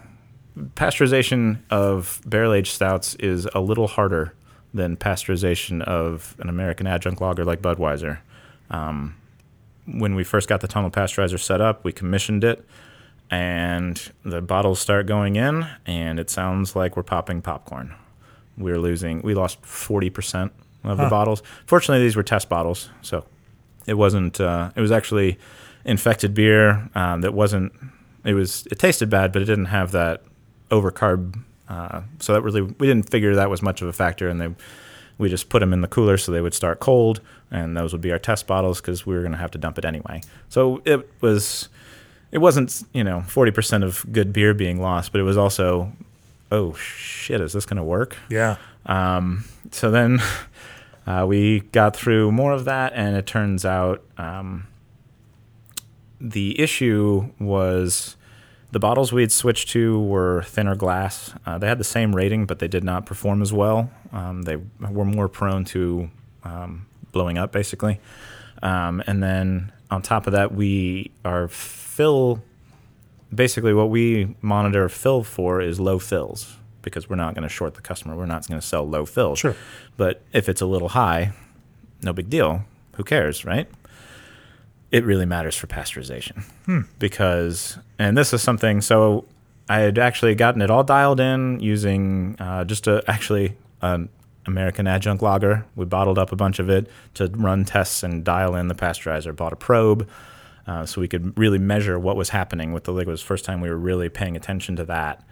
pasteurization 0.75 1.59
of 1.69 2.21
barrel 2.25 2.53
aged 2.53 2.73
stouts 2.73 3.15
is 3.15 3.47
a 3.53 3.59
little 3.59 3.87
harder 3.87 4.33
than 4.73 4.97
pasteurization 4.97 5.81
of 5.83 6.35
an 6.39 6.49
American 6.49 6.85
adjunct 6.85 7.21
lager 7.21 7.45
like 7.45 7.61
Budweiser. 7.61 8.19
Um, 8.69 9.15
when 9.85 10.15
we 10.15 10.23
first 10.23 10.47
got 10.47 10.61
the 10.61 10.67
tunnel 10.67 10.91
pasteurizer 10.91 11.39
set 11.39 11.61
up, 11.61 11.83
we 11.83 11.91
commissioned 11.91 12.43
it, 12.43 12.63
and 13.31 14.11
the 14.23 14.41
bottles 14.41 14.79
start 14.79 15.07
going 15.07 15.35
in, 15.35 15.67
and 15.85 16.19
it 16.19 16.29
sounds 16.29 16.75
like 16.75 16.95
we're 16.95 17.03
popping 17.03 17.41
popcorn. 17.41 17.95
We're 18.57 18.77
losing. 18.77 19.21
We 19.21 19.33
lost 19.33 19.65
forty 19.65 20.09
percent 20.09 20.51
of 20.83 20.97
the 20.97 21.07
bottles. 21.09 21.41
Fortunately, 21.65 22.03
these 22.03 22.15
were 22.15 22.23
test 22.23 22.49
bottles, 22.49 22.89
so 23.01 23.25
it 23.87 23.95
wasn't. 23.95 24.39
Uh, 24.39 24.71
it 24.75 24.81
was 24.81 24.91
actually 24.91 25.39
infected 25.85 26.33
beer 26.33 26.89
um, 26.95 27.21
that 27.21 27.33
wasn't. 27.33 27.73
It 28.23 28.33
was. 28.33 28.67
It 28.71 28.79
tasted 28.79 29.09
bad, 29.09 29.31
but 29.31 29.41
it 29.41 29.45
didn't 29.45 29.65
have 29.65 29.91
that 29.91 30.23
overcarb. 30.69 31.39
Uh, 31.67 32.01
so 32.19 32.33
that 32.33 32.41
really 32.41 32.61
we 32.61 32.87
didn't 32.87 33.09
figure 33.09 33.35
that 33.35 33.49
was 33.49 33.61
much 33.61 33.81
of 33.81 33.87
a 33.87 33.93
factor, 33.93 34.27
and 34.27 34.41
they 34.41 34.49
we 35.17 35.29
just 35.29 35.49
put 35.49 35.59
them 35.59 35.73
in 35.73 35.81
the 35.81 35.87
cooler 35.87 36.17
so 36.17 36.31
they 36.31 36.41
would 36.41 36.53
start 36.53 36.79
cold, 36.79 37.21
and 37.51 37.75
those 37.77 37.91
would 37.91 38.01
be 38.01 38.11
our 38.11 38.19
test 38.19 38.47
bottles 38.47 38.81
because 38.81 39.05
we 39.05 39.13
were 39.13 39.21
going 39.21 39.33
to 39.33 39.37
have 39.37 39.51
to 39.51 39.57
dump 39.57 39.77
it 39.77 39.85
anyway. 39.85 40.21
So 40.49 40.81
it 40.85 41.09
was. 41.21 41.69
It 42.31 42.37
wasn't 42.37 42.83
you 42.93 43.03
know 43.03 43.21
forty 43.21 43.51
percent 43.51 43.83
of 43.83 44.05
good 44.11 44.31
beer 44.33 44.53
being 44.53 44.81
lost, 44.81 45.11
but 45.11 45.19
it 45.19 45.23
was 45.23 45.37
also, 45.37 45.91
oh 46.51 46.73
shit, 46.73 47.41
is 47.41 47.53
this 47.53 47.65
going 47.65 47.77
to 47.77 47.83
work? 47.83 48.17
Yeah. 48.29 48.57
Um, 48.85 49.45
so 49.71 49.89
then 49.91 50.21
uh, 51.07 51.25
we 51.27 51.61
got 51.71 51.95
through 51.95 52.31
more 52.31 52.51
of 52.51 52.65
that, 52.65 52.93
and 52.93 53.15
it 53.15 53.25
turns 53.25 53.65
out 53.65 54.03
um, 54.17 54.67
the 56.19 56.59
issue 56.59 57.29
was 57.39 58.15
the 58.71 58.79
bottles 58.79 59.11
we 59.11 59.21
had 59.21 59.31
switched 59.31 59.69
to 59.69 59.99
were 60.01 60.43
thinner 60.43 60.75
glass. 60.75 61.33
Uh, 61.45 61.57
they 61.57 61.67
had 61.67 61.79
the 61.79 61.83
same 61.83 62.15
rating, 62.15 62.45
but 62.45 62.59
they 62.59 62.67
did 62.67 62.83
not 62.83 63.05
perform 63.05 63.41
as 63.41 63.51
well. 63.51 63.89
Um, 64.11 64.43
they 64.43 64.57
were 64.79 65.05
more 65.05 65.27
prone 65.27 65.65
to 65.65 66.09
um, 66.43 66.85
blowing 67.11 67.37
up, 67.37 67.51
basically. 67.51 67.99
Um, 68.61 69.01
and 69.07 69.23
then 69.23 69.71
on 69.89 70.01
top 70.01 70.27
of 70.27 70.33
that, 70.33 70.53
we 70.53 71.11
our 71.25 71.47
fill. 71.47 72.43
Basically, 73.33 73.73
what 73.73 73.89
we 73.89 74.35
monitor 74.41 74.89
fill 74.89 75.23
for 75.23 75.61
is 75.61 75.79
low 75.79 75.99
fills 75.99 76.57
because 76.81 77.09
we're 77.09 77.15
not 77.15 77.35
going 77.35 77.43
to 77.43 77.49
short 77.49 77.75
the 77.75 77.81
customer. 77.81 78.15
We're 78.15 78.25
not 78.25 78.47
going 78.47 78.59
to 78.59 78.65
sell 78.65 78.87
low 78.87 79.05
fills. 79.05 79.39
Sure. 79.39 79.55
But 79.97 80.21
if 80.33 80.49
it's 80.49 80.61
a 80.61 80.65
little 80.65 80.89
high, 80.89 81.33
no 82.01 82.13
big 82.13 82.29
deal. 82.29 82.63
Who 82.95 83.03
cares, 83.03 83.45
right? 83.45 83.69
It 84.91 85.05
really 85.05 85.25
matters 85.25 85.55
for 85.55 85.67
pasteurization 85.67 86.43
because, 86.97 87.77
and 87.99 88.17
this 88.17 88.33
is 88.33 88.41
something. 88.41 88.81
So 88.81 89.25
I 89.69 89.79
had 89.79 89.99
actually 89.99 90.33
gotten 90.35 90.61
it 90.61 90.71
all 90.71 90.83
dialed 90.83 91.19
in 91.19 91.59
using 91.59 92.35
uh, 92.39 92.63
just 92.63 92.87
a 92.87 93.03
actually 93.07 93.55
an 93.81 94.09
American 94.47 94.87
adjunct 94.87 95.21
lager. 95.21 95.65
We 95.75 95.85
bottled 95.85 96.17
up 96.17 96.31
a 96.31 96.35
bunch 96.35 96.59
of 96.59 96.69
it 96.69 96.89
to 97.15 97.27
run 97.27 97.65
tests 97.65 98.01
and 98.01 98.23
dial 98.23 98.55
in 98.55 98.67
the 98.67 98.75
pasteurizer. 98.75 99.35
Bought 99.35 99.53
a 99.53 99.57
probe 99.57 100.09
uh, 100.65 100.85
so 100.85 101.01
we 101.01 101.07
could 101.07 101.37
really 101.37 101.59
measure 101.59 101.99
what 101.99 102.15
was 102.15 102.29
happening 102.29 102.73
with 102.73 102.83
the 102.83 102.91
liquid. 102.91 103.09
It 103.09 103.11
was 103.11 103.21
the 103.21 103.27
first 103.27 103.45
time 103.45 103.61
we 103.61 103.69
were 103.69 103.77
really 103.77 104.09
paying 104.09 104.35
attention 104.35 104.75
to 104.77 104.85
that 104.85 105.23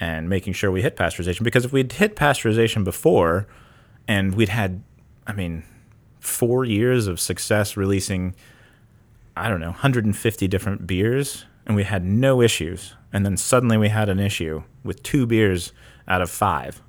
and 0.00 0.28
making 0.28 0.54
sure 0.54 0.70
we 0.70 0.82
hit 0.82 0.96
pasteurization. 0.96 1.44
Because 1.44 1.64
if 1.64 1.72
we'd 1.72 1.92
hit 1.92 2.16
pasteurization 2.16 2.82
before, 2.84 3.46
and 4.08 4.34
we'd 4.34 4.48
had, 4.48 4.82
I 5.26 5.32
mean, 5.32 5.62
four 6.20 6.64
years 6.64 7.06
of 7.06 7.20
success 7.20 7.76
releasing, 7.76 8.34
I 9.36 9.48
don't 9.48 9.60
know, 9.60 9.68
150 9.70 10.48
different 10.48 10.86
beers, 10.86 11.44
and 11.66 11.74
we 11.76 11.84
had 11.84 12.04
no 12.04 12.40
issues. 12.42 12.94
And 13.12 13.24
then 13.26 13.36
suddenly 13.36 13.76
we 13.76 13.88
had 13.88 14.08
an 14.08 14.18
issue 14.20 14.62
with 14.84 15.02
two 15.02 15.26
beers 15.26 15.72
out 16.08 16.22
of 16.22 16.30
five. 16.30 16.82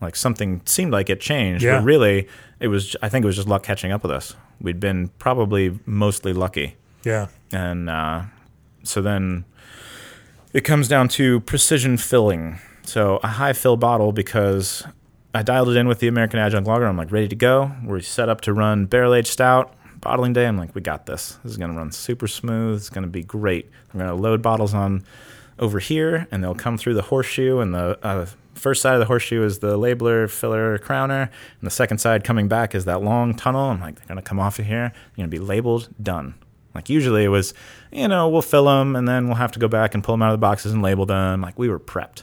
Like 0.00 0.14
something 0.16 0.60
seemed 0.64 0.92
like 0.92 1.10
it 1.10 1.20
changed, 1.20 1.64
Yeah. 1.64 1.78
but 1.78 1.84
really, 1.84 2.28
it 2.60 2.68
was. 2.68 2.94
I 3.02 3.08
think 3.08 3.24
it 3.24 3.26
was 3.26 3.36
just 3.36 3.48
luck 3.48 3.62
catching 3.64 3.90
up 3.92 4.02
with 4.02 4.12
us. 4.12 4.34
We'd 4.60 4.78
been 4.80 5.08
probably 5.18 5.78
mostly 5.86 6.32
lucky 6.32 6.76
Yeah. 7.04 7.26
and 7.52 7.88
uh, 7.90 8.22
so 8.84 9.00
then 9.02 9.44
it 10.52 10.62
comes 10.62 10.88
down 10.88 11.08
to 11.10 11.40
precision 11.40 11.96
filling. 11.96 12.58
So 12.84 13.18
a 13.22 13.28
high 13.28 13.52
fill 13.52 13.76
bottle 13.76 14.12
because 14.12 14.84
I 15.34 15.42
dialed 15.42 15.68
it 15.68 15.76
in 15.76 15.86
with 15.88 15.98
the 16.00 16.08
American 16.08 16.38
Adjunct 16.40 16.66
Lager. 16.68 16.86
I'm 16.86 16.96
like 16.96 17.12
ready 17.12 17.28
to 17.28 17.36
go. 17.36 17.72
We're 17.84 18.00
set 18.00 18.28
up 18.28 18.40
to 18.42 18.52
run 18.52 18.86
barrel 18.86 19.14
aged 19.14 19.28
stout. 19.28 19.74
Bottling 20.00 20.32
day, 20.32 20.46
I'm 20.46 20.56
like, 20.56 20.74
we 20.74 20.80
got 20.80 21.06
this. 21.06 21.38
This 21.42 21.52
is 21.52 21.58
gonna 21.58 21.74
run 21.74 21.90
super 21.90 22.28
smooth. 22.28 22.76
It's 22.76 22.90
gonna 22.90 23.08
be 23.08 23.22
great. 23.22 23.68
I'm 23.92 23.98
gonna 23.98 24.14
load 24.14 24.42
bottles 24.42 24.72
on 24.72 25.04
over 25.58 25.80
here, 25.80 26.28
and 26.30 26.42
they'll 26.42 26.54
come 26.54 26.78
through 26.78 26.94
the 26.94 27.02
horseshoe. 27.02 27.58
And 27.58 27.74
the 27.74 27.98
uh, 28.02 28.26
first 28.54 28.80
side 28.80 28.94
of 28.94 29.00
the 29.00 29.06
horseshoe 29.06 29.42
is 29.42 29.58
the 29.58 29.76
labeler, 29.76 30.30
filler, 30.30 30.78
crowner, 30.78 31.22
and 31.22 31.62
the 31.62 31.70
second 31.70 31.98
side 31.98 32.22
coming 32.22 32.46
back 32.46 32.74
is 32.76 32.84
that 32.84 33.02
long 33.02 33.34
tunnel. 33.34 33.70
I'm 33.70 33.80
like, 33.80 33.96
they're 33.96 34.06
gonna 34.06 34.22
come 34.22 34.38
off 34.38 34.58
of 34.60 34.66
here. 34.66 34.92
They're 34.92 35.16
gonna 35.16 35.28
be 35.28 35.40
labeled, 35.40 35.88
done. 36.00 36.34
Like 36.74 36.88
usually 36.88 37.24
it 37.24 37.28
was, 37.28 37.54
you 37.90 38.06
know, 38.06 38.28
we'll 38.28 38.42
fill 38.42 38.66
them 38.66 38.94
and 38.94 39.08
then 39.08 39.26
we'll 39.26 39.36
have 39.36 39.52
to 39.52 39.58
go 39.58 39.66
back 39.66 39.94
and 39.94 40.04
pull 40.04 40.12
them 40.12 40.22
out 40.22 40.32
of 40.32 40.38
the 40.38 40.46
boxes 40.46 40.72
and 40.72 40.80
label 40.80 41.06
them. 41.06 41.40
Like 41.40 41.58
we 41.58 41.68
were 41.68 41.80
prepped, 41.80 42.22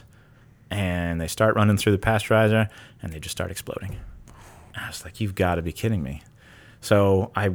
and 0.70 1.20
they 1.20 1.26
start 1.26 1.56
running 1.56 1.76
through 1.76 1.92
the 1.92 1.98
pasteurizer 1.98 2.70
and 3.02 3.12
they 3.12 3.20
just 3.20 3.32
start 3.32 3.50
exploding. 3.50 3.98
I 4.74 4.88
was 4.88 5.04
like, 5.04 5.20
you've 5.20 5.34
got 5.34 5.56
to 5.56 5.62
be 5.62 5.72
kidding 5.72 6.02
me. 6.02 6.22
So 6.86 7.32
I 7.34 7.50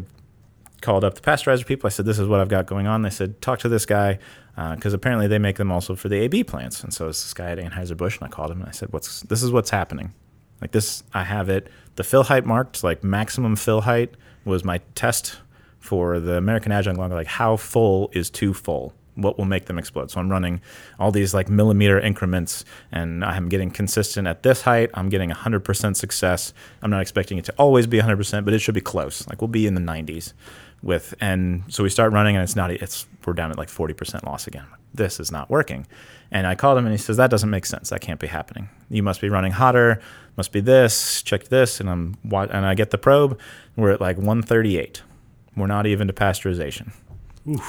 called 0.82 1.06
up 1.06 1.16
the 1.16 1.22
pasteurizer 1.22 1.66
people. 1.66 1.88
I 1.88 1.90
said, 1.90 2.06
this 2.06 2.20
is 2.20 2.28
what 2.28 2.42
I've 2.42 2.50
got 2.50 2.66
going 2.66 2.86
on. 2.86 3.02
They 3.02 3.10
said, 3.10 3.42
talk 3.42 3.60
to 3.60 3.70
this 3.70 3.86
guy 3.86 4.20
uh, 4.58 4.76
because 4.76 4.94
apparently 4.94 5.28
they 5.28 5.40
make 5.40 5.56
them 5.56 5.72
also 5.72 5.96
for 5.96 6.10
the 6.10 6.18
AB 6.18 6.44
plants. 6.44 6.84
And 6.84 6.94
so 6.94 7.08
it's 7.08 7.24
this 7.24 7.34
guy 7.34 7.52
at 7.52 7.58
Anheuser 7.58 7.96
Busch, 7.96 8.18
and 8.18 8.28
I 8.28 8.30
called 8.30 8.52
him 8.52 8.60
and 8.60 8.68
I 8.68 8.74
said, 8.74 8.92
what's 8.92 9.22
this 9.22 9.42
is 9.42 9.50
what's 9.50 9.70
happening. 9.70 10.14
Like 10.60 10.72
this, 10.72 11.04
I 11.14 11.24
have 11.24 11.48
it. 11.48 11.70
The 11.96 12.04
fill 12.04 12.24
height 12.24 12.46
marked, 12.46 12.84
like 12.84 13.06
maximum 13.06 13.56
fill 13.56 13.82
height, 13.82 14.16
was 14.44 14.66
my 14.66 14.80
test 14.96 15.38
for 15.80 16.20
the 16.20 16.36
American 16.36 16.74
Adjunct 16.74 17.00
Lager. 17.00 17.16
Like 17.16 17.28
how 17.28 17.56
full 17.56 18.10
is 18.12 18.30
too 18.30 18.54
full? 18.54 18.94
What 19.16 19.38
will 19.38 19.46
make 19.46 19.66
them 19.66 19.78
explode? 19.78 20.10
So 20.10 20.20
I'm 20.20 20.30
running 20.30 20.62
all 21.00 21.12
these 21.12 21.34
like 21.34 21.50
millimeter 21.50 22.00
increments, 22.00 22.64
and 22.92 23.26
I'm 23.26 23.50
getting 23.50 23.72
consistent 23.72 24.28
at 24.28 24.44
this 24.44 24.62
height. 24.62 24.90
I'm 24.94 25.10
getting 25.10 25.30
100% 25.30 25.96
success. 25.96 26.54
I'm 26.82 26.90
not 26.90 27.02
expecting 27.02 27.38
it 27.38 27.46
to 27.46 27.54
always 27.58 27.88
be 27.88 28.00
100%, 28.00 28.46
but 28.46 28.54
it 28.54 28.60
should 28.60 28.76
be 28.76 28.82
close. 28.82 29.28
Like 29.28 29.42
we'll 29.42 29.48
be 29.50 29.68
in 29.68 29.76
the 29.76 29.82
90s 29.82 30.34
with, 30.82 31.14
and 31.20 31.64
so 31.68 31.84
we 31.84 31.90
start 31.90 32.14
running, 32.14 32.36
and 32.36 32.44
it's 32.44 32.56
not. 32.56 32.72
It's 32.72 33.06
we're 33.26 33.34
down 33.34 33.52
at 33.52 33.58
like 33.58 33.70
40% 33.70 34.24
loss 34.26 34.48
again. 34.48 34.66
This 34.94 35.20
is 35.20 35.32
not 35.32 35.50
working. 35.50 35.88
And 36.32 36.48
I 36.48 36.56
called 36.56 36.78
him, 36.78 36.86
and 36.86 36.94
he 36.94 36.98
says 36.98 37.18
that 37.18 37.30
doesn't 37.30 37.50
make 37.50 37.66
sense. 37.66 37.90
That 37.90 38.02
can't 38.02 38.20
be 38.20 38.28
happening. 38.28 38.70
You 38.90 39.04
must 39.04 39.22
be 39.22 39.30
running 39.30 39.52
hotter. 39.52 40.02
Must 40.38 40.52
be 40.52 40.62
this. 40.62 41.22
Check 41.22 41.46
this, 41.46 41.80
and 41.80 41.90
I'm 41.90 42.18
and 42.32 42.66
I 42.66 42.74
get 42.74 42.92
the 42.92 42.98
probe. 42.98 43.40
We're 43.76 43.92
at 43.92 44.02
like 44.02 44.18
138. 44.18 45.04
We're 45.56 45.68
not 45.68 45.86
even 45.86 46.08
to 46.08 46.14
pasteurization. 46.14 46.94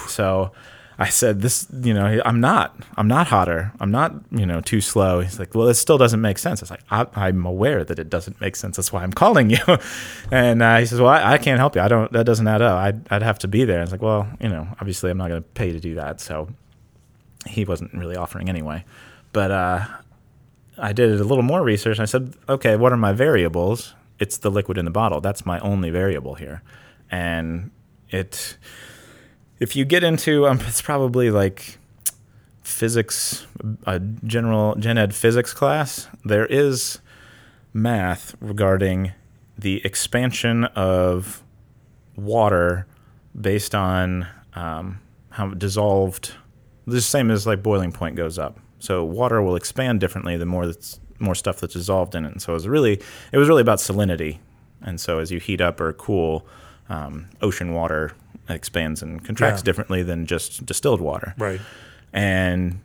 So 0.07 0.53
I 0.99 1.09
said, 1.09 1.41
"This, 1.41 1.67
you 1.73 1.95
know, 1.95 2.21
I'm 2.25 2.41
not. 2.41 2.77
I'm 2.97 3.09
not 3.09 3.27
hotter. 3.29 3.73
I'm 3.81 3.91
not, 3.91 4.15
you 4.31 4.47
know, 4.47 4.61
too 4.61 4.81
slow." 4.81 5.21
He's 5.21 5.39
like, 5.39 5.55
"Well, 5.55 5.67
this 5.67 5.79
still 5.79 5.99
doesn't 5.99 6.21
make 6.21 6.39
sense." 6.39 6.61
I 6.61 6.65
was 6.65 6.71
like, 6.71 6.83
I, 6.91 7.07
"I'm 7.15 7.45
aware 7.47 7.85
that 7.85 7.99
it 7.99 8.11
doesn't 8.11 8.41
make 8.41 8.57
sense. 8.57 8.77
That's 8.77 8.93
why 8.93 9.03
I'm 9.03 9.13
calling 9.13 9.51
you." 9.51 9.59
and 10.31 10.63
uh, 10.63 10.79
he 10.79 10.87
says, 10.87 11.01
"Well, 11.01 11.11
I, 11.11 11.35
I 11.35 11.39
can't 11.39 11.59
help 11.59 11.75
you. 11.75 11.83
I 11.83 11.89
don't. 11.89 12.13
That 12.13 12.27
doesn't 12.27 12.47
add 12.47 12.63
up. 12.63 12.79
I'd, 12.79 13.13
I'd 13.13 13.23
have 13.23 13.39
to 13.41 13.49
be 13.49 13.65
there." 13.65 13.79
I 13.79 13.83
was 13.83 13.93
like, 13.93 14.03
"Well, 14.03 14.29
you 14.41 14.49
know, 14.49 14.69
obviously, 14.81 15.11
I'm 15.11 15.19
not 15.19 15.29
going 15.29 15.43
to 15.43 15.49
pay 15.51 15.73
to 15.73 15.81
do 15.81 15.95
that." 15.95 16.21
So 16.21 16.49
he 17.47 17.65
wasn't 17.65 17.93
really 17.95 18.17
offering 18.17 18.49
anyway. 18.49 18.85
But 19.33 19.51
uh, 19.51 19.87
I 20.79 20.93
did 20.93 21.21
a 21.21 21.25
little 21.25 21.43
more 21.43 21.63
research. 21.63 21.99
And 21.99 22.03
I 22.03 22.07
said, 22.07 22.35
"Okay, 22.49 22.77
what 22.77 22.93
are 22.93 22.99
my 22.99 23.13
variables?" 23.13 23.95
It's 24.19 24.37
the 24.39 24.51
liquid 24.51 24.79
in 24.79 24.85
the 24.85 24.91
bottle. 24.91 25.21
That's 25.21 25.45
my 25.45 25.59
only 25.61 25.91
variable 25.91 26.35
here, 26.35 26.63
and 27.11 27.71
it 28.11 28.57
if 29.63 29.77
you 29.77 29.85
get 29.85 30.03
into 30.03 30.49
um, 30.49 30.61
it's 30.67 30.83
probably 30.83 31.31
like 31.31 31.79
physics, 32.63 33.47
a 33.87 34.01
general 34.01 34.75
gen 34.75 34.99
ed 34.99 35.15
physics 35.15 35.55
class. 35.55 36.09
There 36.25 36.47
is 36.47 36.99
math 37.73 38.35
regarding 38.41 39.13
the 39.57 39.81
expansion 39.85 40.65
of 40.65 41.45
water 42.17 42.87
based 43.41 43.75
on 43.75 44.27
um, 44.55 45.01
how 45.31 45.49
dissolved. 45.51 46.33
The 46.89 47.01
same 47.01 47.31
as 47.31 47.47
like 47.47 47.63
boiling 47.63 47.93
point 47.93 48.17
goes 48.17 48.41
up. 48.41 48.59
So 48.81 49.05
water 49.05 49.41
will 49.43 49.55
expand 49.55 50.01
differently 50.01 50.37
the 50.37 50.45
more 50.45 50.67
that's 50.67 50.99
more 51.21 51.37
stuff 51.37 51.61
that's 51.61 51.75
dissolved 51.75 52.17
in 52.17 52.25
it. 52.25 52.33
And 52.33 52.43
so 52.43 52.53
it 52.53 52.55
was 52.55 52.67
really 52.67 53.01
it 53.31 53.39
was 53.39 53.49
really 53.49 53.63
about 53.63 53.79
salinity. 53.79 54.41
And 54.83 55.01
so 55.01 55.21
as 55.21 55.31
you 55.31 55.39
heat 55.39 55.61
up 55.61 55.81
or 55.81 55.93
cool, 55.93 56.45
um, 56.89 57.29
ocean 57.41 57.73
water 57.73 58.13
expands 58.49 59.03
and 59.03 59.25
contracts 59.25 59.61
Yeah. 59.61 59.65
differently 59.65 60.03
than 60.03 60.27
just 60.27 60.67
distilled 60.67 61.01
water 61.01 61.35
Right. 61.39 61.61
and 62.13 62.81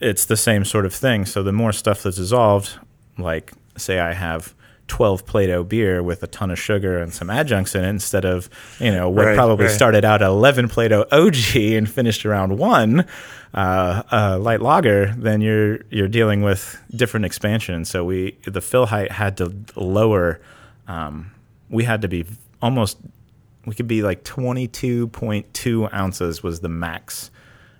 it's 0.00 0.24
the 0.24 0.36
same 0.36 0.64
sort 0.64 0.84
of 0.84 0.92
thing. 0.92 1.24
So 1.26 1.42
the 1.42 1.52
more 1.52 1.72
stuff 1.72 2.02
that's 2.02 2.16
dissolved, 2.16 2.70
like 3.18 3.52
say 3.76 4.00
I 4.00 4.14
have 4.14 4.52
12 4.88 5.24
Plato 5.26 5.62
beer 5.62 6.02
with 6.02 6.22
a 6.24 6.26
ton 6.26 6.50
of 6.50 6.58
sugar 6.58 6.98
and 6.98 7.14
some 7.14 7.30
adjuncts 7.30 7.74
in 7.76 7.84
it 7.84 7.88
instead 7.88 8.24
of, 8.24 8.50
you 8.80 8.90
know, 8.90 9.08
what 9.08 9.26
Right, 9.26 9.36
probably 9.36 9.66
right. 9.66 9.74
started 9.74 10.04
out 10.04 10.20
at 10.20 10.26
11 10.28 10.68
Plato 10.68 11.06
OG 11.12 11.76
and 11.76 11.88
finished 11.88 12.26
around 12.26 12.58
one 12.58 13.06
uh, 13.54 14.02
uh, 14.10 14.38
light 14.40 14.60
lager, 14.60 15.14
then 15.16 15.40
you're 15.40 15.78
you're 15.90 16.08
dealing 16.08 16.42
with 16.42 16.78
different 16.96 17.24
expansion. 17.26 17.84
So 17.84 18.04
we 18.04 18.36
the 18.44 18.60
fill 18.60 18.86
height 18.86 19.12
had 19.12 19.36
to 19.36 19.54
lower. 19.76 20.40
Um, 20.88 21.30
we 21.70 21.84
had 21.84 22.02
to 22.02 22.08
be 22.08 22.24
almost 22.60 22.98
we 23.66 23.74
could 23.74 23.86
be 23.88 24.02
like 24.02 24.24
22.2 24.24 25.92
ounces 25.94 26.42
was 26.42 26.60
the 26.60 26.68
max 26.68 27.30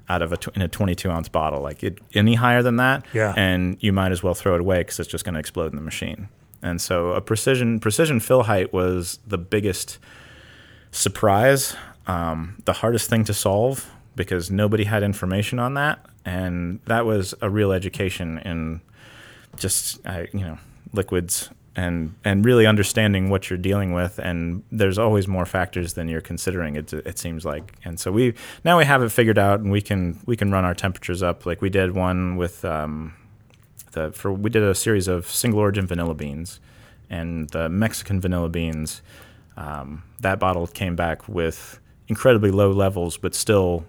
out 0.08 0.22
of 0.22 0.32
a 0.32 0.38
in 0.54 0.62
a 0.62 0.68
22 0.68 1.10
ounce 1.10 1.28
bottle. 1.28 1.60
Like 1.62 1.82
it, 1.82 1.98
any 2.14 2.34
higher 2.34 2.62
than 2.62 2.76
that, 2.76 3.04
Yeah. 3.12 3.32
and 3.36 3.76
you 3.80 3.92
might 3.92 4.12
as 4.12 4.22
well 4.22 4.34
throw 4.34 4.54
it 4.54 4.60
away 4.60 4.78
because 4.80 5.00
it's 5.00 5.08
just 5.10 5.24
going 5.24 5.34
to 5.34 5.40
explode 5.40 5.70
in 5.72 5.76
the 5.76 5.82
machine. 5.82 6.28
And 6.62 6.80
so 6.80 7.12
a 7.12 7.20
precision 7.20 7.80
precision 7.80 8.20
fill 8.20 8.44
height 8.44 8.72
was 8.72 9.18
the 9.26 9.38
biggest 9.38 9.98
surprise, 10.90 11.74
um, 12.06 12.56
the 12.64 12.72
hardest 12.74 13.08
thing 13.10 13.24
to 13.24 13.34
solve 13.34 13.90
because 14.14 14.50
nobody 14.50 14.84
had 14.84 15.02
information 15.02 15.58
on 15.58 15.74
that, 15.74 16.04
and 16.24 16.80
that 16.86 17.06
was 17.06 17.34
a 17.40 17.48
real 17.48 17.72
education 17.72 18.38
in 18.40 18.80
just 19.56 20.04
uh, 20.06 20.24
you 20.32 20.40
know 20.40 20.58
liquids 20.92 21.48
and 21.74 22.14
and 22.24 22.44
really 22.44 22.66
understanding 22.66 23.30
what 23.30 23.48
you're 23.48 23.58
dealing 23.58 23.92
with 23.92 24.18
and 24.18 24.62
there's 24.70 24.98
always 24.98 25.26
more 25.26 25.46
factors 25.46 25.94
than 25.94 26.08
you're 26.08 26.20
considering 26.20 26.76
it 26.76 26.92
it 26.92 27.18
seems 27.18 27.44
like. 27.44 27.72
And 27.84 27.98
so 27.98 28.12
we 28.12 28.34
now 28.64 28.78
we 28.78 28.84
have 28.84 29.02
it 29.02 29.08
figured 29.10 29.38
out 29.38 29.60
and 29.60 29.70
we 29.70 29.80
can 29.80 30.18
we 30.26 30.36
can 30.36 30.50
run 30.50 30.64
our 30.64 30.74
temperatures 30.74 31.22
up 31.22 31.46
like 31.46 31.62
we 31.62 31.70
did 31.70 31.94
one 31.94 32.36
with 32.36 32.64
um, 32.64 33.14
the 33.92 34.12
for 34.12 34.32
we 34.32 34.50
did 34.50 34.62
a 34.62 34.74
series 34.74 35.08
of 35.08 35.26
single 35.26 35.60
origin 35.60 35.86
vanilla 35.86 36.14
beans 36.14 36.60
and 37.08 37.48
the 37.50 37.68
Mexican 37.68 38.20
vanilla 38.20 38.48
beans 38.48 39.02
um, 39.56 40.02
that 40.20 40.38
bottle 40.38 40.66
came 40.66 40.96
back 40.96 41.26
with 41.28 41.78
incredibly 42.08 42.50
low 42.50 42.70
levels 42.70 43.16
but 43.16 43.34
still 43.34 43.84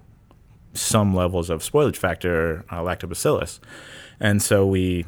some 0.74 1.14
levels 1.16 1.50
of 1.50 1.62
spoilage 1.62 1.98
factor 1.98 2.66
uh, 2.70 2.80
lactobacillus. 2.80 3.60
And 4.20 4.42
so 4.42 4.66
we 4.66 5.06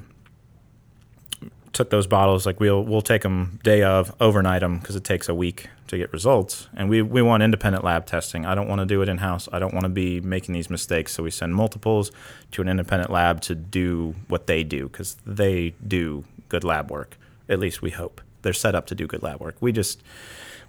took 1.76 1.90
those 1.92 2.08
bottles 2.08 2.46
like 2.46 2.60
we'll 2.60 2.84
we'll 2.84 3.02
take 3.02 3.22
them 3.22 3.60
day 3.64 3.84
of 3.84 4.16
overnight 4.20 4.62
them 4.62 4.80
because 4.80 4.96
it 4.96 5.04
takes 5.04 5.30
a 5.30 5.36
week 5.36 5.70
to 5.88 5.98
get 5.98 6.12
results. 6.12 6.68
And 6.74 6.90
we 6.90 7.02
we 7.02 7.22
want 7.22 7.44
independent 7.44 7.84
lab 7.84 8.06
testing. 8.06 8.46
I 8.46 8.56
don't 8.56 8.68
want 8.68 8.80
to 8.80 8.86
do 8.86 9.02
it 9.02 9.10
in 9.10 9.18
house 9.18 9.48
i 9.52 9.60
don't 9.60 9.74
want 9.74 9.84
to 9.84 9.90
be 9.90 10.22
making 10.22 10.54
these 10.54 10.70
mistakes 10.70 11.14
so 11.14 11.22
we 11.22 11.32
send 11.32 11.54
multiples 11.54 12.12
to 12.52 12.62
an 12.62 12.70
independent 12.70 13.12
lab 13.12 13.42
to 13.42 13.54
do 13.54 14.16
what 14.28 14.48
they 14.48 14.64
do 14.64 14.88
because 14.88 15.18
they 15.26 15.76
do 15.86 16.24
good 16.50 16.64
lab 16.64 16.90
work. 16.90 17.18
At 17.50 17.60
least 17.60 17.82
we 17.82 17.92
hope. 17.92 18.22
They're 18.42 18.54
set 18.54 18.76
up 18.76 18.88
to 18.88 18.96
do 18.96 19.08
good 19.08 19.24
lab 19.24 19.40
work. 19.40 19.56
We 19.60 19.72
just 19.72 20.02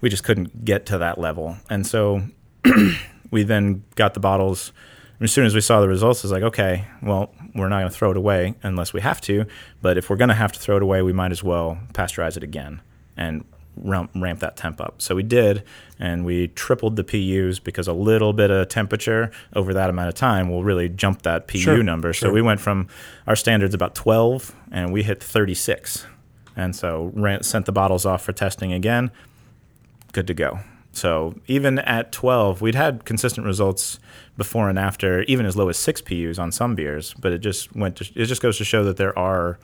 we 0.00 0.08
just 0.10 0.24
couldn't 0.24 0.64
get 0.64 0.86
to 0.86 0.98
that 0.98 1.18
level. 1.18 1.56
And 1.70 1.86
so 1.86 2.22
we 3.30 3.42
then 3.42 3.84
got 3.94 4.14
the 4.14 4.20
bottles 4.20 4.72
as 5.20 5.32
soon 5.32 5.46
as 5.46 5.54
we 5.54 5.60
saw 5.60 5.80
the 5.80 5.88
results, 5.88 6.22
it's 6.24 6.32
like, 6.32 6.42
okay, 6.42 6.86
well, 7.02 7.32
we're 7.54 7.68
not 7.68 7.78
going 7.80 7.90
to 7.90 7.96
throw 7.96 8.10
it 8.10 8.16
away 8.16 8.54
unless 8.62 8.92
we 8.92 9.00
have 9.00 9.20
to. 9.22 9.46
But 9.80 9.96
if 9.96 10.10
we're 10.10 10.16
going 10.16 10.28
to 10.28 10.34
have 10.34 10.52
to 10.52 10.60
throw 10.60 10.76
it 10.76 10.82
away, 10.82 11.02
we 11.02 11.12
might 11.12 11.32
as 11.32 11.42
well 11.42 11.78
pasteurize 11.94 12.36
it 12.36 12.42
again 12.42 12.80
and 13.16 13.44
ramp, 13.76 14.10
ramp 14.14 14.40
that 14.40 14.56
temp 14.56 14.80
up. 14.80 15.00
So 15.00 15.14
we 15.14 15.22
did, 15.22 15.62
and 15.98 16.24
we 16.24 16.48
tripled 16.48 16.96
the 16.96 17.04
PUs 17.04 17.58
because 17.58 17.88
a 17.88 17.92
little 17.92 18.32
bit 18.32 18.50
of 18.50 18.68
temperature 18.68 19.30
over 19.54 19.72
that 19.74 19.88
amount 19.88 20.08
of 20.08 20.14
time 20.14 20.50
will 20.50 20.64
really 20.64 20.88
jump 20.88 21.22
that 21.22 21.48
PU 21.48 21.58
Sure, 21.58 21.82
number. 21.82 22.12
sure. 22.12 22.28
So 22.28 22.32
we 22.32 22.42
went 22.42 22.60
from 22.60 22.88
our 23.26 23.36
standards 23.36 23.74
about 23.74 23.94
12, 23.94 24.54
and 24.70 24.92
we 24.92 25.02
hit 25.02 25.22
36. 25.22 26.06
And 26.56 26.74
so 26.76 27.10
ran, 27.14 27.42
sent 27.42 27.66
the 27.66 27.72
bottles 27.72 28.04
off 28.06 28.22
for 28.22 28.32
testing 28.32 28.72
again 28.72 29.10
good 30.12 30.26
to 30.26 30.32
go. 30.34 30.58
So 30.96 31.34
even 31.46 31.78
at 31.80 32.10
12, 32.12 32.62
we'd 32.62 32.74
had 32.74 33.04
consistent 33.04 33.46
results 33.46 33.98
before 34.36 34.70
and 34.70 34.78
after, 34.78 35.22
even 35.22 35.44
as 35.44 35.56
low 35.56 35.68
as 35.68 35.76
six 35.76 36.00
PUs 36.00 36.38
on 36.38 36.50
some 36.50 36.74
beers. 36.74 37.14
But 37.14 37.32
it 37.32 37.38
just 37.38 37.74
went. 37.76 37.96
To, 37.96 38.04
it 38.14 38.26
just 38.26 38.40
goes 38.40 38.56
to 38.58 38.64
show 38.64 38.82
that 38.84 38.96
there 38.96 39.16
are, 39.18 39.58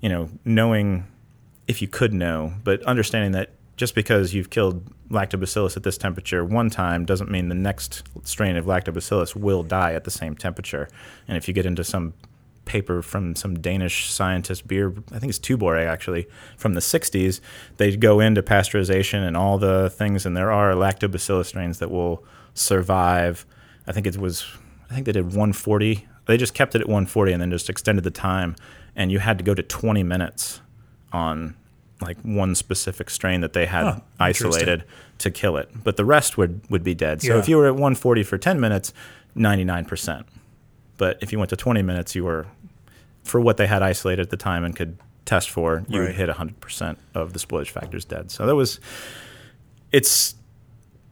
you 0.00 0.08
know, 0.08 0.28
knowing 0.44 1.06
if 1.66 1.80
you 1.80 1.88
could 1.88 2.12
know, 2.12 2.52
but 2.64 2.82
understanding 2.82 3.32
that 3.32 3.50
just 3.76 3.94
because 3.94 4.34
you've 4.34 4.50
killed 4.50 4.84
lactobacillus 5.08 5.76
at 5.76 5.82
this 5.82 5.96
temperature 5.96 6.44
one 6.44 6.68
time 6.68 7.06
doesn't 7.06 7.30
mean 7.30 7.48
the 7.48 7.54
next 7.54 8.02
strain 8.24 8.56
of 8.56 8.66
lactobacillus 8.66 9.34
will 9.34 9.62
die 9.62 9.94
at 9.94 10.04
the 10.04 10.10
same 10.10 10.34
temperature. 10.34 10.88
And 11.26 11.36
if 11.36 11.48
you 11.48 11.54
get 11.54 11.64
into 11.64 11.82
some 11.82 12.12
paper 12.70 13.02
from 13.02 13.34
some 13.34 13.58
Danish 13.60 14.10
scientist 14.10 14.68
beer, 14.68 14.94
I 15.12 15.18
think 15.18 15.30
it's 15.30 15.40
Tuborg 15.40 15.84
actually, 15.86 16.28
from 16.56 16.74
the 16.74 16.80
60s, 16.80 17.40
they 17.78 17.96
go 17.96 18.20
into 18.20 18.42
pasteurization 18.44 19.26
and 19.26 19.36
all 19.36 19.58
the 19.58 19.90
things, 19.90 20.24
and 20.24 20.36
there 20.36 20.52
are 20.52 20.72
lactobacillus 20.74 21.46
strains 21.46 21.78
that 21.80 21.90
will 21.90 22.22
survive. 22.54 23.44
I 23.88 23.92
think 23.92 24.06
it 24.06 24.16
was, 24.16 24.46
I 24.88 24.94
think 24.94 25.06
they 25.06 25.12
did 25.12 25.24
140. 25.24 26.06
They 26.26 26.36
just 26.36 26.54
kept 26.54 26.76
it 26.76 26.80
at 26.80 26.86
140 26.86 27.32
and 27.32 27.42
then 27.42 27.50
just 27.50 27.68
extended 27.68 28.04
the 28.04 28.10
time, 28.12 28.54
and 28.94 29.10
you 29.10 29.18
had 29.18 29.36
to 29.38 29.44
go 29.44 29.52
to 29.54 29.62
20 29.64 30.04
minutes 30.04 30.60
on 31.12 31.56
like 32.00 32.18
one 32.22 32.54
specific 32.54 33.10
strain 33.10 33.40
that 33.40 33.52
they 33.52 33.66
had 33.66 33.84
Huh, 33.84 34.00
isolated 34.20 34.84
to 35.18 35.30
kill 35.30 35.56
it, 35.56 35.68
but 35.84 35.96
the 35.96 36.04
rest 36.04 36.38
would 36.38 36.60
would 36.70 36.84
be 36.84 36.94
dead. 36.94 37.20
So 37.20 37.34
Yeah. 37.34 37.40
if 37.40 37.48
you 37.48 37.56
were 37.58 37.66
at 37.66 37.74
140 37.74 38.22
for 38.22 38.38
10 38.38 38.60
minutes, 38.60 38.92
99%. 39.36 40.24
But 40.96 41.18
if 41.22 41.32
you 41.32 41.38
went 41.38 41.48
to 41.50 41.56
20 41.56 41.82
minutes, 41.82 42.14
you 42.14 42.24
were 42.24 42.46
for 43.30 43.40
what 43.40 43.56
they 43.56 43.66
had 43.66 43.82
isolated 43.82 44.22
at 44.22 44.30
the 44.30 44.36
time 44.36 44.64
and 44.64 44.74
could 44.76 44.98
test 45.24 45.48
for, 45.50 45.84
you 45.88 46.00
would 46.00 46.06
Right. 46.08 46.14
hit 46.16 46.28
100% 46.28 46.96
of 47.14 47.32
the 47.32 47.38
spoilage 47.38 47.68
factors 47.70 48.04
dead. 48.04 48.30
So 48.30 48.44
that 48.46 48.54
was 48.56 48.80
it's 49.92 50.34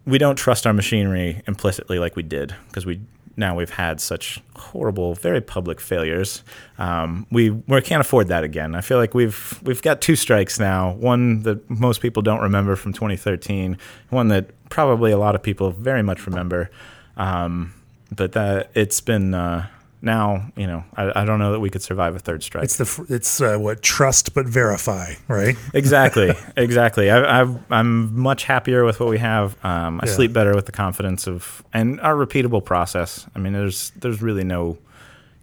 we 0.05 0.19
don't 0.19 0.37
trust 0.37 0.67
our 0.67 0.73
machinery 0.73 1.43
implicitly 1.47 1.99
like 1.99 2.17
we 2.17 2.23
did 2.23 2.55
because 2.69 2.87
we 2.87 3.01
now 3.37 3.55
we've 3.55 3.71
had 3.71 4.01
such 4.01 4.41
horrible, 4.57 5.15
very 5.15 5.41
public 5.41 5.81
failures. 5.81 6.43
Um, 6.79 7.27
we 7.31 7.51
we 7.51 7.81
can't 7.83 8.01
afford 8.01 8.29
that 8.29 8.43
again. 8.43 8.75
I 8.75 8.81
feel 8.81 8.99
like 8.99 9.15
we've 9.15 9.61
we've 9.63 9.83
got 9.83 10.01
two 10.01 10.17
strikes 10.17 10.59
now. 10.59 10.93
One 10.95 11.43
that 11.43 11.69
most 11.71 12.01
people 12.01 12.23
don't 12.23 12.41
remember 12.41 12.75
from 12.75 12.93
2013. 12.93 13.77
One 14.11 14.29
that 14.29 14.47
probably 14.71 15.13
a 15.13 15.19
lot 15.19 15.35
of 15.37 15.43
people 15.43 15.71
very 15.71 16.03
much 16.03 16.27
remember. 16.27 16.71
Um, 17.17 17.75
but 18.15 18.33
that 18.33 18.71
it's 18.75 19.01
been 19.01 19.35
uh, 19.35 19.67
now. 20.01 20.51
You 20.57 20.67
know, 20.67 20.85
I, 20.97 21.23
I 21.23 21.25
don't 21.25 21.39
know 21.39 21.53
that 21.53 21.61
we 21.61 21.71
could 21.71 21.83
survive 21.83 22.15
a 22.15 22.19
third 22.19 22.43
strike. 22.43 22.65
It's 22.65 22.77
the 22.77 23.07
it's 23.09 23.41
uh, 23.41 23.57
what 23.59 23.83
trust 23.83 24.35
but 24.35 24.47
verify, 24.47 25.15
right? 25.29 25.57
exactly, 25.75 26.33
exactly. 26.57 27.11
I, 27.11 27.43
I'm 27.71 28.19
much 28.19 28.45
happier 28.45 28.85
with 28.85 29.01
what 29.01 29.09
we 29.09 29.19
have. 29.19 29.57
Um, 29.65 30.01
I 30.03 30.07
Yeah. 30.07 30.13
sleep 30.13 30.33
better 30.33 30.55
with 30.55 30.67
the 30.67 30.73
confidence 30.73 31.27
of 31.27 31.63
and 31.73 32.01
our 32.01 32.15
repeatable 32.15 32.65
process. 32.65 33.27
I 33.35 33.39
mean, 33.39 33.53
there's 33.53 33.91
there's 33.97 34.23
really 34.23 34.45
no 34.45 34.79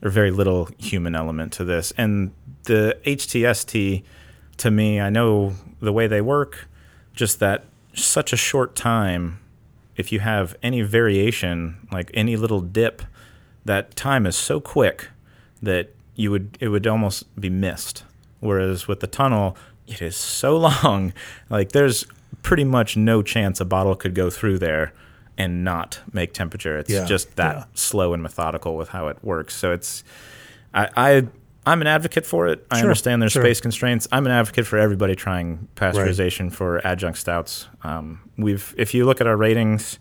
or 0.01 0.09
very 0.09 0.31
little 0.31 0.69
human 0.77 1.15
element 1.15 1.53
to 1.53 1.63
this, 1.63 1.93
and 1.97 2.31
the 2.65 2.97
HTST 3.05 4.03
to 4.57 4.71
me, 4.71 4.99
I 5.01 5.09
know 5.09 5.53
the 5.81 5.91
way 5.91 6.07
they 6.07 6.21
work. 6.21 6.67
Just 7.13 7.39
that 7.39 7.65
such 7.93 8.33
a 8.33 8.37
short 8.37 8.75
time. 8.75 9.39
If 9.95 10.11
you 10.11 10.19
have 10.19 10.55
any 10.61 10.81
variation, 10.81 11.87
like 11.91 12.11
any 12.13 12.35
little 12.35 12.59
dip, 12.59 13.01
that 13.65 13.95
time 13.95 14.25
is 14.25 14.35
so 14.35 14.59
quick 14.59 15.09
that 15.61 15.93
you 16.15 16.31
would 16.31 16.57
it 16.59 16.69
would 16.69 16.87
almost 16.87 17.23
be 17.39 17.49
missed. 17.49 18.03
Whereas 18.39 18.87
with 18.87 18.99
the 18.99 19.07
tunnel, 19.07 19.57
it 19.87 20.01
is 20.01 20.15
so 20.15 20.55
long. 20.83 21.13
Like 21.49 21.71
there's 21.71 22.05
pretty 22.43 22.63
much 22.63 22.95
no 22.95 23.21
chance 23.23 23.59
a 23.59 23.65
bottle 23.65 23.95
could 23.95 24.13
go 24.15 24.29
through 24.29 24.59
there 24.59 24.93
and 25.37 25.63
not 25.63 25.99
make 26.13 26.33
temperature. 26.33 26.77
It's 26.77 26.89
Yeah, 26.89 27.05
just 27.05 27.35
that 27.37 27.55
yeah. 27.55 27.63
slow 27.73 28.13
and 28.13 28.21
methodical 28.23 28.77
with 28.77 28.89
how 28.89 29.07
it 29.07 29.17
works. 29.23 29.55
So 29.55 29.71
it's 29.71 30.03
I, 30.73 30.89
I 30.95 31.27
I'm 31.65 31.81
an 31.81 31.87
advocate 31.87 32.25
for 32.27 32.47
it. 32.47 32.63
I 32.69 32.75
Sure, 32.75 32.83
understand 32.83 33.21
there's 33.23 33.31
sure. 33.31 33.41
space 33.43 33.59
constraints. 33.59 34.07
I'm 34.11 34.25
an 34.27 34.31
advocate 34.31 34.67
for 34.67 34.77
everybody 34.77 35.15
trying 35.15 35.67
pasteurization 35.75 36.51
for 36.53 36.85
adjunct 36.85 37.17
stouts. 37.17 37.67
Um, 37.83 38.19
we've 38.37 38.75
if 38.77 38.93
you 38.93 39.05
look 39.05 39.19
at 39.19 39.25
our 39.27 39.35
ratings 39.35 39.97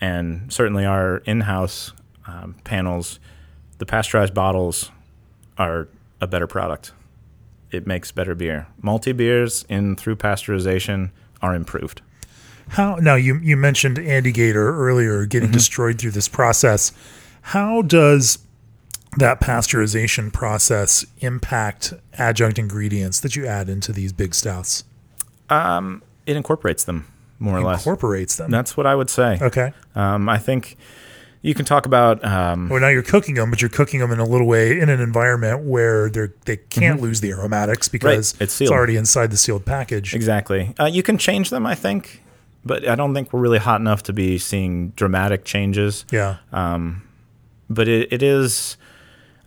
and 0.00 0.52
certainly 0.52 0.84
our 0.84 1.18
in-house 1.18 1.92
um, 2.26 2.56
panels, 2.64 3.18
the 3.78 3.86
pasteurized 3.86 4.34
bottles 4.34 4.90
are 5.58 5.88
a 6.20 6.26
better 6.26 6.46
product. 6.46 6.92
It 7.70 7.86
makes 7.86 8.12
better 8.12 8.34
beer. 8.34 8.68
Multi 8.80 9.12
beers 9.12 9.64
in 9.68 9.96
through 9.96 10.16
pasteurization 10.16 11.10
are 11.42 11.54
improved. 11.54 12.00
How 12.68 12.96
now 12.96 13.14
you 13.14 13.38
you 13.38 13.56
mentioned 13.56 13.98
Andygator 13.98 14.56
earlier 14.56 15.24
getting 15.26 15.50
destroyed 15.52 15.98
through 15.98 16.12
this 16.12 16.28
process. 16.28 16.92
How 17.42 17.82
does 17.82 18.38
that 19.18 19.40
pasteurization 19.40 20.32
process 20.32 21.06
impact 21.20 21.94
adjunct 22.14 22.58
ingredients 22.58 23.20
that 23.20 23.36
you 23.36 23.46
add 23.46 23.68
into 23.68 23.92
these 23.92 24.12
big 24.12 24.34
stouts? 24.34 24.84
It 26.26 26.36
incorporates 26.36 26.84
them 26.84 27.06
more 27.38 27.58
or 27.58 27.62
less. 27.62 27.80
Incorporates 27.80 28.36
them. 28.36 28.50
That's 28.50 28.76
what 28.76 28.86
I 28.86 28.94
would 28.94 29.10
say. 29.10 29.38
Okay. 29.40 29.72
Um, 29.94 30.28
I 30.28 30.38
think 30.38 30.76
you 31.46 31.54
can 31.54 31.64
talk 31.64 31.86
about 31.86 32.24
um, 32.24 32.68
Well, 32.68 32.80
now 32.80 32.88
you're 32.88 33.02
cooking 33.02 33.34
them, 33.36 33.50
but 33.50 33.60
you're 33.62 33.68
cooking 33.70 34.00
them 34.00 34.10
in 34.12 34.18
a 34.18 34.24
little 34.24 34.46
way 34.46 34.78
in 34.80 34.88
an 34.88 35.00
environment 35.00 35.62
where 35.64 36.10
they're 36.10 36.34
they 36.44 36.56
can't 36.56 37.00
lose 37.00 37.20
the 37.20 37.30
aromatics 37.30 37.88
because 37.88 38.32
Mm-hmm. 38.34 38.44
It's 38.44 38.60
already 38.70 38.96
inside 38.96 39.30
the 39.30 39.36
sealed 39.36 39.64
package. 39.64 40.14
exactly. 40.14 40.74
Uh, 40.78 40.86
you 40.86 41.02
can 41.02 41.18
change 41.18 41.50
them, 41.50 41.64
I 41.66 41.74
think, 41.74 42.22
but 42.64 42.86
I 42.88 42.94
don't 42.96 43.14
think 43.14 43.32
we're 43.32 43.40
really 43.40 43.58
hot 43.58 43.80
enough 43.80 44.02
to 44.04 44.12
be 44.12 44.38
seeing 44.38 44.90
dramatic 44.96 45.44
changes. 45.44 46.04
Yeah. 46.10 46.36
Um, 46.52 47.02
but 47.70 47.86
it, 47.88 48.12
it 48.12 48.22
is 48.22 48.76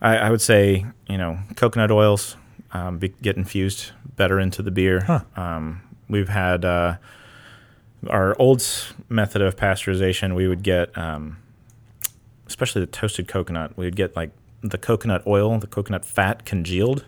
I, 0.02 0.16
I 0.16 0.30
would 0.30 0.40
say 0.40 0.86
you 1.08 1.18
know 1.18 1.38
coconut 1.56 1.90
oils 1.90 2.36
um, 2.72 2.98
be, 2.98 3.08
get 3.22 3.36
infused 3.36 3.92
better 4.16 4.38
into 4.40 4.62
the 4.62 4.70
beer 4.70 5.02
Huh. 5.04 5.20
um, 5.36 5.82
we've 6.08 6.28
had 6.30 6.64
uh, 6.64 6.96
our 8.08 8.34
old 8.38 8.62
method 9.08 9.42
of 9.42 9.56
pasteurization 9.56 10.34
we 10.34 10.48
would 10.48 10.62
get 10.62 10.96
um, 10.96 11.36
especially 12.50 12.80
the 12.80 12.86
toasted 12.86 13.26
coconut 13.28 13.72
we 13.76 13.84
would 13.86 13.96
get 13.96 14.14
like 14.14 14.30
the 14.62 14.76
coconut 14.78 15.22
oil 15.26 15.58
the 15.58 15.66
coconut 15.66 16.04
fat 16.04 16.44
congealed 16.44 17.04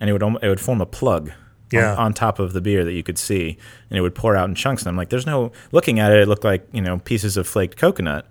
and 0.00 0.08
it 0.08 0.12
would 0.12 0.22
it 0.42 0.48
would 0.48 0.60
form 0.60 0.80
a 0.80 0.86
plug 0.86 1.30
Yeah. 1.70 1.92
on, 1.92 1.98
on 1.98 2.14
top 2.14 2.38
of 2.38 2.52
the 2.52 2.60
beer 2.60 2.84
that 2.84 2.92
you 2.92 3.02
could 3.02 3.18
see 3.18 3.58
and 3.90 3.98
it 3.98 4.00
would 4.00 4.14
pour 4.14 4.34
out 4.36 4.48
in 4.48 4.54
chunks 4.54 4.82
and 4.82 4.88
I'm 4.88 4.96
like 4.96 5.10
there's 5.10 5.26
no 5.26 5.52
looking 5.72 5.98
at 6.00 6.12
it 6.12 6.20
it 6.20 6.28
looked 6.28 6.44
like 6.44 6.66
you 6.72 6.80
know 6.80 6.98
pieces 6.98 7.36
of 7.36 7.46
flaked 7.46 7.76
coconut 7.76 8.26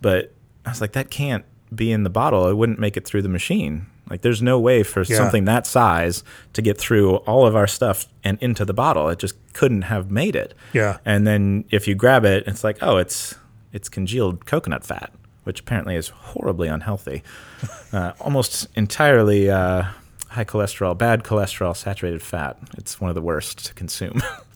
but 0.00 0.32
I 0.66 0.70
was 0.70 0.80
like 0.80 0.92
that 0.92 1.10
can't 1.10 1.44
be 1.74 1.92
in 1.92 2.02
the 2.02 2.10
bottle 2.10 2.48
it 2.48 2.54
wouldn't 2.56 2.78
make 2.80 2.96
it 2.96 3.06
through 3.06 3.22
the 3.22 3.28
machine 3.28 3.86
like 4.10 4.22
there's 4.22 4.42
no 4.42 4.58
way 4.58 4.82
for 4.82 5.02
Yeah. 5.04 5.16
something 5.18 5.44
that 5.44 5.66
size 5.68 6.24
to 6.54 6.60
get 6.62 6.76
through 6.78 7.16
all 7.30 7.46
of 7.46 7.54
our 7.54 7.68
stuff 7.68 8.06
and 8.24 8.36
into 8.42 8.64
the 8.64 8.74
bottle 8.74 9.08
it 9.08 9.20
just 9.20 9.36
couldn't 9.52 9.82
have 9.82 10.10
made 10.10 10.34
it 10.34 10.52
Yeah. 10.72 10.98
and 11.04 11.26
then 11.28 11.64
if 11.70 11.86
you 11.86 11.94
grab 11.94 12.24
it 12.24 12.44
it's 12.48 12.64
like 12.64 12.78
oh 12.82 12.96
it's 12.98 13.36
it's 13.72 13.88
congealed 13.88 14.46
coconut 14.46 14.84
fat 14.84 15.12
which 15.50 15.58
apparently 15.58 15.96
is 15.96 16.10
horribly 16.10 16.68
unhealthy. 16.68 17.22
Uh, 17.92 18.12
almost 18.20 18.68
entirely 18.76 19.50
uh, 19.50 19.82
high 20.28 20.44
cholesterol 20.44 20.96
bad 20.96 21.24
cholesterol 21.24 21.76
saturated 21.76 22.22
fat. 22.22 22.56
It's 22.78 23.00
one 23.00 23.08
of 23.08 23.16
the 23.16 23.20
worst 23.20 23.66
to 23.66 23.74
consume 23.74 24.22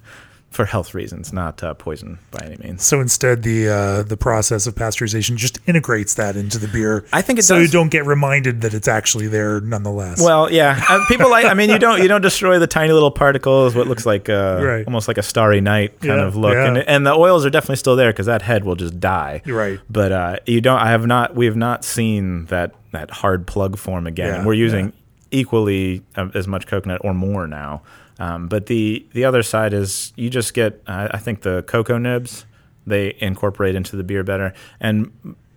for 0.54 0.64
health 0.64 0.94
reasons 0.94 1.32
not 1.32 1.62
uh, 1.62 1.74
poison 1.74 2.18
by 2.30 2.44
any 2.46 2.56
means 2.58 2.82
So 2.82 3.00
instead, 3.00 3.42
the 3.42 3.68
uh, 3.68 4.02
the 4.04 4.16
process 4.16 4.66
of 4.66 4.74
pasteurization 4.74 5.36
just 5.36 5.58
integrates 5.66 6.14
that 6.14 6.36
into 6.36 6.58
the 6.58 6.68
beer. 6.68 7.04
I 7.12 7.22
think 7.22 7.38
it 7.38 7.42
so 7.42 7.56
does. 7.56 7.66
you 7.66 7.72
don't 7.72 7.88
get 7.90 8.06
reminded 8.06 8.60
that 8.62 8.72
it's 8.72 8.88
actually 8.88 9.26
there 9.26 9.60
nonetheless. 9.60 10.20
Well, 10.22 10.50
yeah, 10.52 10.80
uh, 10.88 11.04
people 11.08 11.28
like. 11.30 11.44
I 11.46 11.54
mean, 11.54 11.70
you 11.70 11.78
don't 11.78 12.00
you 12.00 12.08
don't 12.08 12.20
destroy 12.22 12.58
the 12.58 12.66
tiny 12.66 12.92
little 12.92 13.10
particles. 13.10 13.74
What 13.74 13.86
looks 13.88 14.06
like 14.06 14.28
uh, 14.28 14.60
Right. 14.62 14.86
almost 14.86 15.08
like 15.08 15.18
a 15.18 15.22
starry 15.22 15.60
night 15.60 16.00
kind 16.00 16.20
Yeah, 16.20 16.26
of 16.26 16.36
look, 16.36 16.54
yeah. 16.54 16.66
and 16.68 16.78
and 16.78 17.06
the 17.06 17.12
oils 17.14 17.44
are 17.44 17.50
definitely 17.50 17.76
still 17.76 17.96
there 17.96 18.12
because 18.12 18.26
that 18.26 18.42
head 18.42 18.64
will 18.64 18.76
just 18.76 19.00
die. 19.00 19.42
Right. 19.46 19.80
But 19.90 20.12
uh, 20.12 20.36
you 20.46 20.60
don't. 20.60 20.78
I 20.78 20.90
have 20.90 21.06
not. 21.06 21.34
We 21.34 21.46
have 21.46 21.56
not 21.56 21.84
seen 21.84 22.46
that 22.46 22.74
that 22.92 23.10
hard 23.10 23.46
plug 23.46 23.76
form 23.76 24.06
again. 24.06 24.34
Yeah, 24.40 24.44
we're 24.46 24.54
using 24.54 24.92
equally 25.30 26.02
uh, 26.16 26.28
as 26.34 26.46
much 26.46 26.66
coconut 26.66 27.00
or 27.04 27.12
more 27.14 27.46
now. 27.46 27.82
Um, 28.18 28.48
but 28.48 28.66
the 28.66 29.04
the 29.12 29.24
other 29.24 29.42
side 29.42 29.72
is 29.72 30.12
you 30.16 30.30
just 30.30 30.54
get. 30.54 30.80
Uh, 30.86 31.08
I 31.10 31.18
think 31.18 31.42
the 31.42 31.62
cocoa 31.66 31.98
nibs 31.98 32.46
they 32.86 33.16
incorporate 33.18 33.74
into 33.74 33.96
the 33.96 34.04
beer 34.04 34.22
better, 34.22 34.52
and 34.80 35.10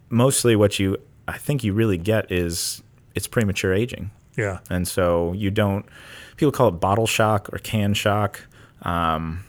mostly 0.09 0.55
what 0.55 0.79
you 0.79 0.97
I 1.27 1.37
think 1.37 1.63
you 1.63 1.73
really 1.73 1.97
get 1.97 2.31
is 2.31 2.81
it's 3.15 3.27
premature 3.27 3.73
aging 3.73 4.11
yeah. 4.37 4.59
and 4.69 4.87
so 4.87 5.33
you 5.33 5.51
don't. 5.51 5.85
People 6.37 6.51
call 6.51 6.67
it 6.69 6.79
bottle 6.79 7.07
shock 7.07 7.49
or 7.51 7.57
can 7.57 7.93
shock. 7.93 8.41
Um, 8.83 9.43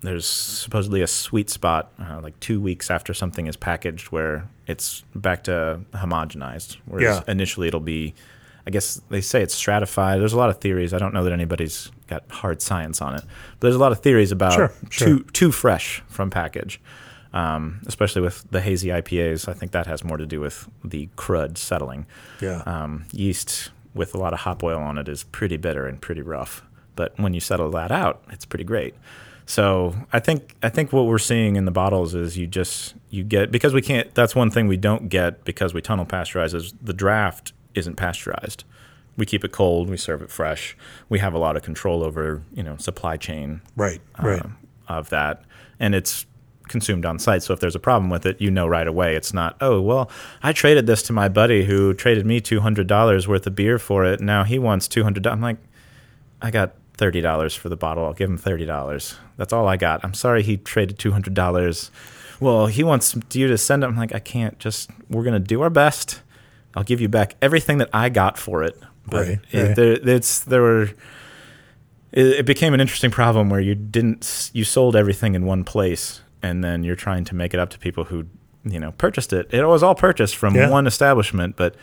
there's 0.00 0.26
supposedly 0.26 1.02
a 1.02 1.06
sweet 1.06 1.50
spot, 1.50 1.92
uh, 1.98 2.20
like 2.22 2.38
two 2.40 2.60
weeks 2.60 2.90
after 2.90 3.14
something 3.14 3.46
is 3.46 3.56
packaged, 3.56 4.06
where 4.06 4.48
it's 4.66 5.04
back 5.14 5.44
to 5.44 5.80
homogenized. 5.92 6.78
Whereas 6.86 7.22
Yeah. 7.26 7.32
initially 7.32 7.68
it'll 7.68 7.80
be, 7.80 8.14
I 8.66 8.70
guess 8.70 9.00
they 9.10 9.20
say 9.20 9.42
it's 9.42 9.54
stratified. 9.54 10.20
There's 10.20 10.32
a 10.32 10.38
lot 10.38 10.50
of 10.50 10.58
theories. 10.58 10.92
I 10.92 10.98
don't 10.98 11.14
know 11.14 11.24
that 11.24 11.32
anybody's 11.32 11.90
got 12.06 12.24
hard 12.30 12.60
science 12.62 13.00
on 13.00 13.14
it, 13.14 13.22
but 13.24 13.60
there's 13.60 13.74
a 13.76 13.78
lot 13.78 13.92
of 13.92 14.00
theories 14.00 14.32
about 14.32 14.52
Sure, 14.52 14.72
sure. 14.90 15.06
too 15.08 15.24
too 15.32 15.50
fresh 15.52 16.02
from 16.08 16.30
package. 16.30 16.80
Um, 17.32 17.80
especially 17.86 18.22
with 18.22 18.46
the 18.52 18.60
hazy 18.60 18.88
IPAs, 18.90 19.48
I 19.48 19.54
think 19.54 19.72
that 19.72 19.86
has 19.88 20.04
more 20.04 20.16
to 20.16 20.26
do 20.26 20.38
with 20.40 20.68
the 20.84 21.08
crud 21.16 21.58
settling 21.58 22.06
Yeah. 22.40 22.62
um, 22.64 23.06
yeast 23.10 23.70
with 23.92 24.14
a 24.14 24.18
lot 24.18 24.32
of 24.32 24.40
hop 24.40 24.62
oil 24.62 24.78
on 24.78 24.98
it 24.98 25.08
is 25.08 25.24
pretty 25.24 25.56
bitter 25.56 25.86
and 25.86 26.00
pretty 26.00 26.22
rough. 26.22 26.62
But 26.94 27.12
when 27.18 27.34
you 27.34 27.40
settle 27.40 27.70
that 27.72 27.90
out, 27.90 28.22
it's 28.30 28.44
pretty 28.44 28.62
great. 28.64 28.94
So 29.46 29.94
I 30.12 30.20
think 30.20 30.54
I 30.62 30.68
think 30.68 30.92
what 30.92 31.06
we're 31.06 31.18
seeing 31.18 31.56
in 31.56 31.64
the 31.64 31.70
bottles 31.72 32.14
is 32.14 32.38
you 32.38 32.46
just 32.46 32.94
you 33.10 33.24
get 33.24 33.50
because 33.50 33.74
we 33.74 33.82
can't. 33.82 34.14
That's 34.14 34.34
one 34.36 34.50
thing 34.50 34.68
we 34.68 34.76
don't 34.76 35.08
get 35.08 35.44
because 35.44 35.74
we 35.74 35.82
tunnel 35.82 36.06
pasteurize 36.06 36.54
is 36.54 36.72
the 36.80 36.94
draft 36.94 37.52
isn't 37.74 37.96
pasteurized. 37.96 38.62
We 39.16 39.26
keep 39.26 39.44
it 39.44 39.52
cold. 39.52 39.88
We 39.88 39.96
serve 39.96 40.22
it 40.22 40.30
fresh. 40.30 40.76
We 41.08 41.18
have 41.20 41.34
a 41.34 41.38
lot 41.38 41.56
of 41.56 41.62
control 41.62 42.02
over 42.02 42.42
you 42.52 42.62
know 42.62 42.76
supply 42.76 43.16
chain 43.16 43.60
right. 43.76 44.00
Right. 44.20 44.44
um, 44.44 44.56
of 44.88 45.10
that, 45.10 45.42
and 45.78 45.94
it's 45.94 46.26
consumed 46.68 47.04
on 47.04 47.18
site. 47.18 47.42
So 47.42 47.52
if 47.52 47.60
there's 47.60 47.74
a 47.74 47.80
problem 47.80 48.10
with 48.10 48.26
it, 48.26 48.40
you 48.40 48.50
know 48.50 48.66
right 48.66 48.86
away. 48.86 49.16
It's 49.16 49.32
not, 49.32 49.56
oh 49.60 49.80
well, 49.80 50.10
I 50.42 50.52
traded 50.52 50.86
this 50.86 51.02
to 51.04 51.12
my 51.12 51.28
buddy 51.28 51.64
who 51.64 51.94
traded 51.94 52.26
me 52.26 52.40
two 52.40 52.60
hundred 52.60 52.86
dollars 52.86 53.28
worth 53.28 53.46
of 53.46 53.54
beer 53.54 53.78
for 53.78 54.04
it. 54.04 54.20
Now 54.20 54.44
he 54.44 54.58
wants 54.58 54.88
$200. 54.88 55.30
I'm 55.30 55.40
like, 55.40 55.58
I 56.40 56.50
got 56.50 56.74
thirty 56.96 57.20
dollars 57.20 57.54
for 57.54 57.68
the 57.68 57.76
bottle. 57.76 58.04
I'll 58.04 58.14
give 58.14 58.30
him 58.30 58.38
thirty 58.38 58.64
dollars. 58.66 59.16
That's 59.36 59.52
all 59.52 59.68
I 59.68 59.76
got. 59.76 60.04
I'm 60.04 60.14
sorry 60.14 60.42
he 60.42 60.56
traded 60.56 60.98
two 60.98 61.12
hundred 61.12 61.34
dollars. 61.34 61.90
Well, 62.40 62.66
he 62.66 62.82
wants 62.82 63.16
you 63.32 63.48
to 63.48 63.56
send 63.58 63.84
him. 63.84 63.90
I'm 63.90 63.96
like, 63.96 64.14
I 64.14 64.18
can't. 64.18 64.58
Just 64.58 64.90
we're 65.08 65.24
gonna 65.24 65.38
do 65.38 65.62
our 65.62 65.70
best. 65.70 66.20
I'll 66.76 66.82
give 66.84 67.00
you 67.00 67.08
back 67.08 67.36
everything 67.40 67.78
that 67.78 67.90
I 67.92 68.08
got 68.08 68.36
for 68.36 68.64
it. 68.64 68.76
But 69.06 69.26
Right, 69.28 69.38
it- 69.52 69.62
right. 69.66 69.76
there, 69.76 69.92
it's 70.16 70.40
there 70.44 70.62
were 70.62 70.82
it, 72.12 72.26
it 72.26 72.46
became 72.46 72.74
an 72.74 72.80
interesting 72.80 73.10
problem 73.10 73.50
where 73.50 73.60
you 73.60 73.74
didn't 73.74 74.50
you 74.54 74.64
sold 74.64 74.96
everything 74.96 75.34
in 75.34 75.44
one 75.46 75.64
place 75.64 76.22
and 76.42 76.62
then 76.64 76.84
you're 76.84 76.96
trying 76.96 77.24
to 77.24 77.34
make 77.34 77.52
it 77.54 77.60
up 77.60 77.70
to 77.70 77.78
people 77.78 78.04
who 78.04 78.26
you 78.64 78.78
know 78.80 78.92
purchased 78.92 79.32
it 79.32 79.52
it 79.52 79.64
was 79.66 79.82
all 79.82 79.94
purchased 79.94 80.36
from 80.36 80.54
Yeah. 80.54 80.70
one 80.70 80.86
establishment 80.86 81.56
but 81.56 81.74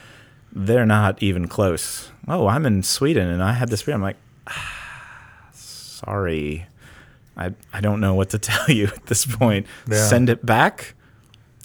they're 0.52 0.86
not 0.86 1.22
even 1.22 1.46
close 1.48 2.10
oh 2.28 2.46
i'm 2.48 2.66
in 2.66 2.82
sweden 2.82 3.28
and 3.28 3.42
i 3.42 3.52
had 3.52 3.68
this 3.68 3.82
beer 3.84 3.94
i'm 3.94 4.02
like 4.02 4.16
ah, 4.48 5.48
sorry 5.52 6.66
I, 7.36 7.52
I 7.72 7.80
don't 7.80 8.00
know 8.00 8.14
what 8.14 8.30
to 8.30 8.38
tell 8.50 8.68
you 8.70 8.86
at 8.86 9.06
this 9.06 9.24
point 9.26 9.66
Yeah. 9.88 10.06
send 10.06 10.28
it 10.28 10.44
back 10.44 10.94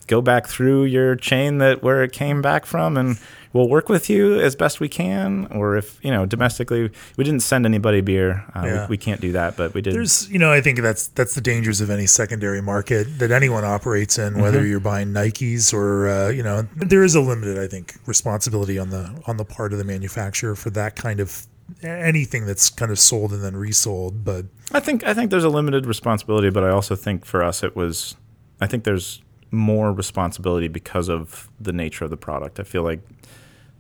go 0.08 0.22
back 0.22 0.48
through 0.48 0.86
your 0.86 1.16
chain 1.16 1.58
that 1.60 1.84
where 1.84 2.04
it 2.04 2.12
came 2.12 2.42
back 2.42 2.66
from 2.66 2.98
and 2.98 3.20
we'll 3.54 3.70
work 3.70 3.90
with 3.90 4.10
you 4.10 4.40
as 4.40 4.56
best 4.56 4.80
we 4.80 4.88
can 4.90 5.48
or 5.52 5.78
if 5.78 6.04
you 6.04 6.12
know 6.12 6.26
domestically 6.26 6.90
we 7.18 7.24
didn't 7.24 7.42
send 7.42 7.66
anybody 7.66 8.02
beer 8.02 8.46
uh, 8.56 8.62
Yeah. 8.66 8.82
we, 8.84 8.92
we 8.92 8.98
can't 8.98 9.20
do 9.22 9.32
that 9.34 9.56
but 9.58 9.74
we 9.74 9.82
did 9.82 9.94
There's, 9.94 10.30
you 10.30 10.40
know, 10.40 10.52
I 10.52 10.62
think 10.62 10.80
that's 10.82 11.08
that's 11.08 11.36
the 11.36 11.42
dangers 11.42 11.82
of 11.82 11.90
any 11.90 12.08
secondary 12.08 12.62
market 12.62 13.20
that 13.20 13.32
anyone 13.32 13.64
operates 13.66 14.18
in, 14.18 14.40
whether 14.40 14.60
Mm-hmm. 14.60 14.70
you're 14.70 14.80
buying 14.80 15.10
Nikes 15.14 15.74
or, 15.74 16.08
uh, 16.08 16.30
you 16.30 16.44
know, 16.44 16.68
there 16.76 17.04
is 17.04 17.16
a 17.16 17.22
limited, 17.22 17.58
I 17.58 17.68
think, 17.68 17.96
responsibility 18.06 18.78
on 18.80 18.90
the 18.90 19.22
on 19.28 19.38
the 19.38 19.46
part 19.46 19.72
of 19.74 19.78
the 19.80 19.86
manufacturer 19.86 20.56
for 20.56 20.70
that 20.72 20.96
kind 20.96 21.20
of 21.20 21.46
anything 21.84 22.46
that's 22.46 22.70
kind 22.70 22.92
of 22.92 23.00
sold 23.00 23.32
and 23.34 23.44
then 23.44 23.56
resold. 23.56 24.24
But 24.24 24.46
I 24.72 24.80
think 24.80 25.04
I 25.04 25.14
think 25.14 25.32
there's 25.32 25.44
a 25.44 25.50
limited 25.50 25.86
responsibility, 25.86 26.50
but 26.50 26.64
I 26.64 26.70
also 26.70 26.96
think 26.96 27.26
for 27.26 27.44
us 27.44 27.64
it 27.64 27.76
was 27.76 28.16
I 28.62 28.68
think 28.68 28.84
there's 28.84 29.22
more 29.52 29.91
responsibility 29.94 30.68
because 30.68 31.10
of 31.10 31.49
the 31.60 31.72
nature 31.74 32.03
of 32.06 32.11
the 32.11 32.18
product. 32.18 32.60
I 32.60 32.64
feel 32.64 32.84
like 32.84 32.99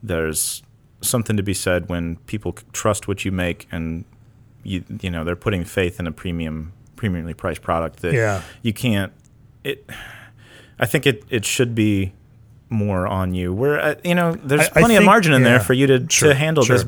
there's 0.01 0.63
something 1.01 1.37
to 1.37 1.43
be 1.43 1.53
said 1.53 1.89
when 1.89 2.15
people 2.27 2.53
trust 2.73 3.07
what 3.07 3.23
you 3.25 3.31
make 3.31 3.67
and 3.71 4.03
you 4.63 4.83
you 5.01 5.09
know 5.11 5.23
they're 5.23 5.35
putting 5.35 5.63
faith 5.63 5.99
in 5.99 6.07
a 6.07 6.11
premium 6.11 6.73
premiumly 6.95 7.35
priced 7.37 7.61
product 7.61 7.99
that 8.01 8.13
Yeah. 8.13 8.41
you 8.63 8.73
can't 8.73 9.13
it 9.63 9.87
I 10.79 10.85
think 10.85 11.05
it 11.05 11.23
it 11.29 11.45
should 11.45 11.75
be 11.75 12.13
more 12.69 13.07
on 13.07 13.33
you. 13.33 13.53
Where 13.53 13.79
uh, 13.79 13.95
you 14.03 14.13
know 14.15 14.33
there's 14.33 14.61
I- 14.61 14.65
I 14.65 14.79
plenty 14.81 14.95
of 14.95 15.03
margin 15.03 15.33
in 15.33 15.41
yeah, 15.41 15.49
there 15.49 15.59
for 15.59 15.73
you 15.73 15.87
to 15.87 16.05
sure, 16.09 16.29
to 16.29 16.35
handle 16.35 16.63
this 16.65 16.81
sure. 16.81 16.87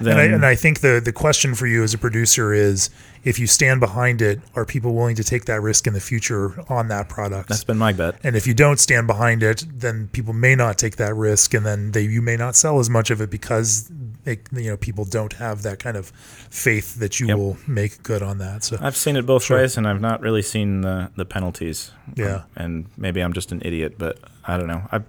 Better. 0.00 0.10
and, 0.10 0.20
I, 0.20 0.24
and 0.34 0.46
I 0.46 0.54
think 0.54 0.80
the 0.80 1.00
the 1.04 1.12
question 1.12 1.54
for 1.54 1.66
you 1.66 1.82
as 1.82 1.94
a 1.94 1.98
producer 1.98 2.52
is 2.52 2.90
if 3.24 3.38
you 3.38 3.46
stand 3.46 3.80
behind 3.80 4.20
it, 4.20 4.40
are 4.54 4.64
people 4.66 4.94
willing 4.94 5.16
to 5.16 5.24
take 5.24 5.46
that 5.46 5.60
risk 5.62 5.86
in 5.86 5.94
the 5.94 6.00
future 6.00 6.62
on 6.70 6.88
that 6.88 7.08
product? 7.08 7.48
That's 7.48 7.64
been 7.64 7.78
my 7.78 7.92
bet. 7.92 8.16
And 8.22 8.36
if 8.36 8.46
you 8.46 8.52
don't 8.54 8.78
stand 8.78 9.06
behind 9.06 9.42
it, 9.42 9.64
then 9.72 10.08
people 10.12 10.34
may 10.34 10.54
not 10.54 10.76
take 10.78 10.96
that 10.96 11.14
risk, 11.14 11.54
and 11.54 11.64
then 11.64 11.92
they 11.92 12.02
you 12.02 12.20
may 12.22 12.36
not 12.36 12.54
sell 12.56 12.78
as 12.80 12.90
much 12.90 13.10
of 13.10 13.20
it 13.20 13.30
because 13.30 13.90
they, 14.24 14.38
you 14.52 14.70
know 14.70 14.76
people 14.76 15.04
don't 15.04 15.34
have 15.34 15.62
that 15.62 15.78
kind 15.78 15.96
of 15.96 16.08
faith 16.50 16.96
that 16.96 17.18
you 17.20 17.26
Yep. 17.28 17.36
will 17.38 17.56
make 17.66 18.02
good 18.02 18.22
on 18.22 18.38
that. 18.38 18.64
So 18.64 18.76
I've 18.80 18.96
seen 18.96 19.16
it 19.16 19.24
both 19.26 19.44
Sure. 19.44 19.58
ways, 19.58 19.76
and 19.76 19.86
I've 19.88 20.00
not 20.00 20.20
really 20.20 20.42
seen 20.42 20.82
the 20.82 21.10
the 21.16 21.24
penalties. 21.24 21.92
Yeah. 22.14 22.34
Um, 22.34 22.42
and 22.56 22.84
maybe 22.96 23.20
I'm 23.22 23.32
just 23.32 23.52
an 23.52 23.62
idiot, 23.64 23.94
but 23.98 24.18
I 24.46 24.56
don't 24.58 24.68
know. 24.68 24.82
I 24.92 25.00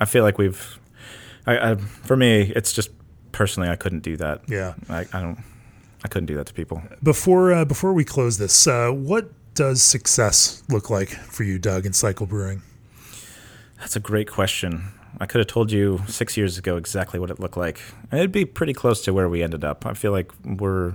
I 0.00 0.04
feel 0.04 0.24
like 0.24 0.36
we've. 0.38 0.78
I, 1.46 1.70
I 1.72 1.74
for 1.76 2.16
me, 2.16 2.52
it's 2.56 2.72
just 2.72 2.90
personally, 3.32 3.68
I 3.68 3.76
couldn't 3.76 4.02
do 4.02 4.16
that. 4.18 4.42
yeah. 4.48 4.74
I, 4.88 5.00
I 5.12 5.20
don't. 5.20 5.38
I 6.04 6.08
couldn't 6.08 6.26
do 6.26 6.34
that 6.36 6.46
to 6.46 6.54
people. 6.54 6.82
Before 7.02 7.52
uh, 7.52 7.64
before 7.64 7.92
we 7.92 8.04
close 8.04 8.38
this, 8.38 8.66
uh, 8.66 8.90
what 8.90 9.30
does 9.54 9.82
success 9.82 10.62
look 10.68 10.90
like 10.90 11.10
for 11.10 11.44
you, 11.44 11.58
Doug, 11.58 11.86
in 11.86 11.92
cycle 11.92 12.26
brewing? 12.26 12.62
That's 13.78 13.96
a 13.96 14.00
great 14.00 14.30
question. 14.30 14.92
I 15.20 15.26
could 15.26 15.38
have 15.38 15.46
told 15.46 15.70
you 15.70 16.00
six 16.08 16.36
years 16.36 16.58
ago 16.58 16.76
exactly 16.76 17.20
what 17.20 17.30
it 17.30 17.38
looked 17.38 17.56
like, 17.56 17.80
and 18.10 18.18
it'd 18.18 18.32
be 18.32 18.44
pretty 18.44 18.72
close 18.72 19.02
to 19.04 19.12
where 19.12 19.28
we 19.28 19.42
ended 19.42 19.64
up. 19.64 19.84
I 19.86 19.94
feel 19.94 20.10
like 20.10 20.32
we're, 20.44 20.94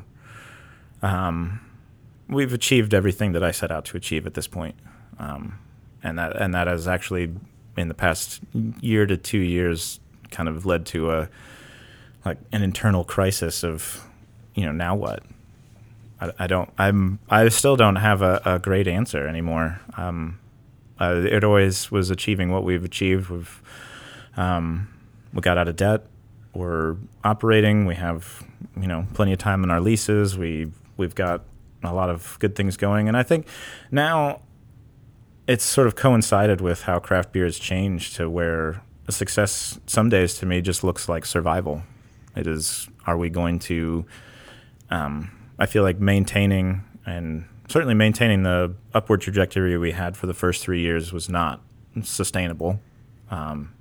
um, 1.01 1.61
we've 2.27 2.51
achieved 2.51 2.93
everything 2.93 3.31
that 3.34 3.43
I 3.43 3.51
set 3.51 3.72
out 3.72 3.85
to 3.85 3.97
achieve 3.97 4.26
at 4.26 4.34
this 4.34 4.47
point, 4.47 4.76
um, 5.19 5.59
and 6.03 6.18
that 6.18 6.35
and 6.35 6.53
that 6.53 6.68
has 6.68 6.88
actually, 6.88 7.34
in 7.77 7.88
the 7.88 7.93
past 7.93 8.41
year 8.81 9.05
to 9.05 9.15
two 9.15 9.39
years, 9.39 9.99
kind 10.31 10.49
of 10.49 10.65
led 10.65 10.85
to 10.88 11.11
a, 11.11 11.30
like 12.28 12.38
an 12.52 12.62
internal 12.62 13.04
crisis 13.04 13.64
of, 13.64 14.06
you 14.54 14.66
know, 14.66 14.72
now 14.72 14.95
what? 14.95 15.24
I, 16.20 16.32
I 16.40 16.48
don't. 16.48 16.70
I'm. 16.78 17.20
I 17.30 17.48
still 17.49 17.76
don't 17.76 17.98
have 17.98 18.22
a, 18.22 18.41
a 18.45 18.60
great 18.60 18.88
answer 18.88 19.28
anymore. 19.28 19.80
Um, 19.95 20.40
uh, 20.99 21.22
it 21.26 21.44
always 21.44 21.91
was 21.91 22.10
achieving 22.10 22.52
what 22.52 22.64
we've 22.64 22.84
achieved. 22.84 23.30
We've 23.30 23.62
um, 24.36 24.90
we 25.34 25.41
got 25.41 25.58
out 25.58 25.68
of 25.68 25.76
debt. 25.76 26.06
We're 26.54 26.98
operating. 27.24 27.86
We 27.86 27.95
have 27.95 28.44
you 28.80 28.88
know 28.88 29.06
plenty 29.14 29.34
of 29.34 29.40
time 29.40 29.64
in 29.64 29.72
our 29.72 29.80
leases. 29.80 30.38
We 30.38 30.72
we've 30.98 31.16
got 31.16 31.44
a 31.84 31.94
lot 31.94 32.10
of 32.10 32.38
good 32.40 32.56
things 32.56 32.78
going, 32.78 33.08
and 33.08 33.16
I 33.16 33.24
think 33.24 33.48
now 33.91 34.41
it's 35.48 35.64
sort 35.64 35.88
of 35.88 35.95
coincided 35.95 36.62
with 36.62 36.84
how 36.84 36.99
craft 36.99 37.32
beer 37.32 37.45
has 37.45 37.60
changed 37.60 38.16
to 38.16 38.30
where 38.30 38.82
success 39.10 39.80
some 39.88 40.10
days 40.10 40.38
to 40.40 40.45
me 40.45 40.62
just 40.62 40.84
looks 40.84 41.08
like 41.08 41.26
survival. 41.26 41.84
It 42.38 42.47
is. 42.47 42.88
Are 43.05 43.18
we 43.18 43.30
going 43.30 43.59
to? 43.59 44.05
Um, 44.89 45.31
I 45.57 45.65
feel 45.65 45.84
like 45.84 45.99
maintaining 45.99 46.84
and 47.05 47.45
certainly 47.68 47.95
maintaining 47.95 48.43
the 48.43 48.76
upward 48.93 49.22
trajectory 49.22 49.77
we 49.77 49.91
had 49.91 50.15
for 50.15 50.27
the 50.27 50.34
first 50.34 50.61
three 50.64 50.81
years 50.81 51.11
was 51.11 51.30
not 51.30 51.61
sustainable. 52.03 52.80
Um, 53.31 53.73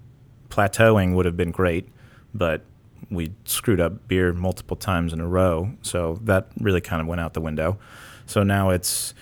plateauing 0.49 1.15
would 1.15 1.27
have 1.27 1.37
been 1.37 1.51
great, 1.51 1.89
but 2.35 2.63
we 3.11 3.33
screwed 3.45 3.81
up 3.81 4.09
beer 4.09 4.33
multiple 4.33 4.77
times 4.77 5.13
in 5.13 5.21
a 5.21 5.27
row, 5.29 5.73
so 5.83 6.19
that 6.25 6.49
really 6.61 6.81
kind 6.81 7.03
of 7.03 7.07
went 7.07 7.21
out 7.21 7.35
the 7.35 7.41
window. 7.41 7.79
So 8.25 8.43
now 8.43 8.71
it's 8.71 9.15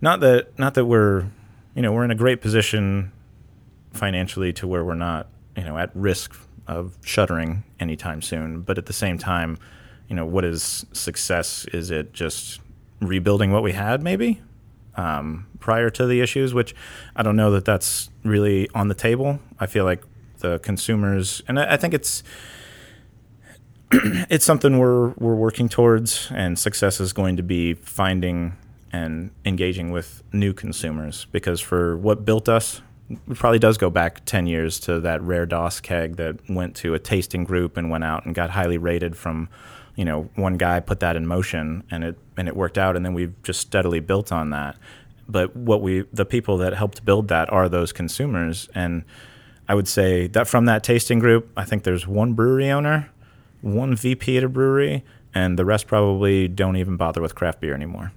not 0.00 0.20
that 0.20 0.58
not 0.58 0.74
that 0.74 0.86
we're 0.86 1.26
you 1.74 1.82
know 1.82 1.92
we're 1.92 2.04
in 2.04 2.10
a 2.10 2.16
great 2.16 2.40
position 2.40 3.12
financially 3.92 4.52
to 4.54 4.66
where 4.66 4.84
we're 4.84 4.94
not 4.94 5.28
you 5.56 5.64
know 5.64 5.76
at 5.76 5.94
risk 5.94 6.34
of 6.68 6.96
shuttering 7.02 7.64
anytime 7.80 8.22
soon, 8.22 8.60
but 8.60 8.78
at 8.78 8.86
the 8.86 8.92
same 8.92 9.18
time, 9.18 9.58
you 10.06 10.14
know 10.14 10.24
what 10.24 10.44
is 10.44 10.86
success? 10.92 11.66
Is 11.72 11.90
it 11.90 12.12
just 12.12 12.60
rebuilding 13.00 13.50
what 13.50 13.62
we 13.62 13.72
had 13.72 14.02
maybe 14.02 14.40
um, 14.98 15.46
prior 15.60 15.90
to 15.90 16.06
the 16.06 16.20
issues, 16.20 16.52
which 16.52 16.74
I 17.16 17.22
don't 17.22 17.36
know 17.36 17.50
that 17.52 17.64
that's 17.64 18.10
really 18.24 18.68
on 18.74 18.88
the 18.88 18.94
table. 18.94 19.38
I 19.58 19.66
feel 19.66 19.84
like 19.84 20.02
the 20.38 20.58
consumers, 20.58 21.42
and 21.48 21.58
I, 21.58 21.74
I 21.74 21.76
think 21.76 21.94
it's 21.94 22.22
it's 23.92 24.44
something 24.44 24.78
we're 24.78 25.10
we're 25.18 25.36
working 25.36 25.68
towards, 25.68 26.30
and 26.34 26.58
success 26.58 27.00
is 27.00 27.12
going 27.12 27.36
to 27.36 27.42
be 27.42 27.74
finding 27.74 28.56
and 28.92 29.30
engaging 29.44 29.90
with 29.90 30.22
new 30.32 30.52
consumers 30.52 31.26
because 31.32 31.60
for 31.60 31.96
what 31.96 32.24
built 32.24 32.48
us. 32.48 32.82
It 33.10 33.36
probably 33.36 33.58
does 33.58 33.78
go 33.78 33.90
back 33.90 34.24
10 34.26 34.46
years 34.46 34.78
to 34.80 35.00
that 35.00 35.22
Rare 35.22 35.46
DOS 35.46 35.80
keg 35.80 36.16
that 36.16 36.48
went 36.48 36.76
to 36.76 36.94
a 36.94 36.98
tasting 36.98 37.44
group 37.44 37.76
and 37.76 37.90
went 37.90 38.04
out 38.04 38.26
and 38.26 38.34
got 38.34 38.50
highly 38.50 38.78
rated 38.78 39.16
from 39.16 39.48
you 39.96 40.04
know 40.04 40.28
one 40.36 40.56
guy 40.56 40.78
put 40.80 41.00
that 41.00 41.16
in 41.16 41.26
motion 41.26 41.82
and 41.90 42.04
it 42.04 42.18
and 42.36 42.48
it 42.48 42.56
worked 42.56 42.78
out 42.78 42.96
and 42.96 43.04
then 43.04 43.14
we've 43.14 43.34
just 43.42 43.60
steadily 43.60 44.00
built 44.00 44.30
on 44.30 44.50
that. 44.50 44.76
But 45.28 45.54
what 45.56 45.82
we 45.82 46.04
the 46.12 46.24
people 46.24 46.58
that 46.58 46.74
helped 46.74 47.04
build 47.04 47.28
that 47.28 47.52
are 47.52 47.68
those 47.68 47.92
consumers 47.92 48.68
and 48.74 49.04
i 49.68 49.74
would 49.74 49.86
say 49.86 50.26
that 50.28 50.48
from 50.48 50.64
that 50.64 50.82
tasting 50.82 51.18
group 51.18 51.50
i 51.56 51.64
think 51.64 51.82
there's 51.84 52.06
one 52.06 52.32
brewery 52.32 52.70
owner 52.70 53.10
one 53.60 53.94
vp 53.94 54.38
at 54.38 54.44
a 54.44 54.48
brewery 54.48 55.04
and 55.34 55.58
the 55.58 55.64
rest 55.64 55.86
probably 55.86 56.48
don't 56.48 56.76
even 56.76 56.96
bother 56.96 57.20
with 57.20 57.34
craft 57.34 57.60
beer 57.60 57.74
anymore 57.74 58.12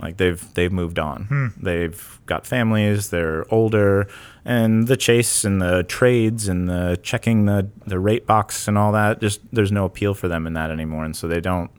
like 0.00 0.16
they've 0.16 0.42
they've 0.54 0.72
moved 0.72 0.98
on. 0.98 1.24
Hmm. 1.24 1.46
They've 1.60 2.20
got 2.26 2.46
families 2.46 3.10
they're 3.10 3.44
older 3.52 4.06
and 4.44 4.86
the 4.86 4.96
chase 4.96 5.44
and 5.44 5.60
the 5.60 5.82
trades 5.84 6.46
and 6.48 6.68
the 6.68 6.98
checking 7.02 7.46
the 7.46 7.68
the 7.86 7.98
rate 7.98 8.26
box 8.26 8.68
and 8.68 8.76
all 8.78 8.92
that 8.92 9.20
just 9.20 9.40
there's 9.52 9.72
no 9.72 9.84
appeal 9.84 10.14
for 10.14 10.28
them 10.28 10.46
in 10.46 10.52
that 10.54 10.70
anymore. 10.70 11.04
And 11.04 11.16
so 11.16 11.26
they 11.28 11.40
don't 11.40 11.70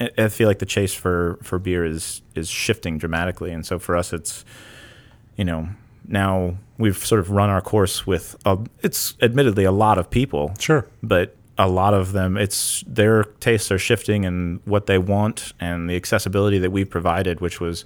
I- 0.00 0.10
I 0.18 0.28
feel 0.28 0.48
like 0.48 0.58
the 0.58 0.66
chase 0.66 0.92
for 0.94 1.38
for 1.42 1.58
beer 1.58 1.84
is 1.84 2.22
is 2.34 2.48
shifting 2.50 2.98
dramatically, 2.98 3.52
and 3.52 3.64
so 3.64 3.78
for 3.78 3.96
us, 3.96 4.12
it's 4.12 4.44
you 5.36 5.44
know 5.44 5.68
now 6.08 6.56
we've 6.78 6.98
sort 6.98 7.18
of 7.20 7.30
run 7.30 7.48
our 7.50 7.60
course 7.62 8.06
with 8.06 8.36
a, 8.44 8.58
it's 8.82 9.14
admittedly 9.22 9.64
a 9.64 9.72
lot 9.72 9.98
of 9.98 10.10
people, 10.10 10.52
Sure. 10.58 10.86
but 11.02 11.35
a 11.58 11.68
lot 11.68 11.94
of 11.94 12.12
them 12.12 12.36
it's 12.36 12.84
their 12.86 13.24
tastes 13.40 13.70
are 13.72 13.78
shifting 13.78 14.24
and 14.26 14.60
what 14.64 14.86
they 14.86 14.98
want 14.98 15.52
and 15.58 15.88
the 15.88 15.96
accessibility 15.96 16.58
that 16.58 16.70
we've 16.70 16.90
provided, 16.90 17.40
which 17.40 17.60
was 17.60 17.84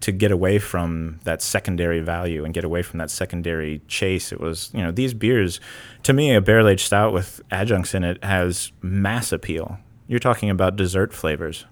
to 0.00 0.12
get 0.12 0.30
away 0.30 0.58
from 0.58 1.18
that 1.24 1.40
secondary 1.40 2.00
value 2.00 2.44
and 2.44 2.52
get 2.52 2.64
away 2.64 2.82
from 2.82 2.98
that 2.98 3.10
secondary 3.10 3.80
chase. 3.88 4.30
It 4.32 4.40
was, 4.40 4.70
you 4.74 4.82
know, 4.82 4.90
these 4.90 5.14
beers, 5.14 5.60
to 6.02 6.12
me, 6.12 6.34
a 6.34 6.40
barrel 6.40 6.68
aged 6.68 6.86
stout 6.86 7.12
with 7.12 7.40
adjuncts 7.50 7.94
in 7.94 8.04
it 8.04 8.22
has 8.22 8.72
mass 8.82 9.32
appeal. 9.32 9.78
You're 10.06 10.20
talking 10.20 10.50
about 10.50 10.76
dessert 10.76 11.12
flavors. 11.12 11.64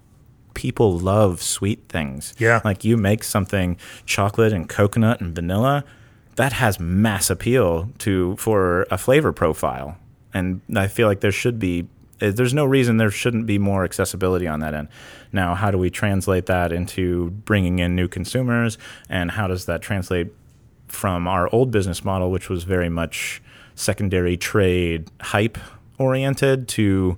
People 0.55 0.97
love 0.97 1.41
sweet 1.41 1.87
things. 1.87 2.33
Yeah. 2.39 2.61
Like 2.65 2.83
you 2.83 2.97
make 2.97 3.23
something 3.23 3.77
chocolate 4.05 4.53
and 4.53 4.67
coconut 4.67 5.21
and 5.21 5.35
vanilla, 5.35 5.83
that 6.35 6.53
has 6.53 6.79
mass 6.79 7.29
appeal 7.29 7.89
to 7.99 8.35
for 8.37 8.87
a 8.89 8.97
flavor 8.97 9.31
profile. 9.31 9.97
And 10.35 10.61
I 10.75 10.87
feel 10.87 11.07
like 11.07 11.21
there 11.21 11.31
should 11.31 11.57
be 11.57 11.87
eh, 12.19 12.31
there's 12.31 12.53
no 12.53 12.65
reason 12.65 12.97
there 12.97 13.09
shouldn't 13.09 13.45
be 13.45 13.57
more 13.57 13.85
accessibility 13.85 14.47
on 14.47 14.59
that 14.59 14.73
end. 14.73 14.89
Now, 15.31 15.55
how 15.55 15.71
do 15.71 15.77
we 15.77 15.89
translate 15.89 16.45
that 16.47 16.73
into 16.73 17.31
bringing 17.31 17.79
in 17.79 17.95
new 17.95 18.09
consumers 18.09 18.77
and 19.09 19.31
how 19.31 19.47
does 19.47 19.65
that 19.65 19.81
translate 19.81 20.27
from 20.87 21.27
our 21.27 21.51
old 21.53 21.71
business 21.71 22.03
model 22.03 22.29
which 22.31 22.49
was 22.49 22.63
very 22.63 22.89
much 22.89 23.41
secondary 23.75 24.37
trade 24.37 25.09
hype 25.21 25.57
oriented 25.97 26.67
to 26.67 27.17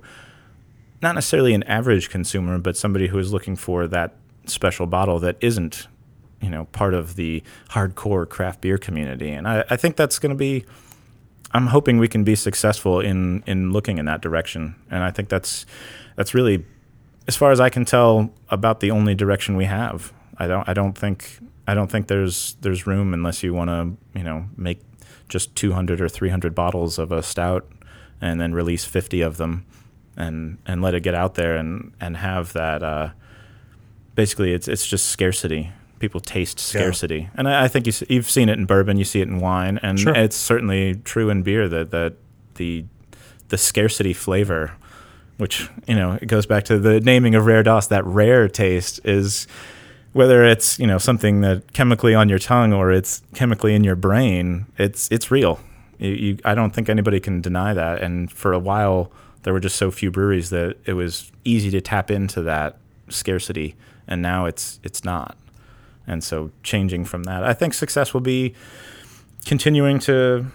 not 1.02 1.14
necessarily 1.14 1.54
an 1.54 1.64
average 1.64 2.08
consumer, 2.08 2.58
but 2.58 2.76
somebody 2.76 3.08
who 3.08 3.18
is 3.18 3.32
looking 3.32 3.56
for 3.56 3.86
that 3.88 4.14
special 4.46 4.86
bottle 4.86 5.18
that 5.18 5.36
isn't, 5.40 5.88
you 6.40 6.50
know, 6.50 6.66
part 6.66 6.94
of 6.94 7.16
the 7.16 7.42
hardcore 7.70 8.28
craft 8.28 8.60
beer 8.60 8.78
community. 8.78 9.30
And 9.30 9.46
I, 9.46 9.64
I 9.70 9.76
think 9.76 9.96
that's 9.96 10.18
going 10.18 10.30
to 10.30 10.36
be. 10.36 10.64
I'm 11.52 11.68
hoping 11.68 11.98
we 11.98 12.08
can 12.08 12.24
be 12.24 12.34
successful 12.34 13.00
in 13.00 13.42
in 13.46 13.70
looking 13.70 13.98
in 13.98 14.04
that 14.06 14.20
direction, 14.20 14.74
and 14.90 15.02
I 15.02 15.10
think 15.10 15.28
that's 15.28 15.64
that's 16.16 16.34
really, 16.34 16.64
as 17.26 17.36
far 17.36 17.52
as 17.52 17.60
I 17.60 17.70
can 17.70 17.84
tell, 17.84 18.30
about 18.50 18.80
the 18.80 18.90
only 18.90 19.14
direction 19.14 19.56
we 19.56 19.64
have. 19.64 20.12
I 20.36 20.46
don't 20.46 20.68
I 20.68 20.74
don't 20.74 20.96
think 20.96 21.38
I 21.66 21.74
don't 21.74 21.90
think 21.90 22.08
there's 22.08 22.56
there's 22.60 22.86
room 22.86 23.14
unless 23.14 23.42
you 23.42 23.54
want 23.54 23.70
to 23.70 24.18
you 24.18 24.24
know 24.24 24.46
make 24.56 24.80
just 25.28 25.54
200 25.54 26.00
or 26.00 26.08
300 26.08 26.54
bottles 26.54 26.98
of 26.98 27.12
a 27.12 27.22
stout 27.22 27.70
and 28.20 28.40
then 28.40 28.54
release 28.54 28.84
50 28.84 29.20
of 29.20 29.36
them 29.36 29.66
and 30.16 30.58
and 30.66 30.82
let 30.82 30.94
it 30.94 31.02
get 31.02 31.14
out 31.14 31.34
there 31.34 31.56
and 31.56 31.92
and 32.00 32.16
have 32.16 32.52
that 32.54 32.82
uh, 32.82 33.10
basically 34.14 34.52
it's 34.52 34.68
it's 34.68 34.86
just 34.86 35.06
scarcity 35.06 35.70
people 35.98 36.20
taste 36.20 36.58
scarcity 36.58 37.28
and 37.34 37.48
I, 37.48 37.64
I 37.64 37.68
think 37.68 37.86
you, 37.86 37.92
you've 38.08 38.30
seen 38.30 38.48
it 38.48 38.58
in 38.58 38.66
bourbon 38.66 38.96
you 38.96 39.04
see 39.04 39.20
it 39.20 39.28
in 39.28 39.40
wine 39.40 39.78
and 39.82 39.98
Sure. 39.98 40.14
it's 40.14 40.36
certainly 40.36 40.94
true 41.04 41.30
in 41.30 41.42
beer 41.42 41.68
that 41.68 41.90
that 41.90 42.14
the 42.54 42.84
the 43.48 43.58
scarcity 43.58 44.12
flavor 44.12 44.72
which 45.36 45.68
you 45.86 45.94
know 45.94 46.12
it 46.20 46.26
goes 46.26 46.46
back 46.46 46.64
to 46.64 46.78
the 46.78 47.00
naming 47.00 47.34
of 47.34 47.46
Rare 47.46 47.62
DOS 47.62 47.86
that 47.88 48.04
rare 48.04 48.48
taste 48.48 49.00
is 49.04 49.46
whether 50.12 50.44
it's 50.44 50.78
you 50.78 50.86
know 50.86 50.98
something 50.98 51.40
that 51.42 51.72
chemically 51.72 52.14
on 52.14 52.28
your 52.28 52.38
tongue 52.38 52.72
or 52.72 52.90
it's 52.92 53.22
chemically 53.34 53.74
in 53.74 53.84
your 53.84 53.96
brain 53.96 54.66
it's 54.78 55.10
it's 55.12 55.30
real 55.30 55.60
you, 55.98 56.10
you, 56.10 56.38
i 56.44 56.54
don't 56.54 56.74
think 56.74 56.88
anybody 56.88 57.20
can 57.20 57.40
deny 57.40 57.72
that 57.74 58.02
and 58.02 58.30
for 58.32 58.52
a 58.52 58.58
while 58.58 59.12
there 59.44 59.52
were 59.52 59.60
just 59.60 59.76
so 59.76 59.90
few 59.90 60.10
breweries 60.10 60.50
that 60.50 60.76
it 60.84 60.94
was 60.94 61.30
easy 61.44 61.70
to 61.70 61.80
tap 61.80 62.10
into 62.10 62.42
that 62.42 62.76
scarcity, 63.08 63.76
and 64.06 64.20
now 64.20 64.46
it's 64.46 64.80
it's 64.82 65.04
not. 65.04 65.36
And 66.08 66.24
so 66.24 66.50
changing 66.62 67.04
from 67.04 67.24
that, 67.24 67.44
I 67.44 67.52
think 67.52 67.74
success 67.74 68.12
will 68.12 68.22
be 68.22 68.54
continuing 69.44 69.98
to 70.00 70.46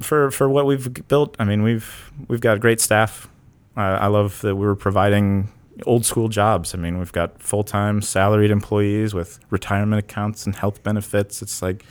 for 0.00 0.30
for 0.30 0.48
what 0.48 0.66
we've 0.66 1.08
built. 1.08 1.34
I 1.38 1.44
mean, 1.44 1.62
we've 1.62 2.12
we've 2.28 2.40
got 2.40 2.60
great 2.60 2.80
staff. 2.80 3.28
Uh, 3.76 3.98
I 4.00 4.06
love 4.06 4.40
that 4.42 4.54
we're 4.54 4.76
providing 4.76 5.48
old 5.86 6.06
school 6.06 6.28
jobs. 6.28 6.74
I 6.74 6.78
mean, 6.78 6.98
we've 6.98 7.12
got 7.12 7.40
full 7.40 7.64
time 7.64 8.02
salaried 8.02 8.50
employees 8.50 9.14
with 9.14 9.40
retirement 9.50 9.98
accounts 9.98 10.46
and 10.46 10.54
health 10.54 10.82
benefits. 10.82 11.42
It's 11.42 11.60
like, 11.62 11.84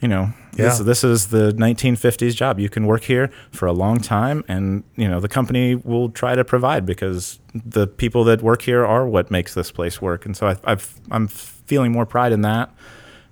you 0.00 0.08
know, 0.08 0.32
yeah. 0.56 0.66
this, 0.66 0.78
this 0.78 1.04
is 1.04 1.26
the 1.28 1.52
1950s 1.52 2.34
job. 2.34 2.58
You 2.58 2.68
can 2.68 2.86
work 2.86 3.04
here 3.04 3.30
for 3.50 3.66
a 3.66 3.72
long 3.72 3.98
time, 3.98 4.44
and 4.48 4.84
you 4.96 5.08
know 5.08 5.20
the 5.20 5.28
company 5.28 5.74
will 5.74 6.10
try 6.10 6.34
to 6.34 6.44
provide 6.44 6.86
because 6.86 7.40
the 7.52 7.86
people 7.86 8.24
that 8.24 8.42
work 8.42 8.62
here 8.62 8.86
are 8.86 9.06
what 9.06 9.30
makes 9.30 9.54
this 9.54 9.70
place 9.70 10.00
work. 10.00 10.24
And 10.24 10.36
so 10.36 10.48
I, 10.48 10.56
I've, 10.64 11.00
I'm 11.10 11.28
feeling 11.68 11.92
more 11.92 12.06
pride 12.06 12.32
in 12.32 12.42
that 12.42 12.70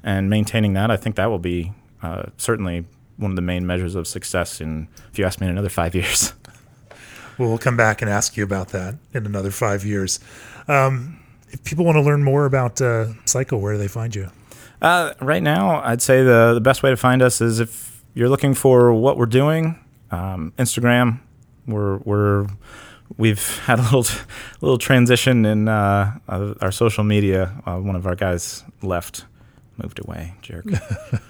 and 0.02 0.30
maintaining 0.30 0.74
that. 0.74 0.90
I 0.90 0.96
think 0.96 1.16
that 1.16 1.26
will 1.26 1.38
be 1.38 1.72
uh, 2.02 2.24
certainly 2.36 2.84
one 3.16 3.32
of 3.32 3.36
the 3.36 3.42
main 3.42 3.66
measures 3.66 3.94
of 3.94 4.06
success 4.06 4.60
in 4.60 4.88
if 5.10 5.18
you 5.18 5.24
ask 5.24 5.40
me 5.40 5.46
in 5.46 5.52
another 5.52 5.70
five 5.70 5.94
years. 6.00 6.34
Well, 7.38 7.48
we'll 7.48 7.58
come 7.58 7.76
back 7.76 8.00
and 8.02 8.10
ask 8.10 8.36
you 8.36 8.44
about 8.44 8.68
that 8.68 8.96
in 9.12 9.26
another 9.26 9.50
five 9.50 9.84
years. 9.84 10.20
Um, 10.68 11.20
if 11.50 11.62
people 11.64 11.84
want 11.84 11.96
to 11.96 12.02
learn 12.02 12.22
more 12.22 12.46
about 12.46 12.80
uh, 12.80 13.08
Cycle, 13.24 13.60
where 13.60 13.72
do 13.74 13.78
they 13.78 13.88
find 13.88 14.14
you? 14.14 14.30
Uh, 14.80 15.14
right 15.20 15.42
now, 15.42 15.80
I'd 15.82 16.02
say 16.02 16.22
the 16.22 16.52
the 16.54 16.60
best 16.60 16.82
way 16.82 16.90
to 16.90 16.96
find 16.96 17.22
us 17.22 17.40
is 17.40 17.60
if 17.60 18.02
you're 18.14 18.28
looking 18.28 18.54
for 18.54 18.92
what 18.92 19.16
we're 19.16 19.26
doing. 19.26 19.78
Um, 20.10 20.52
Instagram, 20.58 21.20
we're 21.66 21.98
we're 21.98 22.46
we've 23.16 23.58
had 23.58 23.78
a 23.78 23.82
little 23.82 24.04
little 24.60 24.78
transition 24.78 25.44
in 25.44 25.68
uh, 25.68 26.18
our 26.28 26.72
social 26.72 27.04
media. 27.04 27.60
Uh, 27.66 27.76
one 27.78 27.96
of 27.96 28.06
our 28.06 28.14
guys 28.14 28.64
left, 28.82 29.24
moved 29.76 29.98
away, 29.98 30.34
jerk. 30.42 30.66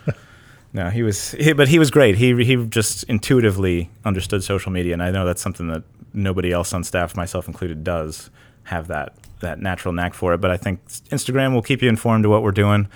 no, 0.72 0.90
he 0.90 1.02
was, 1.02 1.32
he, 1.32 1.52
but 1.52 1.68
he 1.68 1.78
was 1.78 1.90
great. 1.90 2.16
He 2.16 2.44
he 2.44 2.56
just 2.66 3.04
intuitively 3.04 3.90
understood 4.04 4.42
social 4.42 4.72
media, 4.72 4.92
and 4.92 5.02
I 5.02 5.10
know 5.10 5.24
that's 5.24 5.42
something 5.42 5.68
that 5.68 5.82
nobody 6.12 6.52
else 6.52 6.72
on 6.72 6.82
staff, 6.84 7.16
myself 7.16 7.46
included, 7.46 7.84
does 7.84 8.30
have 8.64 8.88
that 8.88 9.14
that 9.40 9.60
natural 9.60 9.92
knack 9.92 10.14
for 10.14 10.34
it. 10.34 10.40
But 10.40 10.50
I 10.50 10.56
think 10.56 10.86
Instagram 11.10 11.52
will 11.52 11.62
keep 11.62 11.82
you 11.82 11.88
informed 11.88 12.24
of 12.24 12.30
what 12.30 12.42
we're 12.42 12.52
doing 12.52 12.88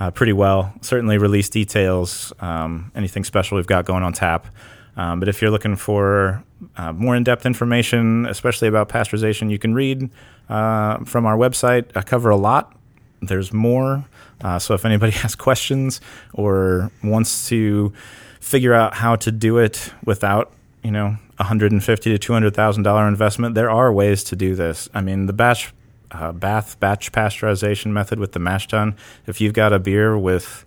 uh, 0.00 0.10
pretty 0.10 0.32
well. 0.32 0.72
Certainly, 0.80 1.18
release 1.18 1.48
details, 1.48 2.32
um, 2.40 2.92
anything 2.94 3.24
special 3.24 3.56
we've 3.56 3.66
got 3.66 3.84
going 3.84 4.02
on 4.02 4.12
tap. 4.12 4.46
Um, 4.96 5.20
but 5.20 5.28
if 5.28 5.40
you're 5.40 5.50
looking 5.50 5.76
for 5.76 6.42
uh, 6.76 6.92
more 6.92 7.14
in-depth 7.16 7.46
information, 7.46 8.26
especially 8.26 8.68
about 8.68 8.88
pasteurization, 8.88 9.50
you 9.50 9.58
can 9.58 9.74
read 9.74 10.10
uh, 10.48 10.98
from 11.04 11.26
our 11.26 11.36
website. 11.36 11.90
I 11.94 12.02
cover 12.02 12.30
a 12.30 12.36
lot. 12.36 12.76
There's 13.20 13.52
more. 13.52 14.04
Uh, 14.40 14.58
so 14.58 14.74
if 14.74 14.84
anybody 14.84 15.12
has 15.24 15.34
questions 15.34 16.00
or 16.32 16.90
wants 17.02 17.48
to 17.48 17.92
figure 18.40 18.74
out 18.74 18.94
how 18.94 19.16
to 19.16 19.32
do 19.32 19.58
it 19.58 19.92
without, 20.04 20.52
you 20.82 20.90
know, 20.90 21.16
150 21.36 22.10
to 22.10 22.18
200 22.18 22.54
thousand 22.54 22.82
dollar 22.82 23.06
investment, 23.06 23.54
there 23.54 23.70
are 23.70 23.92
ways 23.92 24.24
to 24.24 24.36
do 24.36 24.54
this. 24.54 24.88
I 24.94 25.00
mean, 25.00 25.26
the 25.26 25.32
batch 25.32 25.72
uh, 26.10 26.32
bath 26.32 26.80
batch 26.80 27.12
pasteurization 27.12 27.92
method 27.92 28.18
with 28.18 28.32
the 28.32 28.38
mash 28.38 28.66
tun. 28.66 28.96
If 29.26 29.40
you've 29.40 29.52
got 29.52 29.72
a 29.72 29.78
beer 29.78 30.18
with 30.18 30.64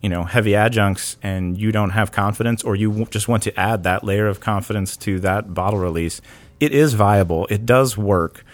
you 0.00 0.08
know 0.08 0.24
heavy 0.24 0.54
adjuncts 0.54 1.16
and 1.22 1.58
you 1.58 1.72
don't 1.72 1.90
have 1.90 2.12
confidence 2.12 2.62
or 2.62 2.76
you 2.76 3.06
just 3.10 3.26
want 3.26 3.42
to 3.42 3.58
add 3.58 3.82
that 3.82 4.04
layer 4.04 4.28
of 4.28 4.40
confidence 4.40 4.96
to 4.96 5.18
that 5.20 5.52
bottle 5.54 5.78
release 5.78 6.20
it 6.60 6.72
is 6.72 6.94
viable. 6.94 7.46
It 7.50 7.66
does 7.66 7.96
work. 7.96 8.44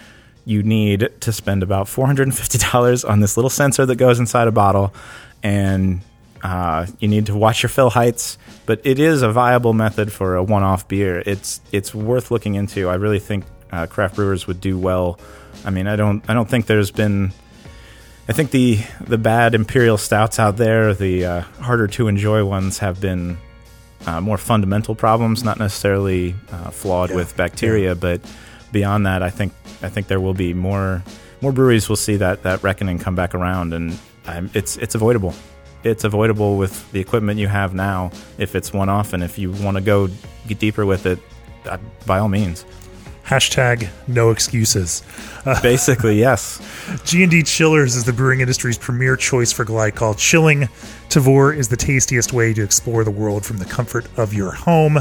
You 0.45 0.63
need 0.63 1.09
to 1.21 1.33
spend 1.33 1.63
about 1.63 1.87
$450 1.87 3.09
on 3.09 3.21
this 3.21 3.37
little 3.37 3.51
sensor 3.51 3.87
that 3.87 3.97
goes 3.97 4.21
inside 4.21 4.47
a 4.47 4.53
bottle 4.53 4.95
and 5.43 6.01
uh, 6.43 6.87
you 6.99 7.09
need 7.09 7.27
to 7.27 7.35
watch 7.35 7.63
your 7.63 7.71
fill 7.71 7.89
heights 7.89 8.37
but 8.67 8.81
it 8.85 8.99
is 8.99 9.23
a 9.23 9.31
viable 9.31 9.73
method 9.73 10.13
for 10.13 10.37
a 10.37 10.43
one-off 10.43 10.87
beer. 10.89 11.23
It's 11.25 11.61
it's 11.73 11.95
worth 11.95 12.31
looking 12.31 12.55
into. 12.55 12.89
I 12.89 12.95
really 12.95 13.19
think 13.19 13.45
uh, 13.73 13.87
craft 13.87 14.17
brewers 14.17 14.47
would 14.47 14.61
do 14.61 14.79
well. 14.79 15.19
I 15.65 15.71
mean 15.71 15.87
i 15.87 15.97
don't 15.97 16.29
i 16.29 16.35
don't 16.35 16.49
think 16.49 16.67
there's 16.67 16.91
been 16.91 17.33
I 18.27 18.33
think 18.33 18.51
the 18.51 18.79
the 19.01 19.19
bad 19.19 19.55
imperial 19.55 19.99
stouts 19.99 20.39
out 20.39 20.57
there, 20.57 20.95
the 20.95 21.27
uh, 21.27 21.41
harder 21.61 21.87
to 21.89 22.09
enjoy 22.09 22.45
ones, 22.45 22.79
have 22.79 23.01
been 23.01 23.37
uh, 24.07 24.21
more 24.21 24.39
fundamental 24.39 24.95
problems, 24.95 25.45
not 25.45 25.59
necessarily 25.59 26.35
uh, 26.51 26.71
flawed 26.71 27.11
yeah. 27.11 27.17
with 27.17 27.37
bacteria, 27.37 27.89
yeah. 27.89 27.95
but 27.95 28.21
beyond 28.73 29.07
that, 29.07 29.23
I 29.23 29.31
think 29.31 29.53
I 29.83 29.91
think 29.91 30.07
there 30.07 30.21
will 30.21 30.35
be 30.35 30.55
more 30.55 31.03
more 31.43 31.53
breweries 31.53 31.89
will 31.89 31.97
see 31.97 32.17
that 32.17 32.43
that 32.45 32.63
reckoning 32.63 32.99
come 32.99 33.15
back 33.15 33.35
around, 33.35 33.75
and 33.75 33.99
um, 34.27 34.51
it's 34.55 34.79
it's 34.79 34.95
avoidable. 34.95 35.35
It's 35.83 36.05
avoidable 36.05 36.57
with 36.57 36.91
the 36.93 37.01
equipment 37.01 37.39
you 37.39 37.49
have 37.49 37.75
now. 37.75 38.11
If 38.39 38.55
it's 38.55 38.73
one 38.73 38.89
off, 38.89 39.13
and 39.13 39.23
if 39.23 39.39
you 39.39 39.53
want 39.53 39.77
to 39.77 39.83
go 39.83 40.09
get 40.49 40.59
deeper 40.59 40.87
with 40.87 41.05
it, 41.05 41.19
uh, 41.67 41.77
by 42.07 42.19
all 42.19 42.29
means. 42.29 42.65
Hashtag 43.25 43.89
no 44.07 44.31
excuses. 44.31 45.03
Uh, 45.47 45.61
Basically, 45.63 46.19
yes. 46.21 46.61
G&D 47.05 47.43
Chillers 47.45 47.97
is 47.97 48.05
the 48.05 48.13
brewing 48.13 48.41
industry's 48.41 48.77
premier 48.77 49.17
choice 49.17 49.53
for 49.53 49.65
glycol 49.65 50.17
chilling. 50.17 50.69
Tavour 51.09 51.57
is 51.57 51.69
the 51.69 51.77
tastiest 51.77 52.33
way 52.33 52.53
to 52.53 52.63
explore 52.63 53.03
the 53.03 53.11
world 53.11 53.45
from 53.45 53.57
the 53.57 53.65
comfort 53.65 54.07
of 54.19 54.35
your 54.35 54.53
home. 54.53 54.99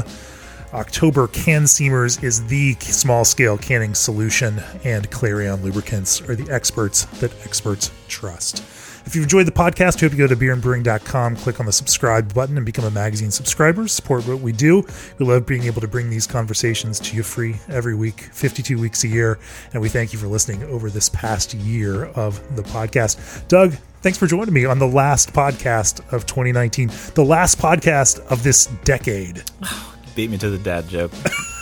Oktober 0.72 1.28
Can 1.28 1.64
Seamers 1.64 2.22
is 2.24 2.46
the 2.46 2.74
small 2.80 3.24
scale 3.24 3.56
canning 3.56 3.94
solution, 3.94 4.60
and 4.82 5.08
Clarion 5.10 5.62
Lubricants 5.62 6.20
are 6.22 6.34
the 6.34 6.52
experts 6.52 7.04
that 7.20 7.32
experts 7.44 7.92
trust. 8.08 8.64
If 9.06 9.14
you've 9.14 9.24
enjoyed 9.24 9.46
the 9.46 9.52
podcast, 9.52 10.00
we 10.00 10.06
hope 10.08 10.12
you 10.12 10.18
go 10.18 10.26
to 10.26 10.36
beerandbrewing.com, 10.36 11.36
click 11.36 11.60
on 11.60 11.66
the 11.66 11.72
subscribe 11.72 12.32
button, 12.32 12.56
and 12.56 12.64
become 12.64 12.84
a 12.86 12.90
magazine 12.90 13.30
subscriber. 13.30 13.86
Support 13.86 14.26
what 14.26 14.40
we 14.40 14.50
do. 14.50 14.84
We 15.18 15.26
love 15.26 15.46
being 15.46 15.64
able 15.64 15.82
to 15.82 15.88
bring 15.88 16.08
these 16.08 16.26
conversations 16.26 16.98
to 17.00 17.16
you 17.16 17.22
free 17.22 17.56
every 17.68 17.94
week, 17.94 18.20
52 18.20 18.78
weeks 18.78 19.04
a 19.04 19.08
year. 19.08 19.38
And 19.72 19.82
we 19.82 19.88
thank 19.90 20.12
you 20.12 20.18
for 20.18 20.26
listening 20.26 20.62
over 20.64 20.88
this 20.88 21.10
past 21.10 21.52
year 21.54 22.06
of 22.06 22.56
the 22.56 22.62
podcast. 22.62 23.46
Doug, 23.48 23.74
thanks 24.00 24.16
for 24.16 24.26
joining 24.26 24.54
me 24.54 24.64
on 24.64 24.78
the 24.78 24.88
last 24.88 25.32
podcast 25.32 26.00
of 26.12 26.24
2019, 26.24 26.90
the 27.14 27.24
last 27.24 27.58
podcast 27.58 28.20
of 28.30 28.42
this 28.42 28.66
decade. 28.84 29.42
Beat 30.14 30.30
me 30.30 30.38
to 30.38 30.48
the 30.48 30.58
dad 30.58 30.88
joke. 30.88 31.12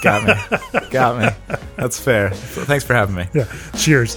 Got 0.02 0.26
me. 0.26 0.80
Got 0.90 1.18
me. 1.18 1.56
That's 1.76 1.98
fair. 1.98 2.30
Thanks 2.30 2.84
for 2.84 2.94
having 2.94 3.14
me. 3.14 3.26
Yeah. 3.32 3.46
Cheers. 3.78 4.16